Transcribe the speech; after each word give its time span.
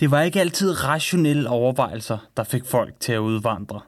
Det 0.00 0.10
var 0.10 0.22
ikke 0.22 0.40
altid 0.40 0.84
rationelle 0.84 1.48
overvejelser, 1.48 2.18
der 2.36 2.44
fik 2.44 2.64
folk 2.64 3.00
til 3.00 3.12
at 3.12 3.18
udvandre. 3.18 3.80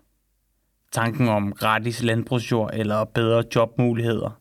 Tanken 0.93 1.29
om 1.29 1.53
gratis 1.53 2.03
landbrugsjord 2.03 2.71
eller 2.75 3.05
bedre 3.05 3.45
jobmuligheder. 3.55 4.41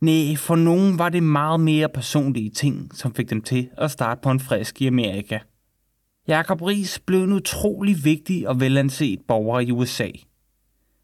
Nej, 0.00 0.36
for 0.36 0.56
nogen 0.56 0.98
var 0.98 1.08
det 1.08 1.22
meget 1.22 1.60
mere 1.60 1.88
personlige 1.88 2.50
ting, 2.50 2.94
som 2.94 3.14
fik 3.14 3.30
dem 3.30 3.42
til 3.42 3.70
at 3.76 3.90
starte 3.90 4.20
på 4.22 4.30
en 4.30 4.40
frisk 4.40 4.82
i 4.82 4.86
Amerika. 4.86 5.38
Jacob 6.28 6.62
Ries 6.62 6.98
blev 6.98 7.24
en 7.24 7.32
utrolig 7.32 8.04
vigtig 8.04 8.48
og 8.48 8.60
velanset 8.60 9.20
borger 9.28 9.60
i 9.60 9.70
USA. 9.70 10.08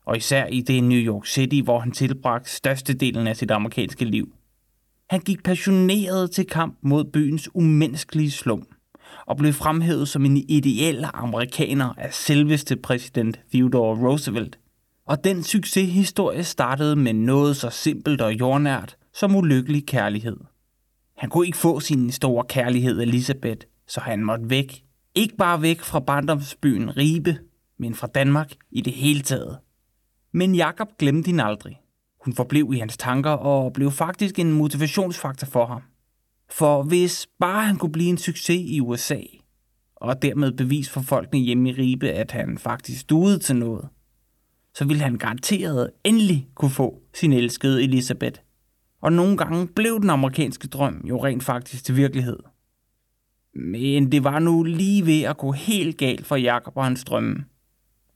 Og 0.07 0.17
især 0.17 0.47
i 0.47 0.61
det 0.61 0.85
New 0.85 0.99
York 0.99 1.27
City, 1.27 1.61
hvor 1.65 1.79
han 1.79 1.93
tilbragte 1.93 2.51
størstedelen 2.51 3.27
af 3.27 3.37
sit 3.37 3.51
amerikanske 3.51 4.05
liv. 4.05 4.35
Han 5.11 5.21
gik 5.21 5.43
passioneret 5.43 6.31
til 6.31 6.47
kamp 6.47 6.79
mod 6.83 7.05
byens 7.05 7.49
umenneskelige 7.55 8.31
slum 8.31 8.67
og 9.29 9.37
blev 9.37 9.53
fremhævet 9.53 10.09
som 10.09 10.25
en 10.25 10.37
ideel 10.37 11.05
amerikaner 11.15 11.95
af 11.99 12.15
selveste 12.15 12.77
præsident 12.77 13.41
Theodore 13.53 14.09
Roosevelt. 14.09 14.59
Og 15.07 15.25
den 15.25 15.43
succeshistorie 15.43 16.45
startede 16.45 16.97
med 16.97 17.13
noget 17.13 17.57
så 17.57 17.71
simpelt 17.71 18.21
og 18.21 18.35
jordnært 18.35 18.97
som 19.15 19.37
ulykkelig 19.37 19.87
kærlighed. 19.87 20.37
Han 21.17 21.31
kunne 21.31 21.47
ikke 21.47 21.59
få 21.59 21.81
sin 21.81 22.13
store 22.13 22.45
kærlighed 22.49 23.01
Elisabeth, 23.01 23.67
så 23.87 24.01
han 24.01 24.25
måtte 24.25 24.51
væk. 24.51 24.85
Ikke 25.15 25.37
bare 25.37 25.63
væk 25.63 25.81
fra 25.81 26.01
barndomsbyen 26.01 26.97
Ribe, 26.97 27.39
men 27.79 27.95
fra 27.95 28.07
Danmark 28.07 28.53
i 28.71 28.81
det 28.81 28.93
hele 28.93 29.21
taget. 29.21 29.59
Men 30.33 30.55
Jakob 30.55 30.89
glemte 30.99 31.27
hende 31.27 31.45
aldrig. 31.45 31.81
Hun 32.25 32.35
forblev 32.35 32.71
i 32.75 32.79
hans 32.79 32.97
tanker 32.97 33.31
og 33.31 33.73
blev 33.73 33.91
faktisk 33.91 34.39
en 34.39 34.53
motivationsfaktor 34.53 35.47
for 35.47 35.67
ham. 35.67 35.83
For 36.51 36.83
hvis 36.83 37.29
bare 37.41 37.67
han 37.67 37.77
kunne 37.77 37.93
blive 37.93 38.09
en 38.09 38.19
succes 38.19 38.71
i 38.71 38.81
USA, 38.81 39.21
og 39.97 40.23
dermed 40.23 40.53
bevis 40.53 40.91
for 40.91 41.01
folkene 41.01 41.41
hjemme 41.41 41.69
i 41.69 41.73
Ribe, 41.73 42.11
at 42.11 42.31
han 42.31 42.59
faktisk 42.59 43.11
duede 43.11 43.39
til 43.39 43.57
noget, 43.57 43.89
så 44.75 44.85
ville 44.85 45.03
han 45.03 45.19
garanteret 45.19 45.91
endelig 46.05 46.49
kunne 46.55 46.71
få 46.71 47.03
sin 47.15 47.33
elskede 47.33 47.83
Elisabeth. 47.83 48.41
Og 49.01 49.13
nogle 49.13 49.37
gange 49.37 49.67
blev 49.67 50.01
den 50.01 50.11
amerikanske 50.11 50.69
drøm 50.69 51.05
jo 51.09 51.25
rent 51.25 51.43
faktisk 51.43 51.85
til 51.85 51.97
virkelighed. 51.97 52.39
Men 53.55 54.13
det 54.13 54.25
var 54.25 54.39
nu 54.39 54.63
lige 54.63 55.07
ved 55.07 55.23
at 55.23 55.37
gå 55.37 55.53
helt 55.53 55.99
galt 55.99 56.27
for 56.27 56.37
Jakob 56.37 56.77
og 56.77 56.85
hans 56.85 57.05
drømme. 57.05 57.45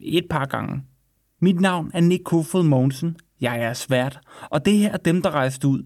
Et 0.00 0.27
par 0.30 0.47
gange. 0.47 0.83
Mit 1.41 1.60
navn 1.60 1.91
er 1.94 2.00
Nick 2.00 2.25
Kofod 2.25 2.62
Mogensen. 2.62 3.16
Jeg 3.41 3.58
er 3.58 3.72
svært, 3.72 4.20
og 4.50 4.64
det 4.64 4.78
her 4.78 4.92
er 4.92 4.97
dem, 4.97 5.22
der 5.22 5.30
rejste 5.30 5.69
ud. 5.69 5.83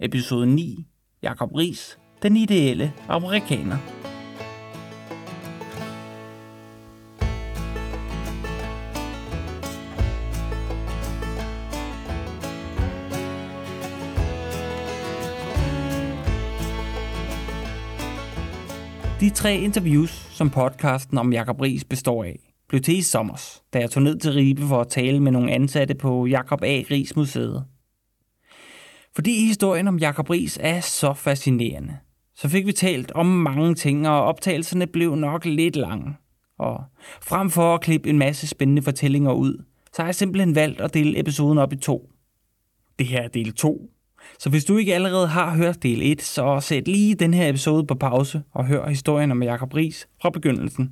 Episode 0.00 0.46
9. 0.46 0.86
Jakob 1.22 1.54
Ries, 1.56 1.98
den 2.22 2.36
ideelle 2.36 2.92
amerikaner. 3.08 3.76
De 19.20 19.30
tre 19.30 19.56
interviews, 19.56 20.10
som 20.10 20.50
podcasten 20.50 21.18
om 21.18 21.32
Jakob 21.32 21.60
Ries 21.60 21.84
består 21.84 22.24
af, 22.24 22.38
blev 22.68 22.80
til 22.80 22.98
i 22.98 23.02
sommer, 23.02 23.60
da 23.72 23.78
jeg 23.78 23.90
tog 23.90 24.02
ned 24.02 24.18
til 24.18 24.32
Ribe 24.32 24.62
for 24.62 24.80
at 24.80 24.88
tale 24.88 25.20
med 25.20 25.32
nogle 25.32 25.52
ansatte 25.52 25.94
på 25.94 26.26
Jakob 26.26 26.62
A. 26.62 26.82
Ries 26.90 27.16
Museet. 27.16 27.64
Fordi 29.14 29.46
historien 29.46 29.88
om 29.88 29.98
Jakob 29.98 30.30
Ries 30.30 30.58
er 30.60 30.80
så 30.80 31.14
fascinerende, 31.14 31.96
så 32.34 32.48
fik 32.48 32.66
vi 32.66 32.72
talt 32.72 33.12
om 33.12 33.26
mange 33.26 33.74
ting, 33.74 34.08
og 34.08 34.24
optagelserne 34.24 34.86
blev 34.86 35.14
nok 35.14 35.44
lidt 35.44 35.76
lange. 35.76 36.16
Og 36.58 36.84
frem 37.22 37.50
for 37.50 37.74
at 37.74 37.80
klippe 37.80 38.10
en 38.10 38.18
masse 38.18 38.46
spændende 38.46 38.82
fortællinger 38.82 39.32
ud, 39.32 39.64
så 39.92 40.02
har 40.02 40.08
jeg 40.08 40.14
simpelthen 40.14 40.54
valgt 40.54 40.80
at 40.80 40.94
dele 40.94 41.20
episoden 41.20 41.58
op 41.58 41.72
i 41.72 41.76
to. 41.76 42.10
Det 42.98 43.06
her 43.06 43.22
er 43.22 43.28
del 43.28 43.52
2, 43.54 43.90
så 44.38 44.50
hvis 44.50 44.64
du 44.64 44.76
ikke 44.76 44.94
allerede 44.94 45.26
har 45.26 45.56
hørt 45.56 45.82
del 45.82 46.12
1, 46.12 46.22
så 46.22 46.60
sæt 46.60 46.88
lige 46.88 47.14
den 47.14 47.34
her 47.34 47.48
episode 47.48 47.86
på 47.86 47.94
pause 47.94 48.42
og 48.52 48.66
hør 48.66 48.88
historien 48.88 49.30
om 49.30 49.42
Jakob 49.42 49.74
Ries 49.74 50.08
fra 50.22 50.30
begyndelsen. 50.30 50.90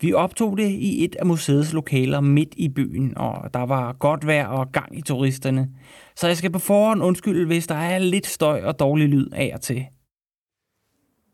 Vi 0.00 0.12
optog 0.12 0.56
det 0.56 0.68
i 0.68 1.04
et 1.04 1.16
af 1.16 1.26
museets 1.26 1.72
lokaler 1.72 2.20
midt 2.20 2.54
i 2.56 2.68
byen, 2.68 3.18
og 3.18 3.54
der 3.54 3.62
var 3.62 3.92
godt 3.92 4.26
vejr 4.26 4.46
og 4.46 4.72
gang 4.72 4.98
i 4.98 5.02
turisterne. 5.02 5.68
Så 6.18 6.26
jeg 6.26 6.36
skal 6.36 6.52
på 6.52 6.58
forhånd 6.58 7.02
undskylde, 7.02 7.46
hvis 7.46 7.66
der 7.66 7.74
er 7.74 7.98
lidt 7.98 8.26
støj 8.26 8.62
og 8.62 8.78
dårlig 8.78 9.08
lyd 9.08 9.30
af 9.32 9.50
og 9.54 9.60
til. 9.60 9.86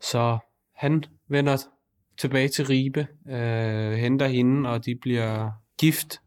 Så 0.01 0.37
han 0.75 1.03
vender 1.27 1.57
tilbage 2.17 2.47
til 2.47 2.65
Ribe, 2.65 3.07
øh, 3.29 3.91
henter 3.91 4.27
hende, 4.27 4.69
og 4.69 4.85
de 4.85 4.95
bliver 4.95 5.51
gift 5.79 6.21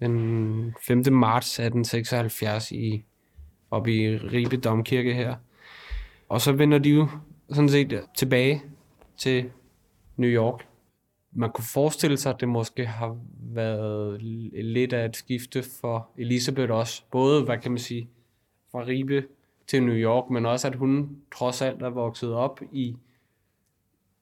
den 0.00 0.74
5. 0.86 1.12
marts 1.12 1.58
1876 1.58 2.72
i, 2.72 3.04
op 3.70 3.88
i 3.88 4.16
Ribe 4.16 4.56
Domkirke 4.56 5.14
her. 5.14 5.36
Og 6.28 6.40
så 6.40 6.52
vender 6.52 6.78
de 6.78 6.90
jo 6.90 7.08
sådan 7.50 7.68
set 7.68 8.04
tilbage 8.16 8.62
til 9.16 9.50
New 10.16 10.30
York. 10.30 10.66
Man 11.38 11.50
kunne 11.50 11.64
forestille 11.64 12.16
sig, 12.16 12.34
at 12.34 12.40
det 12.40 12.48
måske 12.48 12.86
har 12.86 13.18
været 13.40 14.22
lidt 14.52 14.92
af 14.92 15.04
et 15.04 15.16
skifte 15.16 15.62
for 15.80 16.08
Elisabeth 16.18 16.72
også. 16.72 17.02
Både, 17.10 17.44
hvad 17.44 17.58
kan 17.58 17.70
man 17.70 17.78
sige, 17.78 18.08
fra 18.72 18.86
Ribe 18.86 19.24
til 19.66 19.82
New 19.82 19.94
York, 19.94 20.30
men 20.30 20.46
også 20.46 20.68
at 20.68 20.74
hun 20.74 21.16
trods 21.36 21.62
alt 21.62 21.82
er 21.82 21.90
vokset 21.90 22.32
op 22.32 22.60
i, 22.72 22.96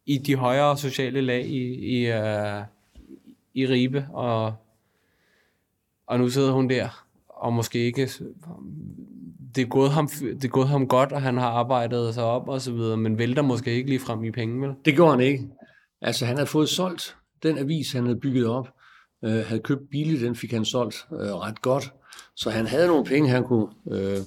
i 0.06 0.18
de 0.18 0.36
højere 0.36 0.76
sociale 0.76 1.20
lag 1.20 1.46
i, 1.46 1.74
i, 1.98 2.10
uh, 2.10 2.62
i 3.54 3.66
Ribe, 3.66 4.06
og 4.12 4.54
og 6.06 6.18
nu 6.18 6.28
sidder 6.28 6.52
hun 6.52 6.70
der, 6.70 7.04
og 7.28 7.52
måske 7.52 7.78
ikke... 7.78 8.10
Det 9.54 9.62
er, 9.62 9.66
gået 9.66 9.90
ham, 9.90 10.08
det 10.08 10.44
er 10.44 10.48
gået 10.48 10.68
ham 10.68 10.88
godt, 10.88 11.12
og 11.12 11.22
han 11.22 11.36
har 11.36 11.48
arbejdet 11.48 12.14
sig 12.14 12.24
op 12.24 12.48
og 12.48 12.60
så 12.60 12.72
videre, 12.72 12.96
men 12.96 13.18
vælter 13.18 13.42
måske 13.42 13.74
ikke 13.74 13.88
lige 13.88 14.00
frem 14.00 14.24
i 14.24 14.30
penge, 14.30 14.60
vel? 14.60 14.74
Det 14.84 14.94
gjorde 14.94 15.10
han 15.10 15.20
ikke. 15.20 15.48
Altså, 16.04 16.26
han 16.26 16.36
havde 16.36 16.46
fået 16.46 16.68
solgt 16.68 17.16
den 17.42 17.58
avis, 17.58 17.92
han 17.92 18.04
havde 18.04 18.20
bygget 18.20 18.46
op, 18.46 18.68
øh, 19.24 19.46
havde 19.46 19.60
købt 19.60 19.90
billigt, 19.90 20.22
den 20.22 20.36
fik 20.36 20.52
han 20.52 20.64
solgt 20.64 21.06
øh, 21.12 21.34
ret 21.34 21.62
godt. 21.62 21.92
Så 22.36 22.50
han 22.50 22.66
havde 22.66 22.86
nogle 22.86 23.04
penge, 23.04 23.28
han 23.28 23.44
kunne, 23.44 23.66
øh, 23.92 24.18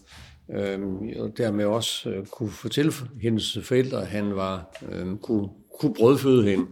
øh, 0.56 0.80
og 1.20 1.38
dermed 1.38 1.66
også 1.66 2.10
øh, 2.10 2.26
kunne 2.26 2.50
fortælle 2.50 2.92
hendes 3.22 3.58
forældre, 3.64 4.02
at 4.02 4.08
han 4.08 4.36
var, 4.36 4.78
øh, 4.92 5.18
kunne, 5.18 5.50
kunne 5.80 5.94
brødføde 5.94 6.44
hende. 6.44 6.66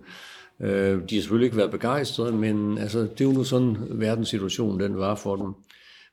Øh, 0.60 1.10
de 1.10 1.16
har 1.16 1.22
selvfølgelig 1.22 1.46
ikke 1.46 1.58
været 1.58 1.72
begejstrede, 1.72 2.32
men 2.32 2.78
altså, 2.78 3.00
det 3.00 3.22
er 3.22 3.26
jo 3.26 3.32
nu 3.32 3.44
sådan, 3.44 3.78
verdenssituationen 3.90 4.80
den 4.80 4.98
var 4.98 5.16
for 5.16 5.36
dem. 5.36 5.54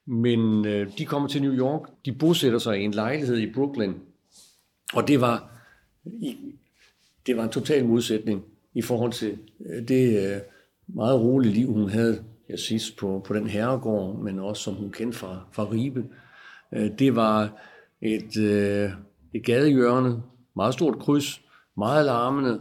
Men 0.06 0.66
øh, 0.66 0.98
de 0.98 1.06
kommer 1.06 1.28
til 1.28 1.42
New 1.42 1.54
York, 1.54 1.80
de 2.04 2.12
bosætter 2.12 2.58
sig 2.58 2.80
i 2.80 2.84
en 2.84 2.94
lejlighed 2.94 3.38
i 3.38 3.52
Brooklyn, 3.52 3.94
og 4.94 5.08
det 5.08 5.20
var, 5.20 5.50
det 7.26 7.36
var 7.36 7.42
en 7.44 7.50
total 7.50 7.86
modsætning 7.86 8.44
i 8.74 8.82
forhold 8.82 9.12
til 9.12 9.38
øh, 9.66 9.88
det 9.88 10.34
øh, 10.34 10.40
meget 10.86 11.20
rolige 11.20 11.52
liv, 11.52 11.72
hun 11.72 11.90
havde 11.90 12.24
ja, 12.48 12.56
sidst 12.56 12.96
på, 12.96 13.24
på 13.26 13.34
den 13.34 13.46
herregård, 13.46 14.18
men 14.18 14.38
også 14.38 14.62
som 14.62 14.74
hun 14.74 14.90
kendte 14.90 15.18
fra, 15.18 15.40
fra 15.52 15.70
Ribe. 15.70 16.04
Øh, 16.72 16.90
det 16.98 17.16
var 17.16 17.60
et, 18.00 18.36
et 19.34 19.44
gadehjørne, 19.44 20.22
meget 20.56 20.74
stort 20.74 20.98
kryds, 20.98 21.40
meget 21.76 22.04
larmende, 22.04 22.60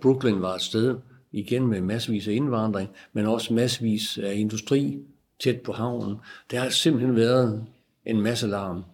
Brooklyn 0.00 0.40
var 0.40 0.54
et 0.54 0.60
sted, 0.60 0.96
igen 1.32 1.66
med 1.66 1.80
massevis 1.80 2.28
af 2.28 2.32
indvandring, 2.32 2.88
men 3.12 3.26
også 3.26 3.54
massevis 3.54 4.18
af 4.18 4.34
industri 4.34 4.98
tæt 5.40 5.60
på 5.60 5.72
havnen. 5.72 6.16
Der 6.50 6.60
har 6.60 6.68
simpelthen 6.68 7.16
været 7.16 7.66
en 8.06 8.20
masse 8.20 8.46
larm. 8.46 8.84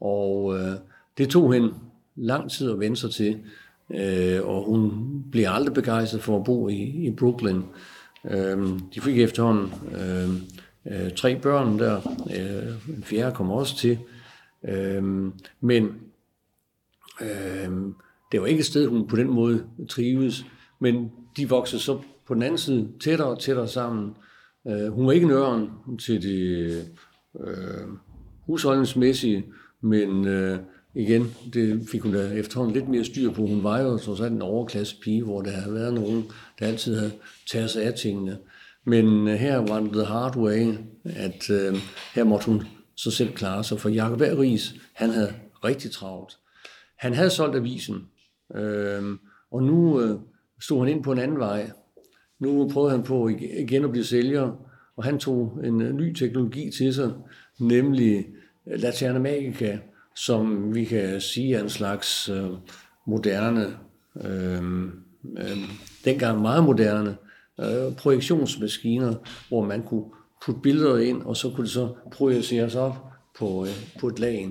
Og 0.00 0.58
øh, 0.58 0.72
det 1.18 1.28
tog 1.28 1.52
hende 1.52 1.74
lang 2.16 2.50
tid 2.50 2.70
at 2.70 2.80
vende 2.80 2.96
sig 2.96 3.10
til, 3.10 3.40
øh, 3.94 4.46
og 4.48 4.64
hun 4.64 4.92
bliver 5.30 5.50
aldrig 5.50 5.74
begejstret 5.74 6.22
for 6.22 6.38
at 6.38 6.44
bo 6.44 6.68
i, 6.68 7.06
i 7.06 7.10
Brooklyn. 7.10 7.62
Øh, 8.30 8.68
de 8.94 9.00
fik 9.00 9.18
efterhånden 9.18 9.72
øh, 9.94 10.30
øh, 10.86 11.12
tre 11.16 11.36
børn 11.36 11.78
der, 11.78 11.96
øh, 12.36 12.96
en 12.96 13.02
fjerde 13.02 13.34
kom 13.34 13.50
også 13.50 13.76
til. 13.76 13.98
Øh, 14.68 15.02
men 15.60 15.84
øh, 17.20 17.70
det 18.32 18.40
var 18.40 18.46
ikke 18.46 18.60
et 18.60 18.66
sted, 18.66 18.86
hun 18.86 19.08
på 19.08 19.16
den 19.16 19.28
måde 19.28 19.64
trives, 19.88 20.46
men 20.78 21.10
de 21.36 21.48
voksede 21.48 21.82
så 21.82 21.98
på 22.26 22.34
den 22.34 22.42
anden 22.42 22.58
side 22.58 22.88
tættere 23.00 23.28
og 23.28 23.40
tættere 23.40 23.68
sammen. 23.68 24.14
Øh, 24.68 24.92
hun 24.92 25.06
var 25.06 25.12
ikke 25.12 25.26
nøren 25.26 25.70
til 25.98 26.22
det 26.22 26.84
øh, 27.40 27.88
husholdningsmæssige, 28.46 29.44
men 29.80 30.26
øh, 30.26 30.58
igen, 30.94 31.34
det 31.54 31.88
fik 31.92 32.00
hun 32.00 32.12
da 32.12 32.32
efterhånden 32.32 32.74
lidt 32.74 32.88
mere 32.88 33.04
styr 33.04 33.30
på. 33.30 33.46
Hun 33.46 33.64
var 33.64 33.80
jo 33.80 33.98
trods 33.98 34.20
alt 34.20 34.32
en 34.32 34.42
overklasse 34.42 34.96
pige, 35.02 35.22
hvor 35.22 35.42
der 35.42 35.50
havde 35.50 35.74
været 35.74 35.94
nogen, 35.94 36.24
der 36.58 36.66
altid 36.66 36.98
havde 36.98 37.12
taget 37.50 37.70
sig 37.70 37.82
af 37.82 37.94
tingene. 37.94 38.38
Men 38.84 39.28
øh, 39.28 39.34
her 39.34 39.56
var 39.56 39.80
det 39.80 39.92
the 39.92 40.04
hard 40.04 40.36
way, 40.36 40.74
at 41.04 41.50
øh, 41.50 41.76
her 42.14 42.24
måtte 42.24 42.46
hun 42.46 42.62
så 42.96 43.10
selv 43.10 43.32
klare 43.32 43.64
sig, 43.64 43.80
for 43.80 43.88
Jacob 43.88 44.20
Ries, 44.20 44.74
han 44.92 45.10
havde 45.10 45.34
rigtig 45.64 45.90
travlt. 45.90 46.36
Han 46.98 47.14
havde 47.14 47.30
solgt 47.30 47.56
avisen, 47.56 47.96
Øh, 48.54 49.02
Og 49.50 49.62
nu 49.62 50.00
øh, 50.00 50.18
stod 50.60 50.78
han 50.78 50.88
ind 50.88 51.04
på 51.04 51.12
en 51.12 51.18
anden 51.18 51.38
vej. 51.38 51.70
Nu 52.38 52.68
prøvede 52.72 52.90
han 52.90 53.02
på 53.02 53.28
igen 53.58 53.84
at 53.84 53.90
blive 53.90 54.04
sælger, 54.04 54.66
og 54.96 55.04
han 55.04 55.18
tog 55.18 55.60
en 55.64 55.82
øh, 55.82 55.94
ny 55.94 56.14
teknologi 56.14 56.70
til 56.70 56.94
sig, 56.94 57.12
nemlig 57.60 58.26
øh, 58.66 58.80
Laterna 58.80 59.18
Magica, 59.18 59.78
som 60.16 60.74
vi 60.74 60.84
kan 60.84 61.20
sige 61.20 61.56
er 61.56 61.62
en 61.62 61.70
slags 61.70 62.28
øh, 62.28 62.50
moderne, 63.06 63.66
øh, 64.24 64.84
øh, 65.38 65.58
dengang 66.04 66.42
meget 66.42 66.64
moderne, 66.64 67.16
øh, 67.60 67.96
projektionsmaskiner, 67.96 69.14
hvor 69.48 69.64
man 69.64 69.82
kunne 69.82 70.04
putte 70.44 70.60
billeder 70.60 70.98
ind, 70.98 71.22
og 71.22 71.36
så 71.36 71.50
kunne 71.50 71.64
det 71.64 71.72
så 71.72 71.94
projiceres 72.12 72.74
op 72.74 72.96
på, 73.38 73.64
øh, 73.64 73.98
på 74.00 74.06
et 74.06 74.18
lag. 74.18 74.48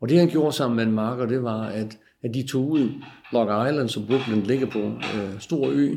Og 0.00 0.08
det 0.08 0.18
han 0.18 0.28
gjorde 0.28 0.52
sammen 0.52 0.76
med 0.76 0.84
en 0.84 0.92
marker, 0.92 1.26
det 1.26 1.42
var, 1.42 1.62
at, 1.62 1.98
at 2.22 2.34
de 2.34 2.46
tog 2.46 2.68
ud 2.68 2.88
Long 3.32 3.68
Island, 3.68 3.88
som 3.88 4.06
Brooklyn 4.06 4.42
ligger 4.42 4.66
på, 4.66 4.78
øh, 4.78 5.40
stor 5.40 5.68
ø, 5.70 5.94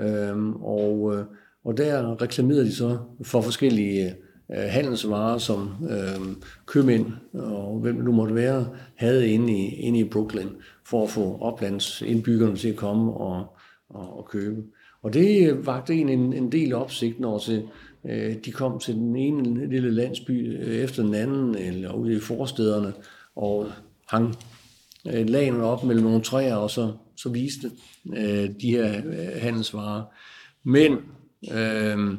øh, 0.00 0.48
og, 0.48 1.14
øh, 1.16 1.24
og 1.64 1.76
der 1.76 2.22
reklamerede 2.22 2.64
de 2.64 2.74
så 2.74 2.98
for 3.24 3.40
forskellige 3.40 4.06
øh, 4.06 4.12
øh, 4.56 4.64
handelsvarer, 4.68 5.38
som 5.38 5.70
øh, 5.90 6.36
købmænd 6.66 7.06
og 7.34 7.78
hvem 7.78 7.96
det 7.96 8.04
nu 8.04 8.12
måtte 8.12 8.34
være, 8.34 8.68
havde 8.96 9.28
inde 9.28 9.52
i, 9.52 9.66
inde 9.74 9.98
i 9.98 10.04
Brooklyn, 10.04 10.48
for 10.86 11.04
at 11.04 11.10
få 11.10 11.38
oplandsindbyggerne 11.40 12.56
til 12.56 12.68
at 12.68 12.76
komme 12.76 13.12
og, 13.12 13.56
og, 13.88 14.18
og 14.18 14.28
købe. 14.30 14.62
Og 15.02 15.14
det 15.14 15.66
vagte 15.66 15.94
en, 15.94 16.08
en, 16.08 16.32
en 16.32 16.52
del 16.52 16.74
opsigt, 16.74 17.20
når 17.20 17.38
til, 17.38 17.62
øh, 18.04 18.36
de 18.44 18.52
kom 18.52 18.78
til 18.78 18.94
den 18.94 19.16
ene 19.16 19.66
lille 19.68 19.90
landsby 19.90 20.62
øh, 20.62 20.76
efter 20.76 21.02
den 21.02 21.14
anden, 21.14 21.54
eller 21.54 21.92
ude 21.92 22.16
i 22.16 22.20
forstederne, 22.20 22.92
og 23.36 23.66
hang 24.08 24.36
øh, 25.12 25.28
lagene 25.28 25.64
op 25.64 25.84
mellem 25.84 26.04
nogle 26.04 26.22
træer, 26.22 26.56
og 26.56 26.70
så, 26.70 26.92
så 27.16 27.28
viste 27.28 27.70
øh, 28.16 28.50
de 28.60 28.70
her 28.70 29.02
øh, 29.06 29.42
handelsvarer. 29.42 30.02
Men 30.64 30.92
øh, 31.52 32.18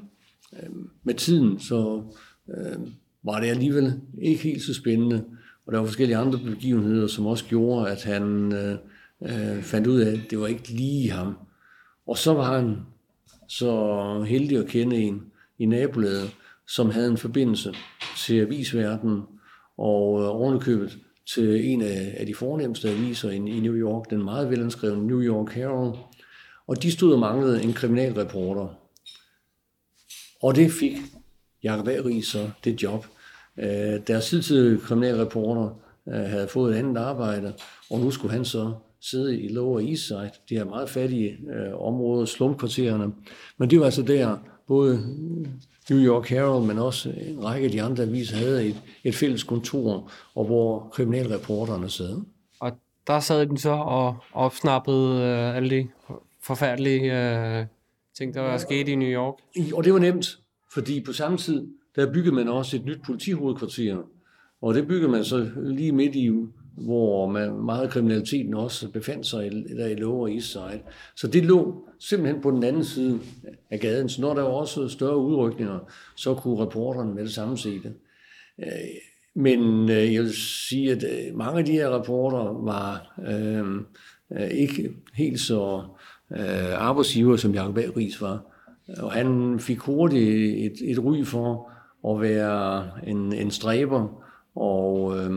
Øhm, 0.59 0.89
med 1.03 1.13
tiden, 1.13 1.59
så 1.59 2.03
øh, 2.49 2.87
var 3.23 3.39
det 3.39 3.47
alligevel 3.47 4.01
ikke 4.21 4.43
helt 4.43 4.61
så 4.61 4.73
spændende, 4.73 5.23
og 5.65 5.73
der 5.73 5.79
var 5.79 5.85
forskellige 5.85 6.17
andre 6.17 6.39
begivenheder, 6.39 7.07
som 7.07 7.25
også 7.25 7.45
gjorde, 7.45 7.91
at 7.91 8.03
han 8.03 8.53
øh, 8.53 8.77
øh, 9.21 9.61
fandt 9.61 9.87
ud 9.87 9.99
af, 9.99 10.11
at 10.11 10.19
det 10.29 10.39
var 10.39 10.47
ikke 10.47 10.69
lige 10.69 11.11
ham. 11.11 11.37
Og 12.07 12.17
så 12.17 12.33
var 12.33 12.59
han 12.59 12.77
så 13.47 14.25
heldig 14.27 14.57
at 14.57 14.67
kende 14.67 14.95
en 14.95 15.23
i 15.59 15.65
nabolaget, 15.65 16.35
som 16.67 16.89
havde 16.89 17.07
en 17.07 17.17
forbindelse 17.17 17.73
til 18.17 18.39
avisverdenen, 18.39 19.21
og 19.77 20.21
øh, 20.21 20.27
ovenikøbet 20.27 20.97
til 21.33 21.71
en 21.71 21.81
af, 21.81 22.15
af 22.17 22.25
de 22.25 22.35
fornemmeste 22.35 22.89
aviser 22.89 23.29
i, 23.29 23.35
i 23.35 23.59
New 23.59 23.73
York, 23.73 24.09
den 24.09 24.23
meget 24.23 24.49
velanskrevne 24.49 25.07
New 25.07 25.21
York 25.21 25.49
Herald. 25.49 25.93
Og 26.67 26.83
de 26.83 26.91
stod 26.91 27.13
og 27.13 27.19
manglede 27.19 27.63
en 27.63 27.73
kriminalreporter. 27.73 28.82
Og 30.43 30.55
det 30.55 30.71
fik 30.71 30.97
Jacob 31.63 31.87
A. 31.87 32.21
så 32.21 32.49
det 32.63 32.83
job. 32.83 33.05
Øh, 33.59 33.99
deres 34.07 34.31
hidtidige 34.31 34.79
kriminalreporter 34.79 35.69
øh, 36.07 36.13
havde 36.13 36.47
fået 36.47 36.73
et 36.73 36.79
andet 36.79 36.97
arbejde, 36.97 37.53
og 37.91 37.99
nu 37.99 38.11
skulle 38.11 38.33
han 38.33 38.45
så 38.45 38.73
sidde 39.01 39.41
i 39.41 39.47
Lower 39.47 39.79
East 39.79 40.07
Side, 40.07 40.31
de 40.49 40.55
her 40.55 40.65
meget 40.65 40.89
fattige 40.89 41.29
øh, 41.29 41.81
områder, 41.81 42.25
slumkvartererne. 42.25 43.13
Men 43.57 43.69
det 43.69 43.79
var 43.79 43.85
altså 43.85 44.01
der, 44.01 44.37
både 44.67 44.99
New 45.89 45.99
York 45.99 46.29
Herald, 46.29 46.65
men 46.65 46.79
også 46.79 47.09
en 47.09 47.43
række 47.45 47.65
af 47.65 47.71
de 47.71 47.81
andre 47.81 48.03
aviser 48.03 48.37
havde 48.37 48.67
et, 48.67 48.81
et 49.03 49.15
fælles 49.15 49.43
kontor, 49.43 50.11
og 50.35 50.45
hvor 50.45 50.89
kriminalreporterne 50.93 51.89
sad. 51.89 52.21
Og 52.59 52.71
der 53.07 53.19
sad 53.19 53.45
den 53.45 53.57
så 53.57 53.71
og 53.71 54.15
opsnappede 54.33 55.21
øh, 55.21 55.55
alle 55.55 55.69
de 55.69 55.87
forfærdelige 56.41 57.29
øh, 57.59 57.65
ting, 58.17 58.33
der 58.33 58.41
var 58.41 58.57
sket 58.57 58.87
i 58.87 58.95
New 58.95 59.09
York. 59.09 59.35
Og 59.73 59.83
det 59.83 59.93
var 59.93 59.99
nemt, 59.99 60.39
fordi 60.73 61.01
på 61.01 61.13
samme 61.13 61.37
tid, 61.37 61.67
der 61.95 62.13
byggede 62.13 62.35
man 62.35 62.47
også 62.47 62.75
et 62.75 62.85
nyt 62.85 62.99
politihovedkvarter, 63.05 63.97
og 64.61 64.73
det 64.73 64.87
byggede 64.87 65.11
man 65.11 65.25
så 65.25 65.49
lige 65.55 65.91
midt 65.91 66.15
i 66.15 66.31
hvor 66.77 67.27
man, 67.29 67.53
meget 67.53 67.83
af 67.83 67.89
kriminaliteten 67.89 68.53
også 68.53 68.91
befandt 68.91 69.25
sig 69.25 69.51
der 69.51 69.87
i 69.87 69.95
Lower 69.95 70.27
East 70.27 70.51
Side. 70.51 70.81
Så 71.15 71.27
det 71.27 71.45
lå 71.45 71.87
simpelthen 71.99 72.41
på 72.41 72.51
den 72.51 72.63
anden 72.63 72.83
side 72.83 73.19
af 73.69 73.79
gaden. 73.79 74.09
Så 74.09 74.21
når 74.21 74.33
der 74.33 74.41
var 74.41 74.49
også 74.49 74.87
større 74.87 75.17
udrykninger, 75.17 75.79
så 76.15 76.33
kunne 76.33 76.65
reporterne 76.65 77.13
med 77.13 77.23
det 77.23 77.33
samme 77.33 77.57
se 77.57 77.79
det. 77.83 77.93
Øh, 78.59 78.67
men 79.35 79.89
øh, 79.89 80.13
jeg 80.13 80.23
vil 80.23 80.33
sige, 80.69 80.91
at 80.91 81.03
øh, 81.03 81.37
mange 81.37 81.59
af 81.59 81.65
de 81.65 81.71
her 81.71 81.99
reporter 81.99 82.63
var 82.63 83.19
øh, 83.27 84.51
ikke 84.51 84.89
helt 85.13 85.39
så 85.39 85.77
øh, 85.77 86.03
Øh, 86.31 86.73
arbejdsgiver, 86.77 87.37
som 87.37 87.53
Jacob 87.53 87.77
A. 87.77 87.81
Ries 87.97 88.21
var. 88.21 88.41
Og 88.97 89.11
han 89.11 89.59
fik 89.59 89.79
hurtigt 89.79 90.29
et, 90.65 90.91
et 90.91 91.03
ry 91.03 91.23
for 91.23 91.71
at 92.09 92.21
være 92.21 92.89
en, 93.07 93.33
en 93.33 93.51
stræber, 93.51 94.23
og 94.55 95.17
øh, 95.17 95.31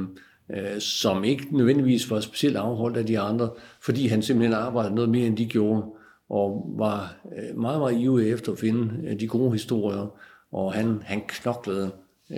øh, 0.51 0.81
som 0.81 1.25
ikke 1.25 1.47
nødvendigvis 1.51 2.11
var 2.11 2.21
specielt 2.21 2.57
afholdt 2.57 2.97
af 2.97 3.07
de 3.07 3.19
andre, 3.19 3.51
fordi 3.81 4.07
han 4.07 4.23
simpelthen 4.23 4.55
arbejdede 4.55 4.95
noget 4.95 5.11
mere, 5.11 5.27
end 5.27 5.37
de 5.37 5.47
gjorde, 5.47 5.83
og 6.29 6.75
var 6.79 7.17
øh, 7.37 7.59
meget, 7.59 7.81
meget 7.81 8.01
ivrig 8.01 8.33
efter 8.33 8.53
at 8.53 8.59
finde 8.59 8.95
øh, 9.07 9.21
de 9.21 9.29
gode 9.29 9.53
historier, 9.53 10.19
og 10.53 10.73
han, 10.73 11.03
han 11.05 11.23
knoklede 11.29 11.91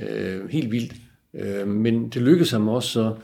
øh, 0.03 0.49
helt 0.49 0.73
vildt. 0.73 0.95
Øh, 1.35 1.69
men 1.69 2.09
det 2.09 2.23
lykkedes 2.23 2.50
ham 2.50 2.69
også 2.69 2.89
så, 2.89 3.15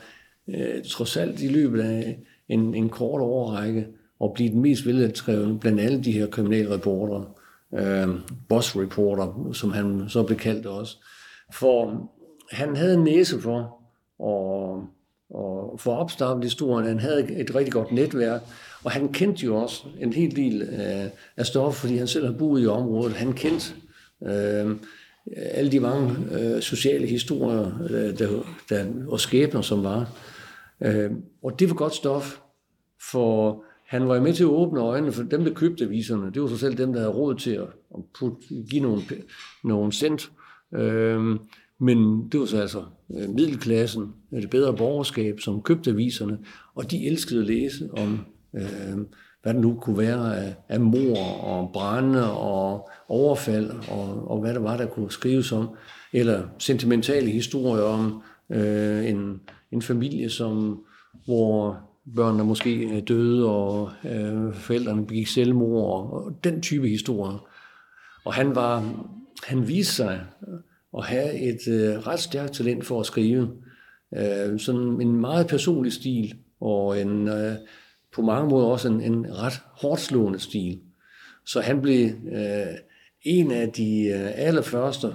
øh, 0.49 0.85
trods 0.85 1.17
alt 1.17 1.43
i 1.43 1.49
løbet 1.49 1.81
af 1.81 2.19
en, 2.49 2.75
en 2.75 2.89
kort 2.89 3.21
overrække, 3.21 3.87
og 4.21 4.33
blive 4.35 4.51
den 4.51 4.61
mest 4.61 4.87
velanskrevne 4.87 5.59
blandt 5.59 5.81
alle 5.81 6.05
de 6.05 6.13
her 6.13 6.27
kriminalreportere, 6.27 7.27
øh, 7.75 8.09
boss 8.49 8.77
reporter, 8.77 9.51
som 9.53 9.73
han 9.73 10.05
så 10.09 10.23
blev 10.23 10.39
kaldt 10.39 10.67
også. 10.67 10.97
For 11.53 12.09
han 12.51 12.77
havde 12.77 12.95
en 12.95 13.05
næse 13.05 13.41
for, 13.41 13.77
og, 14.19 14.85
og 15.31 15.81
få 15.81 15.91
opstartet 15.91 16.45
historien. 16.45 16.89
Han 16.89 16.99
havde 16.99 17.41
et 17.41 17.55
rigtig 17.55 17.73
godt 17.73 17.93
netværk, 17.93 18.41
og 18.85 18.91
han 18.91 19.13
kendte 19.13 19.45
jo 19.45 19.57
også 19.57 19.83
en 20.01 20.13
hel 20.13 20.37
del 20.37 20.63
øh, 20.63 21.11
af 21.37 21.47
stof, 21.47 21.75
fordi 21.75 21.97
han 21.97 22.07
selv 22.07 22.27
har 22.27 22.33
boet 22.33 22.63
i 22.63 22.67
området. 22.67 23.17
Han 23.17 23.33
kendte 23.33 23.75
øh, 24.27 24.77
alle 25.37 25.73
de 25.73 25.81
mange 25.81 26.17
øh, 26.33 26.63
sociale 26.63 27.07
historier 27.07 27.83
øh, 27.91 28.19
der, 28.19 28.45
der, 28.69 28.87
og 29.09 29.21
skæbner, 29.21 29.61
som 29.61 29.85
var. 29.85 30.09
Øh, 30.81 31.11
og 31.43 31.59
det 31.61 31.69
var 31.69 31.75
godt 31.75 31.95
stof, 31.95 32.39
for 33.11 33.65
han 33.87 34.09
var 34.09 34.21
med 34.21 34.35
til 34.35 34.45
at 34.45 34.49
åbne 34.49 34.81
øjnene 34.81 35.13
for 35.13 35.23
dem, 35.23 35.45
der 35.45 35.55
købte 35.55 35.85
aviserne. 35.85 36.31
Det 36.35 36.43
var 36.43 36.49
så 36.49 36.57
selv 36.57 36.79
dem, 36.79 36.93
der 36.93 37.01
havde 37.01 37.13
råd 37.13 37.35
til 37.35 37.51
at, 37.51 37.69
at 37.95 38.01
putte, 38.19 38.47
give 38.71 38.83
nogle, 38.83 39.03
nogle 39.65 39.93
cent. 39.93 40.31
Øhm, 40.75 41.39
men 41.81 42.29
det 42.29 42.41
var 42.41 42.47
så 42.47 42.61
altså 42.61 42.83
øh, 43.17 43.31
middelklassen, 43.31 44.13
det 44.31 44.51
bedre 44.51 44.77
borgerskab, 44.77 45.41
som 45.41 45.63
købte 45.63 45.91
aviserne, 45.91 46.39
og 46.75 46.91
de 46.91 47.07
elskede 47.07 47.41
at 47.41 47.47
læse 47.47 47.89
om, 47.93 48.19
øh, 48.55 48.97
hvad 49.43 49.55
der 49.55 49.61
nu 49.61 49.79
kunne 49.81 49.99
være 49.99 50.39
af, 50.39 50.55
af 50.69 50.81
mor 50.81 51.17
og 51.43 51.71
brænde 51.73 52.33
og 52.33 52.91
overfald, 53.09 53.71
og, 53.91 54.31
og 54.31 54.41
hvad 54.41 54.55
der 54.55 54.61
var, 54.61 54.77
der 54.77 54.87
kunne 54.87 55.11
skrives 55.11 55.53
om, 55.53 55.69
eller 56.13 56.43
sentimentale 56.59 57.31
historier 57.31 57.83
om 57.83 58.23
øh, 58.51 59.09
en, 59.09 59.41
en 59.73 59.83
familie, 59.83 60.31
som, 60.31 60.85
hvor 61.25 61.79
børnene 62.17 62.45
måske 62.45 62.75
øh, 62.75 63.03
døde, 63.09 63.49
og 63.49 63.91
øh, 64.05 64.55
forældrene 64.55 65.07
begik 65.07 65.27
selvmord, 65.27 65.95
og, 65.95 66.25
og 66.25 66.45
den 66.45 66.63
type 66.63 66.89
historier. 66.89 67.49
Og 68.25 68.35
han 68.35 68.55
var, 68.55 68.95
han 69.45 69.69
viste 69.69 69.95
sig 69.95 70.21
at 70.99 71.05
have 71.05 71.41
et 71.41 71.69
øh, 71.69 72.07
ret 72.07 72.21
stærkt 72.21 72.53
talent 72.53 72.85
for 72.85 73.01
at 73.01 73.07
skrive. 73.07 73.51
Øh, 74.17 74.61
sådan 74.61 75.01
en 75.01 75.21
meget 75.21 75.47
personlig 75.47 75.93
stil, 75.93 76.35
og 76.61 77.01
en, 77.01 77.29
øh, 77.29 77.53
på 78.13 78.23
mange 78.23 78.49
måder 78.49 78.67
også 78.67 78.89
en, 78.89 79.01
en 79.01 79.27
ret 79.39 79.63
hårdslående 79.73 80.39
stil. 80.39 80.81
Så 81.47 81.61
han 81.61 81.83
blev 81.83 82.05
øh, 82.33 82.75
en 83.23 83.51
af 83.51 83.73
de 83.73 84.07
øh, 84.07 84.31
allerførste, 84.35 85.13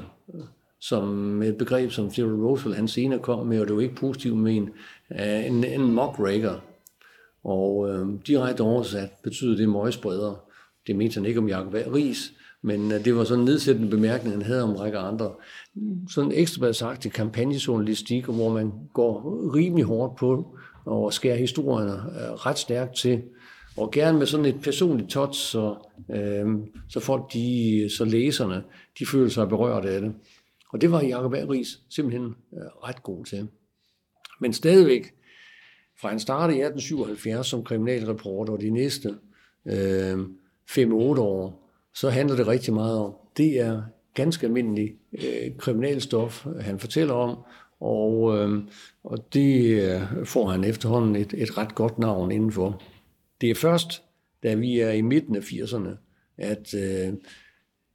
som 0.79 1.41
et 1.41 1.57
begreb, 1.57 1.91
som 1.91 2.09
Theodore 2.09 2.47
Roosevelt 2.47 2.75
han 2.75 2.87
senere 2.87 3.19
kom 3.19 3.47
med, 3.47 3.61
og 3.61 3.67
det 3.67 3.75
var 3.75 3.81
ikke 3.81 3.95
positivt 3.95 4.37
men 4.37 4.69
øh, 5.11 5.45
en, 5.45 5.63
en 5.63 5.81
muckraker. 5.81 6.68
Og 7.43 7.89
øh, 7.89 8.07
direkte 8.27 8.61
oversat 8.61 9.09
betyder 9.23 9.57
det 9.57 9.69
møgspreder. 9.69 10.43
Det 10.87 10.95
mente 10.95 11.13
han 11.13 11.25
ikke 11.25 11.39
om 11.39 11.49
Jacob 11.49 11.73
Ries, 11.73 12.33
men 12.61 12.91
øh, 12.91 13.05
det 13.05 13.15
var 13.15 13.23
sådan 13.23 13.39
en 13.39 13.45
nedsættende 13.45 13.89
bemærkning, 13.89 14.35
han 14.35 14.41
havde 14.41 14.63
om 14.63 14.69
en 14.69 14.79
række 14.79 14.97
andre. 14.97 15.31
Sådan 16.09 16.31
ekstra 16.31 16.73
sagt 16.73 17.01
til 17.01 17.11
kampagnejournalistik, 17.11 18.25
hvor 18.25 18.53
man 18.53 18.71
går 18.93 19.23
rimelig 19.55 19.85
hårdt 19.85 20.15
på 20.15 20.57
og 20.85 21.13
skærer 21.13 21.37
historierne 21.37 21.93
øh, 21.93 22.31
ret 22.31 22.57
stærkt 22.57 22.95
til. 22.95 23.21
Og 23.77 23.91
gerne 23.91 24.17
med 24.17 24.27
sådan 24.27 24.45
et 24.45 24.61
personligt 24.61 25.09
touch, 25.09 25.39
så, 25.51 25.75
øh, 26.09 26.47
så 26.89 26.99
folk, 26.99 27.33
de, 27.33 27.89
så 27.97 28.05
læserne, 28.05 28.63
de 28.99 29.05
føler 29.05 29.29
sig 29.29 29.49
berørt 29.49 29.85
af 29.85 30.01
det. 30.01 30.13
Og 30.73 30.81
det 30.81 30.91
var 30.91 31.01
Jacob 31.01 31.33
A. 31.33 31.45
Ries 31.49 31.81
simpelthen 31.89 32.35
øh, 32.53 32.89
ret 32.89 33.03
god 33.03 33.25
til. 33.25 33.47
Men 34.41 34.53
stadigvæk, 34.53 35.13
fra 36.01 36.09
han 36.09 36.19
startede 36.19 36.57
i 36.57 36.61
1877 36.61 37.47
som 37.47 37.63
kriminalreporter, 37.63 38.53
og 38.53 38.61
de 38.61 38.69
næste 38.69 39.15
øh, 39.65 40.19
5-8 40.71 40.91
år, 41.19 41.69
så 41.93 42.09
handler 42.09 42.35
det 42.35 42.47
rigtig 42.47 42.73
meget 42.73 42.97
om, 42.97 43.13
det 43.37 43.59
er 43.59 43.81
ganske 44.13 44.45
almindelig 44.45 44.95
øh, 45.13 45.57
kriminalstof, 45.57 46.45
han 46.61 46.79
fortæller 46.79 47.13
om, 47.13 47.37
og, 47.79 48.37
øh, 48.37 48.63
og 49.03 49.33
det 49.33 49.81
øh, 49.81 50.25
får 50.25 50.49
han 50.49 50.63
efterhånden 50.63 51.15
et, 51.15 51.33
et 51.37 51.57
ret 51.57 51.75
godt 51.75 51.99
navn 51.99 52.31
indenfor. 52.31 52.81
Det 53.41 53.49
er 53.49 53.55
først, 53.55 54.03
da 54.43 54.55
vi 54.55 54.79
er 54.79 54.91
i 54.91 55.01
midten 55.01 55.35
af 55.35 55.39
80'erne, 55.39 55.89
at, 56.37 56.73
øh, 56.73 57.13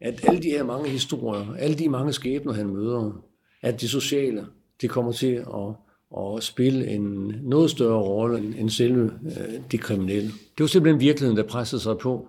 at 0.00 0.28
alle 0.28 0.42
de 0.42 0.50
her 0.50 0.64
mange 0.64 0.88
historier, 0.88 1.54
alle 1.54 1.78
de 1.78 1.88
mange 1.88 2.12
skæbner, 2.12 2.52
han 2.52 2.68
møder, 2.68 3.25
at 3.62 3.80
det 3.80 3.90
sociale, 3.90 4.46
det 4.80 4.90
kommer 4.90 5.12
til 5.12 5.34
at, 5.34 5.75
og 6.14 6.42
spille 6.42 6.87
en 6.87 7.35
noget 7.42 7.71
større 7.71 8.02
rolle 8.02 8.59
end 8.59 8.71
selve 8.71 9.12
øh, 9.25 9.61
de 9.73 9.78
kriminelle. 9.78 10.28
Det 10.28 10.61
var 10.61 10.66
simpelthen 10.66 11.00
virkeligheden, 11.00 11.37
der 11.37 11.42
pressede 11.42 11.83
sig 11.83 11.99
på. 11.99 12.28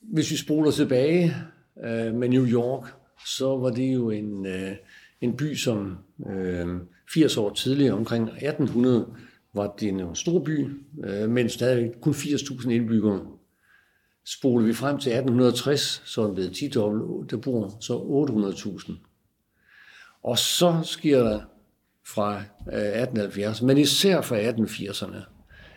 Hvis 0.00 0.30
vi 0.30 0.36
spoler 0.36 0.70
tilbage 0.70 1.34
øh, 1.84 2.14
med 2.14 2.28
New 2.28 2.46
York, 2.46 2.94
så 3.26 3.56
var 3.56 3.70
det 3.70 3.94
jo 3.94 4.10
en, 4.10 4.46
øh, 4.46 4.72
en 5.20 5.36
by, 5.36 5.54
som 5.54 5.98
øh, 6.30 6.66
80 7.14 7.36
år 7.36 7.54
tidligere, 7.54 7.94
omkring 7.94 8.28
1800, 8.28 9.06
var 9.54 9.74
det 9.80 9.88
en 9.88 10.14
stor 10.14 10.38
by, 10.38 10.68
øh, 11.04 11.30
men 11.30 11.48
stadigvæk 11.48 11.90
kun 12.00 12.12
80.000 12.12 12.70
indbyggere. 12.70 13.26
Spoler 14.26 14.66
vi 14.66 14.72
frem 14.72 14.98
til 14.98 15.10
1860, 15.10 16.02
så 16.04 16.22
er 16.22 16.26
det 16.26 16.34
blevet 16.34 16.52
10 16.52 16.68
der 17.30 17.40
bor 17.42 17.76
så 17.80 17.98
800.000. 18.88 18.92
Og 20.22 20.38
så 20.38 20.80
sker 20.84 21.22
der 21.22 21.40
fra 22.06 22.34
øh, 22.72 22.78
1870, 22.78 23.62
men 23.62 23.78
især 23.78 24.20
fra 24.20 24.38
1880'erne, 24.38 25.16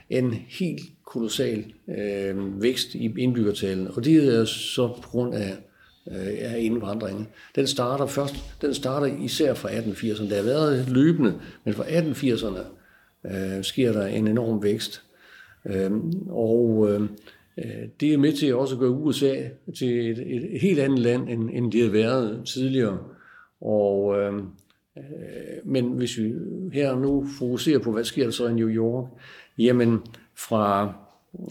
en 0.10 0.34
helt 0.34 0.82
kolossal 1.06 1.74
øh, 1.98 2.62
vækst 2.62 2.96
i 2.96 3.14
indbyggertallet, 3.18 3.88
og 3.88 4.06
det 4.06 4.40
er 4.40 4.46
så 4.46 4.88
på 4.88 5.10
grund 5.10 5.34
af, 5.34 5.58
øh, 6.12 6.28
af 6.40 6.60
indvandringen. 6.60 7.28
Den 7.56 7.68
starter 7.68 8.06
først, 8.06 8.36
den 8.62 8.74
starter 8.74 9.08
især 9.08 9.54
fra 9.54 9.70
1880'erne. 9.70 10.30
Der 10.30 10.36
har 10.36 10.44
været 10.44 10.90
løbende, 10.90 11.40
men 11.64 11.74
fra 11.74 11.84
1880'erne 11.84 12.60
øh, 13.36 13.64
sker 13.64 13.92
der 13.92 14.06
en 14.06 14.28
enorm 14.28 14.64
vækst. 14.64 15.02
Øh, 15.66 15.92
og 16.30 16.88
øh, 16.90 17.02
øh 17.58 17.88
det 18.00 18.14
er 18.14 18.18
med 18.18 18.34
til 18.34 18.56
også 18.56 18.76
at 18.76 18.80
gøre 18.80 18.90
USA 18.90 19.36
til 19.78 20.12
et, 20.12 20.36
et 20.36 20.62
helt 20.62 20.80
andet 20.80 21.00
land, 21.00 21.30
end, 21.30 21.50
end 21.54 21.72
det 21.72 21.84
har 21.84 21.92
været 21.92 22.42
tidligere. 22.46 23.00
Og, 23.62 24.20
øh, 24.20 24.34
Øh, 24.98 25.72
men 25.72 25.86
hvis 25.86 26.18
vi 26.18 26.34
her 26.74 26.96
nu 26.96 27.26
fokuserer 27.40 27.80
på, 27.80 27.92
hvad 27.92 28.04
sker 28.04 28.24
der 28.24 28.32
så 28.32 28.48
i 28.48 28.54
New 28.54 28.70
York, 28.70 29.06
jamen 29.58 30.00
fra, 30.36 30.94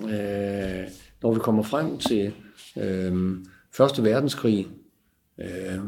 øh, 0.02 0.88
når 1.22 1.34
vi 1.34 1.40
kommer 1.40 1.62
frem 1.62 1.98
til 1.98 2.32
øh, 2.78 3.36
Første 3.76 4.04
Verdenskrig, 4.04 4.68
øh, 5.40 5.78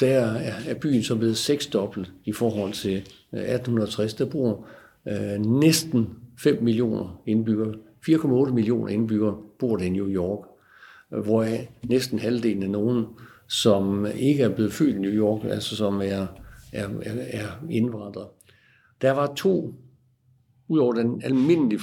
der 0.00 0.20
er, 0.66 0.74
byen 0.74 1.02
så 1.02 1.16
blevet 1.16 1.36
seksdobbelt 1.36 2.12
i 2.24 2.32
forhold 2.32 2.72
til 2.72 2.96
øh, 3.32 3.40
1860. 3.40 4.14
Der 4.14 4.24
bor 4.24 4.66
øh, 5.08 5.46
næsten 5.46 6.08
5 6.38 6.62
millioner 6.62 7.22
indbyggere. 7.26 7.74
4,8 8.08 8.52
millioner 8.52 8.88
indbyggere 8.88 9.36
bor 9.58 9.76
der 9.76 9.84
i 9.84 9.90
New 9.90 10.08
York, 10.08 10.46
hvor 11.24 11.46
næsten 11.88 12.18
halvdelen 12.18 12.62
af 12.62 12.70
nogen, 12.70 13.06
som 13.48 14.06
ikke 14.18 14.42
er 14.42 14.54
blevet 14.54 14.72
født 14.72 14.96
i 14.96 14.98
New 14.98 15.12
York, 15.12 15.44
altså 15.44 15.76
som 15.76 16.00
er, 16.04 16.26
er, 16.72 16.88
er, 17.02 17.40
er 17.42 17.48
indvandrere. 17.70 18.28
Der 19.02 19.10
var 19.10 19.34
to, 19.34 19.74
udover 20.68 20.92
den 20.92 21.22
almindelige 21.24 21.80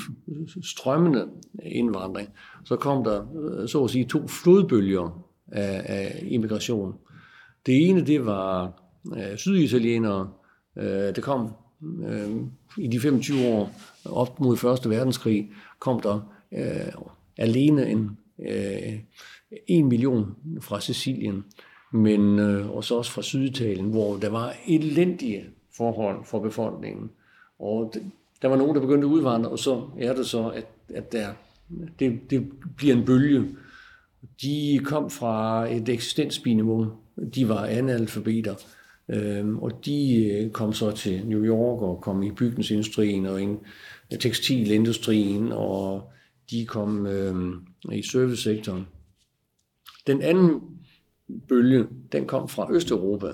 strømmende 0.63 1.27
indvandring, 1.63 2.29
så 2.63 2.75
kom 2.75 3.03
der 3.03 3.25
øh, 3.35 3.69
så 3.69 3.83
at 3.83 3.89
sige 3.89 4.05
to 4.05 4.27
flodbølger 4.27 5.25
af, 5.47 5.81
af 5.85 6.23
immigration. 6.27 6.93
Det 7.65 7.89
ene, 7.89 8.05
det 8.05 8.25
var 8.25 8.81
øh, 9.17 9.37
syditalienere. 9.37 10.29
Øh, 10.77 11.15
det 11.15 11.23
kom 11.23 11.53
øh, 12.07 12.29
i 12.77 12.87
de 12.87 12.99
25 12.99 13.47
år 13.47 13.71
op 14.05 14.39
mod 14.39 14.57
Første 14.57 14.89
Verdenskrig, 14.89 15.51
kom 15.79 16.01
der 16.01 16.35
øh, 16.51 16.93
alene 17.37 17.89
en, 17.89 18.17
øh, 18.39 18.99
en 19.67 19.87
million 19.87 20.35
fra 20.61 20.81
Sicilien, 20.81 21.43
men 21.95 22.39
øh, 22.39 22.69
også 22.69 22.95
også 22.95 23.11
fra 23.11 23.21
Syditalien, 23.21 23.89
hvor 23.89 24.17
der 24.17 24.29
var 24.29 24.53
elendige 24.67 25.43
forhold 25.77 26.25
for 26.25 26.39
befolkningen. 26.39 27.11
Og 27.59 27.91
det, 27.93 28.03
der 28.41 28.47
var 28.47 28.57
nogen, 28.57 28.75
der 28.75 28.81
begyndte 28.81 29.07
at 29.07 29.11
udvandre, 29.11 29.49
og 29.49 29.59
så 29.59 29.89
er 29.99 30.13
det 30.13 30.25
så, 30.25 30.47
at, 30.49 30.65
at 30.93 31.11
der, 31.11 31.27
det, 31.99 32.19
det 32.29 32.51
bliver 32.77 32.95
en 32.95 33.05
bølge. 33.05 33.45
De 34.41 34.79
kom 34.83 35.09
fra 35.09 35.65
et 35.71 35.89
eksistensminimum. 35.89 36.91
De 37.35 37.49
var 37.49 37.65
analfabeter. 37.65 38.55
Øhm, 39.09 39.59
og 39.59 39.85
de 39.85 40.25
øh, 40.25 40.51
kom 40.51 40.73
så 40.73 40.91
til 40.91 41.25
New 41.25 41.43
York 41.43 41.81
og 41.81 42.01
kom 42.01 42.23
i 42.23 42.31
bygningsindustrien 42.31 43.25
og 43.25 43.41
i 43.41 43.45
øh, 44.13 44.19
tekstilindustrien, 44.19 45.51
og 45.51 46.11
de 46.51 46.65
kom 46.65 47.07
øhm, 47.07 47.53
i 47.91 48.01
servicesektoren. 48.01 48.87
Den 50.07 50.21
anden 50.21 50.61
bølge, 51.47 51.85
den 52.11 52.25
kom 52.25 52.49
fra 52.49 52.73
Østeuropa, 52.73 53.27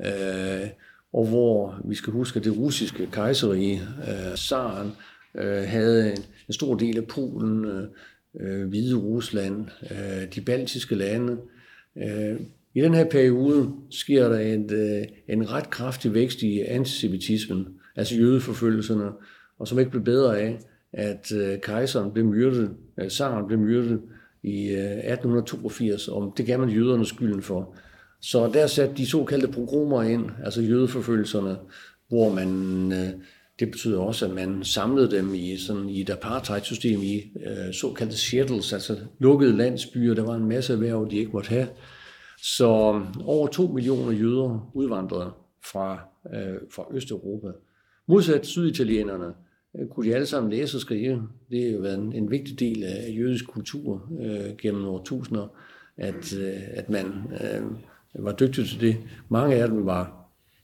øh, 0.00 0.68
og 1.12 1.26
hvor 1.26 1.80
vi 1.84 1.94
skal 1.94 2.12
huske, 2.12 2.38
at 2.38 2.44
det 2.44 2.56
russiske 2.56 3.08
kejserige, 3.12 3.80
øh, 4.08 4.36
Saren, 4.36 4.92
øh, 5.34 5.62
havde 5.66 6.12
en, 6.12 6.18
en 6.48 6.52
stor 6.52 6.74
del 6.74 6.96
af 6.96 7.06
Polen, 7.06 7.64
øh, 7.64 7.88
øh, 8.40 8.68
Hvide 8.68 8.96
Rusland, 8.96 9.66
øh, 9.90 10.34
de 10.34 10.40
baltiske 10.40 10.94
lande. 10.94 11.36
Øh, 11.96 12.40
I 12.74 12.80
den 12.80 12.94
her 12.94 13.04
periode 13.04 13.72
sker 13.90 14.28
der 14.28 14.38
et, 14.38 14.72
øh, 14.72 15.06
en 15.28 15.50
ret 15.50 15.70
kraftig 15.70 16.14
vækst 16.14 16.42
i 16.42 16.60
antisemitismen, 16.60 17.66
altså 17.96 18.14
jødeforfølgelserne, 18.16 19.10
og 19.58 19.68
som 19.68 19.78
ikke 19.78 19.90
blev 19.90 20.04
bedre 20.04 20.40
af, 20.40 20.58
at 20.92 21.32
øh, 21.32 21.60
kejseren 21.60 22.12
blev 22.12 22.24
myrdet, 22.24 22.70
øh, 23.00 23.10
Saren 23.10 23.46
blev 23.46 23.58
myrdet 23.58 24.00
i 24.48 24.68
øh, 24.68 24.80
1882, 24.80 26.08
og 26.08 26.34
det 26.36 26.46
gav 26.46 26.58
man 26.58 26.68
jøderne 26.68 27.06
skylden 27.06 27.42
for. 27.42 27.74
Så 28.20 28.50
der 28.54 28.66
satte 28.66 28.96
de 28.96 29.06
såkaldte 29.06 29.48
pogromer 29.48 30.02
ind, 30.02 30.30
altså 30.44 30.62
jødeforfølgelserne, 30.62 31.56
hvor 32.08 32.34
man, 32.34 32.92
øh, 32.92 33.08
det 33.58 33.70
betyder 33.70 34.00
også, 34.00 34.26
at 34.26 34.34
man 34.34 34.64
samlede 34.64 35.10
dem 35.10 35.34
i, 35.34 35.56
sådan, 35.56 35.88
i 35.88 36.00
et 36.00 36.10
apartheid-system 36.10 37.00
i 37.02 37.16
øh, 37.16 37.74
såkaldte 37.74 38.16
shettles, 38.16 38.72
altså 38.72 38.96
lukkede 39.18 39.56
landsbyer. 39.56 40.14
Der 40.14 40.22
var 40.24 40.34
en 40.34 40.48
masse 40.48 40.72
erhverv, 40.72 41.08
de 41.10 41.16
ikke 41.16 41.32
måtte 41.32 41.48
have. 41.48 41.68
Så 42.42 43.02
over 43.24 43.46
to 43.46 43.66
millioner 43.66 44.12
jøder 44.12 44.70
udvandrede 44.74 45.32
fra, 45.64 45.98
øh, 46.34 46.58
fra 46.74 46.84
Østeuropa. 46.94 47.48
Modsat 48.08 48.46
syditalienerne, 48.46 49.34
Øh, 49.76 49.88
kunne 49.88 50.08
de 50.08 50.14
alle 50.14 50.26
sammen 50.26 50.52
læse 50.52 50.76
og 50.76 50.80
skrive. 50.80 51.28
Det 51.50 51.64
har 51.64 51.70
jo 51.70 51.78
været 51.78 51.98
en, 51.98 52.12
en 52.12 52.30
vigtig 52.30 52.60
del 52.60 52.84
af 52.84 53.14
jødisk 53.16 53.46
kultur 53.46 54.12
øh, 54.20 54.56
gennem 54.58 54.84
årtusinder, 54.84 55.48
at, 55.96 56.36
øh, 56.38 56.60
at 56.70 56.90
man 56.90 57.06
øh, 57.32 57.62
var 58.24 58.32
dygtig 58.32 58.66
til 58.66 58.80
det. 58.80 58.96
Mange 59.28 59.56
af 59.56 59.68
dem 59.68 59.86
var 59.86 60.18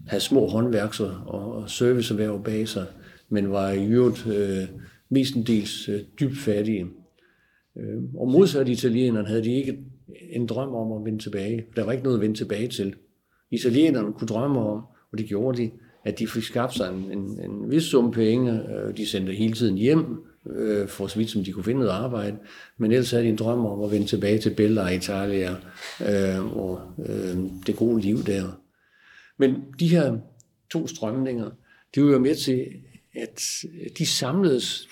havde 0.06 0.20
små 0.20 0.46
håndværks- 0.46 1.00
og 1.26 1.70
serviceerhverv 1.70 2.44
bag 2.44 2.68
sig, 2.68 2.86
men 3.28 3.50
var 3.50 3.70
i 3.70 3.86
øvrigt 3.86 4.26
øh, 4.26 4.68
mestendels 5.08 5.88
øh, 5.88 6.00
dybt 6.20 6.38
fattige. 6.38 6.86
Øh, 7.76 8.02
og 8.14 8.28
modsat 8.28 8.68
italienerne 8.68 9.28
havde 9.28 9.44
de 9.44 9.54
ikke 9.54 9.78
en 10.30 10.46
drøm 10.46 10.74
om 10.74 10.92
at 10.92 11.04
vende 11.04 11.22
tilbage. 11.22 11.66
Der 11.76 11.84
var 11.84 11.92
ikke 11.92 12.04
noget 12.04 12.16
at 12.16 12.22
vende 12.22 12.36
tilbage 12.36 12.68
til. 12.68 12.94
Italienerne 13.50 14.12
kunne 14.12 14.28
drømme 14.28 14.60
om, 14.60 14.82
og 15.12 15.18
det 15.18 15.26
gjorde 15.26 15.58
de, 15.62 15.70
at 16.04 16.18
de 16.18 16.26
fik 16.26 16.42
skabt 16.42 16.74
sig 16.74 16.88
en, 16.88 17.18
en, 17.18 17.50
en 17.50 17.70
vis 17.70 17.82
sum 17.82 18.10
penge. 18.10 18.52
Øh, 18.52 18.96
de 18.96 19.06
sendte 19.06 19.32
hele 19.32 19.52
tiden 19.52 19.76
hjem, 19.76 20.24
øh, 20.50 20.88
for 20.88 21.06
så 21.06 21.18
vidt 21.18 21.30
som 21.30 21.44
de 21.44 21.52
kunne 21.52 21.64
finde 21.64 21.80
noget 21.80 21.92
arbejde. 21.92 22.36
Men 22.78 22.92
ellers 22.92 23.10
havde 23.10 23.24
de 23.24 23.28
en 23.28 23.36
drøm 23.36 23.66
om 23.66 23.82
at 23.82 23.90
vende 23.90 24.06
tilbage 24.06 24.38
til 24.38 24.54
Bella 24.54 24.88
Italia 24.88 25.56
øh, 26.08 26.56
og 26.56 26.80
øh, 27.08 27.36
det 27.66 27.76
gode 27.76 28.00
liv 28.00 28.18
der. 28.18 28.60
Men 29.38 29.64
de 29.80 29.88
her 29.88 30.18
to 30.70 30.86
strømninger, 30.86 31.50
det 31.94 32.04
var 32.04 32.10
jo 32.10 32.18
med 32.18 32.34
til, 32.34 32.66
at 33.14 33.42
de 33.98 34.06
samledes 34.06 34.88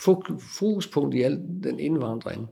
fokuspunkt 0.59 1.14
i 1.14 1.23
al 1.23 1.40
den 1.64 1.81
indvandring. 1.81 2.49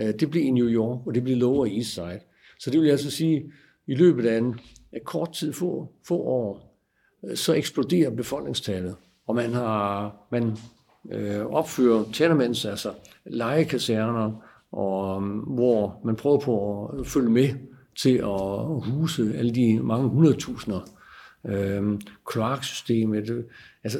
Øh, 0.00 0.14
det 0.20 0.30
blev 0.30 0.42
i 0.42 0.50
New 0.50 0.68
York, 0.68 1.06
og 1.06 1.14
det 1.14 1.22
blev 1.22 1.36
Lower 1.36 1.66
East 1.66 1.94
Side. 1.94 2.20
Så 2.60 2.70
det 2.70 2.80
vil 2.80 2.86
jeg 2.86 2.92
altså 2.92 3.10
sige, 3.10 3.52
i 3.86 3.94
løbet 3.94 4.26
af 4.26 4.38
en 4.38 4.54
af 4.92 5.04
kort 5.04 5.32
tid, 5.32 5.52
få, 5.52 5.92
få 6.06 6.16
år, 6.16 6.63
så 7.34 7.52
eksploderer 7.52 8.10
befolkningstallet, 8.10 8.96
og 9.26 9.34
man 9.34 9.52
har 9.52 10.16
man 10.30 10.56
øh, 11.12 11.46
opfører 11.46 12.04
tenements, 12.12 12.64
altså 12.64 12.92
legekaserner, 13.24 14.32
og, 14.72 15.16
um, 15.16 15.30
hvor 15.30 16.00
man 16.04 16.16
prøver 16.16 16.40
på 16.40 16.86
at 16.86 17.06
følge 17.06 17.30
med 17.30 17.48
til 17.98 18.16
at 18.16 18.90
huse 18.90 19.32
alle 19.36 19.54
de 19.54 19.80
mange 19.80 20.08
hundredtusinder. 20.08 20.80
Øh, 21.46 22.00
kloaksystemet, 22.26 23.44
altså 23.84 23.98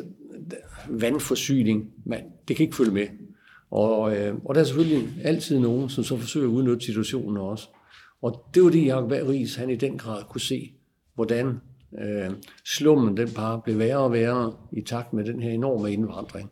vandforsyning, 0.88 1.90
man, 2.04 2.24
det 2.48 2.56
kan 2.56 2.64
ikke 2.64 2.76
følge 2.76 2.92
med. 2.92 3.06
Og, 3.70 4.16
øh, 4.16 4.34
og 4.44 4.54
der 4.54 4.60
er 4.60 4.64
selvfølgelig 4.64 5.08
altid 5.24 5.58
nogen, 5.58 5.88
som 5.88 6.04
så 6.04 6.16
forsøger 6.16 6.46
at 6.46 6.50
udnytte 6.50 6.86
situationen 6.86 7.36
også. 7.36 7.68
Og 8.22 8.46
det 8.54 8.64
var 8.64 8.70
det, 8.70 8.86
Jacob 8.86 9.10
Ries, 9.10 9.54
han 9.54 9.70
i 9.70 9.76
den 9.76 9.98
grad 9.98 10.22
kunne 10.30 10.40
se, 10.40 10.72
hvordan 11.14 11.60
øh, 11.98 12.30
slummen 12.64 13.16
den 13.16 13.28
bare 13.36 13.60
blev 13.64 13.78
værre 13.78 13.98
og 13.98 14.12
værre 14.12 14.52
i 14.72 14.80
takt 14.80 15.12
med 15.12 15.24
den 15.24 15.42
her 15.42 15.50
enorme 15.50 15.92
indvandring. 15.92 16.50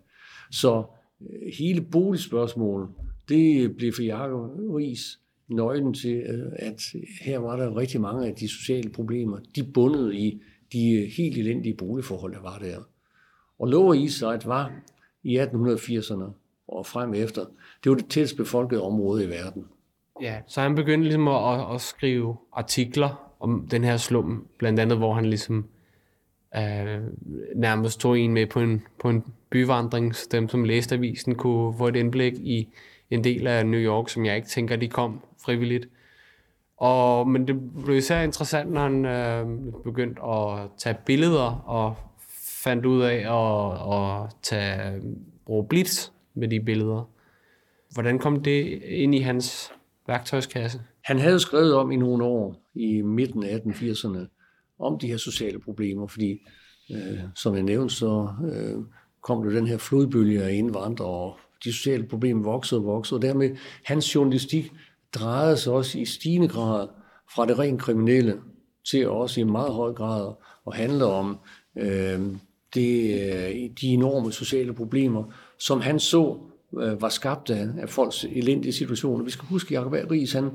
Så 0.50 0.84
øh, 1.20 1.52
hele 1.58 1.80
boligspørgsmålet, 1.80 2.88
det 3.28 3.76
blev 3.76 3.92
for 3.92 4.02
Jacob 4.02 4.50
Ries 4.58 5.18
nøglen 5.48 5.94
til, 5.94 6.16
øh, 6.16 6.52
at 6.56 6.82
her 7.20 7.38
var 7.38 7.56
der 7.56 7.76
rigtig 7.76 8.00
mange 8.00 8.26
af 8.26 8.34
de 8.34 8.48
sociale 8.48 8.90
problemer, 8.90 9.38
de 9.56 9.64
bundet 9.64 10.14
i 10.14 10.42
de 10.72 10.92
øh, 10.92 11.08
helt 11.16 11.38
elendige 11.38 11.74
boligforhold, 11.74 12.32
der 12.32 12.40
var 12.40 12.58
der. 12.58 12.76
Og 13.58 13.68
Lower 13.68 13.94
East 13.94 14.18
Side 14.18 14.40
var 14.44 14.72
i 15.22 15.38
1880'erne 15.38 16.24
og 16.68 16.86
frem 16.86 17.14
efter, 17.14 17.44
det 17.84 17.90
var 17.90 17.96
det 17.96 18.06
tættest 18.06 18.36
befolkede 18.36 18.82
område 18.82 19.24
i 19.24 19.28
verden. 19.28 19.64
Ja, 20.22 20.40
så 20.46 20.60
han 20.60 20.74
begyndte 20.74 21.04
ligesom 21.04 21.28
at, 21.28 21.74
at 21.74 21.80
skrive 21.80 22.36
artikler 22.52 23.31
om 23.42 23.68
den 23.70 23.84
her 23.84 23.96
slum, 23.96 24.46
blandt 24.58 24.80
andet 24.80 24.98
hvor 24.98 25.14
han 25.14 25.26
ligesom 25.26 25.68
øh, 26.56 27.00
nærmest 27.56 28.00
tog 28.00 28.18
en 28.18 28.32
med 28.32 28.46
på 28.46 28.60
en, 28.60 28.82
på 29.00 29.08
en 29.08 29.24
byvandring, 29.50 30.14
så 30.14 30.28
dem 30.32 30.48
som 30.48 30.64
læste 30.64 30.94
avisen 30.94 31.34
kunne 31.34 31.78
få 31.78 31.88
et 31.88 31.96
indblik 31.96 32.32
i 32.32 32.68
en 33.10 33.24
del 33.24 33.46
af 33.46 33.66
New 33.66 33.80
York, 33.80 34.08
som 34.08 34.24
jeg 34.24 34.36
ikke 34.36 34.48
tænker, 34.48 34.76
de 34.76 34.88
kom 34.88 35.20
frivilligt. 35.44 35.88
Og, 36.76 37.28
men 37.28 37.48
det 37.48 37.84
blev 37.84 37.96
især 37.96 38.22
interessant, 38.22 38.70
når 38.72 38.80
han 38.80 39.04
øh, 39.04 39.46
begyndte 39.84 40.22
at 40.22 40.70
tage 40.78 40.96
billeder 41.06 41.62
og 41.66 41.96
fandt 42.64 42.86
ud 42.86 43.02
af 43.02 43.14
at, 43.14 43.72
at 43.94 44.36
tage, 44.42 45.02
bruge 45.46 45.66
blitz 45.68 46.08
med 46.34 46.48
de 46.48 46.60
billeder. 46.60 47.08
Hvordan 47.92 48.18
kom 48.18 48.42
det 48.42 48.82
ind 48.82 49.14
i 49.14 49.18
hans 49.18 49.72
værktøjskasse? 50.06 50.80
Han 51.04 51.18
havde 51.18 51.40
skrevet 51.40 51.74
om 51.74 51.92
i 51.92 51.96
nogle 51.96 52.24
år, 52.24 52.70
i 52.74 53.02
midten 53.02 53.42
af 53.42 53.58
1880'erne, 53.58 54.18
om 54.78 54.98
de 54.98 55.06
her 55.06 55.16
sociale 55.16 55.60
problemer, 55.60 56.06
fordi, 56.06 56.38
øh, 56.90 57.18
som 57.36 57.54
jeg 57.54 57.62
nævnte, 57.62 57.94
så 57.94 58.28
øh, 58.52 58.84
kom 59.22 59.44
der 59.44 59.50
den 59.50 59.66
her 59.66 59.78
flodbølge 59.78 60.42
af 60.42 60.52
indvandrere, 60.52 61.08
og 61.08 61.38
de 61.64 61.72
sociale 61.72 62.06
problemer 62.06 62.42
voksede 62.42 62.80
og 62.80 62.84
voksede, 62.84 63.18
og 63.18 63.22
dermed 63.22 63.56
hans 63.84 64.14
journalistik 64.14 64.72
drejede 65.14 65.56
sig 65.56 65.72
også 65.72 65.98
i 65.98 66.04
stigende 66.04 66.48
grad 66.48 66.88
fra 67.34 67.46
det 67.46 67.58
rent 67.58 67.80
kriminelle 67.80 68.40
til 68.90 69.08
også 69.08 69.40
i 69.40 69.44
meget 69.44 69.72
høj 69.72 69.92
grad 69.92 70.32
at 70.66 70.76
handle 70.76 71.04
om 71.04 71.38
øh, 71.78 72.20
det, 72.74 73.20
øh, 73.20 73.70
de 73.80 73.86
enorme 73.86 74.32
sociale 74.32 74.74
problemer, 74.74 75.24
som 75.58 75.80
han 75.80 75.98
så 76.00 76.38
øh, 76.80 77.02
var 77.02 77.08
skabt 77.08 77.50
af, 77.50 77.68
af 77.78 77.88
folks 77.88 78.24
elendige 78.24 78.72
situationer. 78.72 79.24
Vi 79.24 79.30
skal 79.30 79.48
huske, 79.48 79.78
at 79.78 79.84
Jacob 79.84 80.10
Ries, 80.10 80.32
han 80.32 80.50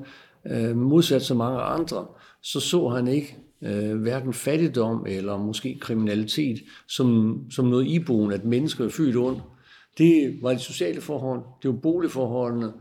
øh, 0.51 0.77
modsat 0.77 1.21
så 1.21 1.33
mange 1.33 1.59
andre, 1.59 2.05
så 2.41 2.59
så 2.59 2.89
han 2.89 3.07
ikke 3.07 3.37
øh, 3.61 4.01
hverken 4.01 4.33
fattigdom 4.33 5.05
eller 5.07 5.37
måske 5.37 5.77
kriminalitet 5.81 6.59
som, 6.87 7.39
som 7.51 7.65
noget 7.65 7.87
iboende, 7.87 8.35
at 8.35 8.45
mennesker 8.45 8.85
er 8.85 8.89
født 8.89 9.15
ondt. 9.15 9.43
Det 9.97 10.39
var 10.41 10.53
de 10.53 10.59
sociale 10.59 11.01
forhold, 11.01 11.41
det 11.61 11.69
var 11.69 11.77
boligforholdene, 11.77 12.71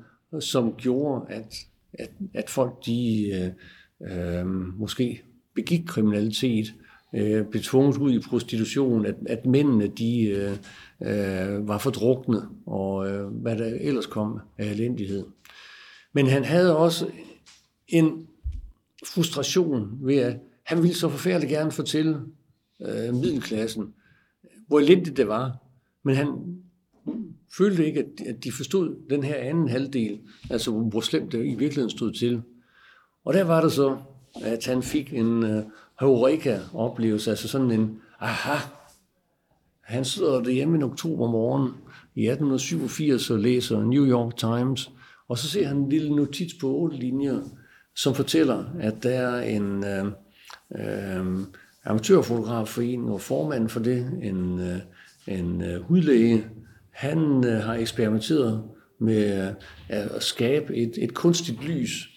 som 0.40 0.74
gjorde, 0.78 1.24
at, 1.28 1.54
at, 1.92 2.10
at 2.34 2.50
folk 2.50 2.86
de 2.86 3.26
øh, 4.02 4.38
øh, 4.40 4.46
måske 4.78 5.22
begik 5.54 5.82
kriminalitet, 5.86 6.74
øh, 7.14 7.44
blev 7.44 7.62
tvunget 7.62 7.96
ud 7.96 8.12
i 8.12 8.18
prostitution, 8.18 9.06
at, 9.06 9.14
at 9.26 9.46
mændene 9.46 9.86
de 9.86 10.22
øh, 10.22 10.50
øh, 11.02 11.68
var 11.68 11.78
fordrukne, 11.78 12.38
og 12.66 13.08
øh, 13.08 13.26
hvad 13.26 13.56
der 13.56 13.74
ellers 13.80 14.06
kom 14.06 14.40
af 14.58 14.66
elendighed. 14.66 15.24
Men 16.12 16.26
han 16.26 16.44
havde 16.44 16.76
også 16.76 17.06
en 17.88 18.26
frustration 19.06 19.98
ved, 20.00 20.16
at 20.16 20.36
han 20.64 20.82
ville 20.82 20.96
så 20.96 21.08
forfærdeligt 21.08 21.50
gerne 21.50 21.72
fortælle 21.72 22.20
øh, 22.82 23.14
middelklassen, 23.14 23.94
hvor 24.66 24.78
elendigt 24.78 25.16
det 25.16 25.28
var. 25.28 25.56
Men 26.04 26.16
han 26.16 26.28
følte 27.56 27.86
ikke, 27.86 28.06
at 28.26 28.44
de 28.44 28.52
forstod 28.52 28.96
den 29.10 29.22
her 29.22 29.34
anden 29.34 29.68
halvdel, 29.68 30.20
altså 30.50 30.70
hvor 30.70 31.00
slemt 31.00 31.32
det 31.32 31.46
i 31.46 31.54
virkeligheden 31.54 31.90
stod 31.90 32.12
til. 32.12 32.42
Og 33.24 33.34
der 33.34 33.44
var 33.44 33.60
det 33.60 33.72
så, 33.72 33.96
at 34.42 34.66
han 34.66 34.82
fik 34.82 35.12
en 35.12 35.44
øh, 35.44 35.64
Heureka-oplevelse, 36.00 37.30
altså 37.30 37.48
sådan 37.48 37.70
en, 37.70 37.98
aha, 38.20 38.58
han 39.80 40.04
sidder 40.04 40.42
derhjemme 40.42 40.76
en 40.76 40.82
oktober 40.82 41.30
morgen 41.30 41.72
i 42.14 42.28
1887 42.28 43.30
og 43.30 43.38
læser 43.38 43.84
New 43.84 44.06
York 44.06 44.36
Times, 44.36 44.90
og 45.28 45.38
så 45.38 45.48
ser 45.48 45.66
han 45.66 45.76
en 45.76 45.88
lille 45.88 46.16
notits 46.16 46.54
på 46.54 46.66
otte 46.66 46.96
linjer, 46.96 47.40
som 47.96 48.14
fortæller, 48.14 48.64
at 48.80 49.02
der 49.02 49.10
er 49.10 49.40
en 49.40 49.84
øh, 49.84 50.04
øh, 50.78 51.46
amatørfotografforening 51.84 53.10
og 53.10 53.20
formand 53.20 53.68
for 53.68 53.80
det, 53.80 54.18
en, 54.22 54.60
øh, 54.60 54.78
en 55.26 55.62
øh, 55.62 55.82
hudlæge, 55.82 56.46
han 56.90 57.44
øh, 57.44 57.62
har 57.62 57.74
eksperimenteret 57.74 58.64
med 58.98 59.48
øh, 59.48 60.16
at 60.16 60.22
skabe 60.22 60.76
et, 60.76 60.92
et 60.96 61.14
kunstigt 61.14 61.64
lys, 61.64 62.08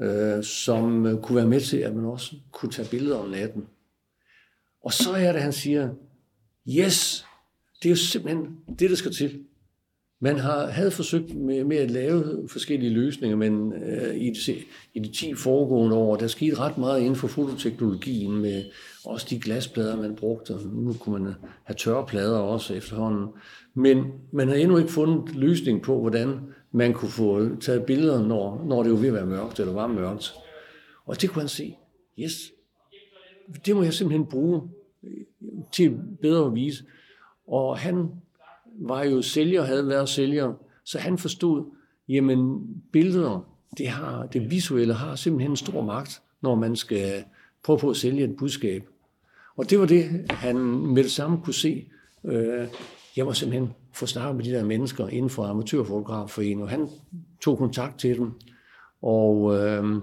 øh, 0.00 0.44
som 0.44 1.06
øh, 1.06 1.22
kunne 1.22 1.36
være 1.36 1.46
med 1.46 1.60
til, 1.60 1.76
at 1.76 1.94
man 1.94 2.04
også 2.04 2.34
kunne 2.52 2.72
tage 2.72 2.88
billeder 2.88 3.16
om 3.16 3.30
natten. 3.30 3.64
Og 4.84 4.92
så 4.92 5.12
er 5.12 5.32
det, 5.32 5.42
han 5.42 5.52
siger, 5.52 5.90
yes, 6.68 7.26
det 7.82 7.88
er 7.88 7.90
jo 7.90 7.96
simpelthen 7.96 8.56
det, 8.78 8.90
der 8.90 8.96
skal 8.96 9.12
til. 9.12 9.40
Man 10.24 10.38
har, 10.38 10.66
havde 10.66 10.90
forsøgt 10.90 11.34
med, 11.34 11.64
med 11.64 11.76
at 11.76 11.90
lave 11.90 12.48
forskellige 12.48 12.92
løsninger, 12.92 13.36
men 13.36 13.72
øh, 13.72 14.14
i, 14.16 14.30
de, 14.30 14.54
i 14.94 14.98
de 14.98 15.12
10 15.12 15.34
foregående 15.34 15.96
år, 15.96 16.16
der 16.16 16.26
skete 16.26 16.58
ret 16.58 16.78
meget 16.78 17.00
inden 17.00 17.16
for 17.16 17.28
fototeknologien 17.28 18.32
med 18.32 18.64
også 19.04 19.26
de 19.30 19.40
glasplader, 19.40 19.96
man 19.96 20.16
brugte. 20.16 20.58
Nu 20.72 20.92
kunne 20.92 21.24
man 21.24 21.34
have 21.64 21.76
tørre 21.76 22.06
plader 22.06 22.38
også 22.38 22.74
efterhånden. 22.74 23.28
Men 23.74 24.04
man 24.32 24.48
har 24.48 24.54
endnu 24.54 24.76
ikke 24.76 24.92
fundet 24.92 25.36
løsning 25.36 25.82
på, 25.82 26.00
hvordan 26.00 26.40
man 26.72 26.92
kunne 26.92 27.10
få 27.10 27.56
taget 27.56 27.84
billeder, 27.84 28.26
når, 28.26 28.64
når 28.66 28.82
det 28.82 28.92
var 28.92 28.98
ved 28.98 29.08
at 29.08 29.14
være 29.14 29.26
mørkt 29.26 29.60
eller 29.60 29.72
var 29.72 29.86
mørkt. 29.86 30.34
Og 31.06 31.20
det 31.20 31.30
kunne 31.30 31.42
han 31.42 31.48
se. 31.48 31.76
Yes, 32.18 32.52
det 33.66 33.76
må 33.76 33.82
jeg 33.82 33.94
simpelthen 33.94 34.26
bruge 34.26 34.62
til 35.72 35.98
bedre 36.22 36.46
at 36.46 36.54
vise. 36.54 36.84
Og 37.46 37.78
han 37.78 38.08
var 38.80 39.04
jo 39.04 39.22
sælger, 39.22 39.62
havde 39.62 39.88
været 39.88 40.08
sælger, 40.08 40.52
så 40.84 40.98
han 40.98 41.18
forstod, 41.18 41.64
jamen 42.08 42.66
billeder, 42.92 43.48
det, 43.78 43.88
har, 43.88 44.26
det 44.26 44.50
visuelle 44.50 44.94
har 44.94 45.16
simpelthen 45.16 45.50
en 45.50 45.56
stor 45.56 45.82
magt, 45.82 46.22
når 46.42 46.54
man 46.54 46.76
skal 46.76 47.24
prøve 47.64 47.78
på 47.78 47.90
at 47.90 47.96
sælge 47.96 48.24
et 48.24 48.36
budskab. 48.36 48.88
Og 49.56 49.70
det 49.70 49.80
var 49.80 49.86
det, 49.86 50.26
han 50.30 50.56
med 50.66 51.02
det 51.02 51.10
samme 51.10 51.40
kunne 51.44 51.54
se. 51.54 51.88
Øh, 52.24 52.68
jeg 53.16 53.26
var 53.26 53.32
simpelthen 53.32 53.72
få 53.92 54.06
snakket 54.06 54.36
med 54.36 54.44
de 54.44 54.50
der 54.50 54.64
mennesker 54.64 55.08
inden 55.08 55.30
for 55.30 55.44
Amatørfotografforeningen, 55.44 56.62
og 56.62 56.68
han 56.68 56.88
tog 57.40 57.58
kontakt 57.58 57.98
til 57.98 58.18
dem, 58.18 58.32
og 59.02 59.54
øh, 59.54 60.02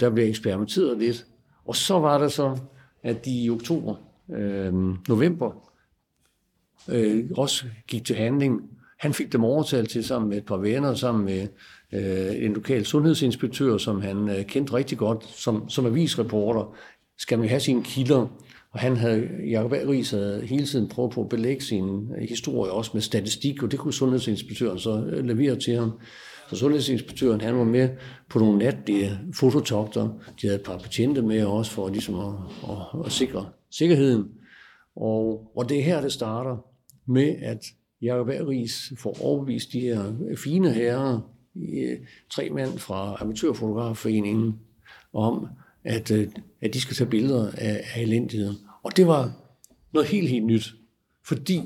der 0.00 0.10
blev 0.10 0.28
eksperimenteret 0.28 0.98
lidt. 0.98 1.26
Og 1.64 1.76
så 1.76 1.98
var 1.98 2.18
det 2.18 2.32
så, 2.32 2.58
at 3.02 3.24
de 3.24 3.42
i 3.42 3.50
oktober, 3.50 3.94
øh, 4.30 4.74
november, 5.08 5.65
øh, 6.88 7.24
også 7.36 7.64
gik 7.88 8.04
til 8.04 8.16
handling. 8.16 8.60
Han 8.98 9.14
fik 9.14 9.32
dem 9.32 9.44
overtalt 9.44 9.90
til 9.90 10.04
sammen 10.04 10.28
med 10.28 10.36
et 10.36 10.46
par 10.46 10.56
venner, 10.56 10.94
sammen 10.94 11.24
med 11.24 11.48
øh, 11.92 12.44
en 12.44 12.52
lokal 12.52 12.84
sundhedsinspektør, 12.84 13.78
som 13.78 14.00
han 14.00 14.28
øh, 14.28 14.44
kendte 14.44 14.72
rigtig 14.72 14.98
godt, 14.98 15.24
som, 15.24 15.68
som 15.68 15.86
avisreporter. 15.86 16.76
Skal 17.18 17.38
man 17.38 17.48
have 17.48 17.60
sine 17.60 17.84
kilder? 17.84 18.26
Og 18.72 18.80
han 18.80 18.96
havde, 18.96 19.28
Jacob 19.50 19.72
Ries 19.72 20.10
havde 20.10 20.46
hele 20.46 20.66
tiden 20.66 20.88
prøvet 20.88 21.12
på 21.12 21.22
at 21.22 21.28
belægge 21.28 21.62
sin 21.62 22.12
øh, 22.18 22.28
historie 22.28 22.72
også 22.72 22.90
med 22.94 23.02
statistik, 23.02 23.62
og 23.62 23.70
det 23.70 23.78
kunne 23.78 23.92
sundhedsinspektøren 23.92 24.78
så 24.78 25.04
øh, 25.10 25.24
levere 25.24 25.56
til 25.56 25.76
ham. 25.76 25.92
Så 26.50 26.56
sundhedsinspektøren, 26.56 27.40
han 27.40 27.58
var 27.58 27.64
med 27.64 27.88
på 28.30 28.38
nogle 28.38 28.58
natlige 28.58 29.18
fototogter. 29.34 30.08
De 30.42 30.46
havde 30.46 30.54
et 30.54 30.64
par 30.64 30.78
patienter 30.78 31.22
med 31.22 31.44
også 31.44 31.70
for 31.70 31.88
ligesom 31.88 32.14
at, 32.14 32.34
at, 32.70 33.06
at 33.06 33.12
sikre 33.12 33.46
sikkerheden. 33.70 34.24
Og, 34.96 35.52
og 35.56 35.68
det 35.68 35.78
er 35.78 35.82
her, 35.82 36.00
det 36.00 36.12
starter 36.12 36.65
med, 37.06 37.36
at 37.42 37.64
Jacob 38.02 38.28
Ries 38.28 38.92
får 38.98 39.22
overbevist 39.22 39.72
de 39.72 39.80
her 39.80 40.12
fine 40.36 40.72
herrer, 40.72 41.20
øh, 41.56 41.98
tre 42.30 42.50
mænd 42.50 42.78
fra 42.78 43.16
Amatørfotografforeningen, 43.20 44.54
om, 45.12 45.46
at, 45.84 46.10
øh, 46.10 46.28
at 46.60 46.74
de 46.74 46.80
skal 46.80 46.96
tage 46.96 47.10
billeder 47.10 47.50
af, 47.58 47.84
af 47.94 48.02
elendigheden. 48.02 48.56
Og 48.82 48.96
det 48.96 49.06
var 49.06 49.32
noget 49.92 50.08
helt, 50.08 50.28
helt 50.28 50.46
nyt. 50.46 50.74
Fordi 51.24 51.60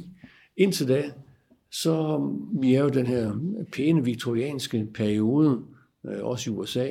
indtil 0.56 0.88
da, 0.88 1.10
så 1.70 1.92
øh, 1.92 2.62
vi 2.62 2.74
er 2.74 2.82
jo 2.82 2.88
den 2.88 3.06
her 3.06 3.32
pæne 3.72 4.04
viktorianske 4.04 4.86
periode, 4.94 5.60
også 6.04 6.50
i 6.50 6.54
USA, 6.54 6.88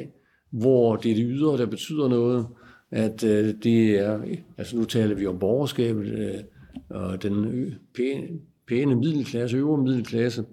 hvor 0.50 0.96
det 0.96 1.12
er 1.12 1.16
det 1.16 1.26
ydre, 1.28 1.58
der 1.58 1.66
betyder 1.66 2.08
noget, 2.08 2.48
at 2.92 3.22
det 3.64 4.00
er, 4.00 4.22
altså 4.58 4.78
nu 4.78 4.86
taler 4.86 5.16
vi 5.16 5.26
om 5.26 5.40
borgerskabet, 5.40 6.46
og 6.90 7.24
den 7.24 7.66
pæne, 7.96 8.28
pæne 8.68 8.96
middelklasse, 8.96 9.58
øvre 9.58 9.84
middelklasse, 9.84 10.46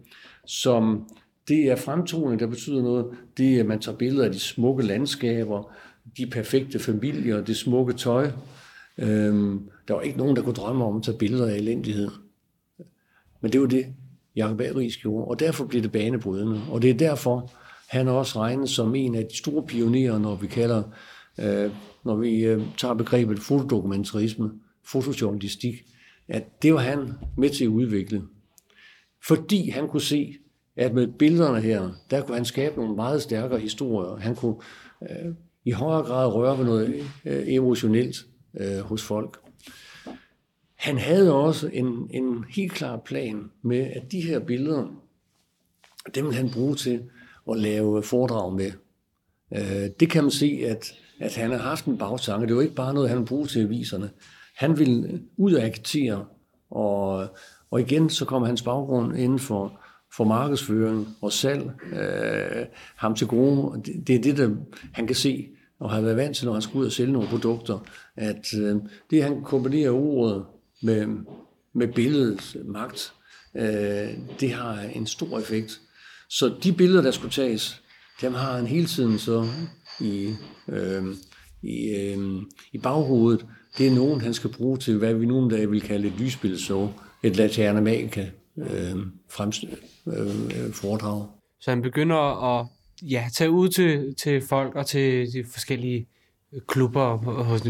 som 0.47 1.09
Det 1.49 1.71
er 1.71 1.77
fremtoning, 1.77 2.41
der 2.41 2.47
betyder 2.47 2.83
noget. 2.83 3.07
Det 3.37 3.57
er, 3.57 3.61
at 3.61 3.67
man 3.67 3.81
tager 3.81 3.99
billeder 3.99 4.25
af 4.25 4.33
de 4.33 4.41
smukke 4.41 4.87
landskaber, 4.87 5.73
de 6.17 6.27
perfekte 6.27 6.79
familier, 6.79 7.45
det 7.45 7.57
smukke 7.57 7.93
tøj. 7.93 8.31
Øhm, 8.99 9.69
der 9.89 9.95
var 9.95 10.01
ikke 10.01 10.19
nogen, 10.19 10.37
der 10.37 10.43
kunne 10.43 10.55
drømme 10.55 10.85
om 10.85 10.97
at 10.97 11.03
tage 11.03 11.19
billeder 11.19 11.47
af 11.47 11.57
elendighed. 11.57 12.09
Men 13.41 13.53
det 13.53 13.61
var 13.61 13.67
det, 13.67 13.87
Jacob 14.37 14.61
A. 14.61 14.67
Gjorde, 15.01 15.29
og 15.29 15.41
derfor 15.41 15.65
blev 15.65 15.83
det 15.83 15.93
banebrydende. 15.93 16.61
Og 16.71 16.83
det 16.83 16.91
er 16.91 16.95
derfor, 16.95 17.53
han 17.89 18.09
også 18.09 18.39
regnet 18.39 18.69
som 18.69 18.95
en 18.95 19.15
af 19.15 19.27
de 19.31 19.37
store 19.37 19.67
pionerer, 19.67 20.19
når 20.19 20.35
vi 20.35 20.47
kalder, 20.47 20.83
øh, 21.41 21.71
når 22.05 22.17
vi 22.17 22.45
øh, 22.45 22.63
tager 22.79 22.95
begrebet 22.95 23.39
fotodokumentarisme, 23.39 24.51
fotojournalistik, 24.85 25.75
at 26.29 26.63
det 26.63 26.75
var 26.75 26.81
han 26.81 27.13
med 27.37 27.51
til 27.51 27.65
at 27.65 27.69
udvikle. 27.69 28.23
Fordi 29.27 29.71
han 29.71 29.89
kunne 29.89 30.03
se, 30.03 30.35
at 30.77 30.95
med 30.95 31.07
billederne 31.07 31.61
her, 31.61 31.91
der 32.11 32.23
kunne 32.23 32.37
han 32.37 32.45
skabe 32.45 32.77
nogle 32.77 32.97
meget 32.97 33.23
stærkere 33.23 33.61
historier. 33.61 34.17
Han 34.17 34.37
kunne 34.37 34.57
øh, 35.03 35.35
i 35.65 35.71
højere 35.71 36.03
grad 36.03 36.35
røre 36.35 36.59
ved 36.59 36.65
noget 36.65 37.05
øh, 37.25 37.43
emotionelt 37.47 38.17
øh, 38.61 38.79
hos 38.79 39.03
folk. 39.03 39.39
Han 40.75 40.99
havde 40.99 41.35
også 41.35 41.71
en, 41.73 42.11
en 42.11 42.45
helt 42.49 42.73
klar 42.73 42.97
plan 42.97 43.51
med, 43.63 43.79
at 43.79 44.13
de 44.13 44.21
her 44.21 44.39
billeder, 44.39 45.03
dem 46.15 46.25
ville 46.25 46.37
han 46.37 46.51
bruge 46.51 46.75
til 46.75 47.03
at 47.51 47.59
lave 47.59 48.03
foredrag 48.03 48.53
med. 48.53 48.73
Øh, 49.55 49.91
det 50.01 50.11
kan 50.11 50.25
man 50.25 50.31
se, 50.31 50.61
at, 50.67 50.93
at 51.21 51.37
han 51.37 51.51
har 51.51 51.59
haft 51.59 51.85
en 51.85 51.99
bagtanke. 51.99 52.47
Det 52.47 52.57
var 52.57 52.63
ikke 52.63 52.75
bare 52.75 52.95
noget, 52.95 53.11
han 53.11 53.25
brugte 53.25 53.53
til 53.53 53.61
aviserne. 53.61 54.11
Han 54.57 54.79
ville 54.79 55.23
ud 55.37 55.55
og 55.55 55.63
agitere, 55.63 56.25
og, 56.71 57.29
og 57.71 57.81
igen 57.81 58.11
så 58.11 58.25
kom 58.25 58.43
hans 58.43 58.63
baggrund 58.63 59.19
inden 59.19 59.39
for, 59.39 59.81
for 60.17 60.25
markedsføring 60.25 61.09
og 61.23 61.33
salg 61.33 61.71
øh, 61.93 62.67
ham 62.97 63.15
til 63.15 63.27
gode. 63.27 63.83
Det, 63.83 64.07
det 64.07 64.17
er 64.17 64.23
det, 64.23 64.37
der 64.37 64.51
han 64.93 65.07
kan 65.07 65.17
se 65.17 65.49
og 65.81 65.91
har 65.91 66.01
været 66.01 66.17
vant 66.17 66.37
til, 66.37 66.47
når 66.47 66.53
han 66.53 66.63
skal 66.63 66.79
ud 66.79 66.87
og 66.87 66.93
sælge 66.93 67.13
nogle 67.13 67.29
produkter, 67.29 67.79
at 68.17 68.47
øh, 68.59 68.77
det, 69.11 69.23
han 69.23 69.43
kombinerer 69.43 69.91
ordet 69.91 70.45
med, 70.83 71.07
med 71.75 71.89
billedets 71.89 72.57
magt, 72.65 73.13
øh, 73.57 74.09
det 74.41 74.53
har 74.53 74.81
en 74.81 75.07
stor 75.07 75.39
effekt. 75.39 75.81
Så 76.29 76.55
de 76.63 76.73
billeder, 76.73 77.03
der 77.03 77.11
skulle 77.11 77.33
tages, 77.33 77.83
dem 78.21 78.35
har 78.35 78.57
han 78.57 78.67
hele 78.67 78.87
tiden 78.87 79.19
så 79.19 79.47
i, 80.01 80.35
øh, 80.69 81.05
i, 81.63 81.89
øh, 81.89 82.43
i 82.73 82.79
baghovedet. 82.79 83.47
Det 83.79 83.87
er 83.87 83.95
nogen, 83.95 84.21
han 84.21 84.35
skal 84.35 84.51
bruge 84.53 84.77
til, 84.79 84.99
hvad 84.99 85.15
vi 85.15 85.27
nogle 85.27 85.57
dage 85.57 85.71
vil 85.71 85.81
kalde 85.81 86.09
et 86.09 86.15
lysbilledshow, 86.21 86.89
et 87.23 87.37
Laterna 87.37 87.81
Magica 87.81 88.31
øh, 88.57 88.97
øh, 90.07 90.73
foredrag. 90.73 91.27
Så 91.61 91.71
han 91.71 91.83
begynder 91.83 92.59
at 92.59 92.67
ja, 93.03 93.29
tage 93.35 93.51
ud 93.51 93.69
til, 93.69 94.15
til 94.15 94.43
folk 94.43 94.75
og 94.75 94.87
til 94.87 95.33
de 95.33 95.45
forskellige 95.45 96.07
klubber 96.67 97.17
hos 97.43 97.63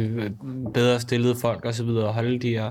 bedre 0.74 1.00
stillede 1.00 1.36
folk 1.36 1.64
og 1.64 1.74
så 1.74 1.84
videre, 1.84 2.06
og 2.06 2.14
holde 2.14 2.38
de 2.38 2.48
her, 2.48 2.70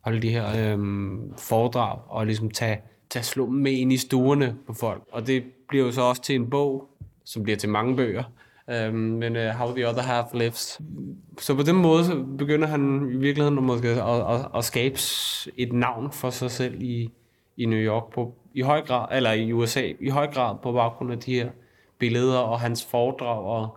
holde 0.00 0.22
de 0.22 0.30
her 0.30 0.72
øhm, 0.72 1.32
foredrag 1.38 1.98
og 2.08 2.26
ligesom 2.26 2.50
tage, 2.50 2.80
tage 3.10 3.22
slå 3.22 3.46
med 3.46 3.72
ind 3.72 3.92
i 3.92 3.96
stuerne 3.96 4.56
på 4.66 4.74
folk. 4.74 5.02
Og 5.12 5.26
det 5.26 5.44
bliver 5.68 5.84
jo 5.86 5.92
så 5.92 6.00
også 6.00 6.22
til 6.22 6.34
en 6.34 6.50
bog, 6.50 6.88
som 7.24 7.42
bliver 7.42 7.56
til 7.56 7.68
mange 7.68 7.96
bøger, 7.96 8.24
øhm, 8.70 8.94
men 8.94 9.36
uh, 9.36 9.42
How 9.42 9.74
the 9.74 9.88
Other 9.88 10.02
Half 10.02 10.26
Lives. 10.34 10.80
Så 11.38 11.54
på 11.54 11.62
den 11.62 11.76
måde 11.76 12.04
så 12.04 12.24
begynder 12.38 12.68
han 12.68 13.10
i 13.12 13.16
virkeligheden 13.16 13.64
måske 13.64 13.88
at, 13.88 14.34
at, 14.34 14.48
at 14.56 14.64
skabe 14.64 14.98
et 15.56 15.72
navn 15.72 16.12
for 16.12 16.30
sig 16.30 16.50
selv 16.50 16.82
i, 16.82 17.10
i 17.56 17.64
New 17.64 17.78
York 17.78 18.12
på, 18.14 18.34
i 18.54 18.60
høj 18.60 18.80
grad, 18.80 19.06
eller 19.16 19.32
i 19.32 19.52
USA, 19.52 19.92
i 20.00 20.08
høj 20.08 20.26
grad 20.26 20.56
på 20.62 20.72
baggrund 20.72 21.12
af 21.12 21.18
de 21.18 21.34
her 21.34 21.50
billeder 21.98 22.38
og 22.38 22.60
hans 22.60 22.84
foredrag 22.84 23.44
og 23.44 23.76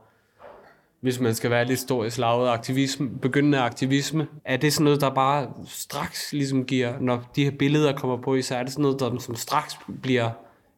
hvis 1.06 1.20
man 1.20 1.36
skal 1.36 1.52
være 1.52 1.66
lidt 1.66 1.80
stor 1.80 2.06
i 2.06 2.10
slaget 2.10 2.50
aktivisme, 2.50 3.10
begyndende 3.10 3.60
aktivisme, 3.60 4.28
er 4.46 4.58
det 4.58 4.74
sådan 4.74 4.84
noget, 4.84 5.02
der 5.02 5.10
bare 5.10 5.54
straks 5.68 6.34
ligesom 6.34 6.66
giver, 6.66 7.00
når 7.00 7.24
de 7.36 7.44
her 7.44 7.52
billeder 7.52 7.94
kommer 7.94 8.18
på, 8.18 8.42
så 8.42 8.56
er 8.56 8.64
det 8.64 8.72
sådan 8.72 8.84
noget, 8.84 9.00
der 9.00 9.20
som 9.20 9.36
straks 9.36 9.78
bliver, 10.02 10.30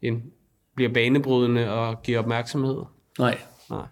en, 0.02 0.24
bliver 0.76 0.94
banebrydende 0.94 1.72
og 1.72 2.02
giver 2.02 2.20
opmærksomhed? 2.20 2.84
Nej. 3.20 3.38
Nej. 3.70 3.86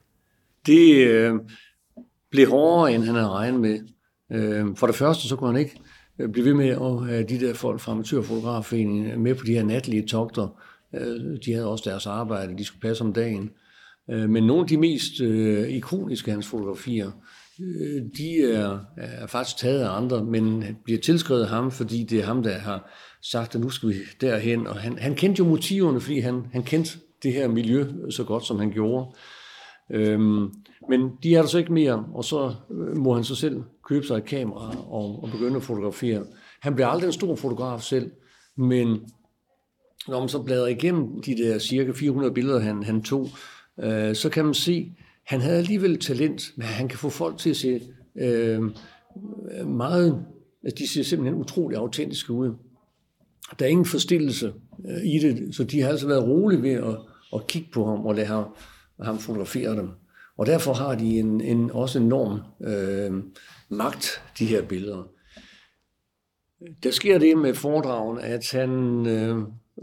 Det 0.65 1.08
øh, 1.08 1.34
blev 2.32 2.49
hårdere, 2.49 2.93
end 2.93 3.04
han 3.04 3.15
havde 3.15 3.30
regnet 3.30 3.62
med. 3.62 3.80
Øh, 4.32 4.65
for 4.75 4.88
det 4.88 4.95
første, 4.95 5.28
så 5.28 5.36
kunne 5.36 5.51
han 5.51 5.60
ikke 5.60 5.80
øh, 6.19 6.30
blive 6.30 6.45
ved 6.45 6.54
med 6.54 6.69
at 6.69 7.06
have 7.08 7.23
de 7.23 7.39
der 7.39 7.54
folk 7.54 7.80
fra 7.80 7.91
Amatørfotografforeningen 7.91 9.23
med 9.23 9.36
på 9.36 9.45
de 9.45 9.54
her 9.54 9.63
natlige 9.63 10.08
togter, 10.08 10.47
Øh, 10.95 11.38
de 11.45 11.54
havde 11.54 11.67
også 11.67 11.89
deres 11.89 12.06
arbejde, 12.06 12.58
de 12.58 12.65
skulle 12.65 12.82
passe 12.82 13.04
om 13.04 13.13
dagen. 13.13 13.49
Øh, 14.12 14.30
men 14.30 14.43
nogle 14.43 14.62
af 14.62 14.67
de 14.67 14.78
mest 14.78 15.21
øh, 15.21 15.69
ikoniske 15.69 16.32
hans 16.32 16.47
fotografier, 16.47 17.12
øh, 17.60 18.01
de 18.17 18.54
er, 18.54 18.80
er 18.97 19.28
faktisk 19.28 19.58
taget 19.58 19.82
af 19.82 19.97
andre, 19.97 20.25
men 20.25 20.63
bliver 20.84 20.99
tilskrevet 20.99 21.47
ham, 21.47 21.71
fordi 21.71 22.04
det 22.04 22.19
er 22.19 22.25
ham, 22.25 22.43
der 22.43 22.58
har 22.58 22.91
sagt, 23.32 23.56
at 23.56 23.62
nu 23.62 23.69
skal 23.69 23.89
vi 23.89 23.95
derhen. 24.21 24.67
Og 24.67 24.75
han, 24.75 24.97
han 24.97 25.15
kendte 25.15 25.39
jo 25.39 25.45
motiverne, 25.45 26.01
fordi 26.01 26.19
han, 26.19 26.45
han 26.54 26.63
kendte 26.63 26.99
det 27.23 27.34
her 27.34 27.47
miljø 27.47 27.86
så 28.10 28.23
godt, 28.23 28.45
som 28.45 28.60
han 28.60 28.71
gjorde. 28.71 29.15
Øhm, 29.89 30.54
men 30.89 31.12
de 31.24 31.36
er 31.36 31.41
der 31.41 31.48
så 31.48 31.58
ikke 31.58 31.74
mere, 31.74 32.06
og 32.13 32.26
så 32.26 32.56
øh, 32.71 32.98
må 32.98 33.13
han 33.13 33.24
så 33.24 33.36
selv 33.36 33.63
købe 33.86 34.06
sig 34.06 34.17
et 34.17 34.26
kamera 34.26 34.76
og, 34.89 35.24
og 35.24 35.30
begynde 35.32 35.56
at 35.56 35.63
fotografere. 35.63 36.26
Han 36.62 36.76
bliver 36.76 36.88
aldrig 36.88 37.08
en 37.08 37.13
stor 37.13 37.36
fotograf 37.36 37.82
selv, 37.82 38.12
men 38.58 39.00
når 40.08 40.19
man 40.19 40.30
så 40.30 40.41
bladrer 40.41 40.67
igennem 40.67 41.21
de 41.21 41.38
der 41.38 41.60
cirka 41.60 41.91
400 41.91 42.34
billeder, 42.34 42.60
han, 42.60 42.84
han 42.84 43.04
tog, 43.04 43.28
øh, 43.84 44.15
så 44.15 44.30
kan 44.30 44.45
man 44.45 44.54
se, 44.54 44.95
han 45.26 45.41
havde 45.41 45.58
alligevel 45.58 46.00
talent, 46.00 46.43
men 46.58 46.65
han 46.65 46.88
kan 46.88 47.00
få 47.00 47.10
folk 47.10 47.38
til 47.38 47.50
at 47.50 47.56
se 47.56 47.82
øh, 48.15 48.62
meget, 49.67 50.26
altså 50.63 50.76
de 50.78 50.88
ser 50.88 51.04
simpelthen 51.04 51.41
utrolig 51.41 51.78
autentiske 51.78 52.34
ud. 52.34 52.54
Der 53.60 53.65
er 53.65 53.69
ingen 53.69 53.86
forstillelse 53.86 54.54
øh, 54.88 55.06
i 55.06 55.19
det, 55.19 55.56
så 55.56 55.63
de 55.63 55.82
har 55.82 55.89
altså 55.89 56.08
været 56.08 56.24
rolige 56.24 56.62
ved 56.62 56.71
at, 56.71 56.98
at 57.34 57.48
kigge 57.48 57.69
på 57.74 57.86
ham 57.86 58.06
og 58.06 58.15
lade 58.15 58.28
ham, 58.28 58.45
ham 59.01 59.19
fotograferer 59.19 59.75
dem. 59.75 59.89
Og 60.38 60.45
derfor 60.45 60.73
har 60.73 60.95
de 60.95 61.19
en, 61.19 61.41
en, 61.41 61.71
også 61.71 61.99
enorm 61.99 62.39
øh, 62.62 63.23
magt, 63.69 64.21
de 64.39 64.45
her 64.45 64.62
billeder. 64.62 65.03
Der 66.84 66.91
sker 66.91 67.17
det 67.17 67.38
med 67.38 67.53
foredragen, 67.53 68.19
at 68.19 68.51
han 68.51 69.05
øh, 69.08 69.38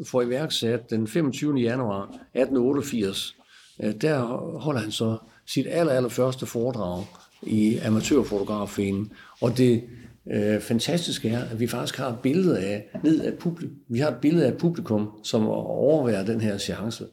får 0.06 0.22
iværksat 0.22 0.90
den 0.90 1.06
25. 1.06 1.56
januar 1.56 2.02
1888. 2.02 3.36
Øh, 3.82 3.94
der 4.00 4.20
holder 4.58 4.80
han 4.80 4.92
så 4.92 5.16
sit 5.46 5.66
aller, 5.70 5.92
aller 5.92 6.08
første 6.08 6.46
foredrag 6.46 7.04
i 7.42 7.78
Amatørfotografforeningen. 7.78 9.12
Og 9.40 9.58
det 9.58 9.84
øh, 10.30 10.60
fantastiske 10.60 11.28
er, 11.28 11.44
at 11.44 11.60
vi 11.60 11.66
faktisk 11.66 11.98
har 11.98 12.08
et 12.08 12.18
billede 12.22 12.58
af, 12.58 12.88
ned 13.04 13.20
af 13.20 13.34
publikum, 13.34 13.76
vi 13.88 13.98
har 13.98 14.08
et 14.08 14.20
billede 14.20 14.46
af 14.46 14.58
publikum, 14.58 15.10
som 15.22 15.46
overværer 15.48 16.24
den 16.24 16.40
her 16.40 16.58
chance. 16.58 17.06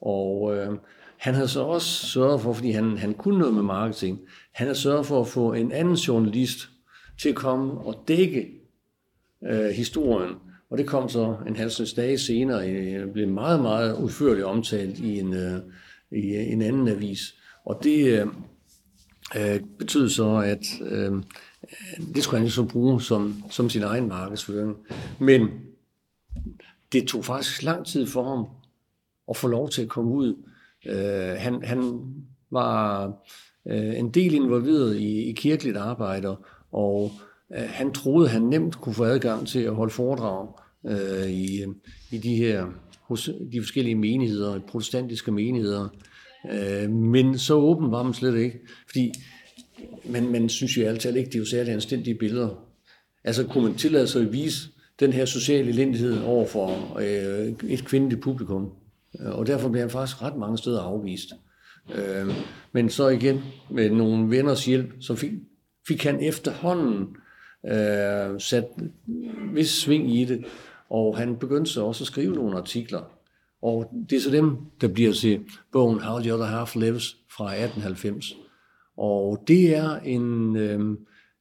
Og 0.00 0.56
øh, 0.56 0.72
han 1.18 1.34
havde 1.34 1.48
så 1.48 1.60
også 1.60 2.06
sørget 2.06 2.40
for, 2.40 2.52
fordi 2.52 2.70
han, 2.70 2.98
han 2.98 3.14
kunne 3.14 3.38
noget 3.38 3.54
med 3.54 3.62
marketing, 3.62 4.20
han 4.52 4.66
havde 4.66 4.78
sørget 4.78 5.06
for 5.06 5.20
at 5.20 5.28
få 5.28 5.52
en 5.52 5.72
anden 5.72 5.94
journalist 5.94 6.68
til 7.20 7.28
at 7.28 7.34
komme 7.34 7.72
og 7.72 8.04
dække 8.08 8.48
øh, 9.44 9.68
historien 9.68 10.34
og 10.70 10.78
det 10.78 10.86
kom 10.86 11.08
så 11.08 11.36
en 11.46 11.56
halvsnes 11.56 11.92
dage 11.92 12.18
senere, 12.18 13.02
og 13.02 13.10
blev 13.12 13.28
meget, 13.28 13.62
meget 13.62 13.96
udførligt 13.96 14.44
omtalt 14.46 14.98
i 14.98 15.18
en, 15.18 15.34
øh, 15.34 15.60
i 16.10 16.34
øh, 16.34 16.52
en 16.52 16.62
anden 16.62 16.88
avis. 16.88 17.34
Og 17.64 17.80
det 17.82 18.20
øh, 18.20 18.26
øh, 19.36 19.60
betød 19.78 20.08
så, 20.08 20.36
at 20.36 20.64
øh, 20.80 21.22
det 22.14 22.24
skulle 22.24 22.40
han 22.40 22.50
så 22.50 22.64
bruge 22.64 23.02
som, 23.02 23.42
som 23.50 23.70
sin 23.70 23.82
egen 23.82 24.08
markedsføring. 24.08 24.76
Men 25.18 25.48
det 26.92 27.08
tog 27.08 27.24
faktisk 27.24 27.62
lang 27.62 27.86
tid 27.86 28.06
for 28.06 28.28
ham 28.28 28.46
at 29.28 29.36
få 29.36 29.48
lov 29.48 29.70
til 29.70 29.82
at 29.82 29.88
komme 29.88 30.10
ud. 30.10 30.34
Øh, 30.88 31.36
han, 31.38 31.62
han 31.64 32.00
var 32.50 33.06
øh, 33.66 33.98
en 33.98 34.10
del 34.10 34.34
involveret 34.34 34.96
i, 34.96 35.30
i 35.30 35.32
kirkeligt 35.32 35.76
arbejde, 35.76 36.36
og 36.72 37.12
Øh, 37.54 37.68
han 37.68 37.92
troede, 37.92 38.28
han 38.28 38.42
nemt 38.42 38.80
kunne 38.80 38.94
få 38.94 39.04
adgang 39.04 39.48
til 39.48 39.60
at 39.60 39.74
holde 39.74 39.92
foredrag 39.92 40.48
øh, 40.86 41.30
i, 41.30 41.64
i 42.10 42.18
de 42.18 42.36
her 42.36 42.66
hos 43.00 43.30
de 43.52 43.60
forskellige 43.60 43.94
menigheder, 43.94 44.60
protestantiske 44.60 45.32
menigheder. 45.32 45.88
Øh, 46.52 46.90
men 46.90 47.38
så 47.38 47.54
åben 47.54 47.90
var 47.90 48.02
man 48.02 48.14
slet 48.14 48.36
ikke, 48.36 48.58
fordi 48.86 49.12
man, 50.04 50.28
man 50.28 50.48
synes 50.48 50.78
jo 50.78 50.86
altid 50.86 51.16
ikke, 51.16 51.28
det 51.28 51.34
er 51.34 51.38
jo 51.38 51.44
særligt 51.44 51.74
anstændige 51.74 52.14
billeder. 52.14 52.48
Altså 53.24 53.44
kunne 53.46 53.64
man 53.64 53.74
tillade 53.74 54.06
sig 54.06 54.22
at 54.22 54.32
vise 54.32 54.68
den 55.00 55.12
her 55.12 55.24
sociale 55.24 55.68
elendighed 55.68 56.22
over 56.22 56.46
for 56.46 56.98
øh, 56.98 57.70
et 57.70 57.84
kvindeligt 57.84 58.20
publikum. 58.20 58.72
Øh, 59.20 59.38
og 59.38 59.46
derfor 59.46 59.68
blev 59.68 59.80
han 59.80 59.90
faktisk 59.90 60.22
ret 60.22 60.36
mange 60.36 60.58
steder 60.58 60.80
afvist. 60.80 61.32
Øh, 61.94 62.26
men 62.72 62.90
så 62.90 63.08
igen, 63.08 63.40
med 63.70 63.90
nogle 63.90 64.30
venners 64.30 64.64
hjælp, 64.64 64.92
så 65.00 65.14
fik, 65.14 65.32
fik 65.88 66.04
han 66.04 66.20
efterhånden 66.20 67.16
øh, 67.66 68.40
sat 68.40 68.68
vis 69.54 69.68
sving 69.68 70.14
i 70.14 70.24
det, 70.24 70.44
og 70.90 71.18
han 71.18 71.36
begyndte 71.36 71.70
så 71.70 71.84
også 71.84 72.04
at 72.04 72.08
skrive 72.08 72.34
nogle 72.34 72.56
artikler. 72.56 73.02
Og 73.62 73.90
det 74.10 74.16
er 74.16 74.20
så 74.20 74.30
dem, 74.30 74.56
der 74.80 74.88
bliver 74.88 75.12
til 75.12 75.40
bogen 75.72 76.00
How 76.00 76.20
the 76.20 76.34
Other 76.34 76.46
Half 76.46 76.74
Lives 76.74 77.16
fra 77.36 77.44
1890. 77.44 78.36
Og 78.96 79.42
det 79.48 79.76
er 79.76 79.98
en, 79.98 80.56
øh, 80.56 80.80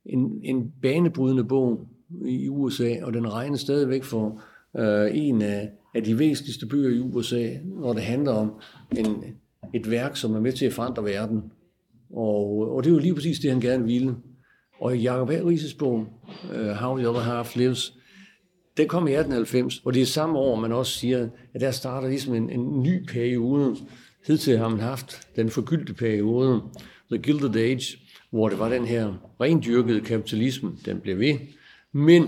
en, 0.05 0.39
en 0.43 0.73
banebrydende 0.81 1.43
bog 1.43 1.88
i 2.25 2.49
USA, 2.49 2.95
og 3.03 3.13
den 3.13 3.33
regnes 3.33 3.61
stadigvæk 3.61 4.03
for 4.03 4.41
øh, 4.77 5.09
en 5.13 5.41
af, 5.41 5.71
af 5.95 6.03
de 6.03 6.19
væsentligste 6.19 6.65
byer 6.65 6.89
i 6.89 6.99
USA, 6.99 7.49
når 7.63 7.93
det 7.93 8.03
handler 8.03 8.31
om 8.31 8.51
en, 8.97 9.23
et 9.73 9.91
værk, 9.91 10.15
som 10.15 10.36
er 10.36 10.39
med 10.39 10.51
til 10.51 10.65
at 10.65 10.73
forandre 10.73 11.03
verden. 11.03 11.41
Og, 12.13 12.75
og 12.75 12.84
det 12.84 12.89
er 12.89 12.93
jo 12.93 12.99
lige 12.99 13.13
præcis 13.15 13.39
det, 13.39 13.51
han 13.51 13.62
gerne 13.62 13.86
ville. 13.86 14.15
Og 14.79 14.97
i 14.97 15.01
Jacob 15.01 15.29
A. 15.29 15.34
Rises 15.34 15.73
bog, 15.73 16.08
øh, 16.53 16.67
How 16.67 16.97
the 16.97 17.10
Other 17.10 17.21
Half 17.21 17.55
Lives, 17.55 17.93
den 18.77 18.88
kom 18.88 19.08
i 19.08 19.12
1890, 19.12 19.81
og 19.86 19.93
det 19.93 20.01
er 20.01 20.05
samme 20.05 20.39
år, 20.39 20.55
man 20.55 20.71
også 20.71 20.91
siger, 20.91 21.29
at 21.53 21.62
der 21.62 21.71
starter 21.71 22.08
ligesom 22.08 22.36
en, 22.36 22.49
en 22.49 22.84
ny 22.84 23.05
periode. 23.05 23.75
Hidtil 24.27 24.58
har 24.58 24.69
man 24.69 24.79
haft 24.79 25.27
den 25.36 25.49
forgyldte 25.49 25.93
periode, 25.93 26.62
The 27.12 27.21
Gilded 27.21 27.55
Age, 27.55 27.97
hvor 28.29 28.49
det 28.49 28.60
var 28.60 28.69
den 28.69 28.86
her 28.86 29.36
rendyrkede 29.41 30.01
kapitalisme, 30.01 30.71
den 30.86 30.99
blev 30.99 31.19
ved. 31.19 31.38
Men 31.91 32.21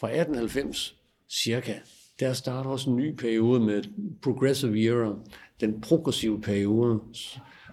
fra 0.00 0.08
1890 0.08 0.96
cirka, 1.28 1.74
der 2.20 2.32
starter 2.32 2.70
også 2.70 2.90
en 2.90 2.96
ny 2.96 3.14
periode 3.14 3.60
med 3.60 3.82
Progressive 4.22 4.84
Era, 4.84 5.14
den 5.60 5.80
progressive 5.80 6.40
periode, 6.40 7.00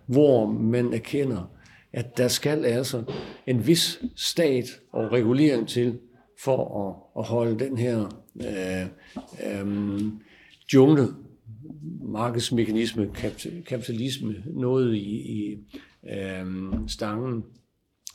hvor 0.06 0.52
man 0.52 0.94
erkender, 0.94 1.52
at 1.94 2.18
der 2.18 2.28
skal 2.28 2.66
altså 2.66 3.04
en 3.48 3.68
vis 3.68 4.02
stat 4.16 4.66
og 4.92 5.12
regulering 5.12 5.68
til 5.68 6.00
for 6.44 6.88
at, 6.88 7.22
at 7.22 7.28
holde 7.28 7.66
den 7.66 7.78
her 7.78 8.24
øh, 8.36 8.88
øh, 9.48 10.02
jungle 10.74 11.08
markedsmekanisme, 12.02 13.10
kapitalisme, 13.68 14.36
noget 14.46 14.96
i, 14.96 15.00
i 15.00 15.58
øh, 16.10 16.46
stangen. 16.88 17.44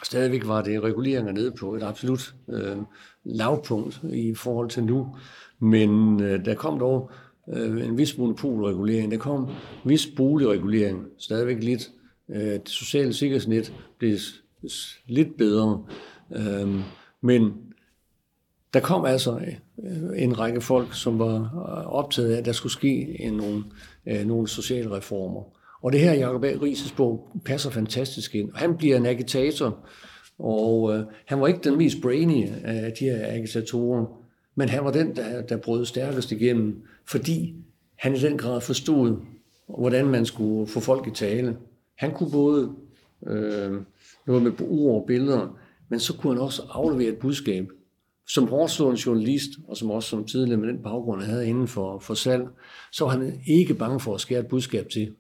Stadigvæk 0.04 0.46
var 0.46 0.62
det 0.62 0.82
reguleringer 0.82 1.32
nede 1.32 1.52
på 1.60 1.74
et 1.74 1.82
absolut 1.82 2.34
øh, 2.48 2.76
lavpunkt 3.24 4.00
i 4.12 4.34
forhold 4.34 4.70
til 4.70 4.84
nu, 4.84 5.16
men 5.60 6.22
øh, 6.22 6.44
der 6.44 6.54
kom 6.54 6.78
dog 6.78 7.10
øh, 7.54 7.86
en 7.86 7.98
vis 7.98 8.18
monopolregulering, 8.18 9.12
der 9.12 9.18
kom 9.18 9.42
en 9.44 9.50
vis 9.84 10.08
boligregulering, 10.16 11.04
stadigvæk 11.18 11.62
lidt. 11.62 11.90
Øh, 12.28 12.40
det 12.40 12.68
sociale 12.68 13.12
sikkerhedsnet 13.12 13.72
blev 13.98 14.16
lidt 15.06 15.36
bedre, 15.36 15.84
øh, 16.36 16.80
men 17.20 17.52
der 18.74 18.80
kom 18.80 19.04
altså 19.04 19.40
øh, 19.82 20.22
en 20.22 20.38
række 20.38 20.60
folk, 20.60 20.94
som 20.94 21.18
var 21.18 21.36
øh, 21.36 21.86
optaget 21.86 22.32
af, 22.32 22.38
at 22.38 22.44
der 22.44 22.52
skulle 22.52 22.72
ske 22.72 23.20
en, 23.20 23.32
nogle, 23.32 23.64
øh, 24.06 24.26
nogle 24.26 24.48
sociale 24.48 24.96
reformer. 24.96 25.42
Og 25.82 25.92
det 25.92 26.00
her, 26.00 26.12
Jacob 26.12 26.44
A. 26.44 26.52
Rises 26.62 26.92
bog, 26.92 27.28
passer 27.44 27.70
fantastisk 27.70 28.34
ind. 28.34 28.50
Han 28.54 28.76
bliver 28.76 28.96
en 28.96 29.06
agitator, 29.06 29.78
og 30.38 30.94
øh, 30.94 31.04
han 31.26 31.40
var 31.40 31.46
ikke 31.46 31.60
den 31.64 31.78
mest 31.78 32.02
brainy 32.02 32.48
af 32.64 32.92
de 33.00 33.04
her 33.04 33.26
agitatorer, 33.26 34.25
men 34.58 34.68
han 34.68 34.84
var 34.84 34.90
den, 34.90 35.16
der, 35.16 35.42
der 35.42 35.56
brød 35.56 35.84
stærkest 35.84 36.32
igennem, 36.32 36.82
fordi 37.06 37.54
han 37.96 38.14
i 38.14 38.18
den 38.18 38.38
grad 38.38 38.60
forstod, 38.60 39.16
hvordan 39.68 40.06
man 40.06 40.26
skulle 40.26 40.66
få 40.66 40.80
folk 40.80 41.06
i 41.06 41.10
tale. 41.10 41.56
Han 41.98 42.14
kunne 42.14 42.30
både 42.30 42.72
øh, 43.26 43.80
noget 44.26 44.42
med 44.42 44.52
ord 44.60 45.00
og 45.00 45.06
billeder, 45.06 45.58
men 45.88 46.00
så 46.00 46.16
kunne 46.16 46.34
han 46.34 46.42
også 46.42 46.62
aflevere 46.70 47.08
et 47.08 47.18
budskab. 47.18 47.68
Som 48.28 48.48
hårdslående 48.48 49.00
journalist, 49.06 49.50
og 49.68 49.76
som 49.76 49.90
også 49.90 50.08
som 50.08 50.24
tidligere 50.24 50.60
med 50.60 50.68
den 50.68 50.82
baggrund, 50.82 51.20
han 51.20 51.30
havde 51.30 51.48
inden 51.48 51.68
for, 51.68 51.98
for 51.98 52.14
salg, 52.14 52.48
så 52.92 53.04
var 53.04 53.10
han 53.10 53.40
ikke 53.46 53.74
bange 53.74 54.00
for 54.00 54.14
at 54.14 54.20
skære 54.20 54.40
et 54.40 54.46
budskab 54.46 54.88
til. 54.88 55.14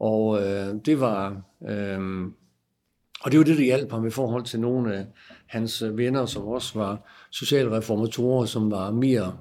Og 0.00 0.40
øh, 0.40 0.74
det 0.86 1.00
var... 1.00 1.42
Øh, 1.68 2.26
og 3.20 3.32
det 3.32 3.38
var 3.38 3.44
det, 3.44 3.58
der 3.58 3.64
hjalp 3.64 3.90
ham 3.90 4.06
i 4.06 4.10
forhold 4.10 4.44
til 4.44 4.60
nogle 4.60 4.96
af 4.96 5.06
hans 5.48 5.82
øh, 5.82 5.98
venner, 5.98 6.26
som 6.26 6.44
også 6.44 6.78
var 6.78 7.08
socialreformatorer, 7.30 8.46
som 8.46 8.70
var 8.70 8.90
mere, 8.90 9.36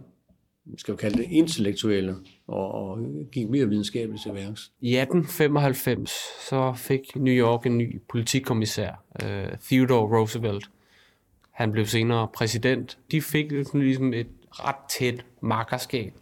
skal 0.78 0.92
vi 0.92 0.98
kalde 0.98 1.18
det, 1.18 1.26
intellektuelle 1.30 2.16
og, 2.48 2.72
og 2.72 3.00
gik 3.32 3.50
mere 3.50 3.70
videnskabeligt 3.70 4.24
til 4.24 4.34
værks. 4.34 4.72
I 4.82 4.98
1895 4.98 6.12
så 6.50 6.74
fik 6.76 7.16
New 7.16 7.34
York 7.34 7.66
en 7.66 7.78
ny 7.78 8.02
politikommissær, 8.10 9.04
uh, 9.24 9.58
Theodore 9.64 10.18
Roosevelt. 10.18 10.70
Han 11.52 11.72
blev 11.72 11.86
senere 11.86 12.28
præsident. 12.34 12.98
De 13.12 13.22
fik 13.22 13.52
ligesom 13.74 14.14
et 14.14 14.28
ret 14.52 14.90
tæt 14.90 15.26
markerskab. 15.42 16.14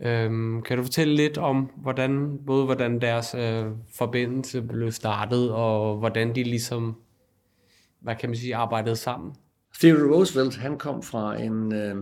Øhm, 0.00 0.62
kan 0.62 0.76
du 0.76 0.82
fortælle 0.82 1.14
lidt 1.14 1.38
om, 1.38 1.70
hvordan, 1.76 2.38
både 2.46 2.64
hvordan 2.64 3.00
deres 3.00 3.34
øh, 3.34 3.66
forbindelse 3.94 4.62
blev 4.62 4.92
startet, 4.92 5.50
og 5.50 5.96
hvordan 5.96 6.34
de 6.34 6.42
ligesom, 6.42 6.96
hvad 8.02 8.16
kan 8.16 8.28
man 8.28 8.36
sige, 8.36 8.56
arbejdede 8.56 8.96
sammen? 8.96 9.32
Theodore 9.80 10.16
Roosevelt, 10.16 10.56
han 10.56 10.78
kom 10.78 11.02
fra 11.02 11.40
en, 11.40 11.74
øh, 11.74 11.96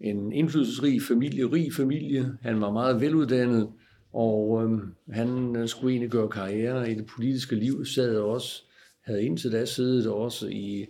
en 0.00 0.32
indflydelsesrig 0.32 1.02
familie, 1.02 1.44
rig 1.44 1.72
familie. 1.72 2.38
Han 2.42 2.60
var 2.60 2.70
meget 2.70 3.00
veluddannet, 3.00 3.68
og 4.12 4.64
øh, 4.64 4.78
han 5.10 5.56
øh, 5.56 5.68
skulle 5.68 5.92
egentlig 5.92 6.10
gøre 6.10 6.28
karriere 6.28 6.90
i 6.90 6.94
det 6.94 7.06
politiske 7.06 7.54
liv, 7.54 7.84
sad 7.84 8.16
også, 8.16 8.62
havde 9.04 9.22
indtil 9.22 9.52
da 9.52 9.64
siddet 9.64 10.06
også 10.06 10.46
i 10.46 10.86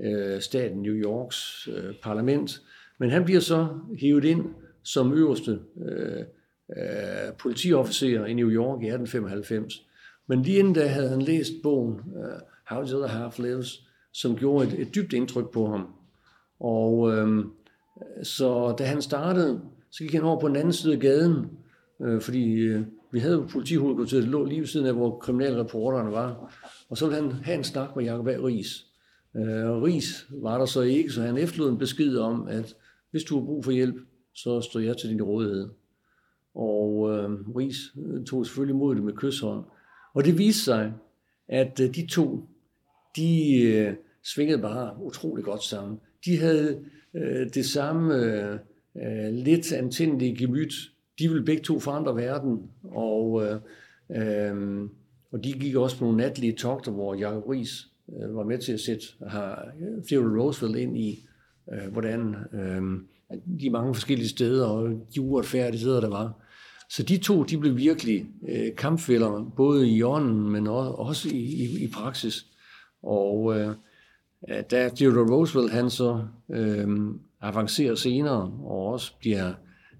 øh, 0.00 0.40
staten 0.40 0.82
New 0.82 0.94
Yorks 0.94 1.68
øh, 1.72 1.94
parlament. 2.02 2.62
Men 2.98 3.10
han 3.10 3.24
bliver 3.24 3.40
så 3.40 3.68
hævet 3.98 4.24
ind 4.24 4.44
som 4.82 5.12
øverste 5.12 5.58
øh, 5.88 6.24
øh, 6.76 7.32
politiofficer 7.38 8.24
i 8.24 8.34
New 8.34 8.50
York 8.50 8.82
i 8.82 8.86
1895. 8.86 9.82
Men 10.28 10.42
lige 10.42 10.58
inden 10.58 10.74
da 10.74 10.86
havde 10.86 11.08
han 11.08 11.22
læst 11.22 11.52
bogen 11.62 11.92
uh, 11.94 12.40
How 12.66 12.84
the 12.84 12.96
Other 12.96 13.08
Half 13.08 13.38
Lives, 13.38 13.85
som 14.16 14.36
gjorde 14.36 14.68
et, 14.68 14.80
et 14.80 14.94
dybt 14.94 15.12
indtryk 15.12 15.50
på 15.50 15.66
ham. 15.66 15.86
Og 16.60 17.12
øh, 17.12 17.44
så 18.22 18.74
da 18.78 18.84
han 18.84 19.02
startede, 19.02 19.60
så 19.90 20.04
gik 20.04 20.12
han 20.12 20.22
over 20.22 20.40
på 20.40 20.48
den 20.48 20.56
anden 20.56 20.72
side 20.72 20.94
af 20.94 21.00
gaden, 21.00 21.46
øh, 22.00 22.20
fordi 22.20 22.54
øh, 22.54 22.82
vi 23.12 23.18
havde 23.18 23.34
jo 23.34 23.46
politihovedkvarteret, 23.52 24.22
det 24.22 24.30
lå 24.30 24.44
lige 24.44 24.60
ved 24.60 24.66
siden 24.66 24.86
af, 24.86 24.94
hvor 24.94 25.18
kriminalreporterne 25.18 26.12
var. 26.12 26.54
Og 26.88 26.98
så 26.98 27.06
ville 27.06 27.22
han 27.22 27.32
have 27.32 27.58
en 27.58 27.64
snak 27.64 27.96
med 27.96 28.04
Jacob 28.04 28.28
A. 28.28 28.36
Ries. 28.36 28.86
Øh, 29.36 29.70
og 29.70 29.82
Ries 29.82 30.26
var 30.30 30.58
der 30.58 30.66
så 30.66 30.80
ikke, 30.80 31.10
så 31.10 31.22
han 31.22 31.38
efterlod 31.38 31.70
en 31.70 31.78
besked 31.78 32.16
om, 32.16 32.48
at 32.48 32.76
hvis 33.10 33.24
du 33.24 33.38
har 33.38 33.46
brug 33.46 33.64
for 33.64 33.72
hjælp, 33.72 33.96
så 34.34 34.60
står 34.60 34.80
jeg 34.80 34.96
til 34.96 35.10
din 35.10 35.22
rådighed. 35.22 35.68
Og 36.54 37.10
øhm, 37.10 37.34
øh, 37.34 37.56
Ries 37.56 37.76
tog 38.26 38.46
selvfølgelig 38.46 38.74
imod 38.74 38.94
det 38.94 39.04
med 39.04 39.12
kysshånd. 39.12 39.64
Og 40.14 40.24
det 40.24 40.38
viste 40.38 40.64
sig, 40.64 40.92
at 41.48 41.80
øh, 41.80 41.94
de 41.94 42.06
to, 42.06 42.48
de 43.16 43.62
øh, 43.62 43.94
svingede 44.34 44.62
bare 44.62 45.02
utrolig 45.02 45.44
godt 45.44 45.62
sammen. 45.62 46.00
De 46.24 46.36
havde 46.36 46.80
øh, 47.14 47.46
det 47.54 47.66
samme 47.66 48.14
øh, 48.14 48.58
øh, 48.96 49.32
lidt 49.32 49.72
antændelige 49.72 50.36
gemyt. 50.36 50.74
De 51.18 51.28
ville 51.28 51.44
begge 51.44 51.62
to 51.62 51.80
forandre 51.80 52.16
verden, 52.16 52.62
og, 52.84 53.42
øh, 53.44 53.60
øh, 54.10 54.82
og 55.32 55.44
de 55.44 55.52
gik 55.52 55.74
også 55.74 55.98
på 55.98 56.04
nogle 56.04 56.16
natlige 56.18 56.52
togter, 56.52 56.92
hvor 56.92 57.14
Jacob 57.14 57.48
Ries 57.48 57.88
øh, 58.08 58.36
var 58.36 58.44
med 58.44 58.58
til 58.58 58.72
at 58.72 58.80
sætte 58.80 59.04
har 59.28 59.68
øh, 59.80 60.04
Theodore 60.04 60.42
Roosevelt 60.42 60.76
ind 60.76 60.98
i, 60.98 61.26
øh, 61.72 61.92
hvordan 61.92 62.34
øh, 62.52 62.82
de 63.60 63.70
mange 63.70 63.94
forskellige 63.94 64.28
steder 64.28 64.66
og 64.66 65.06
de 65.14 65.20
uretfærdigheder, 65.20 66.00
der 66.00 66.08
var. 66.08 66.42
Så 66.90 67.02
de 67.02 67.18
to, 67.18 67.42
de 67.42 67.58
blev 67.58 67.76
virkelig 67.76 68.26
øh, 68.48 68.76
kampfælder, 68.76 69.52
både 69.56 69.88
i 69.88 70.02
ånden, 70.02 70.50
men 70.50 70.66
også 70.66 71.28
i, 71.28 71.38
i, 71.38 71.84
i 71.84 71.88
praksis. 71.88 72.46
Og 73.02 73.58
øh, 73.58 73.74
da 74.70 74.88
Theodore 74.88 75.30
Roosevelt 75.30 75.72
han 75.72 75.90
så 75.90 76.24
øh, 76.50 76.88
avancerer 77.40 77.94
senere, 77.94 78.52
og 78.64 78.86
også 78.86 79.12
bliver 79.18 79.54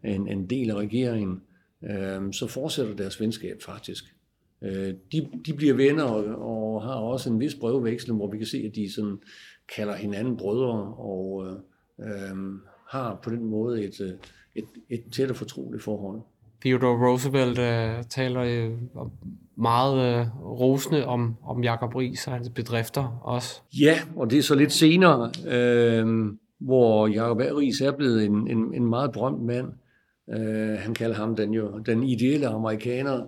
en, 0.04 0.28
en 0.28 0.50
del 0.50 0.70
af 0.70 0.74
regeringen, 0.74 1.42
øh, 1.84 2.32
så 2.32 2.46
fortsætter 2.46 2.96
deres 2.96 3.20
venskab 3.20 3.62
faktisk. 3.62 4.04
Øh, 4.62 4.94
de, 5.12 5.28
de 5.46 5.54
bliver 5.54 5.74
venner 5.74 6.04
og, 6.04 6.24
og 6.24 6.82
har 6.82 6.94
også 6.94 7.30
en 7.30 7.40
vis 7.40 7.54
brevveksling, 7.54 8.16
hvor 8.16 8.30
vi 8.30 8.38
kan 8.38 8.46
se, 8.46 8.64
at 8.68 8.74
de 8.74 8.92
sådan 8.92 9.18
kalder 9.76 9.94
hinanden 9.94 10.36
brødre, 10.36 10.94
og 10.94 11.46
øh, 11.46 11.56
øh 12.08 12.36
har 12.88 13.20
på 13.22 13.30
den 13.30 13.44
måde 13.44 13.84
et, 13.84 14.00
øh, 14.00 14.12
et, 14.54 14.64
et 14.88 15.04
tæt 15.12 15.30
og 15.30 15.36
fortroligt 15.36 15.82
forhold. 15.82 16.20
Theodore 16.60 17.08
Roosevelt 17.08 17.58
øh, 17.58 18.04
taler 18.10 18.42
øh, 18.42 18.70
meget 19.56 20.20
øh, 20.20 20.44
rosende 20.44 21.06
om, 21.06 21.36
om 21.44 21.64
Jacob 21.64 21.94
Ries 21.94 22.26
og 22.26 22.32
hans 22.32 22.48
bedrifter 22.48 23.20
også. 23.22 23.60
Ja, 23.80 23.98
og 24.16 24.30
det 24.30 24.38
er 24.38 24.42
så 24.42 24.54
lidt 24.54 24.72
senere, 24.72 25.30
øh, 25.48 26.26
hvor 26.58 27.06
Jacob 27.06 27.38
Ries 27.38 27.80
er 27.80 27.92
blevet 27.92 28.24
en, 28.24 28.50
en, 28.50 28.74
en 28.74 28.86
meget 28.86 29.12
berømt 29.12 29.42
mand. 29.42 29.66
Øh, 30.30 30.78
han 30.78 30.94
kalder 30.94 31.16
ham 31.16 31.36
den, 31.36 31.54
jo, 31.54 31.78
den 31.78 32.02
ideelle 32.02 32.46
amerikaner. 32.46 33.26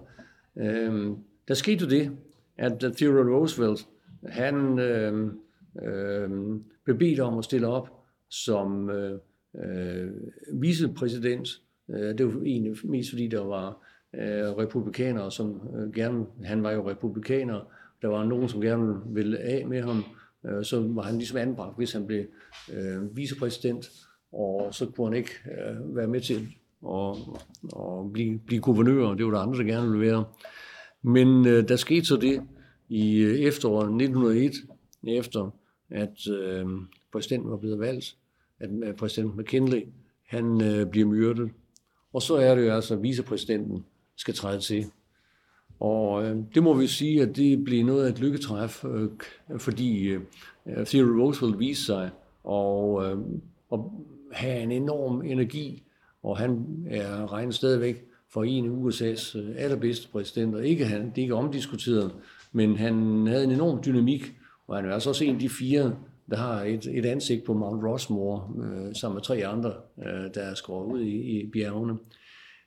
Øh, 0.59 1.11
der 1.49 1.55
skete 1.55 1.85
jo 1.85 1.91
det, 1.91 2.11
at 2.59 2.85
Theodore 2.97 3.37
Roosevelt, 3.37 3.87
han 4.29 4.79
øh, 4.79 5.31
øh, 5.85 6.31
blev 6.85 6.99
bedt 6.99 7.21
om 7.21 7.39
at 7.39 7.45
stille 7.45 7.67
op 7.67 7.89
som 8.31 8.91
øh, 8.91 9.19
øh, 9.65 10.11
vicepræsident 10.53 11.49
Øh, 11.91 12.19
det 12.19 12.27
var 12.27 12.43
egentlig 12.43 12.77
mest 12.85 13.11
fordi, 13.11 13.29
der 13.29 13.45
var 13.45 13.69
øh, 14.15 14.57
republikanere, 14.59 15.31
som 15.31 15.61
øh, 15.77 15.93
gerne, 15.95 16.27
han 16.45 16.63
var 16.63 16.73
jo 16.73 16.91
republikaner, 16.91 17.73
der 18.03 18.09
var 18.09 18.25
nogen, 18.25 18.49
som 18.49 18.61
gerne 18.61 19.01
ville 19.07 19.39
af 19.39 19.67
med 19.67 19.83
ham, 19.83 20.05
så 20.63 20.81
var 20.81 21.03
han 21.03 21.17
ligesom 21.17 21.39
anbragt, 21.39 21.77
hvis 21.77 21.93
han 21.93 22.07
blev 22.07 22.25
øh, 22.73 23.17
vicepræsident, 23.17 23.91
og 24.33 24.75
så 24.75 24.87
kunne 24.87 25.07
han 25.07 25.17
ikke 25.17 25.31
øh, 25.45 25.97
være 25.97 26.07
med 26.07 26.21
til 26.21 26.49
at, 26.87 27.17
at 27.77 28.13
blive, 28.13 28.39
blive 28.47 28.61
guvernør, 28.61 29.15
det 29.15 29.27
var 29.27 29.33
der 29.33 29.39
andre, 29.39 29.59
der 29.59 29.65
gerne 29.65 29.91
ville 29.91 30.07
være. 30.07 30.25
Men 31.03 31.47
øh, 31.47 31.69
der 31.69 31.77
skete 31.77 32.05
så 32.05 32.17
det 32.17 32.43
i 32.89 33.21
øh, 33.21 33.39
efteråret 33.39 33.85
1901, 33.85 34.53
efter 35.07 35.51
at 35.91 36.29
øh, 36.29 36.67
præsidenten 37.13 37.51
var 37.51 37.57
blevet 37.57 37.79
valgt, 37.79 38.17
at 38.61 38.71
øh, 38.85 38.95
præsident 38.95 39.37
McKinley, 39.37 39.83
han 40.27 40.65
øh, 40.65 40.87
bliver 40.87 41.07
myrdet. 41.07 41.51
Og 42.19 42.23
så 42.23 42.37
er 42.37 42.55
det 42.55 42.67
jo 42.67 42.73
altså, 42.73 42.95
at 42.95 43.03
vicepræsidenten 43.03 43.85
skal 44.17 44.35
træde 44.35 44.61
til. 44.61 44.87
Og 45.81 46.25
øh, 46.25 46.37
det 46.55 46.63
må 46.63 46.75
vi 46.75 46.87
sige, 46.87 47.23
at 47.23 47.37
det 47.37 47.65
blev 47.65 47.85
noget 47.85 48.07
af 48.07 48.09
et 48.09 48.19
lykketræf, 48.19 48.85
øh, 48.85 49.09
fordi 49.59 50.09
øh, 50.09 50.21
øh, 50.67 50.87
Theodore 50.87 51.23
Roosevelt 51.23 51.59
viste 51.59 51.85
sig 51.85 52.11
og, 52.45 53.05
øh, 53.05 53.19
at 53.73 53.79
have 54.33 54.63
en 54.63 54.73
enorm 54.73 55.23
energi, 55.23 55.83
og 56.23 56.39
han 56.39 56.67
er 56.91 57.33
regnet 57.33 57.55
stadigvæk 57.55 58.05
for 58.33 58.45
en 58.45 58.65
af 58.65 58.71
USA's 58.71 59.39
øh, 59.39 59.55
allerbedste 59.57 60.09
præsidenter. 60.09 60.61
Ikke 60.61 60.85
han, 60.85 61.01
det 61.11 61.19
er 61.19 61.23
ikke 61.23 61.35
omdiskuteret, 61.35 62.15
men 62.53 62.77
han 62.77 63.27
havde 63.27 63.45
en 63.45 63.51
enorm 63.51 63.83
dynamik, 63.85 64.35
og 64.69 64.77
han 64.77 64.85
er 64.85 64.95
altså 64.95 65.09
også 65.09 65.25
en 65.25 65.35
af 65.35 65.41
de 65.41 65.49
fire, 65.49 65.97
der 66.31 66.37
har 66.37 66.63
et, 66.65 66.87
et 66.87 67.07
ansigt 67.07 67.45
på 67.45 67.55
Mount 67.55 67.85
Rushmore, 67.85 68.51
øh, 68.65 68.95
sammen 68.95 69.15
med 69.15 69.23
tre 69.23 69.47
andre, 69.47 69.73
øh, 69.99 70.35
der 70.35 70.43
er 70.43 70.55
skåret 70.55 70.87
ud 70.87 71.01
i, 71.01 71.41
i 71.41 71.51
bjergene. 71.53 71.99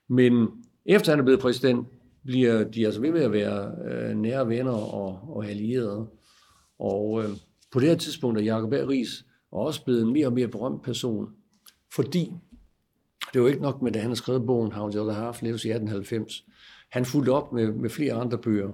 Men 0.09 0.47
efter 0.85 1.11
han 1.11 1.19
er 1.19 1.23
blevet 1.23 1.39
præsident, 1.39 1.87
bliver 2.23 2.63
de 2.63 2.85
altså 2.85 3.01
ved 3.01 3.11
med 3.11 3.21
at 3.21 3.31
være 3.31 3.71
øh, 3.91 4.17
nære 4.17 4.47
venner 4.47 4.71
og, 4.71 5.19
og 5.35 5.45
allierede. 5.45 6.07
Og 6.79 7.23
øh, 7.23 7.29
på 7.71 7.79
det 7.79 7.87
her 7.87 7.95
tidspunkt 7.95 8.39
er 8.39 8.43
Jacob 8.43 8.73
A. 8.73 8.77
Ries 8.77 9.25
også 9.51 9.83
blevet 9.83 10.01
en 10.01 10.13
mere 10.13 10.27
og 10.27 10.33
mere 10.33 10.47
berømt 10.47 10.83
person, 10.83 11.29
fordi 11.93 12.31
det 13.33 13.41
var 13.41 13.47
ikke 13.47 13.61
nok 13.61 13.81
med, 13.81 13.95
at 13.95 14.01
han 14.01 14.09
havde 14.09 14.15
skrevet 14.15 14.45
bogen 14.45 14.71
How 14.71 14.89
the 14.89 15.01
Other 15.01 15.13
Half 15.13 15.41
Lives 15.41 15.65
i 15.65 15.69
1890. 15.69 16.45
Han 16.91 17.05
fulgte 17.05 17.29
op 17.29 17.53
med, 17.53 17.71
med 17.71 17.89
flere 17.89 18.13
andre 18.13 18.37
bøger. 18.37 18.71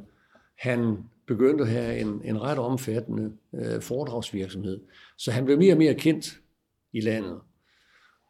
Han 0.59 0.97
begyndte 1.27 1.63
at 1.63 1.69
have 1.69 1.99
en, 1.99 2.21
en 2.23 2.41
ret 2.41 2.57
omfattende 2.57 3.31
øh, 3.55 3.81
foredragsvirksomhed. 3.81 4.79
Så 5.17 5.31
han 5.31 5.45
blev 5.45 5.57
mere 5.57 5.73
og 5.73 5.77
mere 5.77 5.93
kendt 5.93 6.39
i 6.93 7.01
landet. 7.01 7.39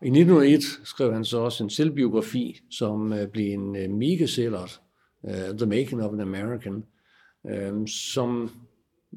I 0.04 0.08
1901 0.08 0.64
skrev 0.84 1.14
han 1.14 1.26
så 1.26 1.38
også 1.38 1.64
en 1.64 1.70
selvbiografi, 1.70 2.60
som 2.72 3.14
øh, 3.14 3.28
blev 3.28 3.54
en 3.54 3.76
øh, 3.76 3.90
megasælger, 3.90 4.80
øh, 5.26 5.58
The 5.58 5.66
Making 5.66 6.04
of 6.04 6.14
an 6.14 6.20
American, 6.20 6.84
øh, 7.50 7.88
som 7.88 8.50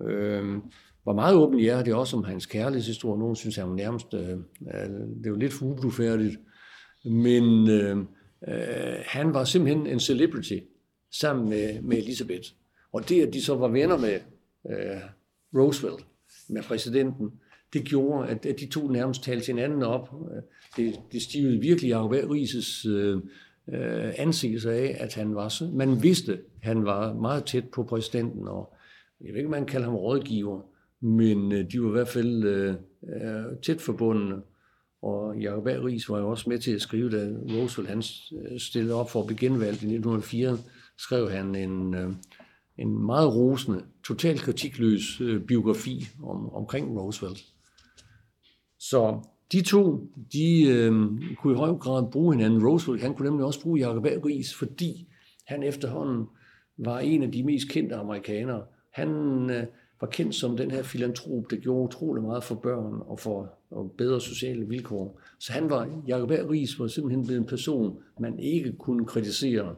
øh, 0.02 0.58
var 1.04 1.12
meget 1.12 1.36
åbenhjertig 1.36 1.94
også 1.94 2.16
om 2.16 2.24
hans 2.24 2.46
kærlighedshistorie. 2.46 3.18
Nogen 3.18 3.36
synes, 3.36 3.56
han 3.56 3.68
var 3.68 3.74
nærmest, 3.74 4.14
øh, 4.14 4.30
øh 4.30 4.90
det 5.24 5.32
var 5.32 5.38
lidt 5.38 5.52
fuglefærdigt, 5.52 6.36
men 7.04 7.70
øh, 7.70 7.96
øh, 8.48 8.94
han 9.06 9.34
var 9.34 9.44
simpelthen 9.44 9.86
en 9.86 10.00
celebrity 10.00 10.58
sammen 11.20 11.48
med, 11.48 11.82
med 11.82 11.98
Elisabeth. 11.98 12.48
Og 12.92 13.08
det, 13.08 13.26
at 13.26 13.32
de 13.32 13.42
så 13.42 13.54
var 13.54 13.68
venner 13.68 13.98
med 13.98 14.20
øh, 14.70 15.00
Roosevelt, 15.54 16.06
med 16.48 16.62
præsidenten, 16.62 17.32
det 17.72 17.84
gjorde, 17.84 18.28
at, 18.28 18.46
at 18.46 18.60
de 18.60 18.66
to 18.66 18.88
nærmest 18.88 19.22
talte 19.22 19.46
hinanden 19.46 19.82
op. 19.82 20.10
Det, 20.76 21.00
det 21.12 21.22
stivede 21.22 21.60
virkelig 21.60 21.92
af 21.92 22.10
Rises 22.10 22.86
øh, 22.86 23.16
øh, 23.68 24.12
ansigelse 24.16 24.72
af, 24.72 24.96
at 25.00 25.14
han 25.14 25.34
var 25.34 25.48
så, 25.48 25.70
man 25.72 26.02
vidste, 26.02 26.32
at 26.32 26.38
han 26.62 26.84
var 26.84 27.14
meget 27.14 27.44
tæt 27.44 27.68
på 27.68 27.82
præsidenten, 27.82 28.48
og 28.48 28.74
jeg 29.20 29.32
ved 29.32 29.36
ikke, 29.36 29.50
man 29.50 29.66
kalder 29.66 29.86
ham 29.86 29.96
rådgiver, 29.96 30.60
men 31.00 31.52
øh, 31.52 31.72
de 31.72 31.82
var 31.82 31.88
i 31.88 31.92
hvert 31.92 32.08
fald 32.08 32.44
øh, 32.44 32.74
øh 33.02 33.44
tæt 33.62 33.80
forbundne. 33.80 34.36
Og 35.02 35.36
Jacob 35.38 35.66
A. 35.66 35.70
Ries 35.70 36.08
var 36.08 36.18
jo 36.18 36.30
også 36.30 36.50
med 36.50 36.58
til 36.58 36.74
at 36.74 36.80
skrive, 36.80 37.10
da 37.10 37.28
Roosevelt 37.54 37.88
han 37.88 38.02
øh, 38.32 38.60
stillede 38.60 38.94
op 38.94 39.10
for 39.10 39.20
at 39.20 39.26
blive 39.26 39.38
genvalgt 39.38 39.82
i 39.82 39.86
1904, 39.86 40.58
skrev 40.98 41.30
han 41.30 41.54
en, 41.54 41.94
øh, 41.94 42.10
en 42.80 43.06
meget 43.06 43.34
rosende, 43.34 43.84
totalt 44.04 44.40
kritikløs 44.40 45.20
øh, 45.20 45.42
biografi 45.42 46.06
om, 46.22 46.54
omkring 46.54 47.00
Roosevelt. 47.00 47.44
Så 48.78 49.20
de 49.52 49.62
to, 49.62 50.08
de 50.32 50.62
øh, 50.68 50.92
kunne 51.36 51.52
i 51.52 51.56
høj 51.56 51.74
grad 51.74 52.10
bruge 52.12 52.34
hinanden. 52.34 52.66
Roosevelt, 52.66 53.02
han 53.02 53.14
kunne 53.14 53.28
nemlig 53.28 53.46
også 53.46 53.62
bruge 53.62 53.80
Jacob 53.80 54.06
A. 54.06 54.08
Ries, 54.08 54.54
fordi 54.54 55.08
han 55.46 55.62
efterhånden 55.62 56.26
var 56.78 56.98
en 56.98 57.22
af 57.22 57.32
de 57.32 57.42
mest 57.42 57.68
kendte 57.70 57.94
amerikanere. 57.94 58.62
Han 58.92 59.10
øh, 59.50 59.66
var 60.00 60.06
kendt 60.06 60.34
som 60.34 60.56
den 60.56 60.70
her 60.70 60.82
filantrop, 60.82 61.50
der 61.50 61.56
gjorde 61.56 61.84
utrolig 61.84 62.22
meget 62.22 62.44
for 62.44 62.54
børn 62.54 63.02
og 63.06 63.20
for 63.20 63.52
og 63.70 63.94
bedre 63.98 64.20
sociale 64.20 64.68
vilkår. 64.68 65.20
Så 65.38 65.52
han 65.52 65.70
var, 65.70 66.02
Jacob 66.08 66.30
A. 66.30 66.34
Ries 66.34 66.78
var 66.78 66.86
simpelthen 66.86 67.26
blevet 67.26 67.40
en 67.40 67.46
person, 67.46 67.98
man 68.20 68.38
ikke 68.38 68.72
kunne 68.72 69.06
kritisere. 69.06 69.74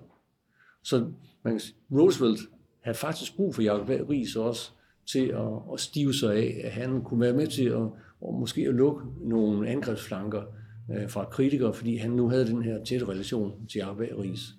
Så 0.83 1.07
man, 1.45 1.61
Roosevelt 1.93 2.41
havde 2.83 2.97
faktisk 2.97 3.37
brug 3.37 3.55
for 3.55 3.63
Jacob 3.63 3.91
A. 3.91 3.99
Ries 4.11 4.37
også 4.37 4.71
til 5.13 5.27
at, 5.27 5.73
at 5.73 5.81
stive 5.81 6.15
sig 6.15 6.37
af, 6.37 6.61
at 6.65 6.73
han 6.73 7.03
kunne 7.03 7.21
være 7.21 7.33
med 7.33 7.47
til 7.47 7.65
at, 7.65 7.89
og 8.21 8.35
måske 8.41 8.69
at 8.69 8.75
lukke 8.75 9.05
nogle 9.21 9.69
angrebsflanker 9.69 10.43
øh, 10.91 11.11
fra 11.11 11.25
kritikere, 11.25 11.75
fordi 11.75 11.97
han 11.97 12.11
nu 12.11 12.29
havde 12.29 12.47
den 12.47 12.63
her 12.63 12.85
tætte 12.85 13.09
relation 13.09 13.67
til 13.67 13.79
Jacob 13.79 14.01
A. 14.01 14.05
Ries. 14.05 14.55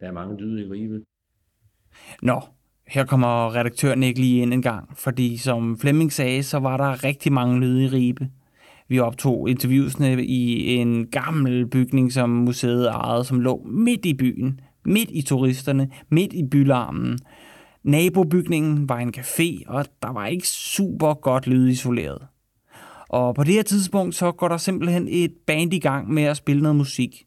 Der 0.00 0.06
er 0.06 0.12
mange 0.12 0.36
lyde 0.36 0.62
i 0.62 0.70
Ribe. 0.70 1.00
Nå, 2.22 2.40
her 2.86 3.04
kommer 3.04 3.54
redaktøren 3.54 4.02
ikke 4.02 4.20
lige 4.20 4.42
ind 4.42 4.52
en 4.52 4.62
gang, 4.62 4.98
fordi 4.98 5.36
som 5.36 5.78
Flemming 5.78 6.12
sagde, 6.12 6.42
så 6.42 6.58
var 6.58 6.76
der 6.76 7.04
rigtig 7.04 7.32
mange 7.32 7.60
lyde 7.60 7.84
i 7.84 7.88
Ribe. 7.88 8.30
Vi 8.88 8.98
optog 8.98 9.50
interviewsne 9.50 10.24
i 10.24 10.74
en 10.74 11.06
gammel 11.06 11.66
bygning, 11.66 12.12
som 12.12 12.30
museet 12.30 12.88
ejede, 12.88 13.24
som 13.24 13.40
lå 13.40 13.66
midt 13.70 14.06
i 14.06 14.14
byen, 14.14 14.60
midt 14.86 15.10
i 15.12 15.22
turisterne, 15.22 15.90
midt 16.08 16.32
i 16.32 16.42
bylarmen. 16.50 17.18
Nabobygningen 17.82 18.88
var 18.88 18.98
en 18.98 19.14
café, 19.16 19.62
og 19.66 19.86
der 20.02 20.12
var 20.12 20.26
ikke 20.26 20.48
super 20.48 21.14
godt 21.14 21.46
lydisoleret. 21.46 22.18
Og 23.08 23.34
på 23.34 23.44
det 23.44 23.54
her 23.54 23.62
tidspunkt, 23.62 24.14
så 24.14 24.32
går 24.32 24.48
der 24.48 24.56
simpelthen 24.56 25.08
et 25.08 25.32
band 25.46 25.74
i 25.74 25.78
gang 25.78 26.10
med 26.10 26.22
at 26.22 26.36
spille 26.36 26.62
noget 26.62 26.76
musik. 26.76 27.24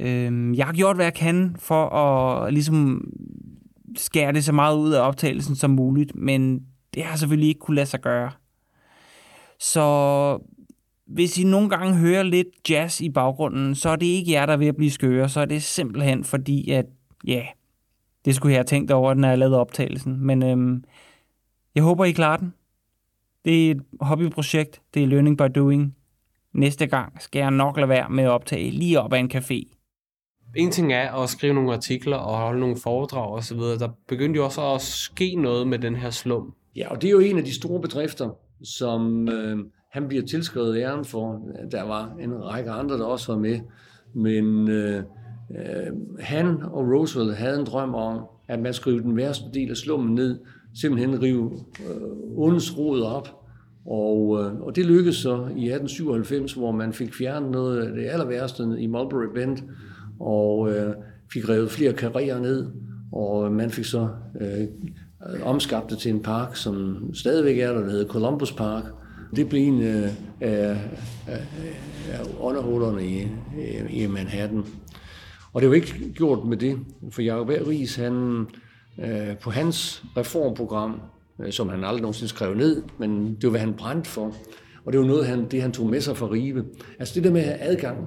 Øhm, 0.00 0.54
jeg 0.54 0.66
har 0.66 0.72
gjort, 0.72 0.96
hvad 0.96 1.06
jeg 1.06 1.14
kan 1.14 1.56
for 1.58 1.88
at 1.88 2.52
ligesom 2.52 3.08
skære 3.96 4.32
det 4.32 4.44
så 4.44 4.52
meget 4.52 4.76
ud 4.76 4.92
af 4.92 5.00
optagelsen 5.00 5.56
som 5.56 5.70
muligt, 5.70 6.14
men 6.14 6.60
det 6.94 7.04
har 7.04 7.16
selvfølgelig 7.16 7.48
ikke 7.48 7.60
kunne 7.60 7.74
lade 7.74 7.86
sig 7.86 8.00
gøre. 8.00 8.30
Så 9.60 10.38
hvis 11.06 11.38
I 11.38 11.44
nogle 11.44 11.68
gange 11.68 11.94
hører 11.94 12.22
lidt 12.22 12.48
jazz 12.70 13.00
i 13.00 13.10
baggrunden, 13.10 13.74
så 13.74 13.88
er 13.88 13.96
det 13.96 14.06
ikke 14.06 14.32
jer, 14.32 14.46
der 14.46 14.52
er 14.52 14.56
ved 14.56 14.66
at 14.66 14.76
blive 14.76 14.90
skøre, 14.90 15.28
så 15.28 15.40
er 15.40 15.44
det 15.44 15.62
simpelthen 15.62 16.24
fordi, 16.24 16.70
at 16.70 16.86
ja, 17.26 17.46
det 18.24 18.34
skulle 18.34 18.52
jeg 18.52 18.58
have 18.58 18.64
tænkt 18.64 18.90
over, 18.90 19.14
når 19.14 19.28
jeg 19.28 19.38
lavede 19.38 19.60
optagelsen. 19.60 20.26
Men 20.26 20.42
øhm, 20.42 20.84
jeg 21.74 21.82
håber, 21.82 22.04
I 22.04 22.12
klarer 22.12 22.36
den. 22.36 22.54
Det 23.44 23.66
er 23.66 23.70
et 23.70 23.82
hobbyprojekt. 24.00 24.82
Det 24.94 25.02
er 25.02 25.06
learning 25.06 25.38
by 25.38 25.42
doing. 25.54 25.96
Næste 26.52 26.86
gang 26.86 27.22
skal 27.22 27.38
jeg 27.38 27.50
nok 27.50 27.76
lade 27.76 27.88
være 27.88 28.08
med 28.10 28.24
at 28.24 28.30
optage 28.30 28.70
lige 28.70 29.00
op 29.00 29.12
ad 29.12 29.18
en 29.18 29.30
café. 29.34 29.74
En 30.56 30.70
ting 30.70 30.92
er 30.92 31.12
at 31.12 31.30
skrive 31.30 31.54
nogle 31.54 31.72
artikler 31.72 32.16
og 32.16 32.36
holde 32.36 32.60
nogle 32.60 32.76
foredrag 32.76 33.32
osv. 33.32 33.58
Der 33.58 33.88
begyndte 34.08 34.36
jo 34.36 34.44
også 34.44 34.74
at 34.74 34.80
ske 34.80 35.34
noget 35.34 35.66
med 35.68 35.78
den 35.78 35.96
her 35.96 36.10
slum. 36.10 36.54
Ja, 36.76 36.90
og 36.90 37.02
det 37.02 37.08
er 37.08 37.12
jo 37.12 37.20
en 37.20 37.38
af 37.38 37.44
de 37.44 37.54
store 37.54 37.80
bedrifter, 37.80 38.30
som 38.64 39.28
øh, 39.28 39.58
han 39.94 40.08
bliver 40.08 40.22
tilskrevet 40.26 40.76
æren 40.76 41.04
for. 41.04 41.42
Der 41.72 41.82
var 41.82 42.16
en 42.20 42.44
række 42.44 42.70
andre, 42.70 42.98
der 42.98 43.04
også 43.04 43.32
var 43.32 43.38
med. 43.38 43.58
Men 44.14 44.68
øh, 44.68 45.02
øh, 45.50 45.92
han 46.20 46.62
og 46.62 46.88
Roosevelt 46.88 47.36
havde 47.36 47.58
en 47.58 47.66
drøm 47.66 47.94
om, 47.94 48.20
at 48.48 48.60
man 48.60 48.72
skulle 48.74 49.02
den 49.02 49.16
værste 49.16 49.44
del 49.54 49.70
af 49.70 49.76
slummen 49.76 50.14
ned, 50.14 50.38
simpelthen 50.80 51.22
rive 51.22 51.52
øh, 51.80 52.38
ondens 52.38 52.78
rod 52.78 53.02
op. 53.02 53.28
Og, 53.86 54.40
øh, 54.40 54.60
og 54.60 54.76
det 54.76 54.86
lykkedes 54.86 55.16
så 55.16 55.34
i 55.34 55.70
1897, 55.70 56.52
hvor 56.52 56.72
man 56.72 56.92
fik 56.92 57.14
fjernet 57.14 57.50
noget 57.50 57.82
af 57.82 57.92
det 57.92 58.06
aller 58.06 58.26
værste 58.26 58.62
i 58.78 58.86
Mulberry 58.86 59.34
Bend, 59.34 59.58
og 60.20 60.70
øh, 60.72 60.94
fik 61.32 61.48
revet 61.48 61.70
flere 61.70 61.92
karrierer 61.92 62.40
ned, 62.40 62.66
og 63.12 63.46
øh, 63.46 63.52
man 63.52 63.70
fik 63.70 63.84
så 63.84 64.08
øh, 64.40 64.66
omskabt 65.44 65.90
det 65.90 65.98
til 65.98 66.10
en 66.10 66.22
park, 66.22 66.56
som 66.56 66.96
stadigvæk 67.14 67.58
er 67.58 67.72
der, 67.72 67.80
der 67.80 67.90
hedder 67.90 68.08
Columbus 68.08 68.52
Park. 68.52 68.84
Det 69.36 69.48
blev 69.48 69.62
en 69.68 69.82
øh, 69.82 70.04
øh, 70.04 70.10
øh, 70.40 70.50
af, 70.50 70.76
af, 71.26 71.40
af 72.12 72.20
underhullerne 72.40 73.06
i, 73.06 73.28
i 73.90 74.06
Manhattan. 74.06 74.64
Og 75.52 75.62
det 75.62 75.68
var 75.68 75.74
ikke 75.74 76.12
gjort 76.14 76.44
med 76.44 76.56
det, 76.56 76.78
for 77.10 77.22
Jacob 77.22 77.50
A. 77.50 77.52
Ries, 77.52 77.96
han, 77.96 78.46
øh, 78.98 79.38
på 79.42 79.50
hans 79.50 80.04
reformprogram, 80.16 81.00
øh, 81.40 81.52
som 81.52 81.68
han 81.68 81.84
aldrig 81.84 82.00
nogensinde 82.00 82.28
skrev 82.28 82.54
ned, 82.54 82.82
men 82.98 83.34
det 83.34 83.44
var, 83.44 83.50
hvad 83.50 83.60
han 83.60 83.74
brændte 83.74 84.10
for, 84.10 84.34
Og 84.84 84.92
det 84.92 85.00
var 85.00 85.06
noget, 85.06 85.26
han, 85.26 85.48
det 85.50 85.62
han 85.62 85.72
tog 85.72 85.86
med 85.86 86.00
sig 86.00 86.16
fra 86.16 86.30
Ribe. 86.30 86.64
Altså 86.98 87.14
det 87.14 87.24
der 87.24 87.30
med 87.30 87.40
at 87.40 87.46
have 87.46 87.60
adgang 87.60 87.98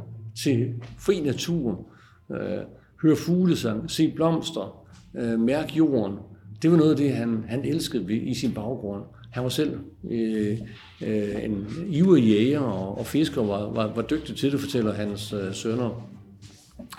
til 0.44 0.74
fri 1.00 1.20
natur, 1.20 1.88
øh, 2.32 2.58
høre 3.02 3.16
fuglesang, 3.16 3.92
se 3.92 4.12
blomster, 4.16 4.86
øh, 5.18 5.40
mærke 5.40 5.74
jorden, 5.74 6.18
det 6.62 6.72
var 6.72 6.78
noget 6.78 6.92
af 6.92 6.98
det, 6.98 7.14
han, 7.14 7.46
han 7.48 7.66
elskede 7.66 8.14
i 8.14 8.34
sin 8.34 8.54
baggrund. 8.54 9.04
Han 9.38 9.44
var 9.44 9.50
selv 9.50 9.80
øh, 10.12 10.58
øh, 11.02 11.44
en 11.44 11.68
ivrig 11.90 12.24
jæger 12.24 12.60
og, 12.60 12.98
og 12.98 13.06
fisker, 13.06 13.44
var, 13.44 13.72
var, 13.72 13.94
var 13.96 14.02
dygtig 14.02 14.36
til 14.36 14.52
det, 14.52 14.60
fortæller 14.60 14.94
hans 14.94 15.34
øh, 15.34 15.54
sønner. 15.54 16.10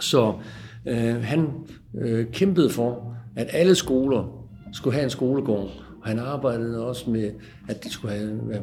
Så 0.01 0.35
øh, 0.87 1.23
han 1.23 1.49
øh, 1.95 2.27
kæmpede 2.33 2.71
for, 2.71 3.17
at 3.37 3.47
alle 3.53 3.75
skoler 3.75 4.49
skulle 4.73 4.95
have 4.95 5.05
en 5.05 5.11
skolegård, 5.11 5.71
og 6.03 6.09
han 6.09 6.19
arbejdede 6.19 6.87
også 6.87 7.11
med, 7.11 7.31
at 7.69 7.85
de 7.85 7.91
skulle 7.91 8.15
have, 8.15 8.31
hvad, 8.31 8.59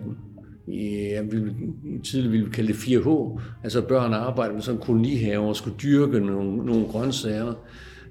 ja, 0.68 1.22
vi, 1.22 1.38
tidligere 2.04 2.32
ville 2.32 2.46
vi 2.46 2.52
kalde 2.52 2.74
det 2.74 2.80
4H, 2.80 3.40
altså 3.64 3.82
børn 3.82 4.14
arbejder 4.14 4.54
med 4.54 4.62
sådan 4.62 4.82
kolonihaver 4.82 5.48
og 5.48 5.56
skulle 5.56 5.78
dyrke 5.78 6.20
nogle, 6.20 6.66
nogle 6.66 6.86
grøntsager. 6.86 7.54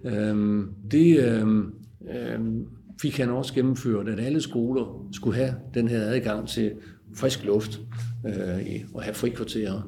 Øhm, 0.04 0.70
det 0.90 1.24
øhm, 1.24 1.74
øhm, 2.14 2.66
fik 3.02 3.18
han 3.18 3.30
også 3.30 3.54
gennemført, 3.54 4.08
at 4.08 4.20
alle 4.20 4.40
skoler 4.40 5.08
skulle 5.12 5.36
have 5.36 5.54
den 5.74 5.88
her 5.88 6.00
adgang 6.00 6.48
til 6.48 6.72
frisk 7.16 7.44
luft 7.44 7.80
øh, 8.26 8.80
og 8.94 9.02
have 9.02 9.14
frikvarterer. 9.14 9.82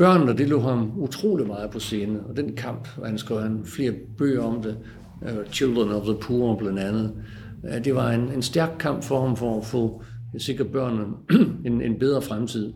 Børnene, 0.00 0.38
det 0.38 0.48
lå 0.48 0.60
ham 0.60 0.92
utrolig 0.98 1.46
meget 1.46 1.70
på 1.70 1.78
scene, 1.78 2.20
og 2.26 2.36
den 2.36 2.56
kamp, 2.56 2.88
og 2.96 3.06
han 3.06 3.18
skrev 3.18 3.40
han 3.40 3.64
flere 3.64 3.92
bøger 4.18 4.42
om 4.42 4.62
det, 4.62 4.76
uh, 5.22 5.52
Children 5.52 5.88
of 5.88 6.04
the 6.04 6.16
Poor 6.20 6.56
blandt 6.56 6.78
andet, 6.78 7.14
uh, 7.62 7.84
det 7.84 7.94
var 7.94 8.10
en, 8.10 8.20
en 8.20 8.42
stærk 8.42 8.70
kamp 8.78 9.02
for 9.02 9.26
ham 9.26 9.36
for 9.36 9.58
at 9.58 9.66
få 9.66 10.02
sikre 10.38 10.64
børnene 10.64 11.06
en, 11.66 11.82
en 11.82 11.98
bedre 11.98 12.22
fremtid. 12.22 12.72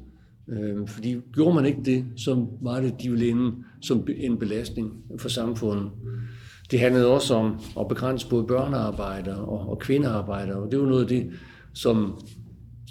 Øh, 0.49 0.81
uh, 0.81 0.89
fordi 0.89 1.17
gjorde 1.33 1.55
man 1.55 1.67
ikke 1.67 1.83
det, 1.85 2.05
så 2.17 2.47
var 2.63 2.81
det, 2.81 3.03
de 3.03 3.11
ville 3.11 3.29
ende 3.29 3.53
som 3.83 4.07
en 4.17 4.39
belastning 4.39 4.93
for 5.19 5.29
samfundet. 5.29 5.91
Det 6.71 6.81
handlede 6.81 7.07
også 7.07 7.35
om 7.35 7.61
at 7.81 7.89
begrænse 7.89 8.29
både 8.29 8.45
børnearbejder 8.45 9.37
og, 9.37 9.71
og 9.71 9.79
kvindearbejder, 9.79 10.55
og 10.55 10.71
det 10.71 10.81
var 10.81 10.87
noget 10.87 11.03
af 11.03 11.09
det, 11.09 11.31
som 11.75 12.21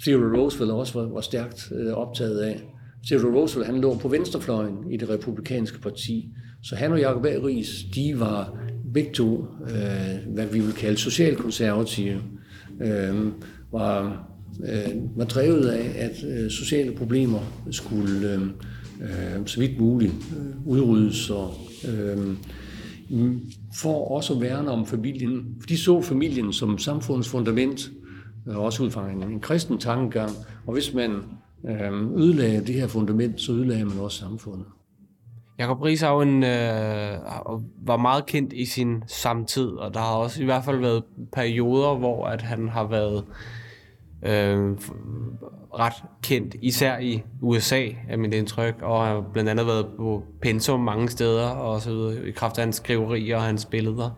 Theodore 0.02 0.40
Roosevelt 0.40 0.70
også 0.70 1.00
var, 1.00 1.08
var 1.08 1.20
stærkt 1.20 1.72
øh, 1.74 1.92
optaget 1.92 2.38
af. 2.38 2.62
Theodore 3.06 3.34
Roosevelt 3.34 3.66
han 3.66 3.80
lå 3.80 3.98
på 3.98 4.08
venstrefløjen 4.08 4.76
i 4.90 4.96
det 4.96 5.10
republikanske 5.10 5.80
parti, 5.80 6.28
så 6.62 6.76
han 6.76 6.92
og 6.92 7.00
Jacob 7.00 7.26
A. 7.26 7.28
Ries, 7.28 7.84
de 7.94 8.20
var 8.20 8.58
begge 8.94 9.12
to, 9.12 9.46
øh, 9.62 10.34
hvad 10.34 10.46
vi 10.46 10.60
vil 10.60 10.72
kalde 10.72 10.96
socialkonservative, 10.96 12.20
øh, 12.80 13.26
var, 13.72 14.26
øh, 14.64 14.94
var 15.16 15.24
drevet 15.24 15.68
af, 15.68 15.92
at 15.96 16.24
øh, 16.24 16.50
sociale 16.50 16.92
problemer 16.92 17.40
skulle 17.70 18.32
øh, 18.32 18.40
øh, 19.02 19.46
så 19.46 19.60
vidt 19.60 19.80
muligt 19.80 20.12
øh, 20.12 20.66
udryddes 20.66 21.30
og 21.30 21.54
øh, 21.88 22.18
for 23.74 24.10
også 24.10 24.34
at 24.34 24.40
værne 24.40 24.70
om 24.70 24.86
familien. 24.86 25.56
De 25.68 25.78
så 25.78 26.02
familien 26.02 26.52
som 26.52 26.78
samfundets 26.78 27.28
fundament, 27.28 27.90
øh, 28.48 28.58
også 28.58 28.82
ud 28.82 28.90
fra 28.90 29.10
en, 29.10 29.22
en 29.22 29.40
kristen 29.40 29.78
tankegang. 29.78 30.30
Og 30.66 30.72
hvis 30.72 30.94
man 30.94 31.10
øh, 31.68 31.92
ødelagde 32.16 32.66
det 32.66 32.74
her 32.74 32.86
fundament, 32.86 33.40
så 33.40 33.52
ødelagde 33.52 33.84
man 33.84 33.98
også 33.98 34.18
samfundet. 34.18 34.66
Jakob 35.58 35.82
Ries 35.82 36.02
en, 36.02 36.42
øh, 36.42 37.18
var 37.86 37.96
meget 37.96 38.26
kendt 38.26 38.52
i 38.52 38.64
sin 38.64 39.02
samtid, 39.06 39.66
og 39.66 39.94
der 39.94 40.00
har 40.00 40.14
også 40.14 40.42
i 40.42 40.44
hvert 40.44 40.64
fald 40.64 40.78
været 40.78 41.02
perioder, 41.32 41.94
hvor 41.94 42.26
at 42.26 42.42
han 42.42 42.68
har 42.68 42.84
været 42.84 43.24
øh, 43.28 43.34
Øh, 44.24 44.76
ret 45.78 45.92
kendt, 46.22 46.56
især 46.62 46.98
i 46.98 47.22
USA, 47.40 47.88
er 48.08 48.16
mit 48.16 48.34
indtryk, 48.34 48.74
og 48.82 49.06
har 49.06 49.24
blandt 49.32 49.50
andet 49.50 49.66
været 49.66 49.86
på 49.96 50.22
pensum 50.42 50.80
mange 50.80 51.08
steder, 51.08 51.46
og 51.46 51.80
så 51.80 51.90
videre, 51.90 52.28
i 52.28 52.30
kraft 52.30 52.58
af 52.58 52.64
hans 52.64 52.76
skriverier 52.76 53.36
og 53.36 53.42
hans 53.42 53.64
billeder. 53.64 54.10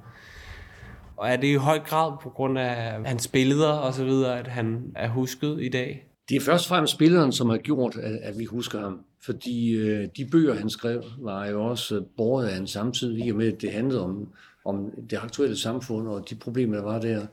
Og 1.17 1.29
er 1.29 1.37
det 1.37 1.47
i 1.47 1.55
høj 1.55 1.79
grad 1.79 2.13
på 2.23 2.31
grund 2.31 2.59
af 2.59 3.05
hans 3.05 3.29
billeder 3.29 3.73
og 3.73 3.95
så 3.95 4.05
videre, 4.05 4.39
at 4.39 4.47
han 4.47 4.93
er 4.97 5.09
husket 5.09 5.59
i 5.61 5.69
dag? 5.69 6.07
Det 6.29 6.37
er 6.37 6.41
først 6.41 6.67
og 6.67 6.69
fremmest 6.69 6.99
billederne, 6.99 7.33
som 7.33 7.51
har 7.51 7.57
gjort, 7.57 7.97
at, 7.97 8.19
at 8.23 8.39
vi 8.39 8.45
husker 8.45 8.81
ham. 8.81 9.01
Fordi 9.25 9.71
øh, 9.71 10.09
de 10.17 10.29
bøger, 10.33 10.55
han 10.55 10.71
skrev, 10.71 11.03
var 11.19 11.47
jo 11.47 11.65
også 11.65 12.05
båret 12.17 12.47
af 12.47 12.59
en 12.59 12.67
samtid, 12.67 13.19
i 13.25 13.31
og 13.31 13.37
med, 13.37 13.53
at 13.53 13.63
det 13.63 13.73
handlede 13.73 14.05
om, 14.05 14.29
om 14.65 14.91
det 15.11 15.19
aktuelle 15.23 15.57
samfund 15.57 16.09
og 16.09 16.31
de 16.31 16.35
problemer, 16.35 16.77
der 16.77 16.83
var 16.83 16.99
der. 16.99 17.27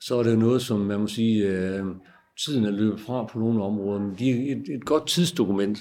Så 0.00 0.18
er 0.18 0.22
det 0.22 0.32
jo 0.32 0.36
noget, 0.36 0.62
som 0.62 0.80
man 0.80 1.00
må 1.00 1.06
sige, 1.06 1.46
øh, 1.46 1.84
tiden 2.44 2.64
er 2.64 2.70
løbet 2.70 3.00
fra 3.00 3.24
på 3.24 3.38
nogle 3.38 3.62
områder, 3.62 4.00
men 4.00 4.18
de 4.18 4.30
er 4.30 4.56
et, 4.56 4.68
et 4.68 4.84
godt 4.84 5.06
tidsdokument. 5.06 5.78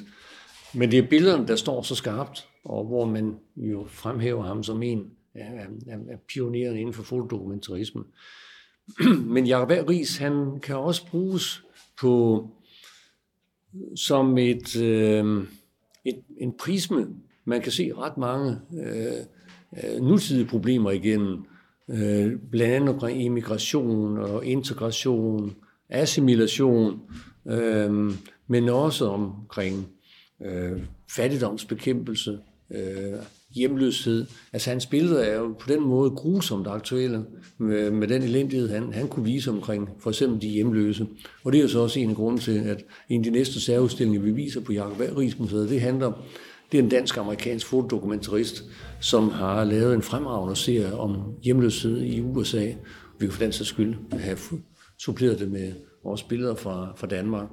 Men 0.74 0.91
det 0.91 0.99
er 0.99 1.07
billederne, 1.07 1.47
der 1.47 1.55
står 1.55 1.82
så 1.82 1.95
skarpt, 1.95 2.47
og 2.66 2.86
hvor 2.86 3.05
man 3.05 3.36
jo 3.55 3.86
fremhæver 3.88 4.43
ham 4.43 4.64
som 4.64 4.84
en 4.84 5.12
af, 5.36 5.68
af, 5.88 5.97
af 6.10 6.20
pionererne 6.28 6.80
inden 6.80 6.93
for 6.93 7.03
fotodokumentarisme. 7.03 8.03
men 9.34 9.47
Jacob 9.47 9.89
Ries, 9.89 10.18
han 10.18 10.60
kan 10.60 10.76
også 10.76 11.07
bruges 11.07 11.64
på 11.99 12.45
som 13.95 14.38
et, 14.38 14.82
øh, 14.82 15.43
et 16.05 16.22
en 16.38 16.53
prisme. 16.60 17.07
Man 17.45 17.62
kan 17.62 17.72
se 17.72 17.91
ret 17.97 18.18
mange 18.18 18.57
øh, 18.84 19.93
øh 19.93 20.01
nutidige 20.01 20.47
problemer 20.47 20.91
igennem, 20.91 21.45
øh, 21.89 22.36
blandt 22.51 22.74
andet 22.74 22.89
omkring 22.89 23.24
immigration 23.24 24.18
og 24.18 24.45
integration, 24.45 25.55
assimilation, 25.90 27.00
øh, 27.48 28.12
men 28.48 28.70
også 28.70 29.06
omkring 29.06 29.88
øh, 30.46 30.82
fattigdomsbekæmpelse, 31.10 32.40
øh, 32.72 33.14
hjemløshed. 33.56 34.26
Altså 34.54 34.70
hans 34.70 34.86
billeder 34.86 35.24
er 35.24 35.38
jo 35.38 35.56
på 35.60 35.70
den 35.70 35.82
måde 35.82 36.10
grusomt 36.10 36.68
aktuelle 36.68 37.26
med, 37.58 37.92
med 37.92 38.08
den 38.08 38.22
elendighed, 38.22 38.70
han, 38.70 38.94
han 38.94 39.08
kunne 39.08 39.26
vise 39.26 39.52
omkring 39.52 39.90
for 40.00 40.10
eksempel 40.10 40.42
de 40.42 40.48
hjemløse. 40.48 41.08
Og 41.44 41.52
det 41.52 41.58
er 41.58 41.62
jo 41.62 41.68
så 41.68 41.80
også 41.80 42.00
en 42.00 42.10
af 42.10 42.16
grunden 42.16 42.42
til, 42.42 42.60
at 42.60 42.86
en 43.10 43.20
af 43.20 43.24
de 43.24 43.30
næste 43.30 43.62
særudstillinger, 43.62 44.22
vi 44.22 44.32
viser 44.32 44.62
på 44.62 44.74
Jacob 44.74 45.00
Rigsmuseet, 45.18 45.70
det 45.70 45.82
handler 45.82 46.12
det 46.72 46.80
er 46.80 46.84
en 46.84 46.90
dansk-amerikansk 46.90 47.68
fotodokumentarist, 47.68 48.64
som 49.00 49.30
har 49.30 49.64
lavet 49.64 49.94
en 49.96 50.02
fremragende 50.02 50.56
serie 50.56 50.96
om 50.96 51.34
hjemløshed 51.44 52.02
i 52.02 52.22
USA. 52.22 52.66
Vi 53.20 53.26
kan 53.26 53.32
for 53.32 53.44
den 53.44 53.52
sags 53.52 53.70
skyld 53.70 53.96
have 54.20 54.38
supplerede 55.00 55.39
det 55.39 55.52
med 55.52 55.72
vores 56.04 56.24
billeder 56.24 56.56
fra, 56.56 56.93
fra 56.95 57.08
Danmark. 57.08 57.47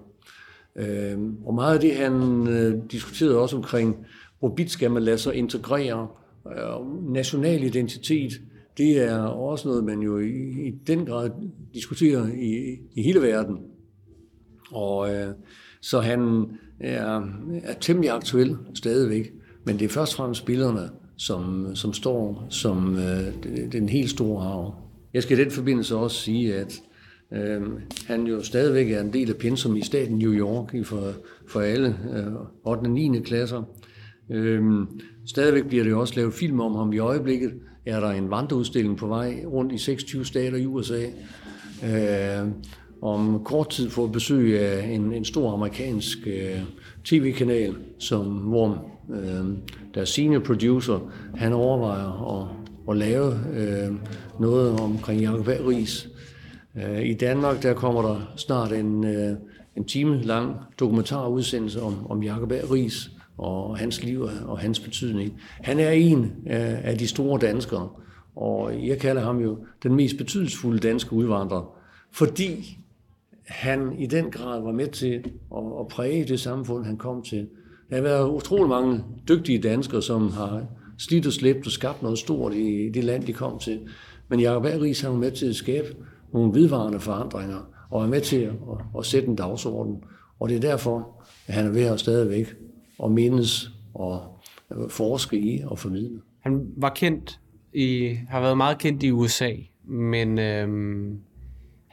Øh, 0.77 1.19
og 1.45 1.55
meget 1.55 1.75
af 1.75 1.81
det, 1.81 1.97
han 1.97 2.47
øh, 2.49 2.83
diskuterede 2.91 3.39
også 3.39 3.57
omkring, 3.57 4.07
hvorvidt 4.39 4.71
skal 4.71 4.91
man 4.91 5.03
lade 5.03 5.19
sig 5.19 5.35
integrere 5.35 6.09
øh, 6.47 7.13
national 7.13 7.65
identitet, 7.65 8.33
det 8.79 9.03
er 9.03 9.19
også 9.23 9.69
noget, 9.69 9.85
man 9.85 10.01
jo 10.01 10.19
i, 10.19 10.67
i 10.67 10.71
den 10.87 11.07
grad 11.07 11.31
diskuterer 11.75 12.27
i, 12.27 12.79
i 12.95 13.03
hele 13.03 13.23
verden. 13.23 13.59
Og 14.73 15.15
øh, 15.15 15.35
så 15.81 16.01
han 16.01 16.47
er, 16.81 17.21
er 17.63 17.75
temmelig 17.81 18.11
aktuel 18.11 18.57
stadigvæk, 18.75 19.33
men 19.65 19.79
det 19.79 19.85
er 19.85 19.89
først 19.89 20.13
og 20.13 20.17
fremmest 20.17 20.41
spillerne, 20.41 20.91
som, 21.17 21.71
som 21.77 21.93
står 21.93 22.47
som 22.51 22.97
øh, 22.97 23.35
den 23.73 23.89
helt 23.89 24.11
store 24.11 24.45
arv. 24.45 24.75
Jeg 25.15 25.23
skal 25.23 25.39
i 25.39 25.45
den 25.45 25.51
forbindelse 25.51 25.97
også 25.97 26.17
sige, 26.17 26.55
at 26.55 26.83
øh, 27.33 27.63
han 28.07 28.27
jo 28.27 28.43
stadigvæk 28.43 28.91
er 28.91 29.01
en 29.01 29.13
del 29.13 29.31
af 29.31 29.37
pensum 29.37 29.77
i 29.77 29.83
staten 29.83 30.19
New 30.19 30.33
York 30.33 30.75
i 30.75 30.83
for, 30.83 31.13
for 31.49 31.61
alle 31.61 31.89
øh, 31.89 32.33
8. 32.65 32.81
og 32.81 32.91
9. 32.91 33.21
klasser. 33.21 33.63
Øh, 34.31 34.63
stadigvæk 35.27 35.65
bliver 35.65 35.85
det 35.85 35.95
også 35.95 36.15
lavet 36.17 36.35
film 36.35 36.61
om 36.61 36.75
ham 36.75 36.93
i 36.93 36.99
øjeblikket. 36.99 37.53
Er 37.87 38.01
der 38.01 38.11
en 38.11 38.31
vandreudstilling 38.31 38.97
på 38.97 39.07
vej 39.07 39.45
rundt 39.47 39.73
i 39.73 39.79
26 39.79 40.25
stater 40.25 40.59
i 40.59 40.67
USA. 40.67 41.05
Øh, 41.85 42.49
om 43.03 43.45
kort 43.45 43.71
tid 43.71 43.91
får 43.91 44.07
besøg 44.07 44.61
af 44.61 44.87
en, 44.87 45.13
en 45.13 45.25
stor 45.25 45.53
amerikansk 45.53 46.19
øh, 46.27 46.61
tv-kanal, 47.05 47.75
som, 47.99 48.27
hvor 48.27 48.91
øh, 49.15 49.45
der 49.95 50.05
senior 50.05 50.41
producer, 50.41 51.13
han 51.35 51.53
overvejer 51.53 52.41
at, 52.41 52.49
at 52.91 52.97
lave 52.97 53.35
øh, 53.57 53.95
noget 54.41 54.81
omkring 54.81 55.21
Jacob 55.21 55.49
Ries. 55.49 56.09
Øh, 56.77 57.07
I 57.07 57.15
Danmark 57.15 57.63
der 57.63 57.75
kommer 57.75 58.03
der 58.03 58.33
snart 58.37 58.73
en, 58.73 59.05
øh, 59.05 59.37
en 59.77 59.85
time 59.85 60.23
lang 60.23 60.57
dokumentarudsendelse 60.81 61.83
om, 61.83 62.11
om 62.11 62.23
Jacob 62.23 62.53
A. 62.53 62.61
Ries 62.73 63.11
og 63.39 63.79
hans 63.79 64.05
liv 64.05 64.29
og 64.47 64.59
hans 64.59 64.81
betydning. 64.81 65.41
Han 65.61 65.79
er 65.81 65.91
en 65.91 66.25
øh, 66.25 66.85
af 66.85 66.99
de 66.99 67.07
store 67.07 67.39
danskere, 67.41 67.89
og 68.37 68.87
jeg 68.87 68.99
kalder 68.99 69.23
ham 69.23 69.39
jo 69.39 69.59
den 69.83 69.95
mest 69.95 70.17
betydningsfulde 70.17 70.79
danske 70.79 71.13
udvandrer, 71.13 71.79
fordi 72.13 72.79
han 73.47 73.93
i 73.99 74.07
den 74.07 74.31
grad 74.31 74.63
var 74.63 74.73
med 74.73 74.89
til 74.89 75.25
at, 75.57 75.63
at 75.81 75.89
præge 75.91 76.25
det 76.25 76.41
samfund, 76.41 76.85
han 76.85 76.97
kom 76.97 77.23
til. 77.23 77.49
Der 77.91 77.97
har 77.97 78.03
været 78.03 78.31
utrolig 78.31 78.69
mange 78.69 79.05
dygtige 79.29 79.59
danskere, 79.59 80.03
som 80.03 80.31
har 80.31 80.67
slidt 80.99 81.27
og 81.27 81.33
slæbt 81.33 81.67
og 81.67 81.73
skabt 81.73 82.03
noget 82.03 82.19
stort 82.19 82.55
i 82.55 82.91
det 82.95 83.05
land, 83.05 83.25
de 83.25 83.33
kom 83.33 83.59
til. 83.59 83.81
Men 84.29 84.41
Jacob 84.41 84.65
A. 84.65 84.69
Ries 84.69 85.01
har 85.01 85.13
med 85.13 85.31
til 85.31 85.47
at 85.47 85.55
skabe 85.55 85.87
nogle 86.33 86.53
vidvarende 86.53 87.01
forandringer, 87.01 87.71
og 87.91 88.05
er 88.05 88.09
med 88.09 88.21
til 88.21 88.37
at, 88.37 88.53
at, 88.99 89.07
sætte 89.07 89.29
en 89.29 89.37
dagsorden. 89.37 90.05
Og 90.41 90.49
det 90.49 90.57
er 90.57 90.61
derfor, 90.61 91.25
at 91.47 91.55
han 91.55 91.67
er 91.67 91.71
ved 91.71 91.83
at 91.83 92.01
stadigvæk 92.01 92.55
og 92.99 93.13
mindes 93.13 93.71
og 93.95 94.21
forske 94.89 95.39
i 95.39 95.63
og 95.65 95.79
formidle. 95.79 96.21
Han 96.41 96.67
var 96.77 96.89
kendt 96.89 97.41
i, 97.73 98.19
har 98.29 98.41
været 98.41 98.57
meget 98.57 98.79
kendt 98.79 99.03
i 99.03 99.11
USA, 99.11 99.51
men 99.85 100.39
øhm, 100.39 101.21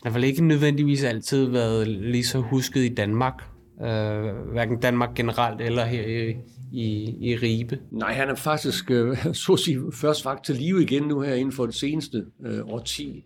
han 0.04 0.12
har 0.12 0.20
vel 0.20 0.24
ikke 0.24 0.46
nødvendigvis 0.46 1.04
altid 1.04 1.46
været 1.46 1.88
lige 1.88 2.24
så 2.24 2.40
husket 2.40 2.82
i 2.82 2.94
Danmark. 2.94 3.44
Øh, 3.82 4.52
hverken 4.52 4.80
Danmark 4.80 5.16
generelt 5.16 5.62
eller 5.62 5.86
her 5.86 6.08
i, 6.08 6.36
i, 6.72 7.16
i 7.30 7.36
Ribe. 7.36 7.80
Nej, 7.92 8.14
han 8.14 8.30
er 8.30 8.36
faktisk 8.36 8.92
øh, 8.92 9.18
så 9.34 9.54
at 9.54 9.60
sige, 9.60 9.82
først 9.94 10.24
faktisk 10.24 10.46
til 10.46 10.66
live 10.66 10.84
igen 10.84 11.04
nu 11.04 11.22
her 11.22 11.34
inden 11.34 11.52
for 11.52 11.66
det 11.66 11.76
seneste 11.76 12.26
øh, 12.46 12.60
årti. 12.68 13.24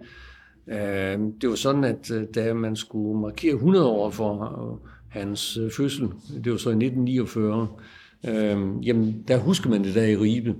Øh, 0.71 1.19
det 1.41 1.49
var 1.49 1.55
sådan, 1.55 1.83
at 1.83 2.11
øh, 2.11 2.23
da 2.35 2.53
man 2.53 2.75
skulle 2.75 3.21
markere 3.21 3.53
100 3.53 3.85
år 3.87 4.09
for 4.09 4.33
øh, 4.43 4.91
hans 5.09 5.57
øh, 5.57 5.71
fødsel, 5.71 6.07
det 6.43 6.51
var 6.51 6.57
så 6.57 6.69
i 6.69 6.73
1949, 6.73 7.67
øh, 8.27 8.87
jamen 8.87 9.23
der 9.27 9.37
husker 9.37 9.69
man 9.69 9.83
det 9.83 9.95
der 9.95 10.05
i 10.05 10.15
Ribe. 10.15 10.55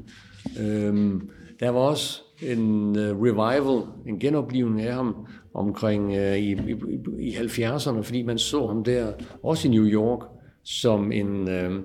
Øh, 0.60 1.22
der 1.60 1.70
var 1.70 1.80
også 1.80 2.22
en 2.42 2.90
uh, 2.90 3.22
revival, 3.22 3.84
en 4.08 4.20
genoplivning 4.20 4.82
af 4.82 4.94
ham 4.94 5.16
omkring 5.54 6.08
uh, 6.08 6.38
i, 6.38 6.52
i, 6.52 6.76
i 7.20 7.32
70'erne, 7.32 8.02
fordi 8.02 8.22
man 8.22 8.38
så 8.38 8.68
ham 8.68 8.84
der, 8.84 9.12
også 9.44 9.68
i 9.68 9.72
New 9.72 9.86
York, 9.86 10.20
som 10.64 11.12
en, 11.12 11.42
uh, 11.42 11.76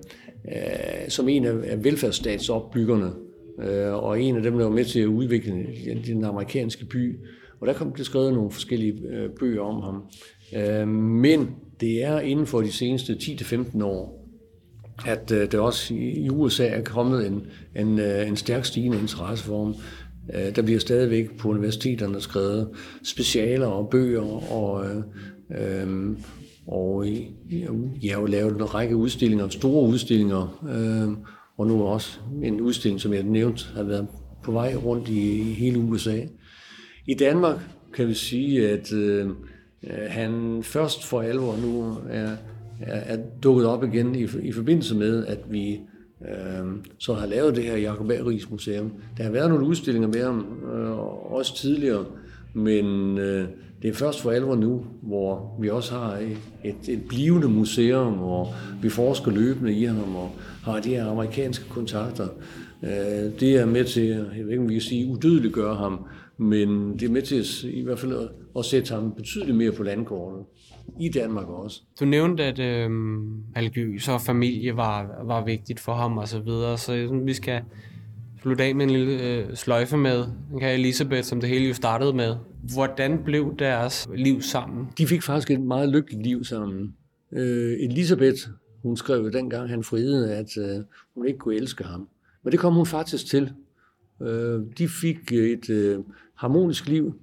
uh, 0.45 1.09
som 1.09 1.29
en 1.29 1.45
af 1.45 1.85
velfærdsstatsopbyggerne, 1.85 3.13
uh, 3.59 4.05
og 4.05 4.21
en 4.21 4.37
af 4.37 4.43
dem, 4.43 4.59
der 4.59 4.65
var 4.65 4.75
med 4.75 4.85
til 4.85 5.01
at 5.01 5.07
udvikle 5.07 5.67
den 6.07 6.25
amerikanske 6.25 6.85
by. 6.85 7.19
Og 7.63 7.69
der 7.69 7.75
kom 7.75 7.93
det 7.93 8.07
skrevet 8.07 8.33
nogle 8.35 8.51
forskellige 8.51 8.95
øh, 9.09 9.31
bøger 9.41 9.63
om 9.63 9.83
ham. 9.83 10.03
Øh, 10.57 10.89
men 10.89 11.51
det 11.81 12.05
er 12.05 12.21
inden 12.21 12.47
for 12.47 12.61
de 12.61 12.73
seneste 12.73 13.13
10-15 13.13 13.85
år, 13.85 14.29
at 15.07 15.31
øh, 15.31 15.53
der 15.53 15.61
også 15.61 15.95
i, 15.95 16.11
i 16.11 16.31
USA 16.31 16.67
er 16.67 16.83
kommet 16.85 17.27
en, 17.27 17.47
en, 17.77 17.99
øh, 17.99 18.29
en 18.29 18.37
stærk 18.37 18.65
stigende 18.65 18.99
interesse 18.99 19.45
for 19.45 19.65
ham. 19.65 19.75
Øh, 20.35 20.57
der 20.57 20.63
bliver 20.63 20.81
stadigvæk 20.81 21.39
på 21.39 21.49
universiteterne 21.49 22.21
skrevet 22.21 22.69
specialer 23.05 23.67
og 23.67 23.89
bøger, 23.91 24.53
og, 24.53 24.85
øh, 24.87 25.03
øh 25.51 26.17
og 26.67 27.07
jeg 28.03 28.15
har 28.15 28.21
jo 28.21 28.27
lavet 28.27 28.55
en 28.55 28.75
række 28.75 28.97
udstillinger, 28.97 29.49
store 29.49 29.89
udstillinger, 29.89 30.65
øh, 30.69 31.27
og 31.59 31.67
nu 31.67 31.83
også 31.83 32.19
en 32.43 32.61
udstilling, 32.61 33.01
som 33.01 33.13
jeg 33.13 33.23
nævnte, 33.23 33.65
har 33.75 33.83
været 33.83 34.07
på 34.45 34.53
vej 34.53 34.75
rundt 34.75 35.09
i, 35.09 35.41
i 35.41 35.53
hele 35.53 35.79
USA. 35.79 36.21
I 37.07 37.15
Danmark 37.15 37.57
kan 37.95 38.09
vi 38.09 38.15
sige, 38.15 38.71
at 38.71 38.93
øh, 38.93 39.29
øh, 39.85 40.09
han 40.09 40.63
først 40.63 41.05
for 41.05 41.21
alvor 41.21 41.57
nu 41.57 41.97
er, 42.11 42.31
er, 42.81 43.17
er 43.17 43.19
dukket 43.43 43.67
op 43.67 43.85
igen 43.85 44.15
i, 44.15 44.27
i 44.43 44.53
forbindelse 44.53 44.95
med, 44.95 45.27
at 45.27 45.39
vi 45.51 45.81
øh, 46.23 46.67
så 46.99 47.15
har 47.15 47.27
lavet 47.27 47.57
det 47.57 47.65
her 47.65 47.77
Jacob 47.77 48.11
Aries 48.11 48.51
Museum. 48.51 48.93
Der 49.17 49.25
har 49.25 49.31
været 49.31 49.51
nogle 49.51 49.67
udstillinger 49.67 50.09
med 50.09 50.25
ham, 50.25 50.47
øh, 50.75 50.99
også 51.33 51.57
tidligere, 51.57 52.05
men 52.55 53.19
øh, 53.19 53.49
det 53.83 53.89
er 53.89 53.95
først 53.95 54.23
for 54.23 54.31
alvor 54.31 54.57
nu, 54.57 54.85
hvor 55.03 55.57
vi 55.61 55.71
også 55.71 55.95
har 55.95 56.17
et, 56.65 56.89
et 56.89 57.03
blivende 57.09 57.49
museum, 57.49 58.13
hvor 58.13 58.55
vi 58.83 58.89
forsker 58.89 59.31
løbende 59.31 59.75
i 59.75 59.85
ham 59.85 60.17
og 60.17 60.31
har 60.65 60.81
de 60.81 60.89
her 60.89 61.07
amerikanske 61.07 61.69
kontakter. 61.69 62.29
Øh, 62.83 63.41
det 63.41 63.57
er 63.57 63.67
med 63.67 63.85
til, 63.85 64.07
jeg 64.07 64.45
ved 64.45 64.51
ikke 64.51 64.63
om 64.63 64.69
vi 64.69 64.75
kan 64.75 64.81
sige, 64.81 65.07
udødeliggøre 65.07 65.75
ham, 65.75 66.05
men 66.39 66.93
det 66.93 67.03
er 67.03 67.13
med 67.13 67.23
til 67.23 67.39
at, 67.39 67.63
i 67.65 67.83
hvert 67.83 67.99
fald 67.99 68.29
at, 68.59 68.65
sætte 68.65 68.95
ham 68.95 69.13
betydeligt 69.13 69.57
mere 69.57 69.73
på 69.73 69.83
landkortet 69.83 70.45
i 71.01 71.09
Danmark 71.09 71.49
også. 71.49 71.83
Du 72.01 72.05
nævnte, 72.05 72.45
at 72.45 72.59
øh, 72.59 72.91
religiøs 73.57 74.09
og 74.09 74.21
familie 74.21 74.77
var, 74.77 75.25
var 75.25 75.45
vigtigt 75.45 75.81
for 75.81 75.95
ham 75.95 76.19
og 76.19 76.29
så 76.29 76.41
videre, 76.41 76.79
så 76.79 77.21
vi 77.25 77.35
skal 77.35 77.61
slutte 78.43 78.65
af 78.65 78.75
med 78.75 78.85
en 78.85 78.91
lille 78.91 79.23
øh, 79.23 79.55
sløjfe 79.55 79.97
med 79.97 80.25
kan 80.61 80.75
Elisabeth, 80.75 81.23
som 81.23 81.41
det 81.41 81.49
hele 81.49 81.69
jo 81.69 81.75
startede 81.75 82.13
med. 82.13 82.37
Hvordan 82.63 83.25
blev 83.25 83.57
deres 83.59 84.09
liv 84.15 84.43
sammen? 84.43 84.87
De 84.99 85.07
fik 85.07 85.23
faktisk 85.23 85.51
et 85.51 85.61
meget 85.61 85.89
lykkeligt 85.89 86.23
liv 86.23 86.45
sammen. 86.45 86.95
Øh, 87.33 87.73
Elisabeth, 87.81 88.39
hun 88.83 88.97
skrev 88.97 89.33
dengang, 89.33 89.69
han 89.69 89.85
friede, 89.85 90.35
at 90.35 90.57
øh, 90.59 90.85
hun 91.15 91.27
ikke 91.27 91.39
kunne 91.39 91.55
elske 91.55 91.85
ham. 91.85 92.09
Men 92.43 92.53
det 92.53 92.61
kom 92.61 92.75
hun 92.75 92.87
faktisk 92.87 93.27
til. 93.27 93.53
Øh, 94.23 94.61
de 94.79 94.89
fik 94.89 95.33
et 95.33 95.71
øh, 95.71 95.99
harmonisk 96.35 96.89
liv, 96.89 97.15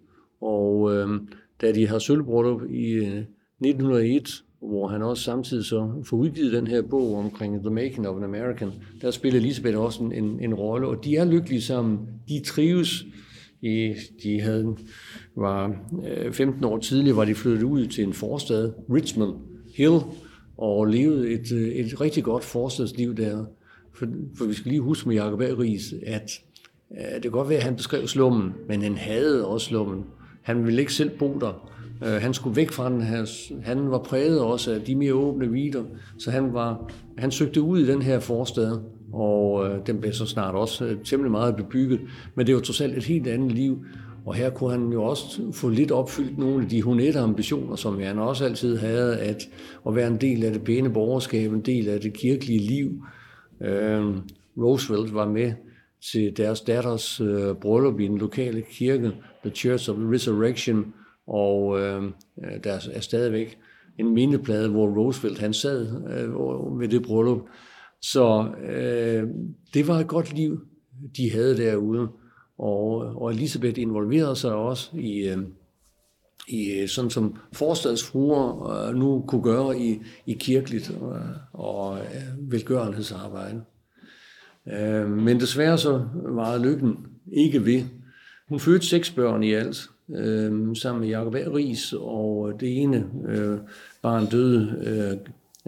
og 0.42 0.96
øh, 0.96 1.22
da 1.62 1.72
de 1.72 1.88
har 1.88 2.24
op 2.46 2.62
i 2.70 2.92
øh, 2.92 3.24
1901, 3.60 4.44
hvor 4.60 4.88
han 4.88 5.02
også 5.02 5.24
samtidig 5.24 5.66
så 5.66 6.04
får 6.06 6.18
udgivet 6.18 6.54
den 6.54 6.68
her 6.68 6.82
bog 6.82 7.16
omkring 7.16 7.62
The 7.62 7.70
Making 7.70 8.08
of 8.08 8.18
an 8.18 8.24
American, 8.24 8.72
der 9.02 9.12
spiller 9.12 9.40
Elisabeth 9.40 9.78
også 9.78 10.04
en, 10.04 10.40
en 10.40 10.54
rolle, 10.54 10.88
og 10.88 11.06
de 11.06 11.16
er 11.16 11.26
lykkelige 11.26 11.62
sammen. 11.62 12.00
De 12.30 12.42
trives. 12.46 13.06
I, 13.62 13.96
de 14.24 14.42
havde, 14.42 14.78
var 15.40 15.76
øh, 16.08 16.34
15 16.34 16.64
år 16.64 16.78
tidligere, 16.78 17.18
var 17.18 17.26
de 17.26 17.36
flyttet 17.36 17.64
ud 17.64 17.88
til 17.88 18.04
en 18.04 18.14
forstad, 18.14 18.72
Richmond 18.94 19.36
Hill, 19.76 20.00
og 20.58 20.86
levede 20.86 21.32
et, 21.32 21.52
øh, 21.52 21.68
et 21.68 22.02
rigtig 22.02 22.24
godt 22.24 22.44
forstadsliv 22.44 23.16
der. 23.16 23.46
For, 23.94 24.06
for 24.38 24.46
vi 24.46 24.54
skal 24.54 24.70
lige 24.70 24.82
huske 24.82 25.10
med 25.10 25.16
Jacob 25.16 25.40
Ries, 25.40 25.94
at 26.06 26.32
øh, 26.92 27.14
det 27.14 27.22
kan 27.22 27.32
godt 27.32 27.50
være, 27.50 27.58
at 27.58 27.64
han 27.64 27.76
beskrev 27.76 28.08
slummen, 28.08 28.54
men 28.68 28.82
han 28.82 28.98
havde 28.98 29.48
også 29.48 29.68
slummen. 29.68 30.04
Han 30.42 30.66
ville 30.66 30.80
ikke 30.80 30.94
selv 30.94 31.10
bo 31.20 31.38
der. 31.40 31.70
Øh, 32.04 32.22
han 32.22 32.34
skulle 32.34 32.56
væk 32.56 32.72
fra 32.72 32.90
den 32.90 33.02
her. 33.02 33.26
Han 33.64 33.92
var 33.92 33.98
præget 33.98 34.42
også 34.42 34.72
af 34.74 34.82
de 34.82 34.96
mere 34.96 35.14
åbne 35.14 35.52
vider, 35.52 35.84
så 36.18 36.32
han, 36.32 36.54
var, 36.54 36.92
han 37.18 37.32
søgte 37.32 37.62
ud 37.62 37.80
i 37.80 37.88
den 37.88 38.02
her 38.02 38.20
forstad, 38.20 38.80
og 39.14 39.68
øh, 39.68 39.88
den 39.88 40.00
blev 40.00 40.14
så 40.14 40.26
snart 40.26 40.56
også 40.56 40.86
øh, 40.86 40.98
temmelig 41.04 41.32
meget 41.32 41.56
bebygget. 41.56 42.00
Men 42.36 42.48
det 42.48 42.56
var 42.56 42.62
trods 42.62 42.82
alt 42.82 42.98
et 42.98 43.06
helt 43.06 43.28
andet 43.28 43.52
liv, 43.52 43.86
og 44.30 44.36
her 44.36 44.50
kunne 44.50 44.72
han 44.72 44.92
jo 44.92 45.04
også 45.04 45.52
få 45.54 45.70
lidt 45.70 45.92
opfyldt 45.92 46.38
nogle 46.38 46.64
af 46.64 46.70
de 46.70 46.84
honette 46.84 47.20
ambitioner, 47.20 47.76
som 47.76 48.00
han 48.00 48.20
også 48.20 48.46
altid 48.46 48.78
havde, 48.78 49.20
at, 49.20 49.50
at 49.88 49.96
være 49.96 50.08
en 50.08 50.22
del 50.22 50.44
af 50.44 50.54
det 50.54 50.64
pæne 50.64 50.94
borgerskab, 50.94 51.54
en 51.54 51.62
del 51.62 51.90
af 51.90 52.02
det 52.02 52.14
kirkelige 52.14 52.60
liv. 52.60 53.04
Øh, 53.62 54.16
Roosevelt 54.58 55.14
var 55.14 55.28
med 55.28 55.54
til 56.12 56.38
deres 56.38 56.62
datters 56.62 57.22
øh, 57.22 57.56
bryllup 57.56 58.00
i 58.00 58.08
den 58.08 58.18
lokale 58.18 58.62
kirke, 58.62 59.12
The 59.44 59.56
Church 59.56 59.90
of 59.90 59.96
Resurrection, 60.00 60.94
og 61.28 61.80
øh, 61.80 62.04
der 62.64 62.80
er 62.94 63.00
stadigvæk 63.00 63.58
en 64.00 64.14
mindeplade, 64.14 64.70
hvor 64.70 64.88
Roosevelt 64.88 65.40
han 65.40 65.54
sad 65.54 65.88
øh, 65.88 66.80
ved 66.80 66.88
det 66.88 67.04
bryllup. 67.04 67.42
Så 68.02 68.48
øh, 68.70 69.24
det 69.74 69.88
var 69.88 70.00
et 70.00 70.08
godt 70.08 70.34
liv, 70.34 70.60
de 71.18 71.32
havde 71.32 71.58
derude. 71.58 72.08
Og, 72.60 72.96
og 73.22 73.32
Elisabeth 73.32 73.82
involverede 73.82 74.36
sig 74.36 74.54
også 74.54 74.90
i, 74.94 75.20
øh, 75.20 75.38
i 76.48 76.72
øh, 76.72 76.88
sådan 76.88 77.12
som 77.12 77.36
forstadsfruer 77.54 78.70
øh, 78.70 78.96
nu 78.96 79.24
kunne 79.28 79.44
gøre 79.44 79.80
i, 79.80 80.02
i 80.26 80.34
kirkeligt 80.34 80.92
og, 81.02 81.20
og 81.54 81.98
øh, 81.98 82.52
velgørenhedsarbejde. 82.52 83.62
Øh, 84.68 85.10
men 85.10 85.40
desværre 85.40 85.78
så 85.78 86.06
var 86.14 86.58
lykken 86.58 86.98
ikke 87.32 87.66
ved. 87.66 87.84
Hun 88.50 88.60
fødte 88.60 88.88
seks 88.88 89.12
børn 89.12 89.44
i 89.44 89.54
alt, 89.54 89.90
øh, 90.16 90.76
sammen 90.76 91.02
med 91.02 91.10
Jacob 91.10 91.34
Ries, 91.34 91.94
og 91.98 92.54
det 92.60 92.78
ene 92.78 93.06
øh, 93.28 93.58
barn 94.02 94.26
døde 94.26 94.84
øh, 94.84 95.12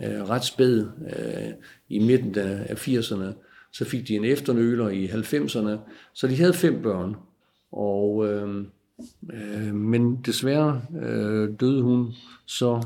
øh 0.06 0.30
ret 0.30 0.44
spæd 0.44 0.86
øh, 1.20 1.54
i 1.89 2.00
midten 2.00 2.36
af 2.38 2.88
80'erne. 2.88 3.34
Så 3.74 3.86
fik 3.86 4.08
de 4.08 4.16
en 4.16 4.26
efternøler 4.26 4.90
i 4.90 5.06
90'erne, 5.06 5.78
så 6.14 6.28
de 6.28 6.36
havde 6.36 6.54
fem 6.54 6.82
børn. 6.82 7.16
Og, 7.72 8.28
øh, 8.28 8.66
øh, 9.34 9.76
men 9.76 10.16
desværre 10.26 10.82
øh, 11.02 11.50
døde 11.60 11.82
hun 11.82 12.14
så 12.46 12.82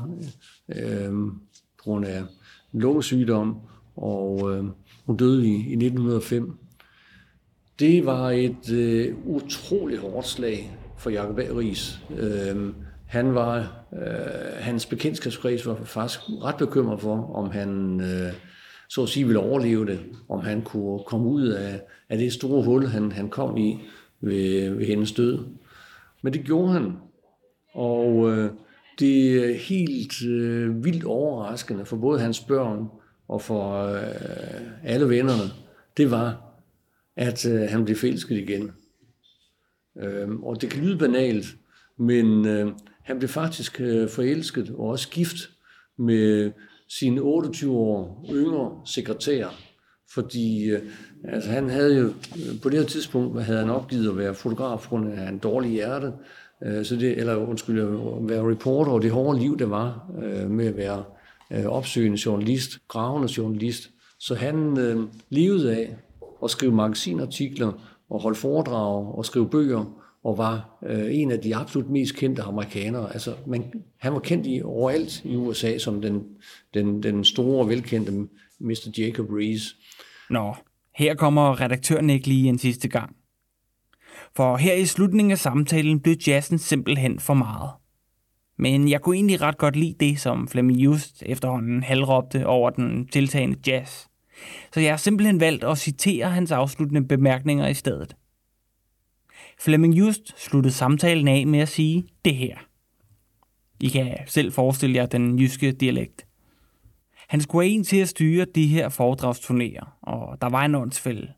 øh, 0.68 1.12
på 1.78 1.82
grund 1.82 2.06
af 2.06 2.22
lungesygdom, 2.72 3.56
og 3.96 4.56
øh, 4.56 4.64
hun 5.06 5.16
døde 5.16 5.46
i, 5.46 5.52
i 5.52 5.72
1905. 5.72 6.58
Det 7.78 8.06
var 8.06 8.30
et 8.30 8.72
øh, 8.72 9.14
utroligt 9.24 10.00
hårdt 10.00 10.26
slag 10.26 10.76
for 10.98 11.10
Jacob 11.10 11.36
Ries. 11.38 12.00
Øh, 12.18 12.72
han 13.06 13.34
var, 13.34 13.84
øh, 13.92 14.52
hans 14.58 14.86
bekendtskabskreds 14.86 15.66
var 15.66 15.74
faktisk 15.84 16.20
ret 16.28 16.56
bekymret 16.56 17.00
for, 17.00 17.34
om 17.34 17.50
han 17.50 18.00
øh, 18.00 18.32
så 18.88 19.02
at 19.02 19.08
sige 19.08 19.26
ville 19.26 19.40
overleve 19.40 19.86
det, 19.86 20.00
om 20.28 20.40
han 20.40 20.62
kunne 20.62 21.00
komme 21.06 21.28
ud 21.28 21.48
af, 21.48 21.80
af 22.08 22.18
det 22.18 22.32
store 22.32 22.64
hul, 22.64 22.86
han, 22.86 23.12
han 23.12 23.28
kom 23.28 23.56
i 23.56 23.80
ved, 24.20 24.70
ved 24.70 24.86
hendes 24.86 25.12
død. 25.12 25.38
Men 26.22 26.32
det 26.32 26.44
gjorde 26.44 26.72
han, 26.72 26.92
og 27.74 28.32
øh, 28.32 28.50
det 28.98 29.44
er 29.44 29.54
helt 29.54 30.22
øh, 30.24 30.84
vildt 30.84 31.04
overraskende 31.04 31.84
for 31.84 31.96
både 31.96 32.20
hans 32.20 32.40
børn 32.40 32.88
og 33.28 33.42
for 33.42 33.84
øh, 33.84 34.00
alle 34.84 35.08
vennerne, 35.08 35.52
det 35.96 36.10
var, 36.10 36.42
at 37.16 37.46
øh, 37.46 37.60
han 37.60 37.84
blev 37.84 37.96
forelsket 37.96 38.36
igen. 38.36 38.72
Øh, 40.02 40.30
og 40.30 40.60
det 40.60 40.70
kan 40.70 40.84
lyde 40.84 40.98
banalt, 40.98 41.46
men 41.96 42.46
øh, 42.46 42.72
han 43.02 43.18
blev 43.18 43.28
faktisk 43.28 43.80
øh, 43.80 44.08
forelsket 44.08 44.70
og 44.70 44.86
også 44.86 45.10
gift 45.10 45.50
med 45.98 46.52
sin 46.88 47.18
28 47.18 47.76
år 47.76 48.24
yngre 48.30 48.80
sekretær, 48.84 49.46
fordi 50.14 50.70
øh, 50.70 50.82
altså, 51.24 51.50
han 51.50 51.70
havde 51.70 51.98
jo 51.98 52.06
øh, 52.06 52.60
på 52.62 52.68
det 52.68 52.78
her 52.78 52.86
tidspunkt 52.86 53.42
havde 53.42 53.58
han 53.58 53.70
opgivet 53.70 54.10
at 54.10 54.18
være 54.18 54.34
fotograf 54.34 54.80
på 54.80 54.88
grund 54.88 55.12
af 55.12 55.28
en 55.28 55.38
dårlig 55.38 55.70
hjerte, 55.70 56.12
øh, 56.64 56.84
så 56.84 56.96
det, 56.96 57.18
eller 57.18 57.36
undskyld, 57.36 57.80
at 57.80 57.88
være 58.28 58.50
reporter 58.50 58.92
og 58.92 59.02
det 59.02 59.10
hårde 59.10 59.38
liv, 59.38 59.58
der 59.58 59.66
var 59.66 60.10
øh, 60.22 60.50
med 60.50 60.66
at 60.66 60.76
være 60.76 61.04
øh, 61.50 61.64
opsøgende 61.64 62.18
journalist, 62.26 62.78
gravende 62.88 63.28
journalist. 63.36 63.90
Så 64.18 64.34
han 64.34 64.78
øh, 64.78 65.00
levede 65.30 65.76
af 65.76 65.96
at 66.44 66.50
skrive 66.50 66.72
magasinartikler 66.72 67.72
og 68.10 68.20
holde 68.20 68.38
foredrag 68.38 69.14
og 69.18 69.24
skrive 69.26 69.48
bøger 69.48 69.95
og 70.26 70.38
var 70.38 70.78
øh, 70.86 71.14
en 71.14 71.30
af 71.30 71.38
de 71.40 71.56
absolut 71.56 71.90
mest 71.90 72.16
kendte 72.16 72.42
amerikanere. 72.42 73.12
Altså, 73.12 73.34
man, 73.46 73.72
han 73.98 74.12
var 74.12 74.18
kendt 74.18 74.46
i 74.46 74.62
overalt 74.64 75.24
i 75.24 75.36
USA 75.36 75.78
som 75.78 76.02
den, 76.02 76.24
den, 76.74 77.02
den 77.02 77.24
store 77.24 77.60
og 77.60 77.68
velkendte 77.68 78.12
Mr. 78.60 78.90
Jacob 78.98 79.26
Rees. 79.30 79.76
Nå, 80.30 80.54
her 80.96 81.14
kommer 81.14 81.60
redaktøren 81.60 82.10
ikke 82.10 82.28
lige 82.28 82.48
en 82.48 82.58
sidste 82.58 82.88
gang. 82.88 83.16
For 84.36 84.56
her 84.56 84.74
i 84.74 84.84
slutningen 84.84 85.30
af 85.32 85.38
samtalen 85.38 86.00
blev 86.00 86.16
jazzen 86.26 86.58
simpelthen 86.58 87.20
for 87.20 87.34
meget. 87.34 87.70
Men 88.58 88.88
jeg 88.88 89.00
kunne 89.00 89.16
egentlig 89.16 89.40
ret 89.40 89.58
godt 89.58 89.76
lide 89.76 89.94
det, 90.00 90.20
som 90.20 90.48
Flemming 90.48 90.78
Just 90.78 91.22
efterhånden 91.26 91.82
halvråbte 91.82 92.46
over 92.46 92.70
den 92.70 93.08
tiltagende 93.08 93.56
jazz. 93.66 94.06
Så 94.74 94.80
jeg 94.80 94.92
har 94.92 94.96
simpelthen 94.96 95.40
valgt 95.40 95.64
at 95.64 95.78
citere 95.78 96.30
hans 96.30 96.52
afsluttende 96.52 97.08
bemærkninger 97.08 97.68
i 97.68 97.74
stedet. 97.74 98.16
Flemming 99.58 99.94
Just 99.94 100.40
sluttede 100.40 100.74
samtalen 100.74 101.28
af 101.28 101.46
med 101.46 101.58
at 101.58 101.68
sige 101.68 102.08
det 102.24 102.34
her. 102.34 102.56
I 103.80 103.88
kan 103.88 104.18
selv 104.26 104.52
forestille 104.52 104.96
jer 104.96 105.06
den 105.06 105.38
jyske 105.38 105.72
dialekt. 105.72 106.26
Han 107.28 107.40
skulle 107.40 107.66
have 107.66 107.74
en 107.74 107.84
til 107.84 107.96
at 107.96 108.08
styre 108.08 108.46
de 108.54 108.66
her 108.66 108.88
foredragsturnéer, 108.88 109.98
og 110.02 110.40
der 110.40 110.48
var 110.48 110.64
en 110.64 110.74
åndsfælde. 110.74 111.32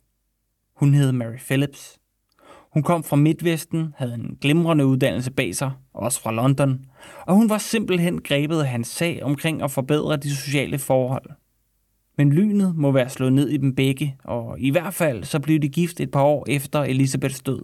Hun 0.76 0.94
hed 0.94 1.12
Mary 1.12 1.38
Phillips. 1.38 1.98
Hun 2.72 2.82
kom 2.82 3.04
fra 3.04 3.16
Midtvesten, 3.16 3.94
havde 3.96 4.14
en 4.14 4.38
glimrende 4.40 4.86
uddannelse 4.86 5.30
bag 5.30 5.54
sig, 5.54 5.72
også 5.94 6.20
fra 6.20 6.32
London, 6.32 6.84
og 7.26 7.34
hun 7.34 7.48
var 7.48 7.58
simpelthen 7.58 8.22
grebet 8.22 8.60
af 8.60 8.68
hans 8.68 8.88
sag 8.88 9.22
omkring 9.22 9.62
at 9.62 9.70
forbedre 9.70 10.16
de 10.16 10.36
sociale 10.36 10.78
forhold. 10.78 11.30
Men 12.18 12.32
lynet 12.32 12.76
må 12.76 12.92
være 12.92 13.08
slået 13.08 13.32
ned 13.32 13.48
i 13.48 13.56
dem 13.56 13.74
begge, 13.74 14.16
og 14.24 14.60
i 14.60 14.70
hvert 14.70 14.94
fald 14.94 15.24
så 15.24 15.40
blev 15.40 15.58
de 15.58 15.68
gift 15.68 16.00
et 16.00 16.10
par 16.10 16.22
år 16.22 16.44
efter 16.48 16.82
Elisabeths 16.82 17.40
død. 17.40 17.62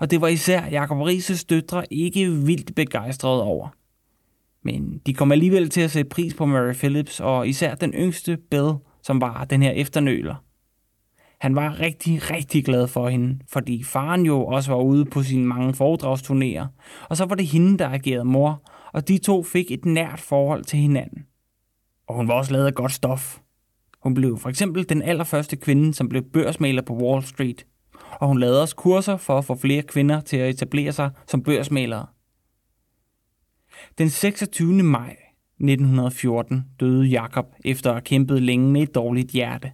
Og 0.00 0.10
det 0.10 0.20
var 0.20 0.28
især 0.28 0.66
Jacob 0.66 0.98
Rises 1.00 1.44
døtre 1.44 1.92
ikke 1.92 2.30
vildt 2.30 2.74
begejstrede 2.74 3.42
over. 3.42 3.68
Men 4.62 5.00
de 5.06 5.14
kom 5.14 5.32
alligevel 5.32 5.68
til 5.68 5.80
at 5.80 5.90
sætte 5.90 6.08
pris 6.08 6.34
på 6.34 6.46
Mary 6.46 6.72
Phillips, 6.72 7.20
og 7.20 7.48
især 7.48 7.74
den 7.74 7.92
yngste, 7.92 8.38
Bill, 8.50 8.72
som 9.02 9.20
var 9.20 9.44
den 9.44 9.62
her 9.62 9.70
efternøler. 9.70 10.34
Han 11.40 11.54
var 11.54 11.80
rigtig, 11.80 12.30
rigtig 12.30 12.64
glad 12.64 12.88
for 12.88 13.08
hende, 13.08 13.38
fordi 13.48 13.82
faren 13.84 14.26
jo 14.26 14.46
også 14.46 14.70
var 14.70 14.82
ude 14.82 15.04
på 15.04 15.22
sine 15.22 15.46
mange 15.46 15.74
foredragsturnéer, 15.74 16.66
og 17.08 17.16
så 17.16 17.24
var 17.24 17.34
det 17.34 17.46
hende, 17.46 17.78
der 17.78 17.88
agerede 17.88 18.24
mor, 18.24 18.62
og 18.92 19.08
de 19.08 19.18
to 19.18 19.42
fik 19.42 19.70
et 19.70 19.84
nært 19.84 20.20
forhold 20.20 20.64
til 20.64 20.78
hinanden. 20.78 21.22
Og 22.08 22.14
hun 22.16 22.28
var 22.28 22.34
også 22.34 22.52
lavet 22.52 22.66
af 22.66 22.74
godt 22.74 22.92
stof. 22.92 23.38
Hun 24.02 24.14
blev 24.14 24.38
for 24.38 24.48
eksempel 24.48 24.88
den 24.88 25.02
allerførste 25.02 25.56
kvinde, 25.56 25.94
som 25.94 26.08
blev 26.08 26.22
børsmaler 26.22 26.82
på 26.82 26.94
Wall 26.94 27.22
Street, 27.22 27.66
og 28.10 28.28
hun 28.28 28.38
lavede 28.38 28.62
også 28.62 28.76
kurser 28.76 29.16
for 29.16 29.38
at 29.38 29.44
få 29.44 29.54
flere 29.54 29.82
kvinder 29.82 30.20
til 30.20 30.36
at 30.36 30.50
etablere 30.50 30.92
sig 30.92 31.10
som 31.26 31.42
børsmalere. 31.42 32.06
Den 33.98 34.10
26. 34.10 34.82
maj 34.82 35.16
1914 35.60 36.64
døde 36.80 37.06
Jakob 37.06 37.46
efter 37.64 37.90
at 37.90 37.94
have 37.94 38.02
kæmpet 38.02 38.42
længe 38.42 38.70
med 38.72 38.82
et 38.82 38.94
dårligt 38.94 39.30
hjerte. 39.30 39.72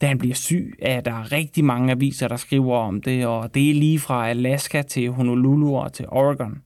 Da 0.00 0.06
han 0.06 0.18
bliver 0.18 0.34
syg, 0.34 0.74
er 0.82 1.00
der 1.00 1.32
rigtig 1.32 1.64
mange 1.64 1.92
aviser, 1.92 2.28
der 2.28 2.36
skriver 2.36 2.76
om 2.76 3.02
det, 3.02 3.26
og 3.26 3.54
det 3.54 3.70
er 3.70 3.74
lige 3.74 3.98
fra 3.98 4.28
Alaska 4.28 4.82
til 4.82 5.10
Honolulu 5.10 5.76
og 5.76 5.92
til 5.92 6.06
Oregon. 6.08 6.62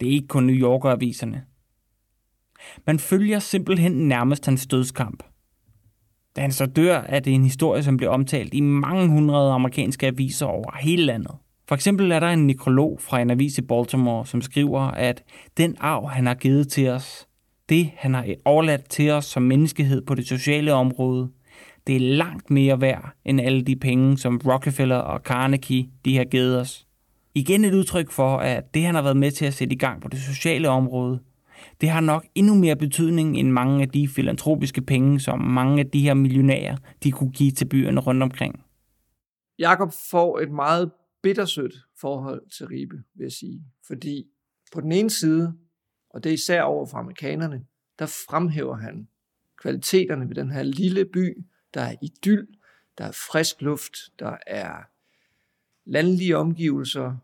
Det 0.00 0.08
er 0.08 0.12
ikke 0.12 0.28
kun 0.28 0.44
New 0.44 0.56
Yorker-aviserne. 0.56 1.44
Man 2.86 2.98
følger 2.98 3.38
simpelthen 3.38 3.92
nærmest 3.92 4.46
hans 4.46 4.66
dødskamp. 4.66 5.22
Da 6.36 6.40
han 6.40 6.52
så 6.52 6.66
dør, 6.66 6.96
er 6.96 7.20
det 7.20 7.32
en 7.32 7.44
historie, 7.44 7.82
som 7.82 7.96
bliver 7.96 8.10
omtalt 8.10 8.54
i 8.54 8.60
mange 8.60 9.08
hundrede 9.08 9.52
amerikanske 9.52 10.06
aviser 10.06 10.46
over 10.46 10.76
hele 10.80 11.04
landet. 11.04 11.34
For 11.68 11.74
eksempel 11.74 12.12
er 12.12 12.20
der 12.20 12.28
en 12.28 12.46
nekrolog 12.46 12.98
fra 13.00 13.20
en 13.20 13.30
avis 13.30 13.58
i 13.58 13.62
Baltimore, 13.62 14.26
som 14.26 14.42
skriver, 14.42 14.80
at 14.80 15.22
den 15.56 15.76
arv, 15.80 16.08
han 16.08 16.26
har 16.26 16.34
givet 16.34 16.68
til 16.68 16.88
os, 16.88 17.26
det, 17.68 17.90
han 17.96 18.14
har 18.14 18.26
overladt 18.44 18.88
til 18.88 19.10
os 19.10 19.24
som 19.24 19.42
menneskehed 19.42 20.02
på 20.02 20.14
det 20.14 20.26
sociale 20.26 20.72
område, 20.72 21.30
det 21.86 21.96
er 21.96 22.00
langt 22.00 22.50
mere 22.50 22.80
værd 22.80 23.12
end 23.24 23.40
alle 23.40 23.62
de 23.62 23.76
penge, 23.76 24.18
som 24.18 24.40
Rockefeller 24.46 24.96
og 24.96 25.20
Carnegie 25.24 25.86
de 26.04 26.16
har 26.16 26.24
givet 26.24 26.60
os. 26.60 26.86
Igen 27.34 27.64
et 27.64 27.74
udtryk 27.74 28.10
for, 28.10 28.36
at 28.36 28.74
det, 28.74 28.82
han 28.82 28.94
har 28.94 29.02
været 29.02 29.16
med 29.16 29.30
til 29.30 29.44
at 29.44 29.54
sætte 29.54 29.74
i 29.74 29.78
gang 29.78 30.02
på 30.02 30.08
det 30.08 30.20
sociale 30.20 30.68
område, 30.68 31.20
det 31.82 31.90
har 31.90 32.00
nok 32.00 32.26
endnu 32.34 32.54
mere 32.54 32.76
betydning 32.76 33.38
end 33.38 33.50
mange 33.50 33.82
af 33.82 33.88
de 33.88 34.08
filantropiske 34.08 34.82
penge, 34.82 35.20
som 35.20 35.40
mange 35.40 35.80
af 35.80 35.90
de 35.90 36.00
her 36.00 36.14
millionærer, 36.14 36.76
de 37.02 37.12
kunne 37.12 37.32
give 37.32 37.50
til 37.50 37.64
byerne 37.68 38.00
rundt 38.00 38.22
omkring. 38.22 38.64
Jakob 39.58 39.92
får 40.10 40.38
et 40.38 40.50
meget 40.50 40.92
bittersødt 41.22 41.74
forhold 42.00 42.50
til 42.58 42.66
Ribe, 42.66 42.96
vil 43.14 43.24
jeg 43.24 43.32
sige. 43.32 43.64
Fordi 43.86 44.24
på 44.72 44.80
den 44.80 44.92
ene 44.92 45.10
side, 45.10 45.54
og 46.10 46.24
det 46.24 46.30
er 46.30 46.34
især 46.34 46.62
over 46.62 46.86
for 46.86 46.98
amerikanerne, 46.98 47.64
der 47.98 48.06
fremhæver 48.06 48.76
han 48.76 49.08
kvaliteterne 49.62 50.28
ved 50.28 50.34
den 50.34 50.50
her 50.50 50.62
lille 50.62 51.04
by. 51.04 51.44
Der 51.74 51.80
er 51.80 51.94
idyll, 52.02 52.46
der 52.98 53.04
er 53.04 53.12
frisk 53.32 53.62
luft, 53.62 53.92
der 54.18 54.36
er 54.46 54.72
landlige 55.90 56.36
omgivelser, 56.36 57.16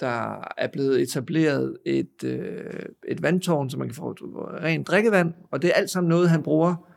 der 0.00 0.48
er 0.56 0.66
blevet 0.66 1.02
etableret 1.02 1.78
et, 1.84 2.24
øh, 2.24 2.82
et 3.08 3.22
vandtårn, 3.22 3.70
så 3.70 3.78
man 3.78 3.88
kan 3.88 3.94
få 3.94 4.10
øh, 4.10 4.62
rent 4.62 4.86
drikkevand, 4.86 5.34
og 5.50 5.62
det 5.62 5.70
er 5.70 5.74
alt 5.74 5.90
sammen 5.90 6.08
noget, 6.08 6.30
han 6.30 6.42
bruger, 6.42 6.90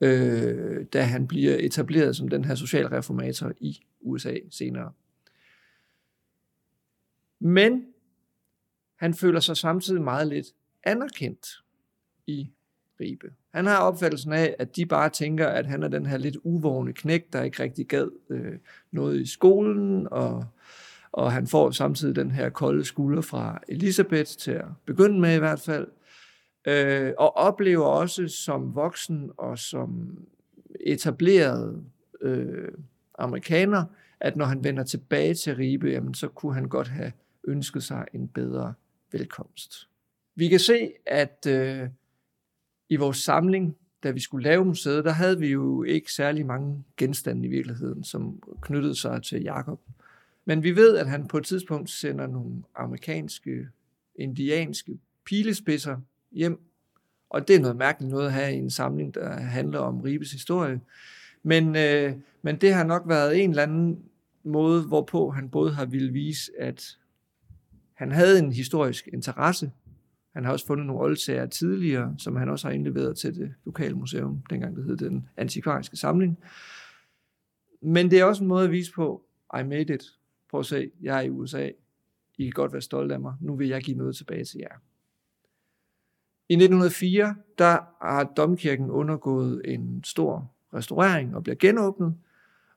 øh, 0.00 0.86
da 0.92 1.02
han 1.02 1.26
bliver 1.26 1.56
etableret 1.60 2.16
som 2.16 2.28
den 2.28 2.44
her 2.44 2.54
socialreformator 2.54 3.52
i 3.60 3.80
USA 4.00 4.34
senere. 4.50 4.92
Men 7.40 7.86
han 8.96 9.14
føler 9.14 9.40
sig 9.40 9.56
samtidig 9.56 10.02
meget 10.02 10.26
lidt 10.26 10.46
anerkendt 10.84 11.46
i 12.26 12.50
Ribe. 13.00 13.32
Han 13.54 13.66
har 13.66 13.78
opfattelsen 13.78 14.32
af, 14.32 14.56
at 14.58 14.76
de 14.76 14.86
bare 14.86 15.10
tænker, 15.10 15.48
at 15.48 15.66
han 15.66 15.82
er 15.82 15.88
den 15.88 16.06
her 16.06 16.16
lidt 16.16 16.36
uvågne 16.42 16.92
knæk, 16.92 17.32
der 17.32 17.42
ikke 17.42 17.62
rigtig 17.62 17.86
gad 17.86 18.08
øh, 18.30 18.58
noget 18.90 19.20
i 19.20 19.26
skolen, 19.26 20.08
og 20.10 20.46
og 21.12 21.32
han 21.32 21.46
får 21.46 21.70
samtidig 21.70 22.16
den 22.16 22.30
her 22.30 22.48
kolde 22.48 22.84
skulder 22.84 23.22
fra 23.22 23.60
Elisabeth 23.68 24.30
til 24.30 24.50
at 24.50 24.66
begynde 24.86 25.20
med 25.20 25.36
i 25.36 25.38
hvert 25.38 25.60
fald, 25.60 25.86
øh, 26.66 27.12
og 27.18 27.36
oplever 27.36 27.84
også 27.86 28.28
som 28.28 28.74
voksen 28.74 29.30
og 29.36 29.58
som 29.58 30.18
etableret 30.80 31.84
øh, 32.20 32.68
amerikaner, 33.18 33.84
at 34.20 34.36
når 34.36 34.44
han 34.44 34.64
vender 34.64 34.82
tilbage 34.82 35.34
til 35.34 35.56
Ribe, 35.56 35.88
jamen, 35.88 36.14
så 36.14 36.28
kunne 36.28 36.54
han 36.54 36.68
godt 36.68 36.88
have 36.88 37.12
ønsket 37.44 37.82
sig 37.82 38.06
en 38.14 38.28
bedre 38.28 38.74
velkomst. 39.12 39.88
Vi 40.34 40.48
kan 40.48 40.58
se, 40.58 40.92
at 41.06 41.46
øh, 41.48 41.88
i 42.88 42.96
vores 42.96 43.16
samling, 43.16 43.76
da 44.02 44.10
vi 44.10 44.20
skulle 44.20 44.44
lave 44.44 44.64
museet, 44.64 45.04
der 45.04 45.10
havde 45.10 45.38
vi 45.38 45.48
jo 45.48 45.82
ikke 45.82 46.12
særlig 46.12 46.46
mange 46.46 46.84
genstande 46.96 47.46
i 47.46 47.50
virkeligheden, 47.50 48.04
som 48.04 48.42
knyttede 48.60 48.94
sig 48.94 49.22
til 49.22 49.42
Jakob. 49.42 49.80
Men 50.44 50.62
vi 50.62 50.76
ved, 50.76 50.96
at 50.96 51.08
han 51.08 51.28
på 51.28 51.38
et 51.38 51.44
tidspunkt 51.44 51.90
sender 51.90 52.26
nogle 52.26 52.62
amerikanske, 52.74 53.68
indianske 54.14 54.98
pilespidser 55.24 55.96
hjem. 56.32 56.60
Og 57.30 57.48
det 57.48 57.56
er 57.56 57.60
noget 57.60 57.76
mærkeligt 57.76 58.10
noget 58.10 58.26
at 58.26 58.32
have 58.32 58.54
i 58.54 58.58
en 58.58 58.70
samling, 58.70 59.14
der 59.14 59.32
handler 59.40 59.78
om 59.78 60.00
Ribes 60.00 60.32
historie. 60.32 60.80
Men, 61.42 61.76
øh, 61.76 62.14
men 62.42 62.56
det 62.56 62.74
har 62.74 62.84
nok 62.84 63.02
været 63.06 63.44
en 63.44 63.50
eller 63.50 63.62
anden 63.62 63.98
måde, 64.44 64.82
hvorpå 64.82 65.30
han 65.30 65.48
både 65.48 65.72
har 65.72 65.84
ville 65.84 66.12
vise, 66.12 66.52
at 66.58 66.98
han 67.94 68.12
havde 68.12 68.38
en 68.38 68.52
historisk 68.52 69.08
interesse. 69.12 69.70
Han 70.32 70.44
har 70.44 70.52
også 70.52 70.66
fundet 70.66 70.86
nogle 70.86 71.02
oldsager 71.02 71.46
tidligere, 71.46 72.14
som 72.18 72.36
han 72.36 72.48
også 72.48 72.68
har 72.68 72.74
indleveret 72.74 73.16
til 73.16 73.34
det 73.34 73.54
lokale 73.64 73.94
museum, 73.94 74.42
dengang 74.50 74.76
det 74.76 74.84
hed 74.84 74.96
den 74.96 75.28
antikvariske 75.36 75.96
samling. 75.96 76.38
Men 77.82 78.10
det 78.10 78.20
er 78.20 78.24
også 78.24 78.42
en 78.42 78.48
måde 78.48 78.64
at 78.64 78.70
vise 78.70 78.92
på, 78.92 79.22
I 79.60 79.62
made 79.62 79.94
it 79.94 80.02
prøv 80.50 80.60
at 80.60 80.66
se, 80.66 80.90
jeg 81.02 81.16
er 81.16 81.20
i 81.20 81.30
USA, 81.30 81.70
I 82.38 82.44
kan 82.44 82.52
godt 82.52 82.72
være 82.72 82.82
stolte 82.82 83.14
af 83.14 83.20
mig, 83.20 83.34
nu 83.40 83.56
vil 83.56 83.68
jeg 83.68 83.82
give 83.82 83.96
noget 83.96 84.16
tilbage 84.16 84.44
til 84.44 84.58
jer. 84.58 84.74
I 86.48 86.52
1904, 86.52 87.36
der 87.58 87.78
har 88.06 88.24
domkirken 88.24 88.90
undergået 88.90 89.62
en 89.64 90.04
stor 90.04 90.52
restaurering 90.74 91.36
og 91.36 91.42
bliver 91.42 91.56
genåbnet, 91.56 92.14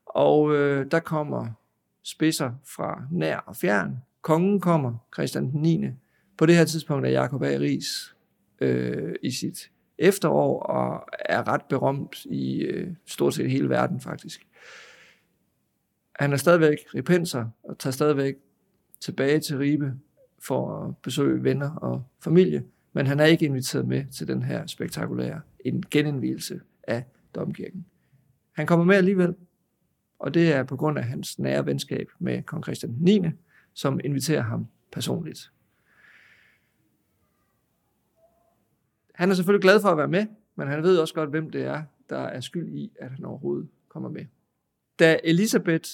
og 0.05 0.55
øh, 0.55 0.91
der 0.91 0.99
kommer 0.99 1.47
spidser 2.03 2.51
fra 2.63 3.03
nær 3.11 3.37
og 3.37 3.55
fjern. 3.55 3.97
Kongen 4.21 4.59
kommer, 4.59 4.97
Christian 5.13 5.51
den 5.51 5.61
9. 5.61 5.85
På 6.37 6.45
det 6.45 6.55
her 6.55 6.65
tidspunkt 6.65 7.07
er 7.07 7.11
Jakob 7.11 7.43
A. 7.43 7.57
Ries 7.59 8.15
øh, 8.61 9.15
i 9.21 9.31
sit 9.31 9.71
efterår, 9.97 10.59
og 10.59 11.07
er 11.19 11.47
ret 11.47 11.65
berømt 11.69 12.25
i 12.25 12.61
øh, 12.61 12.95
stort 13.05 13.33
set 13.33 13.51
hele 13.51 13.69
verden 13.69 13.99
faktisk. 13.99 14.47
Han 16.19 16.33
er 16.33 16.37
stadigvæk 16.37 16.77
ripenser, 16.95 17.45
og 17.63 17.77
tager 17.79 17.91
stadigvæk 17.91 18.35
tilbage 18.99 19.39
til 19.39 19.57
Ribe 19.57 19.93
for 20.39 20.83
at 20.83 20.97
besøge 20.97 21.43
venner 21.43 21.75
og 21.75 22.03
familie, 22.23 22.63
men 22.93 23.07
han 23.07 23.19
er 23.19 23.25
ikke 23.25 23.45
inviteret 23.45 23.87
med 23.87 24.05
til 24.11 24.27
den 24.27 24.43
her 24.43 24.67
spektakulære 24.67 25.41
en 25.59 25.83
genindvielse 25.91 26.61
af 26.83 27.03
domkirken. 27.35 27.85
Han 28.51 28.67
kommer 28.67 28.85
med 28.85 28.95
alligevel, 28.95 29.35
og 30.19 30.33
det 30.33 30.53
er 30.53 30.63
på 30.63 30.75
grund 30.75 30.97
af 30.97 31.03
hans 31.03 31.39
nære 31.39 31.65
venskab 31.65 32.07
med 32.19 32.43
kong 32.43 32.63
Christian 32.63 32.95
9., 32.99 33.21
som 33.73 33.99
inviterer 34.03 34.41
ham 34.41 34.67
personligt. 34.91 35.51
Han 39.15 39.31
er 39.31 39.33
selvfølgelig 39.33 39.61
glad 39.61 39.81
for 39.81 39.89
at 39.89 39.97
være 39.97 40.07
med, 40.07 40.25
men 40.55 40.67
han 40.67 40.83
ved 40.83 40.97
også 40.97 41.13
godt, 41.13 41.29
hvem 41.29 41.49
det 41.49 41.63
er, 41.63 41.83
der 42.09 42.17
er 42.19 42.39
skyld 42.39 42.73
i, 42.73 42.91
at 42.99 43.11
han 43.11 43.25
overhovedet 43.25 43.69
kommer 43.89 44.09
med. 44.09 44.25
Da 44.99 45.19
Elisabeth, 45.23 45.89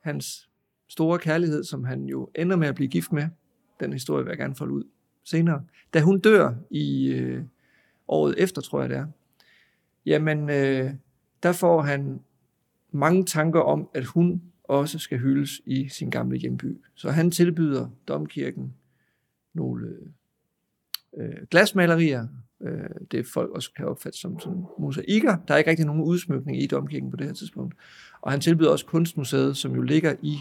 hans 0.00 0.48
store 0.88 1.18
kærlighed, 1.18 1.64
som 1.64 1.84
han 1.84 2.04
jo 2.04 2.30
ender 2.34 2.56
med 2.56 2.68
at 2.68 2.74
blive 2.74 2.88
gift 2.88 3.12
med, 3.12 3.28
den 3.80 3.92
historie 3.92 4.24
vil 4.24 4.30
jeg 4.30 4.38
gerne 4.38 4.54
folde 4.54 4.72
ud 4.72 4.84
senere, 5.24 5.64
da 5.94 6.00
hun 6.00 6.20
dør 6.20 6.54
i 6.70 7.08
øh, 7.08 7.44
året 8.08 8.34
efter, 8.38 8.62
tror 8.62 8.80
jeg 8.80 8.90
det 8.90 8.96
er, 8.96 9.06
jamen 10.06 10.50
øh, 10.50 10.90
der 11.42 11.52
får 11.52 11.82
han 11.82 12.20
mange 12.90 13.24
tanker 13.24 13.60
om, 13.60 13.88
at 13.94 14.04
hun 14.04 14.42
også 14.64 14.98
skal 14.98 15.18
hyldes 15.18 15.60
i 15.66 15.88
sin 15.88 16.10
gamle 16.10 16.38
hjemby. 16.38 16.80
Så 16.94 17.10
han 17.10 17.30
tilbyder 17.30 17.88
domkirken 18.08 18.74
nogle 19.54 19.86
øh, 19.86 20.06
øh 21.16 21.46
glasmalerier. 21.50 22.28
Øh, 22.60 22.90
det 23.10 23.26
folk 23.26 23.50
også 23.50 23.72
kan 23.76 23.86
opfatte 23.86 24.18
som, 24.18 24.40
som 24.40 24.66
mosaikker. 24.78 25.36
Der 25.48 25.54
er 25.54 25.58
ikke 25.58 25.70
rigtig 25.70 25.86
nogen 25.86 26.02
udsmykning 26.02 26.62
i 26.62 26.66
domkirken 26.66 27.10
på 27.10 27.16
det 27.16 27.26
her 27.26 27.34
tidspunkt. 27.34 27.74
Og 28.20 28.30
han 28.30 28.40
tilbyder 28.40 28.70
også 28.70 28.86
kunstmuseet, 28.86 29.56
som 29.56 29.74
jo 29.74 29.82
ligger 29.82 30.14
i 30.22 30.38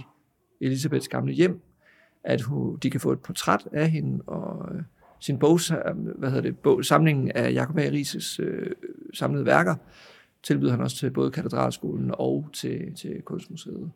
Elisabeths 0.62 1.08
gamle 1.08 1.34
hjem, 1.34 1.62
at 2.24 2.42
hun, 2.42 2.78
de 2.78 2.90
kan 2.90 3.00
få 3.00 3.12
et 3.12 3.20
portræt 3.20 3.68
af 3.72 3.90
hende 3.90 4.24
og 4.28 4.76
øh, 4.76 4.82
sin 5.20 5.40
bog, 5.40 5.60
hvad 5.96 6.30
hedder 6.30 6.42
det, 6.42 6.60
bog, 6.60 6.86
samlingen 6.86 7.32
af 7.32 7.54
Jacob 7.54 7.78
A. 7.78 7.82
Rises 7.82 8.40
øh, 8.40 8.72
samlede 9.14 9.46
værker, 9.46 9.76
tilbyder 10.44 10.72
han 10.72 10.82
også 10.82 10.98
til 10.98 11.10
både 11.10 11.32
katedralskolen 11.32 12.12
og 12.14 12.50
til, 12.54 12.96
til 12.96 13.22
kunstmuseet. 13.22 13.92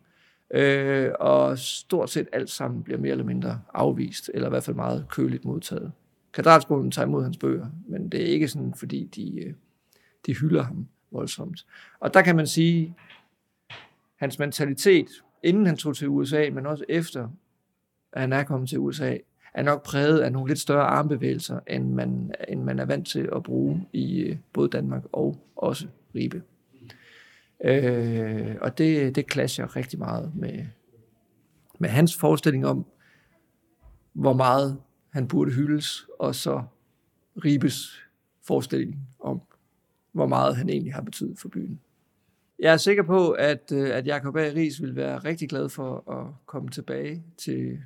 Øh, 0.53 1.11
og 1.19 1.57
stort 1.57 2.09
set 2.09 2.27
alt 2.31 2.49
sammen 2.49 2.83
bliver 2.83 2.99
mere 2.99 3.11
eller 3.11 3.25
mindre 3.25 3.61
afvist, 3.73 4.31
eller 4.33 4.47
i 4.47 4.49
hvert 4.49 4.63
fald 4.63 4.75
meget 4.75 5.05
køligt 5.09 5.45
modtaget. 5.45 5.91
Katedralskolen 6.33 6.91
tager 6.91 7.05
imod 7.05 7.23
hans 7.23 7.37
bøger, 7.37 7.67
men 7.87 8.09
det 8.09 8.21
er 8.21 8.25
ikke 8.25 8.47
sådan, 8.47 8.73
fordi 8.73 9.05
de, 9.15 9.39
øh, 9.39 9.53
de 10.25 10.35
hylder 10.35 10.63
ham 10.63 10.87
voldsomt. 11.11 11.65
Og 11.99 12.13
der 12.13 12.21
kan 12.21 12.35
man 12.35 12.47
sige, 12.47 12.95
hans 14.15 14.39
mentalitet, 14.39 15.07
inden 15.43 15.65
han 15.65 15.77
tog 15.77 15.95
til 15.95 16.07
USA, 16.07 16.49
men 16.53 16.65
også 16.65 16.85
efter, 16.89 17.29
at 18.13 18.21
han 18.21 18.33
er 18.33 18.43
kommet 18.43 18.69
til 18.69 18.79
USA, 18.79 19.17
er 19.53 19.63
nok 19.63 19.83
præget 19.83 20.19
af 20.19 20.31
nogle 20.31 20.47
lidt 20.47 20.59
større 20.59 20.85
armbevægelser, 20.85 21.59
end 21.67 21.93
man, 21.93 22.31
end 22.49 22.63
man 22.63 22.79
er 22.79 22.85
vant 22.85 23.07
til 23.07 23.29
at 23.35 23.43
bruge 23.43 23.87
i 23.93 24.19
øh, 24.19 24.37
både 24.53 24.69
Danmark 24.69 25.03
og 25.11 25.37
også 25.55 25.87
Ribe. 26.15 26.41
Øh, 27.65 28.55
og 28.61 28.77
det, 28.77 29.15
det 29.15 29.31
clasher 29.31 29.75
rigtig 29.75 29.99
meget 29.99 30.31
med, 30.35 30.65
med 31.79 31.89
hans 31.89 32.17
forestilling 32.17 32.65
om, 32.65 32.85
hvor 34.13 34.33
meget 34.33 34.77
han 35.11 35.27
burde 35.27 35.51
hyldes, 35.51 36.07
og 36.19 36.35
så 36.35 36.63
Ribes 37.45 38.01
forestilling 38.41 39.07
om, 39.19 39.41
hvor 40.11 40.27
meget 40.27 40.55
han 40.55 40.69
egentlig 40.69 40.93
har 40.93 41.01
betydet 41.01 41.39
for 41.39 41.49
byen. 41.49 41.79
Jeg 42.59 42.73
er 42.73 42.77
sikker 42.77 43.03
på, 43.03 43.31
at, 43.31 43.71
øh, 43.73 43.89
at 43.89 44.07
Jacob 44.07 44.35
A. 44.35 44.39
Ries 44.39 44.81
vil 44.81 44.95
være 44.95 45.17
rigtig 45.17 45.49
glad 45.49 45.69
for 45.69 46.11
at 46.11 46.33
komme 46.45 46.69
tilbage 46.69 47.23
til 47.37 47.79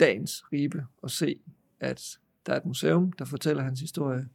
dagens 0.00 0.44
Ribe 0.52 0.86
og 1.02 1.10
se, 1.10 1.40
at 1.80 2.18
der 2.46 2.52
er 2.52 2.56
et 2.56 2.66
museum, 2.66 3.12
der 3.12 3.24
fortæller 3.24 3.62
hans 3.62 3.80
historie, 3.80 4.28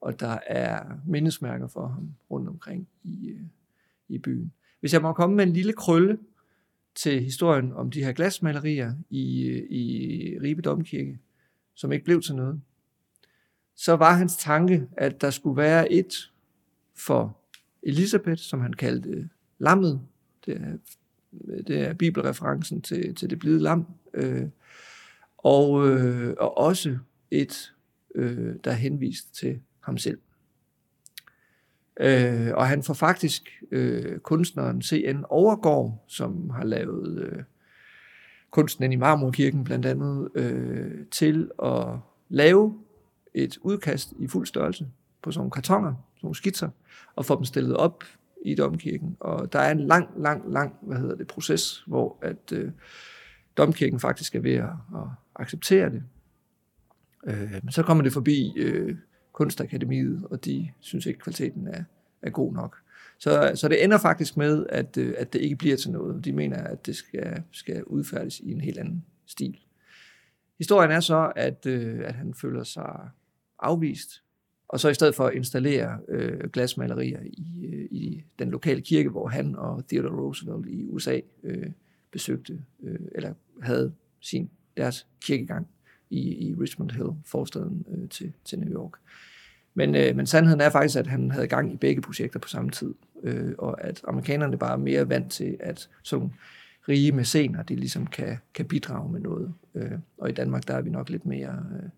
og 0.00 0.20
der 0.20 0.38
er 0.46 0.82
mindesmærker 1.06 1.66
for 1.66 1.86
ham 1.86 2.14
rundt 2.30 2.48
omkring 2.48 2.88
i, 3.04 3.28
øh, 3.28 3.40
i 4.08 4.18
byen. 4.18 4.52
Hvis 4.80 4.92
jeg 4.92 5.02
må 5.02 5.12
komme 5.12 5.36
med 5.36 5.46
en 5.46 5.52
lille 5.52 5.72
krølle 5.72 6.18
til 6.94 7.22
historien 7.22 7.72
om 7.72 7.90
de 7.90 8.04
her 8.04 8.12
glasmalerier 8.12 8.94
i, 9.10 9.48
øh, 9.48 9.70
i 9.70 10.38
Ribe 10.42 10.62
Domkirke, 10.62 11.18
som 11.74 11.92
ikke 11.92 12.04
blev 12.04 12.22
til 12.22 12.34
noget, 12.34 12.60
så 13.76 13.96
var 13.96 14.14
hans 14.14 14.36
tanke, 14.36 14.88
at 14.96 15.20
der 15.20 15.30
skulle 15.30 15.56
være 15.56 15.92
et 15.92 16.32
for 16.96 17.38
Elisabeth, 17.82 18.42
som 18.42 18.60
han 18.60 18.72
kaldte 18.72 19.28
lammet. 19.58 20.00
Det 20.46 20.56
er, 20.56 20.76
det 21.66 21.80
er 21.80 21.94
bibelreferencen 21.94 22.82
til, 22.82 23.14
til 23.14 23.30
det 23.30 23.38
blide 23.38 23.60
lam. 23.60 23.86
Øh, 24.14 24.48
og, 25.38 25.88
øh, 25.88 26.34
og 26.38 26.58
også 26.58 26.98
et, 27.30 27.74
øh, 28.14 28.54
der 28.64 28.70
er 28.70 28.74
henvist 28.74 29.34
til 29.34 29.60
ham 29.80 29.98
selv. 29.98 30.18
Øh, 32.00 32.50
og 32.54 32.68
han 32.68 32.82
får 32.82 32.94
faktisk 32.94 33.62
øh, 33.70 34.18
kunstneren 34.18 34.82
C.N. 34.82 35.24
Overgaard, 35.28 36.04
som 36.08 36.50
har 36.50 36.64
lavet 36.64 37.18
øh, 37.18 37.42
kunsten 38.54 38.92
i 38.92 38.96
Marmorkirken 38.96 39.64
blandt 39.64 39.86
andet, 39.86 40.28
øh, 40.34 41.06
til 41.10 41.50
at 41.62 41.86
lave 42.28 42.78
et 43.34 43.58
udkast 43.60 44.12
i 44.18 44.28
fuld 44.28 44.46
størrelse 44.46 44.86
på 45.22 45.32
sådan 45.32 45.40
nogle 45.40 45.50
kartonger, 45.50 45.90
sådan 45.90 46.20
nogle 46.22 46.34
skitser, 46.34 46.68
og 47.16 47.24
få 47.24 47.36
dem 47.36 47.44
stillet 47.44 47.76
op 47.76 48.04
i 48.44 48.54
domkirken. 48.54 49.16
Og 49.20 49.52
der 49.52 49.58
er 49.58 49.72
en 49.72 49.80
lang, 49.80 50.08
lang, 50.16 50.52
lang, 50.52 50.74
hvad 50.82 50.98
hedder 50.98 51.16
det, 51.16 51.26
proces, 51.26 51.84
hvor 51.86 52.18
at 52.22 52.52
øh, 52.52 52.70
domkirken 53.56 54.00
faktisk 54.00 54.34
er 54.34 54.40
ved 54.40 54.54
at, 54.54 54.70
at 54.94 55.08
acceptere 55.36 55.90
det. 55.90 56.02
Øh, 57.26 57.52
men 57.62 57.72
så 57.72 57.82
kommer 57.82 58.02
det 58.02 58.12
forbi 58.12 58.52
øh, 58.56 58.96
Kunstakademiet, 59.32 60.24
og 60.30 60.44
de 60.44 60.70
synes 60.80 61.06
ikke, 61.06 61.20
kvaliteten 61.20 61.66
er, 61.68 61.84
er 62.22 62.30
god 62.30 62.52
nok. 62.52 62.76
Så, 63.24 63.52
så 63.54 63.68
det 63.68 63.84
ender 63.84 63.98
faktisk 63.98 64.36
med, 64.36 64.66
at, 64.68 64.96
øh, 64.96 65.14
at 65.18 65.32
det 65.32 65.40
ikke 65.40 65.56
bliver 65.56 65.76
til 65.76 65.90
noget. 65.90 66.24
De 66.24 66.32
mener, 66.32 66.56
at 66.56 66.86
det 66.86 66.96
skal, 66.96 67.42
skal 67.52 67.84
udfærdes 67.84 68.40
i 68.40 68.52
en 68.52 68.60
helt 68.60 68.78
anden 68.78 69.04
stil. 69.26 69.58
Historien 70.58 70.90
er 70.90 71.00
så, 71.00 71.32
at, 71.36 71.66
øh, 71.66 72.00
at 72.04 72.14
han 72.14 72.34
føler 72.34 72.64
sig 72.64 73.08
afvist, 73.58 74.22
og 74.68 74.80
så 74.80 74.88
i 74.88 74.94
stedet 74.94 75.14
for 75.14 75.26
at 75.26 75.34
installere 75.34 75.98
øh, 76.08 76.50
glasmalerier 76.50 77.20
i, 77.22 77.66
øh, 77.66 77.88
i 77.90 78.24
den 78.38 78.50
lokale 78.50 78.80
kirke, 78.80 79.08
hvor 79.08 79.28
han 79.28 79.56
og 79.56 79.88
Theodore 79.88 80.20
Roosevelt 80.20 80.66
i 80.68 80.86
USA 80.88 81.20
øh, 81.42 81.70
besøgte, 82.10 82.64
øh, 82.82 82.98
eller 83.14 83.34
havde 83.62 83.92
sin, 84.20 84.50
deres 84.76 85.06
kirkegang 85.20 85.68
i, 86.10 86.48
i 86.48 86.54
Richmond 86.54 86.90
Hill, 86.90 87.10
forstaden 87.24 87.86
øh, 87.88 88.08
til, 88.08 88.32
til 88.44 88.58
New 88.58 88.74
York. 88.74 88.92
Men, 89.74 89.94
øh, 89.94 90.16
men 90.16 90.26
sandheden 90.26 90.60
er 90.60 90.70
faktisk, 90.70 90.98
at 90.98 91.06
han 91.06 91.30
havde 91.30 91.46
gang 91.46 91.72
i 91.72 91.76
begge 91.76 92.02
projekter 92.02 92.38
på 92.38 92.48
samme 92.48 92.70
tid, 92.70 92.94
øh, 93.22 93.52
og 93.58 93.84
at 93.84 94.00
amerikanerne 94.08 94.58
bare 94.58 94.72
er 94.72 94.76
mere 94.76 95.08
vant 95.08 95.32
til, 95.32 95.56
at 95.60 95.88
sådan 96.02 96.32
rige 96.88 97.12
mæscener, 97.12 97.62
de 97.62 97.76
ligesom 97.76 98.06
kan, 98.06 98.38
kan 98.54 98.66
bidrage 98.66 99.12
med 99.12 99.20
noget. 99.20 99.54
Øh, 99.74 99.92
og 100.18 100.28
i 100.28 100.32
Danmark, 100.32 100.68
der 100.68 100.74
er 100.74 100.80
vi 100.80 100.90
nok 100.90 101.10
lidt 101.10 101.26
mere 101.26 101.66
øh, 101.72 101.88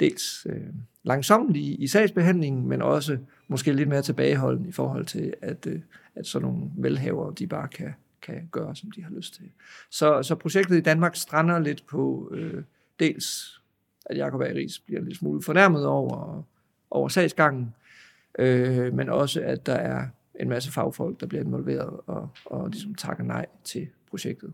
dels 0.00 0.46
øh, 0.50 0.66
langsomlige 1.02 1.74
i 1.74 1.86
sagsbehandlingen, 1.86 2.68
men 2.68 2.82
også 2.82 3.18
måske 3.48 3.72
lidt 3.72 3.88
mere 3.88 4.02
tilbageholden 4.02 4.66
i 4.66 4.72
forhold 4.72 5.06
til, 5.06 5.34
at, 5.42 5.66
øh, 5.66 5.80
at 6.14 6.26
sådan 6.26 6.48
nogle 6.48 6.70
velhavere, 6.76 7.34
de 7.38 7.46
bare 7.46 7.68
kan, 7.68 7.94
kan 8.22 8.48
gøre, 8.50 8.76
som 8.76 8.90
de 8.90 9.02
har 9.02 9.10
lyst 9.10 9.34
til. 9.34 9.44
Så, 9.90 10.22
så 10.22 10.34
projektet 10.34 10.76
i 10.76 10.80
Danmark 10.80 11.16
strander 11.16 11.58
lidt 11.58 11.86
på 11.86 12.30
øh, 12.34 12.62
dels, 13.00 13.60
at 14.06 14.18
Jacob 14.18 14.40
A. 14.40 14.44
Ries 14.44 14.78
bliver 14.78 15.00
lidt 15.00 15.18
smule 15.18 15.42
fornærmet 15.42 15.86
over, 15.86 16.42
over 16.92 17.08
sagsgangen, 17.08 17.74
øh, 18.38 18.94
men 18.94 19.08
også, 19.08 19.40
at 19.40 19.66
der 19.66 19.74
er 19.74 20.06
en 20.40 20.48
masse 20.48 20.72
fagfolk, 20.72 21.20
der 21.20 21.26
bliver 21.26 21.44
involveret 21.44 22.00
og, 22.06 22.28
og 22.44 22.68
ligesom 22.68 22.94
takker 22.94 23.24
nej 23.24 23.46
til 23.64 23.88
projektet. 24.10 24.52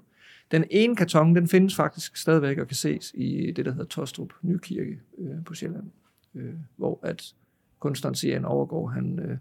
Den 0.51 0.65
ene 0.71 0.97
karton, 0.97 1.35
den 1.35 1.49
findes 1.49 1.77
faktisk 1.77 2.17
stadigvæk 2.17 2.59
og 2.59 2.67
kan 2.67 2.77
ses 2.77 3.13
i 3.15 3.53
det, 3.57 3.65
der 3.65 3.71
hedder 3.71 3.87
Tostrup 3.87 4.33
Nykirke 4.43 4.99
øh, 5.19 5.45
på 5.45 5.55
Sjælland, 5.55 5.91
øh, 6.35 6.55
hvor 6.77 7.01
at 7.03 7.35
kunstneren 7.79 8.15
Sian 8.15 8.45
Overgaard, 8.45 8.93
han, 8.93 9.19
øh, 9.19 9.39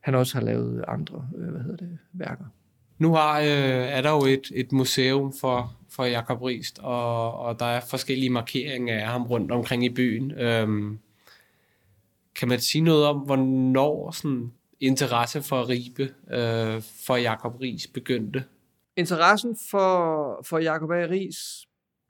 han 0.00 0.14
også 0.14 0.38
har 0.38 0.44
lavet 0.44 0.84
andre 0.88 1.28
øh, 1.38 1.48
hvad 1.48 1.60
hedder 1.60 1.76
det, 1.76 1.98
værker. 2.12 2.44
Nu 2.98 3.14
har, 3.14 3.40
øh, 3.40 3.46
er 3.46 4.02
der 4.02 4.10
jo 4.10 4.24
et, 4.24 4.52
et 4.54 4.72
museum 4.72 5.32
for, 5.40 5.76
for 5.88 6.04
Jakob 6.04 6.42
Rist, 6.42 6.78
og, 6.78 7.34
og 7.38 7.60
der 7.60 7.66
er 7.66 7.80
forskellige 7.80 8.30
markeringer 8.30 8.94
af 8.94 9.06
ham 9.06 9.22
rundt 9.22 9.52
omkring 9.52 9.84
i 9.84 9.88
byen. 9.88 10.30
Øhm, 10.30 10.98
kan 12.34 12.48
man 12.48 12.60
sige 12.60 12.82
noget 12.82 13.06
om, 13.06 13.18
hvornår 13.18 14.10
sådan 14.10 14.52
interesse 14.80 15.42
for 15.42 15.68
Ribe 15.68 16.02
øh, 16.30 16.82
for 17.06 17.16
Jakob 17.16 17.60
Ries 17.60 17.86
begyndte? 17.86 18.44
Interessen 18.96 19.56
for, 19.70 20.42
for 20.48 20.58
Jakob 20.58 20.90
A. 20.90 20.94
Ries, 20.94 21.68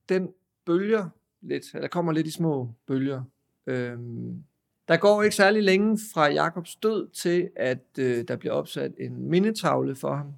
den 0.09 0.29
bølger 0.67 1.09
lidt, 1.41 1.65
eller 1.75 1.89
kommer 1.89 2.13
lidt 2.13 2.27
i 2.27 2.31
små 2.31 2.75
bølger. 2.87 3.23
Øhm, 3.67 4.45
der 4.89 4.97
går 4.97 5.23
ikke 5.23 5.37
særlig 5.37 5.63
længe 5.63 5.99
fra 6.15 6.31
Jakobs 6.31 6.77
død 6.77 7.09
til, 7.09 7.51
at 7.57 7.85
øh, 7.99 8.25
der 8.29 8.37
bliver 8.37 8.53
opsat 8.53 8.93
en 8.99 9.29
mindetavle 9.31 9.95
for 9.95 10.17
ham 10.17 10.33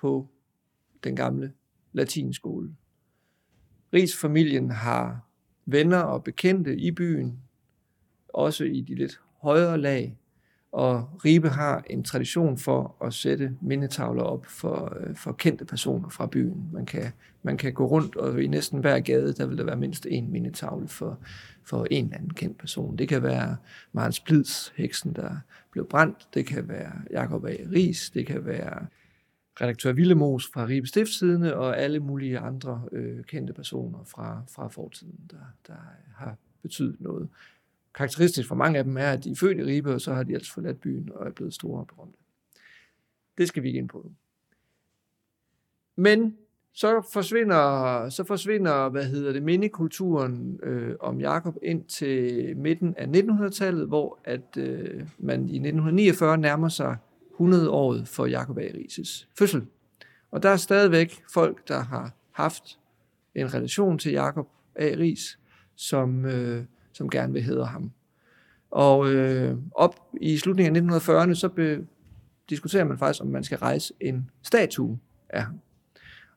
på 0.00 0.28
den 1.04 1.16
gamle 1.16 1.52
latinskole. 1.92 2.76
Rigsfamilien 3.92 4.70
har 4.70 5.28
venner 5.66 5.98
og 5.98 6.24
bekendte 6.24 6.76
i 6.76 6.90
byen, 6.90 7.42
også 8.28 8.64
i 8.64 8.80
de 8.80 8.94
lidt 8.94 9.20
højere 9.42 9.78
lag, 9.78 10.18
og 10.72 11.08
Ribe 11.24 11.48
har 11.48 11.84
en 11.90 12.04
tradition 12.04 12.58
for 12.58 12.96
at 13.04 13.14
sætte 13.14 13.56
mindetavler 13.60 14.22
op 14.22 14.46
for, 14.46 14.96
øh, 15.00 15.16
for 15.16 15.32
kendte 15.32 15.64
personer 15.64 16.08
fra 16.08 16.26
byen. 16.26 16.68
Man 16.72 16.86
kan, 16.86 17.12
man 17.42 17.56
kan 17.56 17.72
gå 17.72 17.86
rundt, 17.86 18.16
og 18.16 18.42
i 18.42 18.46
næsten 18.46 18.80
hver 18.80 19.00
gade, 19.00 19.32
der 19.32 19.46
vil 19.46 19.58
der 19.58 19.64
være 19.64 19.76
mindst 19.76 20.06
en 20.10 20.32
mindetavle 20.32 20.88
for, 20.88 21.18
for 21.64 21.86
en 21.90 22.04
eller 22.04 22.16
anden 22.16 22.30
kendt 22.30 22.58
person. 22.58 22.96
Det 22.96 23.08
kan 23.08 23.22
være 23.22 23.56
Marens 23.92 24.20
Blids, 24.20 24.72
heksen, 24.76 25.12
der 25.12 25.36
blev 25.70 25.88
brændt. 25.88 26.28
Det 26.34 26.46
kan 26.46 26.68
være 26.68 26.92
Jakob 27.10 27.44
A. 27.44 27.56
Ries. 27.72 28.10
Det 28.10 28.26
kan 28.26 28.46
være 28.46 28.86
redaktør 29.60 29.92
Villemos 29.92 30.50
fra 30.54 30.66
Ribe 30.66 30.86
Stiftstidende 30.86 31.56
og 31.56 31.78
alle 31.78 32.00
mulige 32.00 32.38
andre 32.38 32.82
øh, 32.92 33.24
kendte 33.24 33.52
personer 33.52 34.04
fra, 34.04 34.42
fra 34.50 34.68
fortiden, 34.68 35.20
der, 35.30 35.36
der 35.66 35.74
har 36.16 36.36
betydet 36.62 37.00
noget 37.00 37.28
karakteristisk 37.98 38.48
for 38.48 38.54
mange 38.54 38.78
af 38.78 38.84
dem 38.84 38.96
er, 38.96 39.10
at 39.10 39.24
de 39.24 39.30
er 39.30 39.36
født 39.36 39.58
i 39.58 39.62
Ribe, 39.62 39.94
og 39.94 40.00
så 40.00 40.14
har 40.14 40.22
de 40.22 40.34
altså 40.34 40.52
forladt 40.52 40.80
byen 40.80 41.10
og 41.14 41.26
er 41.26 41.30
blevet 41.30 41.54
store 41.54 41.80
og 41.80 41.86
berømte. 41.86 42.18
Det 43.38 43.48
skal 43.48 43.62
vi 43.62 43.68
ikke 43.68 43.78
ind 43.78 43.88
på 43.88 44.02
nu. 44.04 44.10
Men 45.96 46.36
så 46.72 47.08
forsvinder, 47.12 48.08
så 48.08 48.24
forsvinder 48.24 48.88
hvad 48.88 49.04
hedder 49.04 49.32
det, 49.32 49.42
mindekulturen 49.42 50.60
øh, 50.62 50.94
om 51.00 51.20
Jakob 51.20 51.56
ind 51.62 51.84
til 51.84 52.56
midten 52.56 52.94
af 52.96 53.06
1900-tallet, 53.06 53.86
hvor 53.86 54.18
at 54.24 54.56
øh, 54.56 55.08
man 55.18 55.40
i 55.40 55.56
1949 55.56 56.38
nærmer 56.38 56.68
sig 56.68 56.96
100-året 57.40 58.08
for 58.08 58.26
Jakob 58.26 58.58
A. 58.58 58.68
Rises 58.74 59.28
fødsel. 59.38 59.66
Og 60.30 60.42
der 60.42 60.48
er 60.48 60.56
stadigvæk 60.56 61.22
folk, 61.32 61.68
der 61.68 61.80
har 61.80 62.12
haft 62.32 62.78
en 63.34 63.54
relation 63.54 63.98
til 63.98 64.12
Jakob 64.12 64.48
A. 64.74 64.94
Ries, 64.98 65.38
som, 65.76 66.24
øh, 66.24 66.64
som 66.98 67.10
gerne 67.10 67.32
vil 67.32 67.42
hedre 67.42 67.66
ham. 67.66 67.92
Og 68.70 69.12
øh, 69.12 69.56
op 69.74 69.94
i 70.20 70.38
slutningen 70.38 70.90
af 70.90 70.98
1940'erne, 70.98 71.34
så 71.34 71.48
be, 71.48 71.86
diskuterer 72.50 72.84
man 72.84 72.98
faktisk, 72.98 73.22
om 73.22 73.28
man 73.28 73.44
skal 73.44 73.58
rejse 73.58 73.94
en 74.00 74.30
statue 74.42 74.98
af 75.28 75.42
ham. 75.42 75.60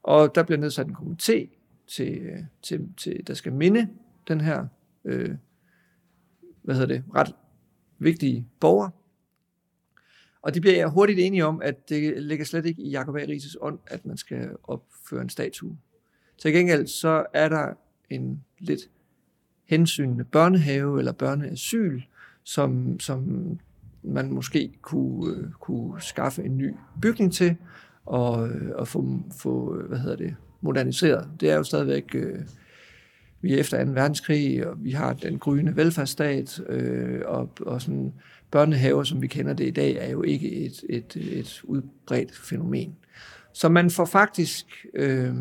Og 0.03 0.36
der 0.36 0.43
bliver 0.43 0.59
nedsat 0.59 0.88
en 0.88 0.95
komité, 0.95 1.47
til, 1.88 2.18
øh, 2.18 2.39
til, 2.62 2.89
til, 2.97 3.28
der 3.28 3.34
skal 3.34 3.53
minde 3.53 3.89
den 4.28 4.41
her, 4.41 4.68
øh, 5.05 5.36
hvad 6.62 6.76
hedder 6.76 6.88
det, 6.88 7.03
ret 7.16 7.36
vigtige 7.99 8.47
borger. 8.59 8.89
Og 10.41 10.53
de 10.53 10.62
bliver 10.62 10.88
hurtigt 10.88 11.20
enige 11.20 11.45
om, 11.45 11.62
at 11.62 11.89
det 11.89 12.24
ligger 12.24 12.45
slet 12.45 12.66
ikke 12.66 12.82
i 12.82 12.89
Jacob 12.89 13.16
A. 13.16 13.20
Rises 13.20 13.57
ånd, 13.62 13.80
at 13.88 14.05
man 14.05 14.18
skal 14.18 14.49
opføre 14.64 15.22
en 15.22 15.30
statue. 15.30 15.78
Til 16.38 16.53
gengæld 16.53 16.88
så 16.88 17.26
er 17.34 17.49
der 17.49 17.74
en 18.09 18.43
lidt 18.59 18.82
hensynende 19.72 20.24
børnehave 20.24 20.99
eller 20.99 21.11
børneasyl, 21.11 22.01
som, 22.43 22.99
som 22.99 23.49
man 24.03 24.32
måske 24.32 24.72
kunne, 24.82 25.36
øh, 25.36 25.51
kunne 25.59 26.01
skaffe 26.01 26.43
en 26.43 26.57
ny 26.57 26.74
bygning 27.01 27.34
til 27.34 27.55
og, 28.05 28.49
øh, 28.49 28.72
og 28.76 28.88
få, 28.88 29.19
få, 29.41 29.78
øh, 29.78 29.88
hvad 29.88 29.99
hedder 29.99 30.15
det, 30.15 30.36
moderniseret. 30.61 31.28
Det 31.39 31.51
er 31.51 31.55
jo 31.55 31.63
stadigvæk, 31.63 32.15
øh, 32.15 32.39
vi 33.41 33.53
er 33.53 33.57
efter 33.57 33.86
2. 33.86 33.91
verdenskrig, 33.91 34.67
og 34.67 34.84
vi 34.84 34.91
har 34.91 35.13
den 35.13 35.39
gryende 35.39 35.76
velfærdsstat, 35.76 36.61
øh, 36.69 37.22
og, 37.26 37.49
og 37.61 37.82
sådan 37.82 38.13
børnehaver, 38.51 39.03
som 39.03 39.22
vi 39.22 39.28
kender 39.28 39.53
det 39.53 39.67
i 39.67 39.72
dag, 39.72 39.95
er 39.95 40.11
jo 40.11 40.24
ikke 40.24 40.51
et, 40.51 40.84
et, 40.89 41.15
et 41.15 41.61
udbredt 41.63 42.36
fænomen. 42.36 42.95
Så 43.53 43.69
man 43.69 43.89
får 43.89 44.05
faktisk 44.05 44.86
øh, 44.93 45.36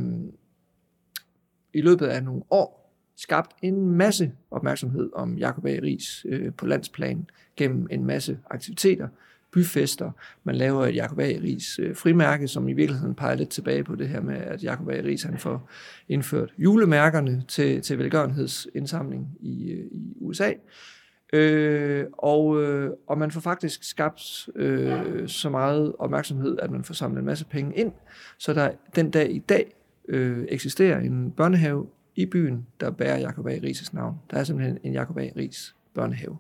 i 1.75 1.81
løbet 1.81 2.07
af 2.07 2.25
nogle 2.25 2.43
år 2.51 2.80
skabt 3.21 3.57
en 3.63 3.91
masse 3.97 4.33
opmærksomhed 4.51 5.11
om 5.15 5.39
Jacob 5.39 5.67
A. 5.67 5.79
Ries 5.83 6.27
øh, 6.29 6.53
på 6.53 6.67
landsplan 6.67 7.27
gennem 7.57 7.87
en 7.91 8.05
masse 8.05 8.39
aktiviteter, 8.51 9.09
byfester. 9.53 10.11
Man 10.45 10.55
laver 10.55 10.87
et 10.87 10.97
Jacob 10.97 11.19
A. 11.19 11.23
Ries 11.23 11.79
øh, 11.79 11.97
frimærke, 11.97 12.49
som 12.49 12.69
i 12.69 12.73
virkeligheden 12.73 13.15
peger 13.15 13.35
lidt 13.35 13.49
tilbage 13.49 13.85
på 13.85 13.95
det 13.95 14.09
her 14.09 14.21
med, 14.21 14.37
at 14.37 14.65
Jacob 14.65 14.89
A. 14.89 14.93
Ries 14.93 15.23
han 15.23 15.39
får 15.39 15.71
indført 16.09 16.55
julemærkerne 16.59 17.45
til, 17.49 17.83
til 17.83 17.99
velgørenhedsindsamling 17.99 19.29
i, 19.41 19.71
øh, 19.71 19.87
i 19.93 20.17
USA. 20.21 20.53
Øh, 21.33 22.07
og, 22.13 22.63
øh, 22.63 22.91
og 23.07 23.19
man 23.19 23.31
får 23.31 23.41
faktisk 23.41 23.85
skabt 23.85 24.49
øh, 24.57 25.29
så 25.29 25.51
meget 25.51 25.93
opmærksomhed, 25.99 26.59
at 26.63 26.71
man 26.71 26.85
får 26.85 26.95
samlet 26.95 27.19
en 27.19 27.27
masse 27.27 27.45
penge 27.45 27.77
ind, 27.77 27.93
så 28.39 28.53
der 28.53 28.71
den 28.97 29.11
dag 29.11 29.31
i 29.31 29.39
dag 29.39 29.75
øh, 30.09 30.45
eksisterer 30.49 31.01
en 31.01 31.31
børnehave 31.31 31.87
i 32.23 32.27
byen, 32.27 32.67
der 32.81 32.91
bærer 32.91 33.19
Jacob 33.19 33.47
A. 33.47 33.59
Rises 33.63 33.93
navn. 33.93 34.17
Der 34.31 34.37
er 34.37 34.45
simpelthen 34.45 34.79
en 34.83 34.93
Jacob 34.93 35.19
A. 35.19 35.29
Ries 35.37 35.77
børnehave, 35.95 36.39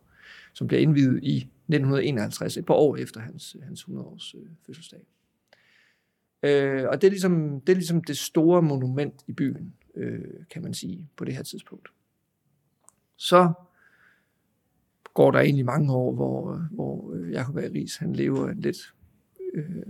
som 0.52 0.66
bliver 0.66 0.80
indvidet 0.80 1.24
i 1.24 1.36
1951, 1.36 2.56
et 2.56 2.66
par 2.66 2.74
år 2.74 2.96
efter 2.96 3.20
hans, 3.20 3.56
hans 3.62 3.82
100-års 3.82 4.34
øh, 4.34 4.50
fødselsdag. 4.66 5.00
Øh, 6.42 6.88
og 6.88 7.00
det 7.00 7.06
er, 7.06 7.10
ligesom, 7.10 7.60
det 7.60 7.72
er 7.72 7.76
ligesom 7.76 8.04
det 8.04 8.18
store 8.18 8.62
monument 8.62 9.14
i 9.26 9.32
byen, 9.32 9.74
øh, 9.94 10.24
kan 10.50 10.62
man 10.62 10.74
sige, 10.74 11.08
på 11.16 11.24
det 11.24 11.36
her 11.36 11.42
tidspunkt. 11.42 11.88
Så 13.16 13.52
går 15.14 15.30
der 15.30 15.40
egentlig 15.40 15.64
mange 15.64 15.92
år, 15.92 16.12
hvor, 16.14 16.68
hvor 16.70 17.12
øh, 17.14 17.32
Jacob 17.32 17.56
A. 17.56 17.60
Ries 17.60 17.96
han 17.96 18.12
lever 18.12 18.50
en 18.50 18.60
lidt 18.60 18.94
øh, 19.54 19.82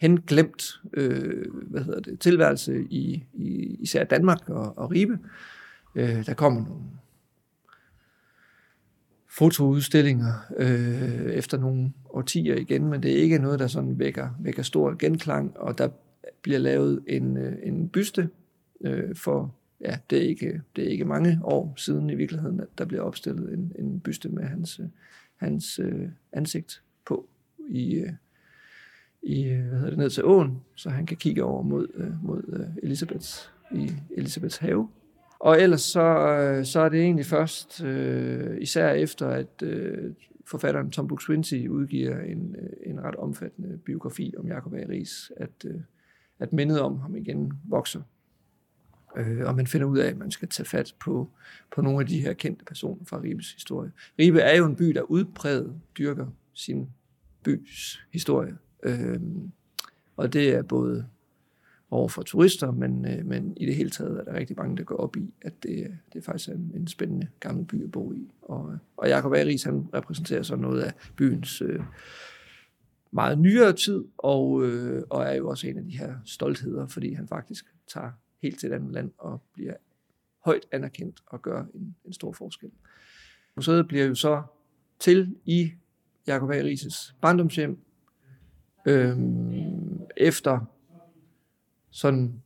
henglemt 0.00 0.80
øh, 0.92 1.44
hvad 1.52 1.84
hedder 1.84 2.00
det, 2.00 2.20
tilværelse 2.20 2.82
i, 2.90 3.24
i 3.34 3.76
især 3.80 4.04
Danmark 4.04 4.48
og, 4.48 4.78
og 4.78 4.90
Ribe. 4.90 5.18
Øh, 5.94 6.26
der 6.26 6.34
kommer 6.34 6.64
nogle 6.64 6.84
fotoudstillinger 9.28 10.32
øh, 10.56 11.32
efter 11.32 11.58
nogle 11.58 11.92
årtier 12.10 12.56
igen, 12.56 12.88
men 12.88 13.02
det 13.02 13.12
er 13.12 13.22
ikke 13.22 13.38
noget, 13.38 13.58
der 13.58 13.66
sådan 13.66 13.98
vækker, 13.98 14.28
vækker 14.40 14.62
stor 14.62 14.94
genklang, 14.98 15.56
og 15.56 15.78
der 15.78 15.88
bliver 16.42 16.58
lavet 16.58 17.04
en, 17.06 17.36
øh, 17.36 17.56
en 17.62 17.88
byste 17.88 18.28
øh, 18.80 19.16
for, 19.16 19.54
ja, 19.80 19.98
det 20.10 20.18
er, 20.18 20.28
ikke, 20.28 20.62
det 20.76 20.84
er 20.84 20.88
ikke 20.88 21.04
mange 21.04 21.38
år 21.42 21.74
siden 21.76 22.10
i 22.10 22.14
virkeligheden, 22.14 22.60
at 22.60 22.68
der 22.78 22.84
bliver 22.84 23.02
opstillet 23.02 23.52
en, 23.52 23.72
en 23.78 24.00
byste 24.00 24.28
med 24.28 24.44
hans, 24.44 24.80
øh, 24.80 24.86
hans 25.36 25.78
øh, 25.78 26.08
ansigt 26.32 26.82
på 27.06 27.28
i, 27.68 27.94
øh, 27.94 28.12
i, 29.22 29.44
hvad 29.44 29.78
hedder 29.78 29.90
det, 29.90 29.98
ned 29.98 30.10
til 30.10 30.24
åen, 30.24 30.60
så 30.74 30.90
han 30.90 31.06
kan 31.06 31.16
kigge 31.16 31.44
over 31.44 31.62
mod, 31.62 31.88
øh, 31.94 32.24
mod 32.24 32.42
øh, 32.48 32.66
Elisabeths, 32.82 33.52
i 33.74 33.90
Elisabeths 34.16 34.56
have. 34.56 34.88
Og 35.40 35.60
ellers 35.60 35.80
så, 35.80 36.02
øh, 36.02 36.64
så 36.64 36.80
er 36.80 36.88
det 36.88 37.00
egentlig 37.00 37.26
først, 37.26 37.84
øh, 37.84 38.60
især 38.60 38.90
efter 38.90 39.28
at 39.28 39.62
øh, 39.62 40.12
forfatteren 40.46 40.90
Tom 40.90 41.06
Buk-Swienty 41.12 41.68
udgiver 41.68 42.20
en, 42.20 42.56
øh, 42.58 42.70
en 42.86 43.02
ret 43.02 43.16
omfattende 43.16 43.78
biografi 43.78 44.34
om 44.38 44.46
Jacob 44.46 44.74
A. 44.74 44.84
Ries, 44.88 45.32
at, 45.36 45.64
øh, 45.64 45.80
at 46.38 46.52
mindet 46.52 46.80
om 46.80 47.00
ham 47.00 47.16
igen 47.16 47.52
vokser. 47.64 48.02
Øh, 49.16 49.46
og 49.46 49.54
man 49.54 49.66
finder 49.66 49.86
ud 49.86 49.98
af, 49.98 50.08
at 50.08 50.18
man 50.18 50.30
skal 50.30 50.48
tage 50.48 50.66
fat 50.66 50.94
på, 51.00 51.30
på 51.74 51.82
nogle 51.82 52.00
af 52.00 52.06
de 52.06 52.20
her 52.20 52.32
kendte 52.32 52.64
personer 52.64 53.04
fra 53.04 53.20
Ribes 53.20 53.52
historie. 53.52 53.90
Ribe 54.18 54.40
er 54.40 54.56
jo 54.56 54.66
en 54.66 54.76
by, 54.76 54.84
der 54.84 55.02
udpræget 55.02 55.80
dyrker 55.98 56.26
sin 56.54 56.88
bys 57.42 58.00
historie. 58.12 58.56
Øh, 58.82 59.20
og 60.16 60.32
det 60.32 60.54
er 60.54 60.62
både 60.62 61.06
over 61.90 62.08
for 62.08 62.22
turister, 62.22 62.70
men, 62.70 63.06
øh, 63.06 63.26
men 63.26 63.56
i 63.56 63.66
det 63.66 63.74
hele 63.74 63.90
taget 63.90 64.20
er 64.20 64.24
der 64.24 64.34
rigtig 64.34 64.56
mange, 64.56 64.76
der 64.76 64.84
går 64.84 64.96
op 64.96 65.16
i, 65.16 65.34
at 65.42 65.62
det, 65.62 65.98
det 66.12 66.18
er 66.18 66.22
faktisk 66.22 66.48
en, 66.48 66.72
en 66.74 66.86
spændende 66.86 67.28
gammel 67.40 67.64
by 67.64 67.84
at 67.84 67.90
bo 67.90 68.12
i. 68.12 68.30
Og, 68.42 68.78
og 68.96 69.08
Jacob 69.08 69.32
Aris, 69.32 69.62
han 69.62 69.88
repræsenterer 69.94 70.42
så 70.42 70.56
noget 70.56 70.82
af 70.82 70.92
byens 71.16 71.62
øh, 71.62 71.80
meget 73.10 73.38
nyere 73.38 73.72
tid, 73.72 74.04
og, 74.18 74.66
øh, 74.66 75.02
og 75.10 75.22
er 75.22 75.34
jo 75.34 75.48
også 75.48 75.66
en 75.66 75.78
af 75.78 75.84
de 75.84 75.98
her 75.98 76.14
stoltheder, 76.24 76.86
fordi 76.86 77.12
han 77.12 77.28
faktisk 77.28 77.64
tager 77.92 78.10
helt 78.42 78.60
til 78.60 78.68
et 78.68 78.74
andet 78.74 78.92
land 78.92 79.10
og 79.18 79.42
bliver 79.54 79.74
højt 80.44 80.66
anerkendt 80.72 81.20
og 81.26 81.42
gør 81.42 81.64
en, 81.74 81.96
en 82.04 82.12
stor 82.12 82.32
forskel. 82.32 82.70
Museet 83.56 83.88
bliver 83.88 84.04
jo 84.04 84.14
så 84.14 84.42
til 84.98 85.36
i 85.44 85.72
Jacob 86.26 86.50
Aris' 86.50 87.14
barndomshjem, 87.20 87.78
øhm, 88.86 90.00
efter 90.16 90.60
sådan 91.90 92.42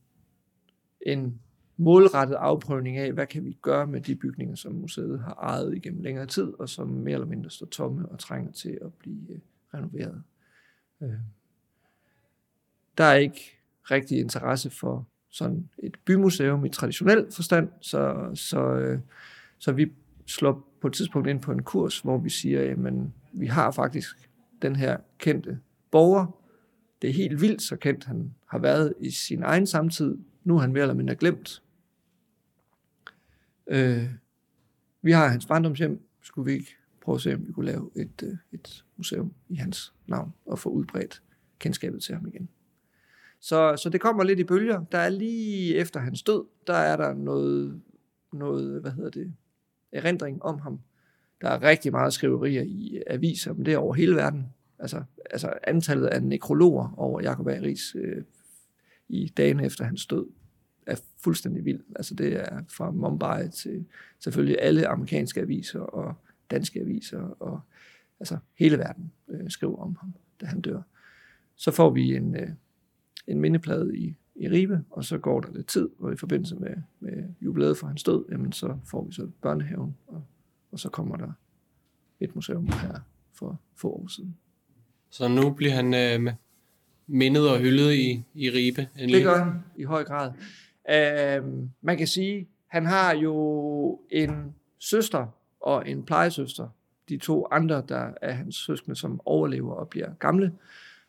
en 1.01 1.41
målrettet 1.77 2.35
afprøvning 2.35 2.97
af, 2.97 3.13
hvad 3.13 3.27
kan 3.27 3.45
vi 3.45 3.57
gøre 3.61 3.87
med 3.87 4.01
de 4.01 4.15
bygninger, 4.15 4.55
som 4.55 4.73
museet 4.73 5.19
har 5.19 5.33
ejet 5.33 5.75
igennem 5.75 6.01
længere 6.01 6.25
tid, 6.25 6.53
og 6.59 6.69
som 6.69 6.87
mere 6.87 7.13
eller 7.13 7.27
mindre 7.27 7.49
står 7.49 7.65
tomme 7.65 8.09
og 8.09 8.19
trænger 8.19 8.51
til 8.51 8.79
at 8.81 8.93
blive 8.93 9.31
øh, 9.31 9.39
renoveret. 9.73 10.23
Øh. 11.01 11.09
Der 12.97 13.03
er 13.03 13.15
ikke 13.15 13.59
rigtig 13.83 14.19
interesse 14.19 14.69
for 14.69 15.07
sådan 15.29 15.69
et 15.77 15.95
bymuseum 16.05 16.65
i 16.65 16.69
traditionel 16.69 17.27
forstand, 17.31 17.69
så, 17.81 18.31
så, 18.33 18.59
øh, 18.59 18.99
så 19.57 19.71
vi 19.71 19.91
slår 20.25 20.71
på 20.81 20.87
et 20.87 20.93
tidspunkt 20.93 21.27
ind 21.27 21.41
på 21.41 21.51
en 21.51 21.63
kurs, 21.63 21.99
hvor 21.99 22.17
vi 22.17 22.29
siger, 22.29 22.71
at 22.71 22.77
vi 23.33 23.45
har 23.45 23.71
faktisk 23.71 24.29
den 24.61 24.75
her 24.75 24.97
kendte 25.17 25.59
borger. 25.95 26.41
Det 27.01 27.09
er 27.09 27.13
helt 27.13 27.41
vildt 27.41 27.61
så 27.61 27.75
kendt, 27.75 28.05
han 28.05 28.35
har 28.45 28.59
været 28.59 28.93
i 28.99 29.09
sin 29.09 29.43
egen 29.43 29.67
samtid. 29.67 30.17
Nu 30.43 30.55
er 30.55 30.61
han 30.61 30.71
mere 30.71 30.81
eller 30.81 30.93
mindre 30.93 31.15
glemt. 31.15 31.63
Øh, 33.67 34.09
vi 35.01 35.11
har 35.11 35.27
hans 35.27 35.45
barndomshjem. 35.45 36.01
Skulle 36.21 36.45
vi 36.45 36.53
ikke 36.53 36.75
prøve 37.01 37.15
at 37.15 37.21
se, 37.21 37.33
om 37.33 37.47
vi 37.47 37.51
kunne 37.51 37.65
lave 37.65 37.91
et, 37.95 38.23
øh, 38.23 38.37
et 38.51 38.85
museum 38.97 39.33
i 39.49 39.55
hans 39.55 39.93
navn 40.07 40.33
og 40.45 40.59
få 40.59 40.69
udbredt 40.69 41.21
kendskabet 41.59 42.03
til 42.03 42.15
ham 42.15 42.27
igen. 42.27 42.49
Så, 43.39 43.77
så 43.77 43.89
det 43.89 44.01
kommer 44.01 44.23
lidt 44.23 44.39
i 44.39 44.43
bølger. 44.43 44.83
Der 44.91 44.97
er 44.97 45.09
lige 45.09 45.75
efter 45.75 45.99
hans 45.99 46.23
død, 46.23 46.45
der 46.67 46.73
er 46.73 46.97
der 46.97 47.13
noget, 47.13 47.81
noget 48.33 48.81
hvad 48.81 48.91
hedder 48.91 49.09
det, 49.09 49.33
erindring 49.91 50.43
om 50.43 50.59
ham. 50.59 50.79
Der 51.41 51.49
er 51.49 51.61
rigtig 51.61 51.91
meget 51.91 52.13
skriverier 52.13 52.63
i 52.63 53.01
aviser, 53.07 53.53
men 53.53 53.65
det 53.65 53.73
er 53.73 53.77
over 53.77 53.93
hele 53.93 54.15
verden. 54.15 54.45
Altså, 54.79 55.03
altså 55.31 55.53
antallet 55.63 56.07
af 56.07 56.23
nekrologer 56.23 56.93
over 56.97 57.21
Jacob 57.21 57.47
A. 57.47 57.59
Ries 57.61 57.95
øh, 57.95 58.23
i 59.09 59.33
dagen 59.37 59.59
efter 59.59 59.85
hans 59.85 60.05
død 60.05 60.27
er 60.85 60.95
fuldstændig 61.23 61.65
vild. 61.65 61.83
Altså 61.95 62.15
det 62.15 62.35
er 62.35 62.61
fra 62.69 62.91
Mumbai 62.91 63.49
til 63.49 63.85
selvfølgelig 64.19 64.57
alle 64.61 64.87
amerikanske 64.87 65.41
aviser 65.41 65.79
og 65.79 66.15
danske 66.51 66.79
aviser 66.79 67.19
og 67.19 67.61
altså 68.19 68.37
hele 68.55 68.77
verden 68.77 69.11
øh, 69.27 69.49
skriver 69.49 69.77
om 69.77 69.97
ham, 70.01 70.13
da 70.41 70.45
han 70.45 70.61
dør. 70.61 70.81
Så 71.55 71.71
får 71.71 71.89
vi 71.89 72.15
en, 72.15 72.35
øh, 72.35 72.49
en 73.27 73.41
mindeplade 73.41 73.97
i, 73.97 74.15
i 74.35 74.49
Ribe, 74.49 74.83
og 74.89 75.03
så 75.03 75.17
går 75.17 75.41
der 75.41 75.53
lidt 75.53 75.67
tid, 75.67 75.89
og 75.99 76.13
i 76.13 76.17
forbindelse 76.17 76.55
med, 76.55 76.75
med 76.99 77.23
jubilæet 77.41 77.77
for 77.77 77.87
hans 77.87 78.03
død, 78.03 78.25
jamen 78.31 78.51
så 78.51 78.77
får 78.85 79.05
vi 79.05 79.13
så 79.13 79.29
børnehaven, 79.41 79.95
og, 80.07 80.23
og 80.71 80.79
så 80.79 80.89
kommer 80.89 81.17
der 81.17 81.31
et 82.19 82.35
museum 82.35 82.67
her 82.67 82.99
for 83.33 83.61
få 83.75 83.89
år 83.89 84.07
siden. 84.07 84.37
Så 85.15 85.27
nu 85.27 85.49
bliver 85.49 85.71
han 85.71 85.93
øh, 85.93 86.33
mindet 87.07 87.49
og 87.49 87.59
hyldet 87.59 87.93
i, 87.93 88.23
i 88.33 88.49
Ribe? 88.49 88.87
Det 88.95 89.23
gør 89.23 89.37
han 89.37 89.53
i 89.77 89.83
høj 89.83 90.03
grad. 90.03 90.31
Uh, 90.89 91.49
man 91.81 91.97
kan 91.97 92.07
sige, 92.07 92.47
han 92.67 92.85
har 92.85 93.15
jo 93.15 93.99
en 94.11 94.53
søster 94.79 95.27
og 95.59 95.89
en 95.89 96.03
plejesøster, 96.03 96.67
de 97.09 97.17
to 97.17 97.47
andre, 97.51 97.83
der 97.89 98.09
er 98.21 98.31
hans 98.31 98.55
søskende, 98.55 98.95
som 98.95 99.21
overlever 99.25 99.73
og 99.73 99.89
bliver 99.89 100.09
gamle. 100.19 100.51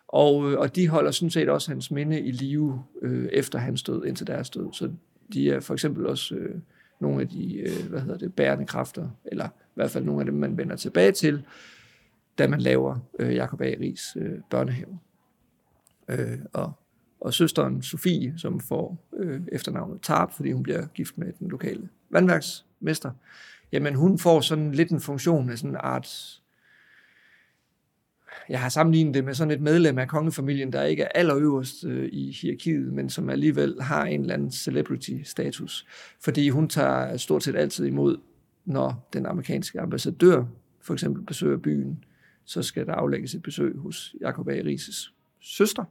Og, 0.08 0.52
øh, 0.52 0.58
og 0.58 0.76
de 0.76 0.88
holder 0.88 1.10
sådan 1.10 1.30
set 1.30 1.48
også 1.48 1.70
hans 1.70 1.90
minde 1.90 2.20
i 2.20 2.30
live 2.30 2.84
øh, 3.02 3.28
efter 3.32 3.58
hans 3.58 3.82
død, 3.82 4.04
indtil 4.04 4.26
deres 4.26 4.50
død. 4.50 4.68
Så 4.72 4.90
de 5.32 5.50
er 5.50 5.60
for 5.60 5.74
eksempel 5.74 6.06
også 6.06 6.34
øh, 6.34 6.54
nogle 7.00 7.20
af 7.20 7.28
de 7.28 7.56
øh, 7.56 7.88
hvad 7.90 8.00
hedder 8.00 8.18
det, 8.18 8.34
bærende 8.34 8.66
kræfter, 8.66 9.08
eller 9.24 9.46
i 9.46 9.74
hvert 9.74 9.90
fald 9.90 10.04
nogle 10.04 10.20
af 10.20 10.26
dem, 10.26 10.34
man 10.34 10.56
vender 10.56 10.76
tilbage 10.76 11.12
til, 11.12 11.44
da 12.38 12.48
man 12.48 12.60
laver 12.60 12.98
øh, 13.18 13.34
Jacob 13.34 13.60
A. 13.60 13.64
Ries 13.64 14.16
øh, 14.16 14.38
børnehave. 14.50 14.98
Øh, 16.08 16.38
og, 16.52 16.72
og 17.20 17.34
søsteren 17.34 17.82
Sofie, 17.82 18.34
som 18.38 18.60
får 18.60 19.08
øh, 19.16 19.40
efternavnet 19.52 20.02
Tarp, 20.02 20.32
fordi 20.32 20.52
hun 20.52 20.62
bliver 20.62 20.86
gift 20.86 21.18
med 21.18 21.32
den 21.38 21.48
lokale 21.48 21.88
vandværksmester, 22.10 23.10
jamen 23.72 23.94
hun 23.94 24.18
får 24.18 24.40
sådan 24.40 24.72
lidt 24.72 24.90
en 24.90 25.00
funktion 25.00 25.50
af 25.50 25.58
sådan 25.58 25.70
en 25.70 25.76
art 25.80 26.40
jeg 28.48 28.60
har 28.60 28.68
sammenlignet 28.68 29.14
det 29.14 29.24
med 29.24 29.34
sådan 29.34 29.50
et 29.50 29.60
medlem 29.60 29.98
af 29.98 30.08
kongefamilien, 30.08 30.72
der 30.72 30.82
ikke 30.82 31.02
er 31.02 31.08
allerøverst 31.14 31.84
øh, 31.84 32.08
i 32.12 32.32
hierarkiet, 32.32 32.92
men 32.92 33.10
som 33.10 33.30
alligevel 33.30 33.82
har 33.82 34.04
en 34.04 34.20
eller 34.20 34.34
anden 34.34 34.50
celebrity-status. 34.50 35.86
Fordi 36.20 36.48
hun 36.48 36.68
tager 36.68 37.16
stort 37.16 37.42
set 37.42 37.56
altid 37.56 37.86
imod, 37.86 38.16
når 38.64 39.08
den 39.12 39.26
amerikanske 39.26 39.80
ambassadør 39.80 40.44
for 40.80 40.92
eksempel 40.92 41.22
besøger 41.22 41.56
byen, 41.56 42.04
så 42.46 42.62
skal 42.62 42.86
der 42.86 42.92
aflægges 42.92 43.34
et 43.34 43.42
besøg 43.42 43.76
hos 43.76 44.14
Jacob 44.20 44.48
A. 44.48 44.52
Rises 44.52 45.12
søster. 45.40 45.84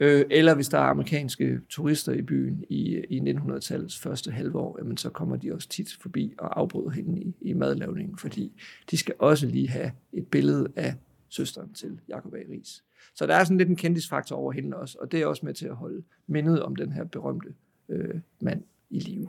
Øh, 0.00 0.24
eller 0.30 0.54
hvis 0.54 0.68
der 0.68 0.78
er 0.78 0.82
amerikanske 0.82 1.60
turister 1.68 2.12
i 2.12 2.22
byen 2.22 2.64
i, 2.68 3.04
i 3.10 3.20
1900-tallets 3.20 3.98
første 3.98 4.30
halvår, 4.30 4.76
jamen 4.78 4.96
så 4.96 5.10
kommer 5.10 5.36
de 5.36 5.52
også 5.54 5.68
tit 5.68 5.96
forbi 6.00 6.34
og 6.38 6.60
afbryder 6.60 6.90
hende 6.90 7.22
i, 7.22 7.34
i 7.40 7.52
madlavningen, 7.52 8.18
fordi 8.18 8.52
de 8.90 8.96
skal 8.96 9.14
også 9.18 9.46
lige 9.46 9.68
have 9.68 9.92
et 10.12 10.26
billede 10.26 10.72
af 10.76 10.94
søsteren 11.28 11.74
til 11.74 12.00
Jacob 12.08 12.34
A. 12.34 12.38
Ries. 12.52 12.84
Så 13.14 13.26
der 13.26 13.34
er 13.34 13.44
sådan 13.44 13.58
lidt 13.58 13.68
en 13.68 13.76
kendisfaktor 13.76 14.36
over 14.36 14.52
hende 14.52 14.76
også, 14.76 14.98
og 15.00 15.12
det 15.12 15.22
er 15.22 15.26
også 15.26 15.46
med 15.46 15.54
til 15.54 15.66
at 15.66 15.76
holde 15.76 16.02
mindet 16.26 16.62
om 16.62 16.76
den 16.76 16.92
her 16.92 17.04
berømte 17.04 17.54
øh, 17.88 18.14
mand 18.40 18.62
i 18.90 18.98
live. 18.98 19.28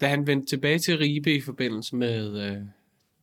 Da 0.00 0.06
han 0.06 0.26
vendte 0.26 0.46
tilbage 0.46 0.78
til 0.78 0.98
Ribe 0.98 1.34
i 1.34 1.40
forbindelse 1.40 1.96
med 1.96 2.50
øh, 2.50 2.62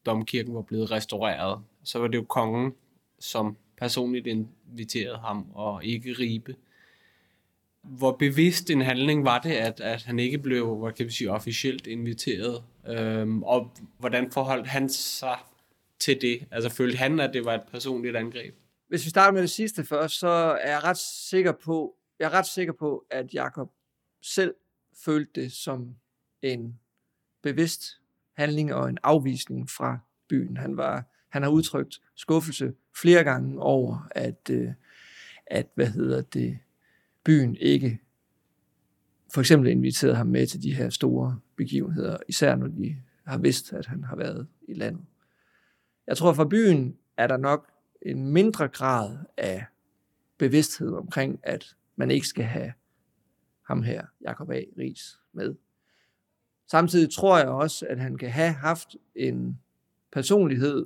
domkirken 0.06 0.56
var 0.56 0.62
blevet 0.62 0.92
restaureret, 0.92 1.62
så 1.84 2.00
var 2.00 2.08
det 2.08 2.18
jo 2.18 2.24
kongen, 2.24 2.74
som 3.20 3.58
personligt 3.78 4.28
inviterede 4.28 5.18
ham, 5.18 5.52
og 5.54 5.86
ikke 5.86 6.14
Ribe. 6.20 6.56
Hvor 7.82 8.12
bevidst 8.12 8.70
en 8.70 8.82
handling 8.82 9.26
var 9.26 9.40
det, 9.40 9.52
at, 9.52 9.80
at 9.80 10.04
han 10.04 10.20
ikke 10.20 10.38
blev, 10.38 10.76
hvad 10.76 10.92
kan 10.92 11.06
vi 11.06 11.12
sige, 11.12 11.32
officielt 11.32 11.88
inviteret? 11.88 12.64
Øhm, 12.88 13.44
og 13.44 13.72
hvordan 13.98 14.32
forholdt 14.32 14.68
han 14.68 14.90
sig 14.90 15.38
til 16.00 16.22
det? 16.22 16.48
Altså 16.52 16.70
følte 16.70 16.98
han, 16.98 17.20
at 17.20 17.34
det 17.34 17.46
var 17.46 17.54
et 17.54 17.64
personligt 17.72 18.16
angreb? 18.16 18.56
Hvis 18.88 19.06
vi 19.06 19.10
starter 19.10 19.34
med 19.34 19.42
det 19.42 19.50
sidste 19.50 19.86
først, 19.86 20.20
så 20.20 20.28
er 20.62 20.72
jeg 20.72 20.84
ret 20.84 20.98
sikker 20.98 21.52
på, 21.52 21.96
jeg 22.20 22.26
er 22.26 22.34
ret 22.34 22.48
sikker 22.48 22.74
på, 22.74 23.06
at 23.12 23.34
Jakob 23.34 23.72
selv 24.22 24.54
følte 25.06 25.42
det 25.42 25.52
som 25.52 25.96
en 26.42 26.80
bevidst 27.44 27.84
handling 28.38 28.74
og 28.74 28.90
en 28.90 28.98
afvisning 29.04 29.70
fra 29.70 30.00
byen. 30.30 30.58
Han 30.58 30.78
var 30.78 31.13
han 31.34 31.44
har 31.44 31.50
udtrykt 31.50 32.02
skuffelse 32.16 32.74
flere 33.02 33.24
gange 33.24 33.62
over, 33.62 34.08
at, 34.12 34.50
øh, 34.52 34.70
at 35.48 35.68
hvad 35.76 35.88
hedder 35.88 36.22
det, 36.22 36.60
byen 37.24 37.56
ikke 37.56 38.00
for 39.34 39.42
eksempel 39.42 39.72
inviterede 39.72 40.16
ham 40.16 40.28
med 40.28 40.48
til 40.48 40.64
de 40.64 40.74
her 40.74 40.90
store 40.90 41.40
begivenheder, 41.56 42.18
især 42.28 42.56
når 42.56 42.68
de 42.68 42.98
har 43.26 43.38
vidst, 43.38 43.74
at 43.74 43.86
han 43.86 44.04
har 44.04 44.16
været 44.16 44.48
i 44.68 44.74
landet. 44.74 45.06
Jeg 46.08 46.18
tror, 46.18 46.34
for 46.34 46.46
byen 46.46 46.98
er 47.18 47.28
der 47.28 47.38
nok 47.38 47.72
en 48.02 48.28
mindre 48.28 48.68
grad 48.68 49.18
af 49.38 49.66
bevidsthed 50.38 50.94
omkring, 50.94 51.40
at 51.44 51.76
man 51.96 52.12
ikke 52.12 52.28
skal 52.28 52.46
have 52.46 52.74
ham 53.68 53.84
her, 53.84 54.06
Jakob 54.22 54.50
A. 54.50 54.62
Ries, 54.78 55.20
med. 55.32 55.56
Samtidig 56.72 57.14
tror 57.14 57.38
jeg 57.38 57.48
også, 57.48 57.86
at 57.90 58.00
han 58.00 58.18
kan 58.18 58.30
have 58.30 58.54
haft 58.54 58.96
en 59.16 59.60
personlighed, 60.12 60.86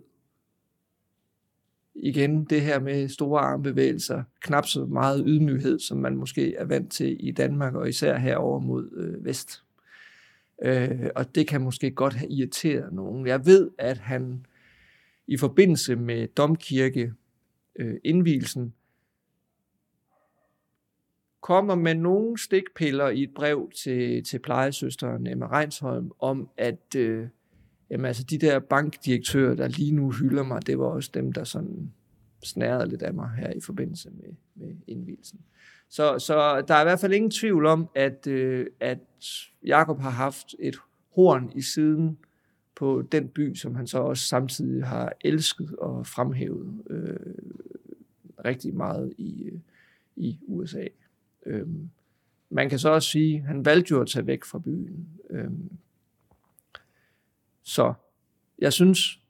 igen 2.00 2.44
det 2.44 2.62
her 2.62 2.80
med 2.80 3.10
store 3.10 3.42
armbevægelser, 3.42 4.24
knap 4.42 4.66
så 4.66 4.86
meget 4.86 5.24
ydmyghed, 5.28 5.80
som 5.80 5.98
man 5.98 6.16
måske 6.16 6.56
er 6.56 6.66
vant 6.66 6.92
til 6.92 7.28
i 7.28 7.32
Danmark, 7.32 7.76
og 7.76 7.90
især 7.90 8.18
herover 8.18 8.60
mod 8.60 8.92
øh, 8.92 9.26
vest. 9.26 9.64
Øh, 10.62 11.10
og 11.16 11.36
det 11.36 11.48
kan 11.48 11.62
måske 11.62 11.92
godt 11.92 12.14
have 12.14 12.32
irriteret 12.32 12.94
nogen. 12.94 13.28
Jeg 13.28 13.46
ved, 13.46 13.70
at 13.78 13.98
han 13.98 14.46
i 15.28 15.38
forbindelse 15.38 15.96
med 15.96 16.28
domkirke 16.28 17.14
øh, 17.76 17.96
indvielsen, 18.04 18.74
kommer 21.42 21.76
med 21.76 21.96
nogle 21.96 22.38
stikpiller 22.38 23.10
i 23.10 23.24
et 23.24 23.34
brev 23.34 23.72
til, 23.76 24.24
til 24.24 24.40
plejesøsteren 24.40 25.28
Emma 25.28 25.48
Reinsholm 25.48 26.12
om, 26.20 26.50
at 26.58 26.96
øh, 26.96 27.28
jamen, 27.90 28.06
altså, 28.06 28.24
de 28.24 28.38
der 28.38 28.60
bankdirektører, 28.60 29.56
der 29.56 29.68
lige 29.68 29.92
nu 29.92 30.12
hylder 30.12 30.44
mig, 30.44 30.68
det 30.68 30.80
var 30.80 30.86
også 30.86 31.12
dem, 31.14 31.34
der 31.34 31.44
sådan 31.44 31.92
snærede 32.44 32.90
lidt 32.90 33.02
af 33.02 33.14
mig 33.14 33.30
her 33.38 33.52
i 33.52 33.62
forbindelse 33.62 34.10
med, 34.10 34.34
med 34.56 34.76
indvielsen. 34.88 35.40
Så, 35.90 36.20
så 36.20 36.62
der 36.68 36.76
er 36.76 36.82
i 36.82 36.86
hvert 36.86 37.00
fald 37.00 37.14
ingen 37.14 37.32
tvivl 37.32 37.66
om, 37.66 37.90
at, 37.96 38.28
øh, 38.28 38.68
at 38.80 39.00
Jakob 39.66 40.00
har 40.00 40.10
haft 40.10 40.56
et 40.60 40.76
horn 41.16 41.52
i 41.56 41.62
siden 41.62 42.18
på 42.76 43.04
den 43.12 43.28
by, 43.28 43.56
som 43.56 43.76
han 43.76 43.88
så 43.88 43.98
også 43.98 44.28
samtidig 44.28 44.86
har 44.86 45.14
elsket 45.22 45.76
og 45.76 46.08
fremhævet 46.08 46.82
øh, 46.90 47.16
rigtig 48.46 48.76
meget 48.76 49.14
i, 49.18 49.44
øh, 49.44 49.60
i 50.16 50.40
USA. 50.48 50.88
Øh, 51.46 51.68
man 52.50 52.70
kan 52.70 52.80
så 52.80 52.90
også 52.90 53.10
sige, 53.10 53.38
at 53.38 53.44
han 53.44 53.66
valgte 53.66 53.92
jo 53.92 54.02
at 54.02 54.08
tage 54.08 54.28
væk 54.28 54.44
fra 54.44 54.60
byen. 54.60 55.08
Øh, 55.30 55.50
så 57.68 57.94
jeg 58.60 58.74
synes, 58.74 59.22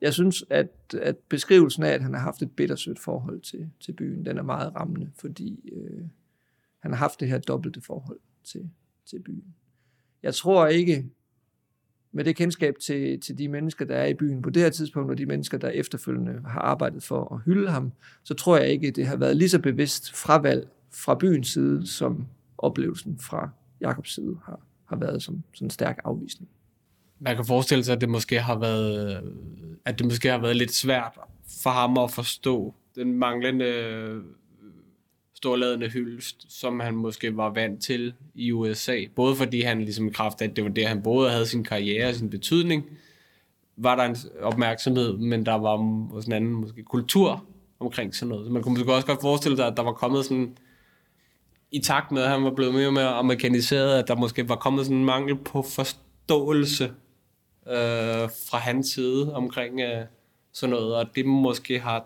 jeg 0.00 0.14
synes 0.14 0.44
at, 0.50 0.94
at 1.00 1.16
beskrivelsen 1.16 1.82
af, 1.82 1.88
at 1.90 2.02
han 2.02 2.14
har 2.14 2.20
haft 2.20 2.42
et 2.42 2.50
bittersødt 2.50 2.98
forhold 2.98 3.40
til, 3.40 3.70
til 3.80 3.92
byen, 3.92 4.24
den 4.24 4.38
er 4.38 4.42
meget 4.42 4.74
rammende, 4.74 5.10
fordi 5.14 5.70
øh, 5.72 6.04
han 6.78 6.92
har 6.92 6.98
haft 6.98 7.20
det 7.20 7.28
her 7.28 7.38
dobbelte 7.38 7.80
forhold 7.80 8.18
til, 8.44 8.70
til 9.06 9.18
byen. 9.18 9.54
Jeg 10.22 10.34
tror 10.34 10.66
ikke, 10.66 11.10
med 12.12 12.24
det 12.24 12.36
kendskab 12.36 12.74
til, 12.78 13.20
til 13.20 13.38
de 13.38 13.48
mennesker, 13.48 13.84
der 13.84 13.96
er 13.96 14.06
i 14.06 14.14
byen 14.14 14.42
på 14.42 14.50
det 14.50 14.62
her 14.62 14.70
tidspunkt, 14.70 15.10
og 15.10 15.18
de 15.18 15.26
mennesker, 15.26 15.58
der 15.58 15.68
efterfølgende 15.68 16.40
har 16.46 16.60
arbejdet 16.60 17.02
for 17.02 17.34
at 17.34 17.40
hylde 17.44 17.70
ham, 17.70 17.92
så 18.22 18.34
tror 18.34 18.56
jeg 18.56 18.68
ikke, 18.68 18.90
det 18.90 19.06
har 19.06 19.16
været 19.16 19.36
lige 19.36 19.48
så 19.48 19.58
bevidst 19.58 20.12
fravalg 20.16 20.68
fra 20.90 21.14
byens 21.14 21.48
side, 21.48 21.86
som 21.86 22.26
oplevelsen 22.58 23.18
fra 23.18 23.50
Jakobs 23.80 24.14
side 24.14 24.38
har, 24.44 24.60
har 24.84 24.96
været 24.96 25.22
som 25.22 25.42
sådan 25.52 25.66
en 25.66 25.70
stærk 25.70 25.98
afvisning 26.04 26.50
man 27.22 27.36
kan 27.36 27.44
forestille 27.44 27.84
sig, 27.84 27.94
at 27.94 28.00
det 28.00 28.08
måske 28.08 28.40
har 28.40 28.58
været, 28.58 29.22
at 29.84 29.98
det 29.98 30.06
måske 30.06 30.28
har 30.28 30.38
været 30.38 30.56
lidt 30.56 30.74
svært 30.74 31.18
for 31.62 31.70
ham 31.70 31.98
at 31.98 32.10
forstå 32.10 32.74
den 32.94 33.12
manglende 33.12 33.64
øh, 33.64 34.22
storladende 35.34 35.88
hyldest, 35.88 36.60
som 36.60 36.80
han 36.80 36.94
måske 36.94 37.36
var 37.36 37.50
vant 37.50 37.82
til 37.82 38.14
i 38.34 38.52
USA. 38.52 38.98
Både 39.16 39.36
fordi 39.36 39.60
han 39.60 39.80
ligesom 39.80 40.06
i 40.06 40.10
kraft 40.10 40.42
af, 40.42 40.48
at 40.48 40.56
det 40.56 40.64
var 40.64 40.70
der, 40.70 40.88
han 40.88 41.02
både 41.02 41.30
havde 41.30 41.46
sin 41.46 41.64
karriere 41.64 42.08
og 42.08 42.14
sin 42.14 42.30
betydning, 42.30 42.84
var 43.76 43.96
der 43.96 44.02
en 44.02 44.16
opmærksomhed, 44.40 45.16
men 45.16 45.46
der 45.46 45.54
var 45.54 45.76
sådan 46.20 46.32
en 46.32 46.32
anden 46.32 46.52
måske 46.52 46.82
kultur 46.82 47.44
omkring 47.80 48.14
sådan 48.14 48.28
noget. 48.28 48.46
Så 48.46 48.52
man 48.52 48.62
kunne 48.62 48.74
måske 48.74 48.94
også 48.94 49.06
godt 49.06 49.20
forestille 49.20 49.56
sig, 49.56 49.66
at 49.66 49.76
der 49.76 49.82
var 49.82 49.92
kommet 49.92 50.24
sådan, 50.24 50.56
i 51.72 51.78
takt 51.78 52.12
med, 52.12 52.22
at 52.22 52.30
han 52.30 52.44
var 52.44 52.54
blevet 52.54 52.74
mere 52.74 52.86
og 52.86 52.92
mere 52.92 53.08
amerikaniseret, 53.08 53.98
at 53.98 54.08
der 54.08 54.16
måske 54.16 54.48
var 54.48 54.56
kommet 54.56 54.84
sådan 54.84 54.96
en 54.96 55.04
mangel 55.04 55.36
på 55.36 55.62
forståelse 55.62 56.90
øh, 57.66 58.30
fra 58.50 58.58
hans 58.58 58.88
side 58.88 59.34
omkring 59.34 59.80
øh, 59.80 60.04
sådan 60.52 60.70
noget, 60.70 60.94
og 60.94 61.06
det 61.14 61.26
måske 61.26 61.80
har 61.80 62.04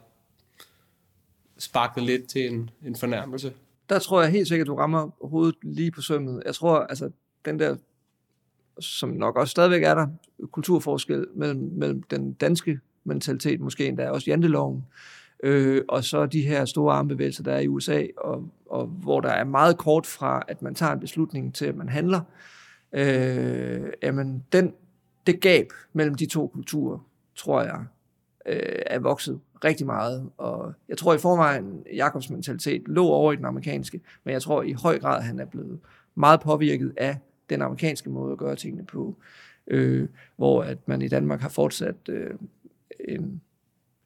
sparket 1.59 2.03
lidt 2.03 2.29
til 2.29 2.47
en, 2.53 2.71
en 2.85 2.97
fornærmelse. 2.97 3.53
Der 3.89 3.99
tror 3.99 4.23
jeg 4.23 4.31
helt 4.31 4.49
sikkert, 4.49 4.65
at 4.65 4.69
du 4.69 4.77
rammer 4.77 5.11
hovedet 5.27 5.57
lige 5.63 5.91
på 5.91 6.03
sømmet. 6.03 6.43
Jeg 6.47 6.55
tror, 6.55 6.79
altså, 6.79 7.11
den 7.45 7.59
der, 7.59 7.77
som 8.81 9.09
nok 9.09 9.37
også 9.37 9.51
stadigvæk 9.51 9.83
er 9.83 9.95
der, 9.95 10.07
kulturforskel 10.53 11.27
mellem, 11.35 11.71
mellem 11.73 12.03
den 12.03 12.33
danske 12.33 12.81
mentalitet, 13.05 13.61
måske 13.61 13.87
endda 13.87 14.11
også 14.11 14.31
janteloven, 14.31 14.85
øh, 15.43 15.83
og 15.89 16.05
så 16.05 16.27
de 16.27 16.43
her 16.43 16.65
store 16.65 16.95
armbevægelser, 16.95 17.43
der 17.43 17.53
er 17.53 17.61
i 17.61 17.69
USA, 17.69 18.03
og, 18.17 18.49
og 18.67 18.87
hvor 18.87 19.21
der 19.21 19.29
er 19.29 19.45
meget 19.45 19.79
kort 19.79 20.07
fra, 20.07 20.43
at 20.49 20.63
man 20.63 20.75
tager 20.75 20.93
en 20.93 21.01
beslutning 21.01 21.55
til, 21.55 21.67
at 21.67 21.77
man 21.77 21.89
handler. 21.89 22.21
Øh, 22.93 23.81
jamen, 24.03 24.45
den, 24.53 24.73
det 25.27 25.41
gab 25.41 25.73
mellem 25.93 26.15
de 26.15 26.27
to 26.27 26.47
kulturer, 26.47 26.99
tror 27.37 27.63
jeg, 27.63 27.85
øh, 28.47 28.83
er 28.87 28.99
vokset 28.99 29.41
rigtig 29.65 29.87
meget. 29.87 30.31
Og 30.37 30.73
jeg 30.89 30.99
tror 30.99 31.15
i 31.15 31.19
forvejen, 31.19 31.83
Jakobs 31.95 32.31
mentalitet 32.31 32.83
lå 32.89 33.07
over 33.07 33.33
i 33.33 33.37
den 33.37 33.45
amerikanske, 33.45 34.01
men 34.25 34.33
jeg 34.33 34.43
tror 34.43 34.63
i 34.63 34.73
høj 34.73 34.99
grad, 34.99 35.23
han 35.23 35.41
er 35.41 35.45
blevet 35.45 35.81
meget 36.15 36.41
påvirket 36.41 36.93
af 36.97 37.19
den 37.51 37.63
amerikanske 37.63 38.11
måde 38.11 38.33
at 38.33 38.39
gøre 38.39 38.57
tingene 38.57 38.85
på. 38.85 39.17
Øh, 39.67 40.09
hvor 40.37 40.63
at 40.63 40.89
man 40.89 41.03
i 41.03 41.09
Danmark 41.09 41.41
har 41.41 41.49
fortsat 41.49 42.09
øh, 42.09 42.35
en, 43.09 43.41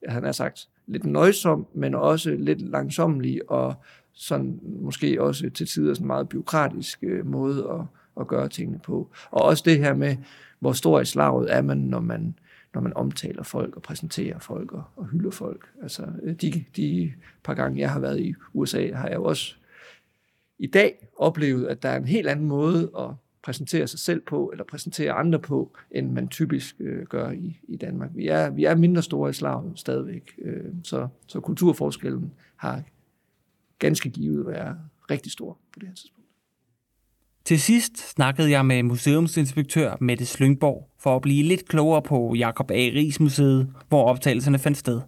han 0.07 0.23
har 0.23 0.31
sagt, 0.31 0.69
lidt 0.87 1.05
nøjsom, 1.05 1.67
men 1.73 1.95
også 1.95 2.31
lidt 2.31 2.61
langsommelig 2.61 3.51
og 3.51 3.75
sådan 4.13 4.59
måske 4.63 5.21
også 5.21 5.49
til 5.49 5.67
tider 5.67 5.93
sådan 5.93 6.03
en 6.03 6.07
meget 6.07 6.29
byråkratisk 6.29 6.99
øh, 7.03 7.25
måde 7.25 7.67
at, 7.69 7.85
at 8.21 8.27
gøre 8.27 8.49
tingene 8.49 8.79
på. 8.79 9.09
Og 9.31 9.41
også 9.41 9.63
det 9.65 9.77
her 9.77 9.93
med, 9.93 10.17
hvor 10.59 10.73
stor 10.73 10.99
i 10.99 11.05
slaget 11.05 11.53
er 11.53 11.61
man, 11.61 11.77
når 11.77 11.99
man 11.99 12.35
når 12.73 12.81
man 12.81 12.93
omtaler 12.93 13.43
folk 13.43 13.75
og 13.75 13.81
præsenterer 13.81 14.39
folk 14.39 14.71
og, 14.71 14.83
og 14.95 15.05
hylder 15.05 15.31
folk. 15.31 15.69
Altså 15.81 16.07
de, 16.41 16.65
de 16.75 17.13
par 17.43 17.53
gange, 17.53 17.79
jeg 17.79 17.91
har 17.91 17.99
været 17.99 18.19
i 18.19 18.33
USA, 18.53 18.91
har 18.93 19.07
jeg 19.07 19.15
jo 19.15 19.23
også 19.23 19.55
i 20.59 20.67
dag 20.67 21.07
oplevet, 21.17 21.67
at 21.67 21.83
der 21.83 21.89
er 21.89 21.97
en 21.97 22.05
helt 22.05 22.27
anden 22.27 22.45
måde 22.45 22.91
at 22.99 23.09
præsentere 23.43 23.87
sig 23.87 23.99
selv 23.99 24.21
på, 24.21 24.49
eller 24.51 24.63
præsentere 24.63 25.11
andre 25.11 25.39
på, 25.39 25.77
end 25.91 26.11
man 26.11 26.27
typisk 26.27 26.75
øh, 26.79 27.05
gør 27.05 27.31
i, 27.31 27.59
i 27.67 27.77
Danmark. 27.77 28.09
Vi 28.13 28.27
er, 28.27 28.49
vi 28.49 28.63
er 28.63 28.75
mindre 28.75 29.03
store 29.03 29.29
i 29.29 29.33
slaget 29.33 29.71
stadigvæk, 29.75 30.31
øh, 30.41 30.73
så, 30.83 31.07
så 31.27 31.39
kulturforskellen 31.39 32.33
har 32.55 32.83
ganske 33.79 34.09
givet 34.09 34.47
været 34.47 34.77
rigtig 35.11 35.31
stor 35.31 35.57
på 35.73 35.79
det 35.79 35.87
her 35.87 35.95
tidspunkt. 35.95 36.20
Til 37.51 37.61
sidst 37.61 38.11
snakkede 38.13 38.51
jeg 38.51 38.65
med 38.65 38.83
museumsinspektør 38.83 39.97
Mette 40.01 40.25
Slyngborg 40.25 40.89
for 40.99 41.15
at 41.15 41.21
blive 41.21 41.43
lidt 41.43 41.67
klogere 41.67 42.01
på 42.01 42.35
Jakob 42.35 42.71
A. 42.71 42.73
Ries 42.73 43.19
Museet, 43.19 43.73
hvor 43.89 44.03
optagelserne 44.03 44.59
fandt 44.59 44.77
sted. 44.77 45.01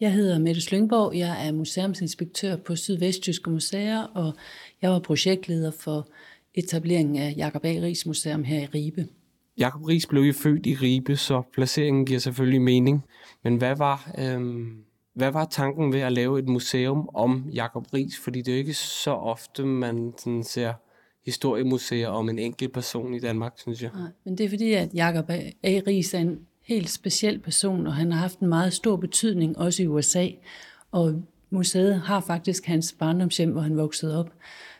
Jeg 0.00 0.12
hedder 0.12 0.38
Mette 0.38 0.60
Slyngborg, 0.60 1.14
jeg 1.14 1.46
er 1.46 1.52
museumsinspektør 1.52 2.56
på 2.56 2.76
Sydvestjyske 2.76 3.50
Museer, 3.50 4.02
og 4.02 4.34
jeg 4.82 4.90
var 4.90 4.98
projektleder 4.98 5.70
for 5.70 6.08
etableringen 6.54 7.16
af 7.16 7.34
Jakob 7.36 7.64
A. 7.64 7.68
Ries 7.68 8.06
Museum 8.06 8.44
her 8.44 8.60
i 8.60 8.66
Ribe. 8.66 9.06
Jakob 9.58 9.84
Ries 9.84 10.06
blev 10.06 10.22
jo 10.22 10.32
født 10.32 10.66
i 10.66 10.74
Ribe, 10.74 11.16
så 11.16 11.42
placeringen 11.52 12.06
giver 12.06 12.20
selvfølgelig 12.20 12.62
mening. 12.62 13.04
Men 13.44 13.56
hvad 13.56 13.76
var, 13.76 14.10
øhm, 14.18 14.84
hvad 15.14 15.30
var 15.30 15.44
tanken 15.44 15.92
ved 15.92 16.00
at 16.00 16.12
lave 16.12 16.38
et 16.38 16.48
museum 16.48 17.08
om 17.14 17.50
Jakob 17.52 17.86
Ries? 17.94 18.18
Fordi 18.18 18.38
det 18.38 18.48
er 18.48 18.52
jo 18.52 18.58
ikke 18.58 18.74
så 18.74 19.10
ofte, 19.10 19.64
man 19.64 20.12
sådan 20.18 20.44
ser 20.44 20.72
historiemuseer 21.26 22.08
om 22.08 22.28
en 22.28 22.38
enkelt 22.38 22.72
person 22.72 23.14
i 23.14 23.20
Danmark, 23.20 23.52
synes 23.56 23.82
jeg. 23.82 23.90
Nej, 23.94 24.10
men 24.24 24.38
det 24.38 24.44
er 24.44 24.48
fordi, 24.48 24.72
at 24.72 24.94
Jacob 24.94 25.30
A. 25.30 25.80
Ries 25.86 26.14
er 26.14 26.18
en 26.18 26.38
helt 26.62 26.90
speciel 26.90 27.38
person, 27.38 27.86
og 27.86 27.94
han 27.94 28.12
har 28.12 28.20
haft 28.20 28.38
en 28.38 28.48
meget 28.48 28.72
stor 28.72 28.96
betydning 28.96 29.58
også 29.58 29.82
i 29.82 29.86
USA. 29.86 30.28
Og 30.92 31.22
museet 31.50 32.00
har 32.00 32.20
faktisk 32.20 32.66
hans 32.66 32.94
barndomshjem, 32.98 33.50
hvor 33.50 33.60
han 33.60 33.76
voksede 33.76 34.18
op. 34.18 34.30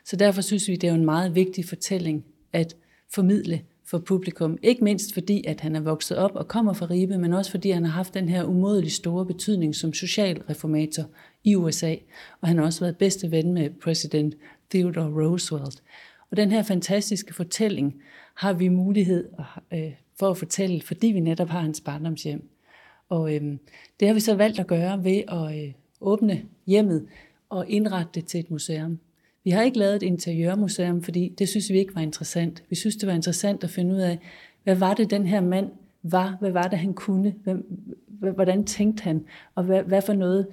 Så 0.05 0.17
derfor 0.17 0.43
synes 0.43 0.69
vi, 0.69 0.77
det 0.77 0.89
er 0.89 0.95
en 0.95 1.05
meget 1.05 1.35
vigtig 1.35 1.65
fortælling 1.69 2.25
at 2.53 2.77
formidle 3.15 3.61
for 3.87 3.99
publikum. 3.99 4.59
Ikke 4.63 4.85
mindst 4.85 5.15
fordi, 5.15 5.45
at 5.47 5.61
han 5.61 5.77
er 5.77 5.81
vokset 5.81 6.17
op 6.17 6.31
og 6.35 6.49
kommer 6.49 6.73
fra 6.73 6.87
Ribe, 6.91 7.19
men 7.19 7.33
også 7.33 7.51
fordi 7.51 7.71
han 7.71 7.85
har 7.85 7.93
haft 7.93 8.15
den 8.15 8.29
her 8.29 8.45
umådelig 8.45 8.93
store 8.93 9.27
betydning 9.27 9.75
som 9.75 9.93
socialreformator 9.93 11.05
i 11.45 11.57
USA. 11.57 11.95
Og 12.41 12.49
han 12.49 12.59
har 12.59 12.65
også 12.65 12.81
været 12.81 12.97
bedste 12.97 13.31
ven 13.31 13.55
med 13.55 13.71
præsident 13.83 14.35
Theodore 14.71 15.25
Roosevelt. 15.25 15.83
Og 16.31 16.37
den 16.37 16.51
her 16.51 16.63
fantastiske 16.63 17.35
fortælling 17.35 18.03
har 18.35 18.53
vi 18.53 18.69
mulighed 18.69 19.29
øh, 19.73 19.93
for 20.19 20.31
at 20.31 20.37
fortælle, 20.37 20.83
fordi 20.83 21.07
vi 21.07 21.21
netop 21.21 21.49
har 21.49 21.61
hans 21.61 21.81
barndomshjem. 21.81 22.49
Og 23.09 23.35
øh, 23.35 23.43
det 24.01 24.09
har 24.09 24.15
vi 24.15 24.21
så 24.21 24.35
valgt 24.35 24.59
at 24.59 24.67
gøre 24.67 25.05
ved 25.05 25.23
at 25.29 25.65
øh, 25.65 25.73
åbne 26.01 26.43
hjemmet 26.67 27.07
og 27.49 27.69
indrette 27.69 28.11
det 28.15 28.27
til 28.27 28.41
et 28.41 28.51
museum. 28.51 28.99
Vi 29.45 29.51
har 29.51 29.63
ikke 29.63 29.79
lavet 29.79 29.97
et 29.97 30.03
interiørmuseum, 30.03 31.03
fordi 31.03 31.35
det 31.39 31.49
synes 31.49 31.71
vi 31.71 31.79
ikke 31.79 31.95
var 31.95 32.01
interessant. 32.01 32.63
Vi 32.71 32.77
synes, 32.77 32.97
det 32.97 33.07
var 33.07 33.15
interessant 33.15 33.65
at 33.65 33.71
finde 33.71 33.95
ud 33.95 34.01
af, 34.01 34.19
hvad 34.65 34.77
var 34.77 34.95
det, 34.95 35.11
den 35.11 35.27
her 35.27 35.41
mand 35.41 35.71
var? 36.03 36.37
Hvad 36.41 36.51
var 36.51 36.69
det, 36.69 36.79
han 36.79 36.95
kunne? 36.95 37.35
Hvordan 38.07 38.65
tænkte 38.65 39.03
han? 39.03 39.25
Og 39.55 39.65
hvad, 39.65 39.83
hvad 39.83 40.03
for 40.03 40.13
noget, 40.13 40.47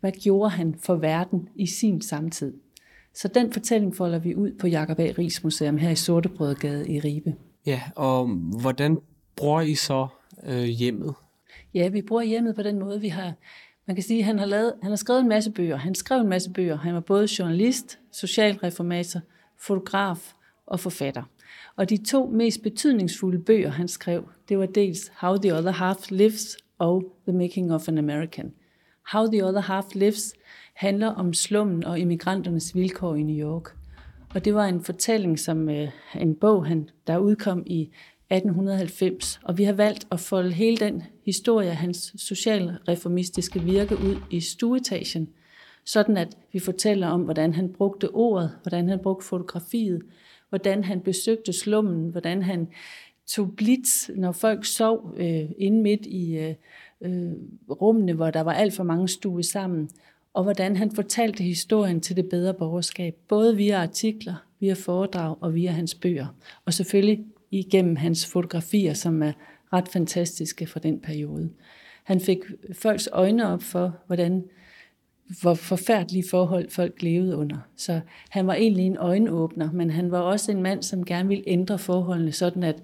hvad 0.00 0.12
gjorde 0.12 0.50
han 0.50 0.74
for 0.78 0.94
verden 0.94 1.48
i 1.56 1.66
sin 1.66 2.00
samtid? 2.00 2.52
Så 3.20 3.28
den 3.28 3.52
fortælling 3.52 3.96
folder 3.96 4.18
vi 4.18 4.34
ud 4.34 4.52
på 4.52 4.66
Jakob 4.66 4.98
A. 4.98 5.12
Ries 5.18 5.44
Museum 5.44 5.76
her 5.76 5.90
i 5.90 5.94
Sortebrødgade 5.94 6.88
i 6.88 7.00
Ribe. 7.00 7.34
Ja, 7.66 7.82
og 7.96 8.26
hvordan 8.60 8.98
bruger 9.36 9.60
I 9.60 9.74
så 9.74 10.06
øh, 10.46 10.64
hjemmet? 10.64 11.14
Ja, 11.74 11.88
vi 11.88 12.02
bruger 12.02 12.22
hjemmet 12.22 12.54
på 12.54 12.62
den 12.62 12.78
måde, 12.78 13.00
vi 13.00 13.08
har... 13.08 13.32
Man 13.86 13.96
kan 13.96 14.02
sige, 14.02 14.18
at 14.18 14.24
han 14.24 14.38
har, 14.38 14.46
lavet, 14.46 14.72
han 14.82 14.90
har 14.90 14.96
skrevet 14.96 15.20
en 15.20 15.28
masse 15.28 15.50
bøger. 15.50 15.76
Han 15.76 15.94
skrev 15.94 16.20
en 16.20 16.28
masse 16.28 16.50
bøger. 16.50 16.76
Han 16.76 16.94
var 16.94 17.00
både 17.00 17.28
journalist, 17.38 17.98
socialreformator, 18.12 19.20
fotograf 19.60 20.32
og 20.66 20.80
forfatter. 20.80 21.22
Og 21.76 21.90
de 21.90 21.96
to 21.96 22.26
mest 22.26 22.62
betydningsfulde 22.62 23.38
bøger, 23.38 23.70
han 23.70 23.88
skrev, 23.88 24.28
det 24.48 24.58
var 24.58 24.66
dels 24.66 25.12
How 25.20 25.36
the 25.36 25.54
Other 25.54 25.70
Half 25.70 26.10
Lives 26.10 26.56
og 26.78 27.04
The 27.28 27.36
Making 27.36 27.72
of 27.74 27.88
an 27.88 27.98
American. 27.98 28.52
How 29.12 29.26
the 29.26 29.44
Other 29.44 29.60
Half 29.60 29.94
Lives 29.94 30.34
handler 30.74 31.06
om 31.06 31.34
slummen 31.34 31.84
og 31.84 31.98
immigranternes 31.98 32.74
vilkår 32.74 33.14
i 33.14 33.22
New 33.22 33.48
York. 33.48 33.76
Og 34.34 34.44
det 34.44 34.54
var 34.54 34.64
en 34.64 34.84
fortælling, 34.84 35.38
som 35.38 35.68
øh, 35.68 35.88
en 36.14 36.34
bog, 36.34 36.66
han, 36.66 36.90
der 37.06 37.18
udkom 37.18 37.62
i 37.66 37.80
1890, 38.30 39.40
og 39.42 39.58
vi 39.58 39.64
har 39.64 39.72
valgt 39.72 40.06
at 40.12 40.20
folde 40.20 40.52
hele 40.52 40.76
den 40.76 41.02
historie 41.24 41.70
af 41.70 41.76
hans 41.76 42.14
socialreformistiske 42.16 43.60
virke 43.60 43.96
ud 43.96 44.16
i 44.30 44.40
stueetagen, 44.40 45.28
sådan 45.84 46.16
at 46.16 46.36
vi 46.52 46.58
fortæller 46.58 47.08
om, 47.08 47.22
hvordan 47.22 47.54
han 47.54 47.72
brugte 47.72 48.10
ordet, 48.10 48.58
hvordan 48.62 48.88
han 48.88 48.98
brugte 48.98 49.26
fotografiet, 49.26 50.02
hvordan 50.48 50.84
han 50.84 51.00
besøgte 51.00 51.52
slummen, 51.52 52.10
hvordan 52.10 52.42
han 52.42 52.68
tog 53.26 53.52
blitz, 53.56 54.08
når 54.08 54.32
folk 54.32 54.64
sov 54.64 55.14
øh, 55.16 55.50
inde 55.58 55.82
midt 55.82 56.06
i 56.06 56.36
øh, 56.36 56.54
øh, 57.00 57.32
rummene, 57.70 58.12
hvor 58.12 58.30
der 58.30 58.40
var 58.40 58.52
alt 58.52 58.74
for 58.74 58.84
mange 58.84 59.08
stue 59.08 59.42
sammen, 59.42 59.90
og 60.34 60.42
hvordan 60.42 60.76
han 60.76 60.90
fortalte 60.90 61.44
historien 61.44 62.00
til 62.00 62.16
det 62.16 62.28
bedre 62.28 62.54
borgerskab, 62.54 63.14
både 63.28 63.56
via 63.56 63.82
artikler, 63.82 64.34
via 64.60 64.74
foredrag 64.74 65.36
og 65.40 65.54
via 65.54 65.70
hans 65.70 65.94
bøger. 65.94 66.26
Og 66.64 66.74
selvfølgelig 66.74 67.24
igennem 67.50 67.96
hans 67.96 68.26
fotografier, 68.26 68.94
som 68.94 69.22
er 69.22 69.32
ret 69.72 69.88
fantastiske 69.88 70.66
fra 70.66 70.80
den 70.80 71.00
periode. 71.00 71.50
Han 72.04 72.20
fik 72.20 72.38
folks 72.72 73.08
øjne 73.12 73.48
op 73.48 73.62
for, 73.62 73.96
hvordan 74.06 74.44
hvor 75.40 75.54
forfærdelige 75.54 76.24
forhold 76.30 76.70
folk 76.70 77.02
levede 77.02 77.36
under. 77.36 77.56
Så 77.76 78.00
han 78.28 78.46
var 78.46 78.54
egentlig 78.54 78.86
en 78.86 78.96
øjenåbner, 78.96 79.72
men 79.72 79.90
han 79.90 80.10
var 80.10 80.18
også 80.18 80.52
en 80.52 80.62
mand, 80.62 80.82
som 80.82 81.04
gerne 81.04 81.28
ville 81.28 81.44
ændre 81.46 81.78
forholdene, 81.78 82.32
sådan 82.32 82.62
at 82.62 82.82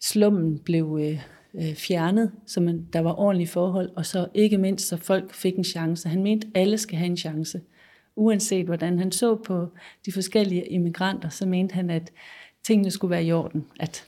slummen 0.00 0.58
blev 0.58 0.98
øh, 1.02 1.20
øh, 1.54 1.74
fjernet, 1.74 2.32
så 2.46 2.60
man, 2.60 2.86
der 2.92 3.00
var 3.00 3.18
ordentlige 3.20 3.48
forhold, 3.48 3.90
og 3.96 4.06
så 4.06 4.28
ikke 4.34 4.58
mindst, 4.58 4.88
så 4.88 4.96
folk 4.96 5.34
fik 5.34 5.56
en 5.56 5.64
chance. 5.64 6.08
Han 6.08 6.22
mente, 6.22 6.46
at 6.54 6.60
alle 6.60 6.78
skal 6.78 6.98
have 6.98 7.10
en 7.10 7.16
chance. 7.16 7.60
Uanset 8.16 8.66
hvordan 8.66 8.98
han 8.98 9.12
så 9.12 9.36
på 9.36 9.68
de 10.06 10.12
forskellige 10.12 10.66
immigranter, 10.66 11.28
så 11.28 11.46
mente 11.46 11.74
han, 11.74 11.90
at 11.90 12.12
tingene 12.64 12.90
skulle 12.90 13.10
være 13.10 13.24
i 13.24 13.32
orden. 13.32 13.66
At 13.80 14.06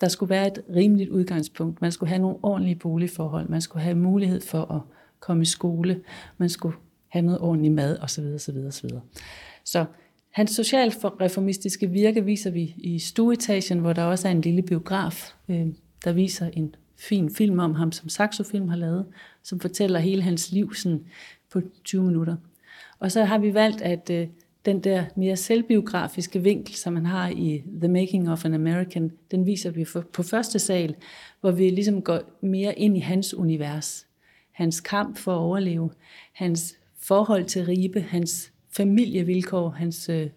der 0.00 0.08
skulle 0.08 0.30
være 0.30 0.46
et 0.46 0.62
rimeligt 0.74 1.10
udgangspunkt. 1.10 1.80
Man 1.80 1.92
skulle 1.92 2.08
have 2.08 2.22
nogle 2.22 2.36
ordentlige 2.42 2.76
boligforhold. 2.76 3.48
Man 3.48 3.60
skulle 3.60 3.82
have 3.82 3.96
mulighed 3.96 4.40
for 4.40 4.72
at 4.72 4.80
komme 5.20 5.42
i 5.42 5.46
skole. 5.46 6.00
Man 6.38 6.48
skulle 6.48 6.76
have 7.08 7.24
noget 7.24 7.40
ordentlig 7.40 7.72
mad 7.72 7.98
osv. 7.98 8.24
osv., 8.34 8.56
osv. 8.66 8.90
Så 9.64 9.84
hans 10.32 10.50
socialreformistiske 10.50 11.90
virke 11.90 12.24
viser 12.24 12.50
vi 12.50 12.74
i 12.78 12.98
stueetagen, 12.98 13.78
hvor 13.78 13.92
der 13.92 14.02
også 14.02 14.28
er 14.28 14.32
en 14.32 14.40
lille 14.40 14.62
biograf, 14.62 15.34
øh, 15.48 15.66
der 16.06 16.12
viser 16.12 16.50
en 16.52 16.74
fin 16.96 17.30
film 17.34 17.58
om 17.58 17.74
ham, 17.74 17.92
som 17.92 18.08
Saxofilm 18.08 18.68
har 18.68 18.76
lavet, 18.76 19.06
som 19.42 19.60
fortæller 19.60 19.98
hele 19.98 20.22
hans 20.22 20.52
liv 20.52 20.74
sådan 20.74 21.04
på 21.50 21.60
20 21.84 22.02
minutter. 22.04 22.36
Og 22.98 23.12
så 23.12 23.24
har 23.24 23.38
vi 23.38 23.54
valgt, 23.54 23.82
at 23.82 24.10
øh, 24.10 24.28
den 24.66 24.80
der 24.80 25.04
mere 25.16 25.36
selvbiografiske 25.36 26.42
vinkel, 26.42 26.74
som 26.74 26.92
man 26.92 27.06
har 27.06 27.28
i 27.28 27.62
The 27.80 27.88
Making 27.88 28.30
of 28.30 28.44
an 28.44 28.54
American, 28.54 29.12
den 29.30 29.46
viser 29.46 29.70
vi 29.70 29.86
på 30.12 30.22
første 30.22 30.58
sal, 30.58 30.94
hvor 31.40 31.50
vi 31.50 31.70
ligesom 31.70 32.02
går 32.02 32.20
mere 32.40 32.78
ind 32.78 32.96
i 32.96 33.00
hans 33.00 33.34
univers. 33.34 34.06
Hans 34.52 34.80
kamp 34.80 35.18
for 35.18 35.32
at 35.32 35.38
overleve, 35.38 35.90
hans 36.32 36.76
forhold 36.98 37.44
til 37.44 37.64
Ribe, 37.64 38.00
hans 38.00 38.52
familievilkår, 38.76 39.70
hans, 39.70 40.08
øh, 40.08 40.30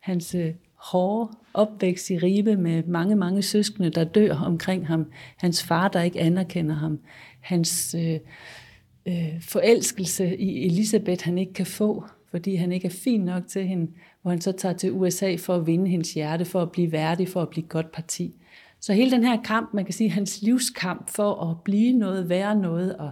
hans 0.00 0.34
øh, 0.34 0.54
hårde 0.74 1.36
opvækst 1.54 2.10
i 2.10 2.18
Ribe 2.18 2.56
med 2.56 2.82
mange, 2.82 3.16
mange 3.16 3.42
søskende, 3.42 3.90
der 3.90 4.04
dør 4.04 4.34
omkring 4.34 4.86
ham, 4.86 5.06
hans 5.36 5.62
far, 5.62 5.88
der 5.88 6.02
ikke 6.02 6.20
anerkender 6.20 6.74
ham, 6.74 6.98
hans 7.40 7.96
øh, 7.98 8.18
øh, 9.06 9.40
forelskelse 9.40 10.36
i 10.36 10.66
Elisabeth, 10.66 11.24
han 11.24 11.38
ikke 11.38 11.52
kan 11.52 11.66
få, 11.66 12.04
fordi 12.30 12.54
han 12.54 12.72
ikke 12.72 12.86
er 12.86 12.92
fin 13.04 13.20
nok 13.20 13.42
til 13.48 13.66
hende, 13.66 13.90
hvor 14.22 14.30
han 14.30 14.40
så 14.40 14.52
tager 14.52 14.76
til 14.76 14.92
USA 14.92 15.36
for 15.36 15.54
at 15.54 15.66
vinde 15.66 15.90
hendes 15.90 16.14
hjerte, 16.14 16.44
for 16.44 16.62
at 16.62 16.72
blive 16.72 16.92
værdig, 16.92 17.28
for 17.28 17.42
at 17.42 17.48
blive 17.48 17.66
godt 17.66 17.92
parti. 17.92 18.34
Så 18.80 18.92
hele 18.92 19.10
den 19.10 19.24
her 19.24 19.42
kamp, 19.42 19.74
man 19.74 19.84
kan 19.84 19.94
sige, 19.94 20.10
hans 20.10 20.42
livskamp 20.42 21.10
for 21.10 21.50
at 21.50 21.56
blive 21.64 21.92
noget, 21.92 22.28
være 22.28 22.56
noget 22.56 22.96
og 22.96 23.10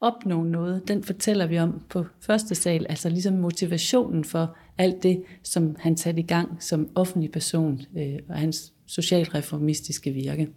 opnå 0.00 0.42
noget, 0.42 0.88
den 0.88 1.04
fortæller 1.04 1.46
vi 1.46 1.58
om 1.58 1.80
på 1.88 2.04
første 2.20 2.54
sal, 2.54 2.86
altså 2.88 3.08
ligesom 3.08 3.34
motivationen 3.34 4.24
for 4.24 4.56
alt 4.78 5.02
det, 5.02 5.22
som 5.42 5.76
han 5.78 5.96
satte 5.96 6.20
i 6.20 6.26
gang 6.26 6.62
som 6.62 6.88
offentlig 6.94 7.32
person 7.32 7.80
øh, 7.96 8.18
og 8.28 8.34
hans 8.34 8.72
socialreformistiske 8.86 10.10
virke. 10.10 10.48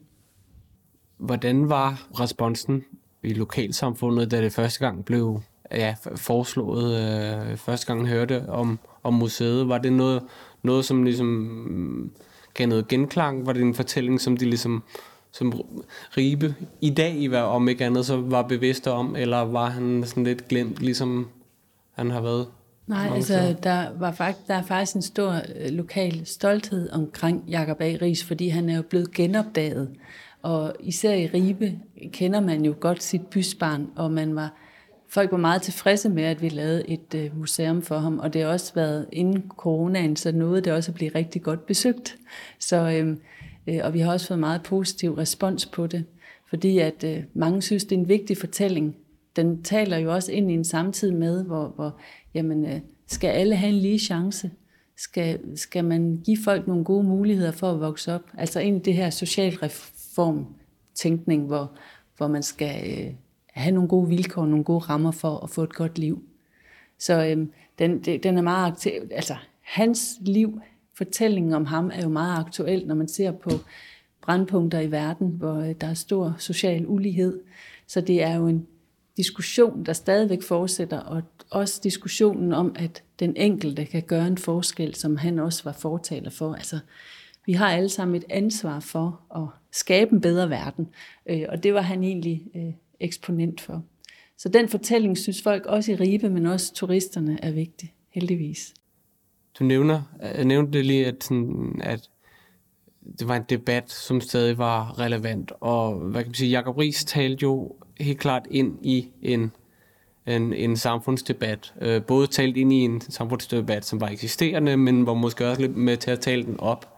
Hvordan 1.17 1.69
var 1.69 2.07
responsen 2.19 2.83
i 3.23 3.33
lokalsamfundet, 3.33 4.31
da 4.31 4.41
det 4.41 4.53
første 4.53 4.79
gang 4.79 5.05
blev 5.05 5.41
ja, 5.71 5.95
foreslået, 6.15 6.95
øh, 7.51 7.57
første 7.57 7.87
gang 7.87 8.07
hørte 8.07 8.49
om, 8.49 8.79
om 9.03 9.13
museet? 9.13 9.67
Var 9.67 9.77
det 9.77 9.93
noget, 9.93 10.23
noget 10.63 10.85
som 10.85 11.03
ligesom 11.03 11.27
mm, 11.27 12.11
gav 12.53 12.67
noget 12.67 12.87
genklang? 12.87 13.45
Var 13.45 13.53
det 13.53 13.61
en 13.61 13.73
fortælling, 13.73 14.21
som 14.21 14.37
de 14.37 14.45
ligesom 14.45 14.83
som 15.31 15.53
Ribe 16.17 16.55
i 16.81 16.89
dag, 16.89 17.15
i 17.15 17.33
om 17.33 17.69
ikke 17.69 17.85
andet, 17.85 18.05
så 18.05 18.17
var 18.21 18.41
bevidst 18.41 18.87
om, 18.87 19.15
eller 19.15 19.37
var 19.37 19.69
han 19.69 20.03
sådan 20.05 20.23
lidt 20.23 20.47
glemt, 20.47 20.79
ligesom 20.79 21.27
han 21.91 22.11
har 22.11 22.21
været? 22.21 22.47
Nej, 22.89 23.09
altså 23.15 23.55
der, 23.63 23.87
var 23.99 24.11
faktisk, 24.11 24.47
der 24.47 24.53
er 24.53 24.61
faktisk 24.61 24.95
en 24.95 25.01
stor 25.01 25.31
øh, 25.31 25.71
lokal 25.71 26.25
stolthed 26.25 26.89
omkring 26.89 27.43
Jakob 27.49 27.81
A. 27.81 27.95
Ries, 28.01 28.23
fordi 28.23 28.47
han 28.47 28.69
er 28.69 28.75
jo 28.75 28.81
blevet 28.81 29.11
genopdaget. 29.11 29.89
Og 30.41 30.73
især 30.79 31.13
i 31.13 31.27
Ribe 31.27 31.79
kender 32.11 32.39
man 32.39 32.65
jo 32.65 32.75
godt 32.79 33.03
sit 33.03 33.27
bysbarn, 33.27 33.87
og 33.95 34.11
man 34.11 34.35
var, 34.35 34.53
folk 35.09 35.31
var 35.31 35.37
meget 35.37 35.61
tilfredse 35.61 36.09
med, 36.09 36.23
at 36.23 36.41
vi 36.41 36.49
lavede 36.49 36.89
et 36.89 37.15
øh, 37.15 37.37
museum 37.37 37.81
for 37.81 37.97
ham, 37.97 38.19
og 38.19 38.33
det 38.33 38.41
har 38.41 38.49
også 38.49 38.73
været 38.75 39.07
inden 39.11 39.43
coronaen, 39.57 40.15
så 40.15 40.31
nåede 40.31 40.61
det 40.61 40.73
også 40.73 40.91
at 40.91 40.95
blive 40.95 41.11
rigtig 41.15 41.41
godt 41.41 41.65
besøgt. 41.65 42.15
Så 42.59 42.75
øh, 42.75 43.17
Øh, 43.69 43.79
og 43.83 43.93
vi 43.93 43.99
har 43.99 44.11
også 44.11 44.27
fået 44.27 44.39
meget 44.39 44.63
positiv 44.63 45.13
respons 45.13 45.65
på 45.65 45.87
det, 45.87 46.05
fordi 46.49 46.79
at 46.79 47.03
øh, 47.03 47.23
mange 47.33 47.61
synes, 47.61 47.83
det 47.83 47.95
er 47.95 47.99
en 47.99 48.07
vigtig 48.07 48.37
fortælling. 48.37 48.95
Den 49.35 49.63
taler 49.63 49.97
jo 49.97 50.13
også 50.13 50.31
ind 50.31 50.51
i 50.51 50.53
en 50.53 50.63
samtid 50.63 51.11
med, 51.11 51.45
hvor, 51.45 51.67
hvor 51.75 51.99
jamen, 52.33 52.65
øh, 52.65 52.79
skal 53.07 53.27
alle 53.27 53.55
have 53.55 53.73
en 53.73 53.79
lige 53.79 53.99
chance? 53.99 54.51
Skal, 54.97 55.57
skal 55.57 55.85
man 55.85 56.21
give 56.25 56.37
folk 56.43 56.67
nogle 56.67 56.83
gode 56.83 57.03
muligheder 57.03 57.51
for 57.51 57.71
at 57.71 57.79
vokse 57.79 58.13
op? 58.13 58.21
Altså 58.37 58.59
ind 58.59 58.77
i 58.77 58.79
det 58.79 58.93
her 58.93 59.09
socialreform-tænkning, 59.09 61.45
hvor, 61.45 61.71
hvor 62.17 62.27
man 62.27 62.43
skal 62.43 62.99
øh, 62.99 63.13
have 63.53 63.71
nogle 63.71 63.89
gode 63.89 64.09
vilkår, 64.09 64.45
nogle 64.45 64.63
gode 64.63 64.79
rammer 64.79 65.11
for 65.11 65.43
at 65.43 65.49
få 65.49 65.63
et 65.63 65.73
godt 65.73 65.97
liv. 65.97 66.23
Så 66.99 67.25
øh, 67.25 67.47
den, 67.79 67.99
den 67.99 68.37
er 68.37 68.41
meget 68.41 68.71
aktiv. 68.71 68.91
Altså, 69.11 69.35
hans 69.61 70.17
liv, 70.21 70.61
fortællingen 70.97 71.53
om 71.53 71.65
ham 71.65 71.91
er 71.93 72.01
jo 72.01 72.09
meget 72.09 72.39
aktuel, 72.39 72.87
når 72.87 72.95
man 72.95 73.07
ser 73.07 73.31
på 73.31 73.49
brandpunkter 74.21 74.79
i 74.79 74.91
verden, 74.91 75.27
hvor 75.27 75.55
øh, 75.55 75.75
der 75.81 75.87
er 75.87 75.93
stor 75.93 76.35
social 76.37 76.87
ulighed. 76.87 77.39
Så 77.87 78.01
det 78.01 78.23
er 78.23 78.35
jo 78.35 78.47
en 78.47 78.67
diskussion, 79.19 79.85
der 79.85 79.93
stadigvæk 79.93 80.43
fortsætter, 80.43 80.99
og 80.99 81.21
også 81.49 81.79
diskussionen 81.83 82.53
om, 82.53 82.75
at 82.75 83.03
den 83.19 83.35
enkelte 83.35 83.85
kan 83.85 84.03
gøre 84.03 84.27
en 84.27 84.37
forskel, 84.37 84.95
som 84.95 85.17
han 85.17 85.39
også 85.39 85.63
var 85.63 85.71
fortaler 85.71 86.29
for. 86.29 86.53
Altså, 86.53 86.79
vi 87.45 87.53
har 87.53 87.69
alle 87.69 87.89
sammen 87.89 88.15
et 88.15 88.25
ansvar 88.29 88.79
for 88.79 89.21
at 89.35 89.47
skabe 89.71 90.11
en 90.11 90.21
bedre 90.21 90.49
verden, 90.49 90.87
øh, 91.29 91.45
og 91.49 91.63
det 91.63 91.73
var 91.73 91.81
han 91.81 92.03
egentlig 92.03 92.43
øh, 92.55 92.73
eksponent 92.99 93.61
for. 93.61 93.83
Så 94.37 94.49
den 94.49 94.69
fortælling 94.69 95.17
synes 95.17 95.41
folk 95.41 95.65
også 95.65 95.91
i 95.91 95.95
Ribe, 95.95 96.29
men 96.29 96.45
også 96.45 96.73
turisterne 96.73 97.39
er 97.43 97.51
vigtig, 97.51 97.93
heldigvis. 98.09 98.73
Du 99.59 99.63
nævner, 99.63 100.01
jeg 100.21 100.45
nævnte 100.45 100.77
det 100.77 100.85
lige, 100.85 101.05
at, 101.05 101.23
sådan, 101.23 101.81
at 101.83 102.09
det 103.19 103.27
var 103.27 103.35
en 103.35 103.45
debat, 103.49 103.91
som 103.91 104.21
stadig 104.21 104.57
var 104.57 104.99
relevant, 104.99 105.51
og 105.59 105.95
hvad 105.95 106.23
kan 106.23 106.29
man 106.29 106.33
sige, 106.33 106.57
Jacob 106.57 106.77
Ries 106.77 107.05
talte 107.05 107.43
jo 107.43 107.75
helt 107.99 108.19
klart 108.19 108.47
ind 108.51 108.77
i 108.81 109.09
en, 109.21 109.51
en, 110.27 110.53
en 110.53 110.77
samfundsdebat. 110.77 111.73
Øh, 111.81 112.03
både 112.03 112.27
talt 112.27 112.57
ind 112.57 112.73
i 112.73 112.75
en 112.75 113.01
samfundsdebat, 113.01 113.85
som 113.85 114.01
var 114.01 114.07
eksisterende, 114.07 114.77
men 114.77 115.05
var 115.05 115.13
måske 115.13 115.47
også 115.47 115.61
lidt 115.61 115.77
med 115.77 115.97
til 115.97 116.11
at 116.11 116.19
tale 116.19 116.43
den 116.43 116.59
op. 116.59 116.97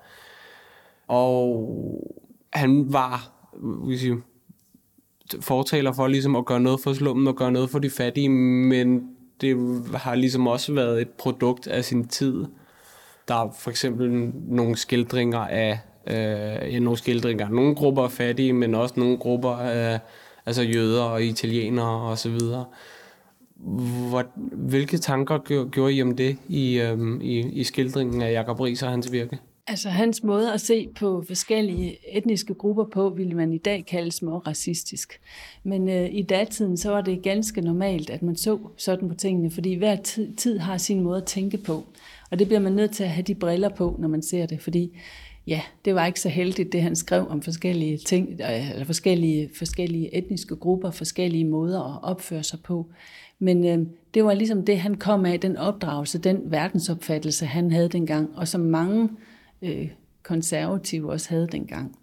Og 1.07 1.67
han 2.53 2.93
var, 2.93 3.31
vil 3.87 3.99
sige, 3.99 4.17
fortaler 5.39 5.93
for 5.93 6.07
ligesom 6.07 6.35
at 6.35 6.45
gøre 6.45 6.59
noget 6.59 6.79
for 6.83 6.93
slummen 6.93 7.27
og 7.27 7.35
gøre 7.35 7.51
noget 7.51 7.69
for 7.69 7.79
de 7.79 7.89
fattige, 7.89 8.29
men 8.29 9.09
det 9.41 9.83
har 9.95 10.15
ligesom 10.15 10.47
også 10.47 10.73
været 10.73 11.01
et 11.01 11.09
produkt 11.09 11.67
af 11.67 11.85
sin 11.85 12.07
tid. 12.07 12.45
Der 13.27 13.35
er 13.35 13.51
for 13.59 13.69
eksempel 13.69 14.31
nogle 14.47 14.75
skildringer 14.75 15.39
af 15.39 15.79
øh, 16.07 16.73
ja, 16.73 16.79
nogle 16.79 16.97
skildringer 16.97 17.49
nogle 17.49 17.75
grupper 17.75 18.03
er 18.03 18.09
fattige, 18.09 18.53
men 18.53 18.75
også 18.75 18.93
nogle 18.97 19.17
grupper 19.17 19.51
af 19.51 19.99
altså 20.45 20.61
jøder 20.61 21.03
og 21.03 21.23
italienere 21.23 22.01
og 22.09 22.17
så 22.17 22.29
videre. 22.29 22.65
Hvor, 24.09 24.25
hvilke 24.55 24.97
tanker 24.97 25.65
gjorde 25.69 25.93
I 25.93 26.01
om 26.01 26.15
det 26.15 26.37
i, 26.47 26.79
øhm, 26.79 27.21
i, 27.21 27.39
i 27.39 27.63
skildringen 27.63 28.21
af 28.21 28.33
Jacob 28.33 28.59
Ries 28.59 28.83
og 28.83 28.89
hans 28.89 29.11
virke? 29.11 29.39
Altså 29.67 29.89
hans 29.89 30.23
måde 30.23 30.53
at 30.53 30.61
se 30.61 30.87
på 30.95 31.23
forskellige 31.27 31.97
etniske 32.17 32.53
grupper 32.53 32.85
på, 32.93 33.09
ville 33.09 33.33
man 33.33 33.53
i 33.53 33.57
dag 33.57 33.85
kalde 33.85 34.11
små 34.11 34.37
racistisk. 34.37 35.19
Men 35.63 35.89
øh, 35.89 36.09
i 36.11 36.21
datiden, 36.21 36.77
så 36.77 36.91
var 36.91 37.01
det 37.01 37.23
ganske 37.23 37.61
normalt, 37.61 38.09
at 38.09 38.21
man 38.21 38.35
så 38.35 38.59
sådan 38.77 39.09
på 39.09 39.15
tingene, 39.15 39.51
fordi 39.51 39.73
hver 39.73 39.95
tid, 39.95 40.35
tid 40.35 40.59
har 40.59 40.77
sin 40.77 41.01
måde 41.01 41.17
at 41.17 41.25
tænke 41.25 41.57
på. 41.57 41.83
Og 42.31 42.39
det 42.39 42.47
bliver 42.47 42.59
man 42.59 42.71
nødt 42.71 42.91
til 42.91 43.03
at 43.03 43.09
have 43.09 43.23
de 43.23 43.35
briller 43.35 43.69
på, 43.69 43.95
når 43.99 44.07
man 44.07 44.21
ser 44.21 44.45
det, 44.45 44.61
fordi 44.61 44.97
ja, 45.47 45.61
det 45.85 45.95
var 45.95 46.05
ikke 46.05 46.19
så 46.19 46.29
heldigt, 46.29 46.73
det 46.73 46.81
han 46.81 46.95
skrev 46.95 47.27
om 47.29 47.41
forskellige 47.41 47.97
ting, 47.97 48.29
øh, 48.41 48.71
eller 48.71 48.85
forskellige, 48.85 49.49
forskellige 49.55 50.15
etniske 50.15 50.55
grupper, 50.55 50.91
forskellige 50.91 51.45
måder 51.45 51.95
at 51.95 52.03
opføre 52.03 52.43
sig 52.43 52.59
på. 52.63 52.89
Men 53.39 53.65
øh, 53.65 53.87
det 54.13 54.23
var 54.23 54.33
ligesom 54.33 54.65
det, 54.65 54.79
han 54.79 54.95
kom 54.95 55.25
af, 55.25 55.39
den 55.39 55.57
opdragelse, 55.57 56.19
den 56.19 56.41
verdensopfattelse, 56.45 57.45
han 57.45 57.71
havde 57.71 57.89
dengang, 57.89 58.29
og 58.37 58.47
som 58.47 58.61
mange 58.61 59.09
øh, 59.61 59.89
konservative 60.23 61.11
også 61.11 61.29
havde 61.29 61.47
dengang. 61.51 61.95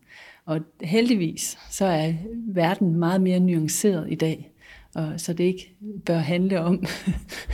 Og 0.44 0.60
heldigvis, 0.82 1.58
så 1.70 1.84
er 1.84 2.12
verden 2.32 2.96
meget 2.96 3.20
mere 3.20 3.40
nuanceret 3.40 4.12
i 4.12 4.14
dag, 4.14 4.52
og 4.94 5.20
så 5.20 5.32
det 5.32 5.44
ikke 5.44 5.74
bør 6.06 6.18
handle 6.18 6.60
om, 6.60 6.84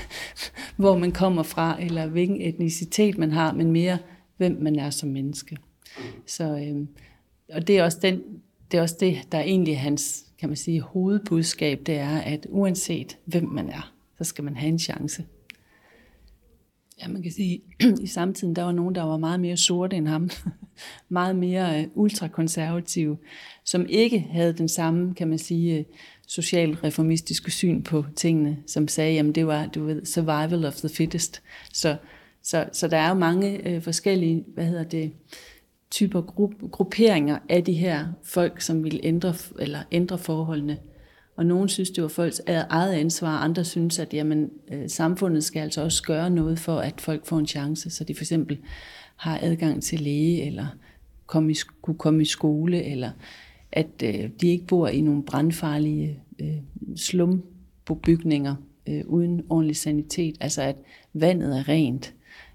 hvor 0.76 0.98
man 0.98 1.12
kommer 1.12 1.42
fra, 1.42 1.82
eller 1.82 2.06
hvilken 2.06 2.40
etnicitet 2.40 3.18
man 3.18 3.32
har, 3.32 3.52
men 3.52 3.72
mere, 3.72 3.98
hvem 4.36 4.58
man 4.60 4.78
er 4.78 4.90
som 4.90 5.08
menneske. 5.08 5.56
Så, 6.26 6.44
øh, 6.44 6.86
og 7.56 7.66
det 7.66 7.78
er, 7.78 7.84
også 7.84 7.98
den, 8.02 8.22
det 8.70 8.78
er 8.78 8.82
også 8.82 8.96
det, 9.00 9.32
der 9.32 9.38
er 9.38 9.42
egentlig 9.42 9.80
hans 9.80 10.24
kan 10.44 10.48
man 10.48 10.56
sige, 10.56 10.80
hovedbudskab, 10.80 11.80
det 11.86 11.94
er, 11.94 12.18
at 12.18 12.46
uanset 12.50 13.18
hvem 13.24 13.48
man 13.48 13.68
er, 13.68 13.92
så 14.18 14.24
skal 14.24 14.44
man 14.44 14.56
have 14.56 14.68
en 14.68 14.78
chance. 14.78 15.24
Ja, 17.02 17.08
man 17.08 17.22
kan 17.22 17.32
sige, 17.32 17.62
i 18.02 18.06
samtiden, 18.06 18.56
der 18.56 18.62
var 18.62 18.72
nogen, 18.72 18.94
der 18.94 19.02
var 19.02 19.16
meget 19.16 19.40
mere 19.40 19.56
sorte 19.56 19.96
end 19.96 20.08
ham. 20.08 20.30
meget 21.08 21.36
mere 21.36 21.80
uh, 21.80 22.02
ultrakonservative, 22.02 23.16
som 23.64 23.86
ikke 23.88 24.18
havde 24.18 24.52
den 24.52 24.68
samme, 24.68 25.14
kan 25.14 25.28
man 25.28 25.38
sige, 25.38 25.78
øh, 25.78 25.84
socialreformistiske 26.26 27.50
syn 27.50 27.82
på 27.82 28.04
tingene, 28.16 28.58
som 28.66 28.88
sagde, 28.88 29.14
jamen 29.14 29.34
det 29.34 29.46
var, 29.46 29.66
du 29.66 29.84
ved, 29.84 30.04
survival 30.04 30.64
of 30.64 30.74
the 30.74 30.88
fittest. 30.88 31.42
Så, 31.72 31.96
så, 32.42 32.68
så 32.72 32.88
der 32.88 32.96
er 32.96 33.08
jo 33.08 33.14
mange 33.14 33.68
øh, 33.68 33.82
forskellige, 33.82 34.44
hvad 34.54 34.66
hedder 34.66 34.84
det, 34.84 35.12
typer 35.94 36.22
gru- 36.22 36.68
grupperinger 36.70 37.38
af 37.48 37.64
de 37.64 37.72
her 37.72 38.06
folk, 38.22 38.60
som 38.60 38.84
ville 38.84 39.00
ændre, 39.04 39.34
eller 39.58 39.78
ændre 39.92 40.18
forholdene. 40.18 40.78
Og 41.36 41.46
nogen 41.46 41.68
synes, 41.68 41.90
det 41.90 42.02
var 42.02 42.08
folks 42.08 42.40
eget 42.46 42.92
ansvar, 42.92 43.38
andre 43.38 43.64
synes, 43.64 43.98
at 43.98 44.14
jamen, 44.14 44.50
øh, 44.72 44.88
samfundet 44.88 45.44
skal 45.44 45.60
altså 45.60 45.82
også 45.82 46.02
gøre 46.02 46.30
noget 46.30 46.58
for, 46.58 46.78
at 46.78 47.00
folk 47.00 47.26
får 47.26 47.38
en 47.38 47.46
chance, 47.46 47.90
så 47.90 48.04
de 48.04 48.14
for 48.14 48.22
eksempel 48.22 48.58
har 49.16 49.38
adgang 49.42 49.82
til 49.82 50.00
læge, 50.00 50.46
eller 50.46 50.66
komme 51.26 51.52
i, 51.52 51.56
kunne 51.82 51.98
komme 51.98 52.22
i 52.22 52.24
skole, 52.24 52.84
eller 52.84 53.10
at 53.72 54.02
øh, 54.04 54.30
de 54.40 54.48
ikke 54.48 54.66
bor 54.66 54.88
i 54.88 55.00
nogle 55.00 55.22
brandfarlige 55.22 56.20
øh, 56.40 56.56
slumbygninger 56.96 58.54
øh, 58.88 59.02
uden 59.06 59.42
ordentlig 59.48 59.76
sanitet, 59.76 60.36
altså 60.40 60.62
at 60.62 60.76
vandet 61.12 61.58
er 61.58 61.68
rent, 61.68 62.14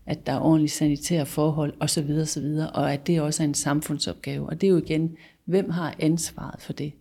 at 0.09 0.27
der 0.27 0.33
er 0.33 0.39
ordentlige 0.39 0.69
sanitære 0.69 1.25
forhold 1.25 1.73
osv. 1.79 2.09
osv., 2.21 2.45
og 2.73 2.93
at 2.93 3.07
det 3.07 3.21
også 3.21 3.43
er 3.43 3.47
en 3.47 3.53
samfundsopgave. 3.53 4.45
Og 4.45 4.61
det 4.61 4.67
er 4.67 4.71
jo 4.71 4.77
igen, 4.77 5.17
hvem 5.45 5.69
har 5.69 5.95
ansvaret 5.99 6.61
for 6.61 6.73
det? 6.73 6.93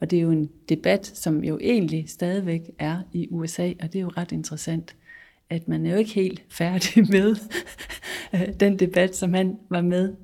Og 0.00 0.10
det 0.10 0.16
er 0.16 0.22
jo 0.22 0.30
en 0.30 0.50
debat, 0.68 1.06
som 1.06 1.44
jo 1.44 1.58
egentlig 1.62 2.10
stadigvæk 2.10 2.70
er 2.78 3.02
i 3.12 3.28
USA, 3.30 3.72
og 3.82 3.92
det 3.92 3.96
er 3.96 4.02
jo 4.02 4.12
ret 4.16 4.32
interessant, 4.32 4.96
at 5.50 5.68
man 5.68 5.86
er 5.86 5.90
jo 5.90 5.96
ikke 5.96 6.14
helt 6.14 6.44
færdig 6.48 7.04
med 7.14 7.36
øh, 8.34 8.48
den 8.60 8.78
debat, 8.78 9.16
som 9.16 9.34
han 9.34 9.58
var 9.70 9.82
med, 9.82 10.14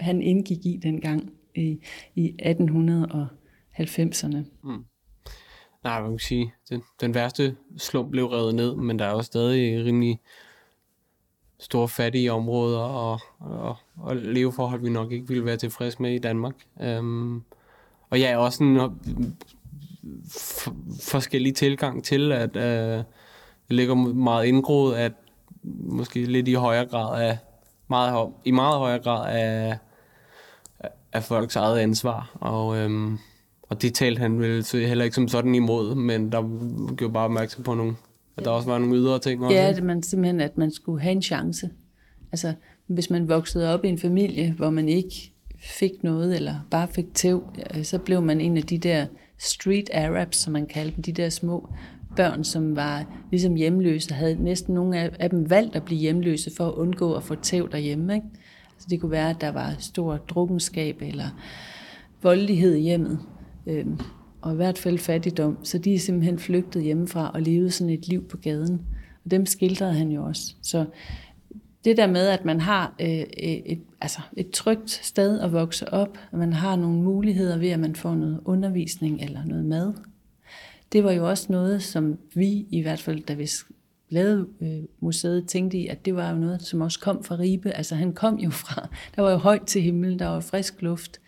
han 0.00 0.22
indgik 0.22 0.66
i 0.66 0.80
dengang 0.82 1.32
i, 1.54 1.78
i 2.14 2.34
1890'erne. 2.42 4.38
Mm. 4.64 4.84
Nej, 5.84 6.02
man 6.02 6.10
kan 6.10 6.18
sige, 6.18 6.52
den, 6.70 6.82
den 7.00 7.14
værste 7.14 7.56
slum 7.76 8.10
blev 8.10 8.26
revet 8.26 8.54
ned, 8.54 8.76
men 8.76 8.98
der 8.98 9.04
er 9.04 9.10
jo 9.10 9.22
stadig 9.22 9.84
rimelig 9.84 10.20
store 11.60 11.88
fattige 11.88 12.32
områder 12.32 12.78
og, 12.78 13.20
og, 13.38 13.76
og 13.96 14.16
leveforhold, 14.16 14.80
vi 14.80 14.90
nok 14.90 15.12
ikke 15.12 15.28
ville 15.28 15.44
være 15.44 15.56
tilfreds 15.56 16.00
med 16.00 16.14
i 16.14 16.18
Danmark. 16.18 16.54
Øhm, 16.80 17.42
og 18.10 18.20
ja, 18.20 18.36
også 18.36 18.64
en 18.64 18.80
f- 20.26 20.72
forskellig 21.10 21.54
tilgang 21.54 22.04
til, 22.04 22.32
at 22.32 22.56
øh, 22.56 22.98
det 23.68 23.76
ligger 23.76 23.94
meget 23.94 24.46
indgroet, 24.46 24.94
at 24.94 25.12
måske 25.78 26.24
lidt 26.24 26.48
i 26.48 26.54
højere 26.54 26.86
grad 26.86 27.22
af, 27.22 27.38
meget, 27.88 28.32
i 28.44 28.50
meget 28.50 28.78
højere 28.78 28.98
grad 28.98 29.36
af, 29.36 29.78
af 31.12 31.24
folks 31.24 31.56
eget 31.56 31.78
ansvar. 31.78 32.30
Og, 32.34 32.76
øhm, 32.76 33.18
og 33.62 33.82
det 33.82 33.94
talte 33.94 34.18
han 34.18 34.40
vel 34.40 34.66
heller 34.72 35.04
ikke 35.04 35.14
som 35.14 35.28
sådan 35.28 35.54
imod, 35.54 35.94
men 35.94 36.32
der 36.32 36.42
gjorde 36.96 37.12
bare 37.12 37.24
opmærksom 37.24 37.64
på 37.64 37.74
nogle, 37.74 37.96
at 38.38 38.44
der 38.44 38.50
også 38.50 38.68
var 38.68 38.78
nogle 38.78 38.96
ydre 38.96 39.18
ting. 39.18 39.44
Også. 39.44 39.56
Ja, 39.56 39.72
det 39.72 39.84
man 39.84 40.02
simpelthen, 40.02 40.40
at 40.40 40.58
man 40.58 40.70
skulle 40.70 41.02
have 41.02 41.12
en 41.12 41.22
chance. 41.22 41.70
Altså, 42.32 42.52
hvis 42.86 43.10
man 43.10 43.28
voksede 43.28 43.74
op 43.74 43.84
i 43.84 43.88
en 43.88 43.98
familie, 43.98 44.52
hvor 44.56 44.70
man 44.70 44.88
ikke 44.88 45.32
fik 45.60 46.02
noget, 46.02 46.36
eller 46.36 46.54
bare 46.70 46.88
fik 46.88 47.14
tæv, 47.14 47.42
så 47.82 47.98
blev 47.98 48.22
man 48.22 48.40
en 48.40 48.56
af 48.56 48.62
de 48.62 48.78
der 48.78 49.06
street 49.38 49.90
arabs, 49.94 50.36
som 50.36 50.52
man 50.52 50.66
kaldte 50.66 50.96
dem, 50.96 51.02
de 51.02 51.12
der 51.12 51.28
små 51.28 51.68
børn, 52.16 52.44
som 52.44 52.76
var 52.76 53.04
ligesom 53.30 53.54
hjemløse, 53.54 54.14
havde 54.14 54.44
næsten 54.44 54.74
nogle 54.74 55.22
af 55.22 55.30
dem 55.30 55.50
valgt 55.50 55.76
at 55.76 55.84
blive 55.84 56.00
hjemløse 56.00 56.50
for 56.56 56.68
at 56.68 56.74
undgå 56.74 57.14
at 57.14 57.22
få 57.22 57.34
tæv 57.34 57.70
derhjemme. 57.72 58.14
Ikke? 58.14 58.26
Altså 58.74 58.86
det 58.90 59.00
kunne 59.00 59.10
være, 59.10 59.30
at 59.30 59.40
der 59.40 59.52
var 59.52 59.74
stor 59.78 60.16
drukkenskab 60.16 61.02
eller 61.02 61.28
voldelighed 62.22 62.74
i 62.74 62.80
hjemmet, 62.80 63.18
øhm, 63.66 64.00
og 64.40 64.52
i 64.52 64.56
hvert 64.56 64.78
fald 64.78 64.98
fattigdom. 64.98 65.58
Så 65.62 65.78
de 65.78 65.94
er 65.94 65.98
simpelthen 65.98 66.38
flygtet 66.38 66.82
hjemmefra 66.82 67.30
og 67.34 67.42
levede 67.42 67.70
sådan 67.70 67.92
et 67.92 68.08
liv 68.08 68.28
på 68.28 68.36
gaden. 68.36 68.80
Og 69.24 69.30
dem 69.30 69.46
skildrede 69.46 69.92
han 69.92 70.10
jo 70.10 70.24
også. 70.24 70.54
Så 70.62 70.84
det 71.84 71.96
der 71.96 72.06
med, 72.06 72.28
at 72.28 72.44
man 72.44 72.60
har 72.60 72.94
øh, 73.00 73.18
øh 73.18 73.24
et, 73.42 73.80
altså 74.00 74.20
et 74.36 74.50
trygt 74.50 74.90
sted 74.90 75.40
at 75.40 75.52
vokse 75.52 75.92
op, 75.92 76.18
at 76.32 76.38
man 76.38 76.52
har 76.52 76.76
nogle 76.76 77.02
muligheder 77.02 77.58
ved, 77.58 77.68
at 77.68 77.80
man 77.80 77.96
får 77.96 78.14
noget 78.14 78.40
undervisning 78.44 79.22
eller 79.22 79.44
noget 79.44 79.64
mad, 79.64 79.94
det 80.92 81.04
var 81.04 81.12
jo 81.12 81.28
også 81.28 81.46
noget, 81.52 81.82
som 81.82 82.18
vi 82.34 82.66
i 82.70 82.82
hvert 82.82 83.00
fald, 83.00 83.22
da 83.22 83.34
vi 83.34 83.48
lavede 84.08 84.46
øh, 84.60 84.82
museet, 85.00 85.48
tænkte 85.48 85.78
i, 85.78 85.86
at 85.86 86.04
det 86.04 86.14
var 86.14 86.30
jo 86.30 86.36
noget, 86.36 86.62
som 86.62 86.80
også 86.80 87.00
kom 87.00 87.24
fra 87.24 87.38
Ribe. 87.38 87.70
Altså 87.70 87.94
han 87.94 88.12
kom 88.12 88.38
jo 88.38 88.50
fra, 88.50 88.88
der 89.16 89.22
var 89.22 89.30
jo 89.30 89.36
højt 89.36 89.62
til 89.66 89.82
himlen, 89.82 90.18
der 90.18 90.26
var 90.26 90.40
frisk 90.40 90.82
luft. 90.82 91.20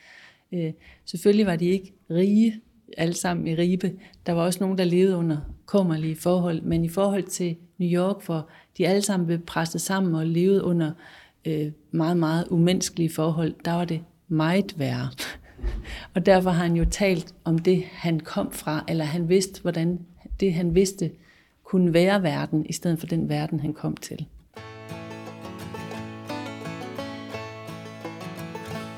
Øh, 0.53 0.73
selvfølgelig 1.05 1.47
var 1.47 1.57
de 1.57 1.67
ikke 1.67 1.93
rige 2.11 2.61
alle 2.97 3.15
sammen 3.15 3.47
i 3.47 3.55
Ribe. 3.55 3.93
Der 4.27 4.33
var 4.33 4.43
også 4.43 4.61
nogen, 4.61 4.79
der 4.79 4.85
levede 4.85 5.17
under 5.17 5.37
kummerlige 5.67 6.17
forhold, 6.17 6.63
men 6.63 6.85
i 6.85 6.89
forhold 6.89 7.23
til 7.23 7.57
New 7.79 7.89
York, 7.89 8.25
hvor 8.27 8.49
de 8.79 8.89
alle 8.89 9.03
sammen 9.03 9.27
blev 9.27 9.39
presset 9.39 9.81
sammen 9.81 10.15
og 10.15 10.27
levede 10.27 10.65
under 10.65 10.93
øh, 11.45 11.73
meget, 11.91 12.17
meget 12.17 12.47
umenneskelige 12.51 13.11
forhold, 13.11 13.55
der 13.65 13.73
var 13.73 13.85
det 13.85 14.01
meget 14.29 14.79
værre. 14.79 15.09
Og 16.15 16.27
derfor 16.27 16.51
har 16.51 16.63
han 16.65 16.77
jo 16.77 16.85
talt 16.85 17.35
om 17.45 17.59
det, 17.59 17.85
han 17.93 18.21
kom 18.21 18.53
fra, 18.53 18.85
eller 18.89 19.05
han 19.05 19.29
vidste, 19.29 19.63
hvordan 19.63 19.99
det, 20.41 20.55
han 20.55 20.75
vidste, 20.75 21.11
kunne 21.65 21.95
være 21.95 22.23
verden, 22.23 22.67
i 22.67 22.73
stedet 22.73 22.99
for 22.99 23.07
den 23.07 23.29
verden, 23.29 23.61
han 23.61 23.73
kom 23.73 23.97
til. 23.97 24.27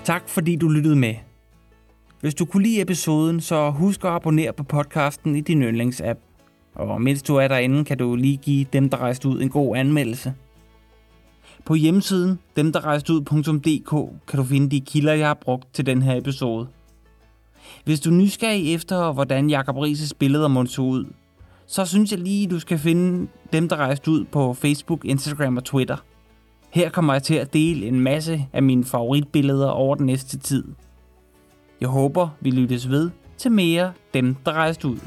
Tak 0.04 0.28
fordi 0.28 0.56
du 0.56 0.68
lyttede 0.68 0.96
med. 0.96 1.14
Hvis 2.22 2.34
du 2.34 2.44
kunne 2.44 2.62
lide 2.62 2.80
episoden, 2.80 3.40
så 3.40 3.70
husk 3.70 4.04
at 4.04 4.10
abonnere 4.10 4.52
på 4.52 4.62
podcasten 4.62 5.36
i 5.36 5.40
din 5.40 5.62
yndlingsapp. 5.62 6.20
Og 6.74 7.02
mens 7.02 7.22
du 7.22 7.36
er 7.36 7.48
derinde, 7.48 7.84
kan 7.84 7.98
du 7.98 8.16
lige 8.16 8.36
give 8.36 8.66
dem, 8.72 8.90
der 8.90 8.96
rejste 8.96 9.28
ud, 9.28 9.40
en 9.42 9.48
god 9.48 9.76
anmeldelse. 9.76 10.34
På 11.64 11.74
hjemmesiden 11.74 12.38
demderrejsteud.dk 12.56 13.90
kan 14.28 14.38
du 14.38 14.44
finde 14.44 14.70
de 14.70 14.80
kilder, 14.80 15.12
jeg 15.12 15.26
har 15.26 15.34
brugt 15.34 15.74
til 15.74 15.86
den 15.86 16.02
her 16.02 16.16
episode. 16.16 16.66
Hvis 17.84 18.00
du 18.00 18.10
er 18.10 18.14
nysgerrig 18.14 18.74
efter, 18.74 19.12
hvordan 19.12 19.50
Jacob 19.50 19.76
Rises 19.76 20.14
billeder 20.14 20.48
må 20.48 20.66
se 20.66 20.82
ud, 20.82 21.04
så 21.66 21.84
synes 21.84 22.10
jeg 22.10 22.20
lige, 22.20 22.46
du 22.46 22.58
skal 22.58 22.78
finde 22.78 23.28
dem, 23.52 23.68
der 23.68 23.76
rejste 23.76 24.10
ud 24.10 24.24
på 24.24 24.54
Facebook, 24.54 25.04
Instagram 25.04 25.56
og 25.56 25.64
Twitter. 25.64 25.96
Her 26.70 26.90
kommer 26.90 27.12
jeg 27.12 27.22
til 27.22 27.34
at 27.34 27.52
dele 27.52 27.86
en 27.86 28.00
masse 28.00 28.46
af 28.52 28.62
mine 28.62 28.84
favoritbilleder 28.84 29.68
over 29.68 29.94
den 29.94 30.06
næste 30.06 30.38
tid. 30.38 30.64
Jeg 31.82 31.90
håber, 31.90 32.28
vi 32.40 32.50
lyttes 32.50 32.90
ved 32.90 33.10
til 33.38 33.52
mere 33.52 33.92
dem, 34.14 34.34
der 34.46 34.52
rejste 34.52 34.88
ud. 34.88 34.98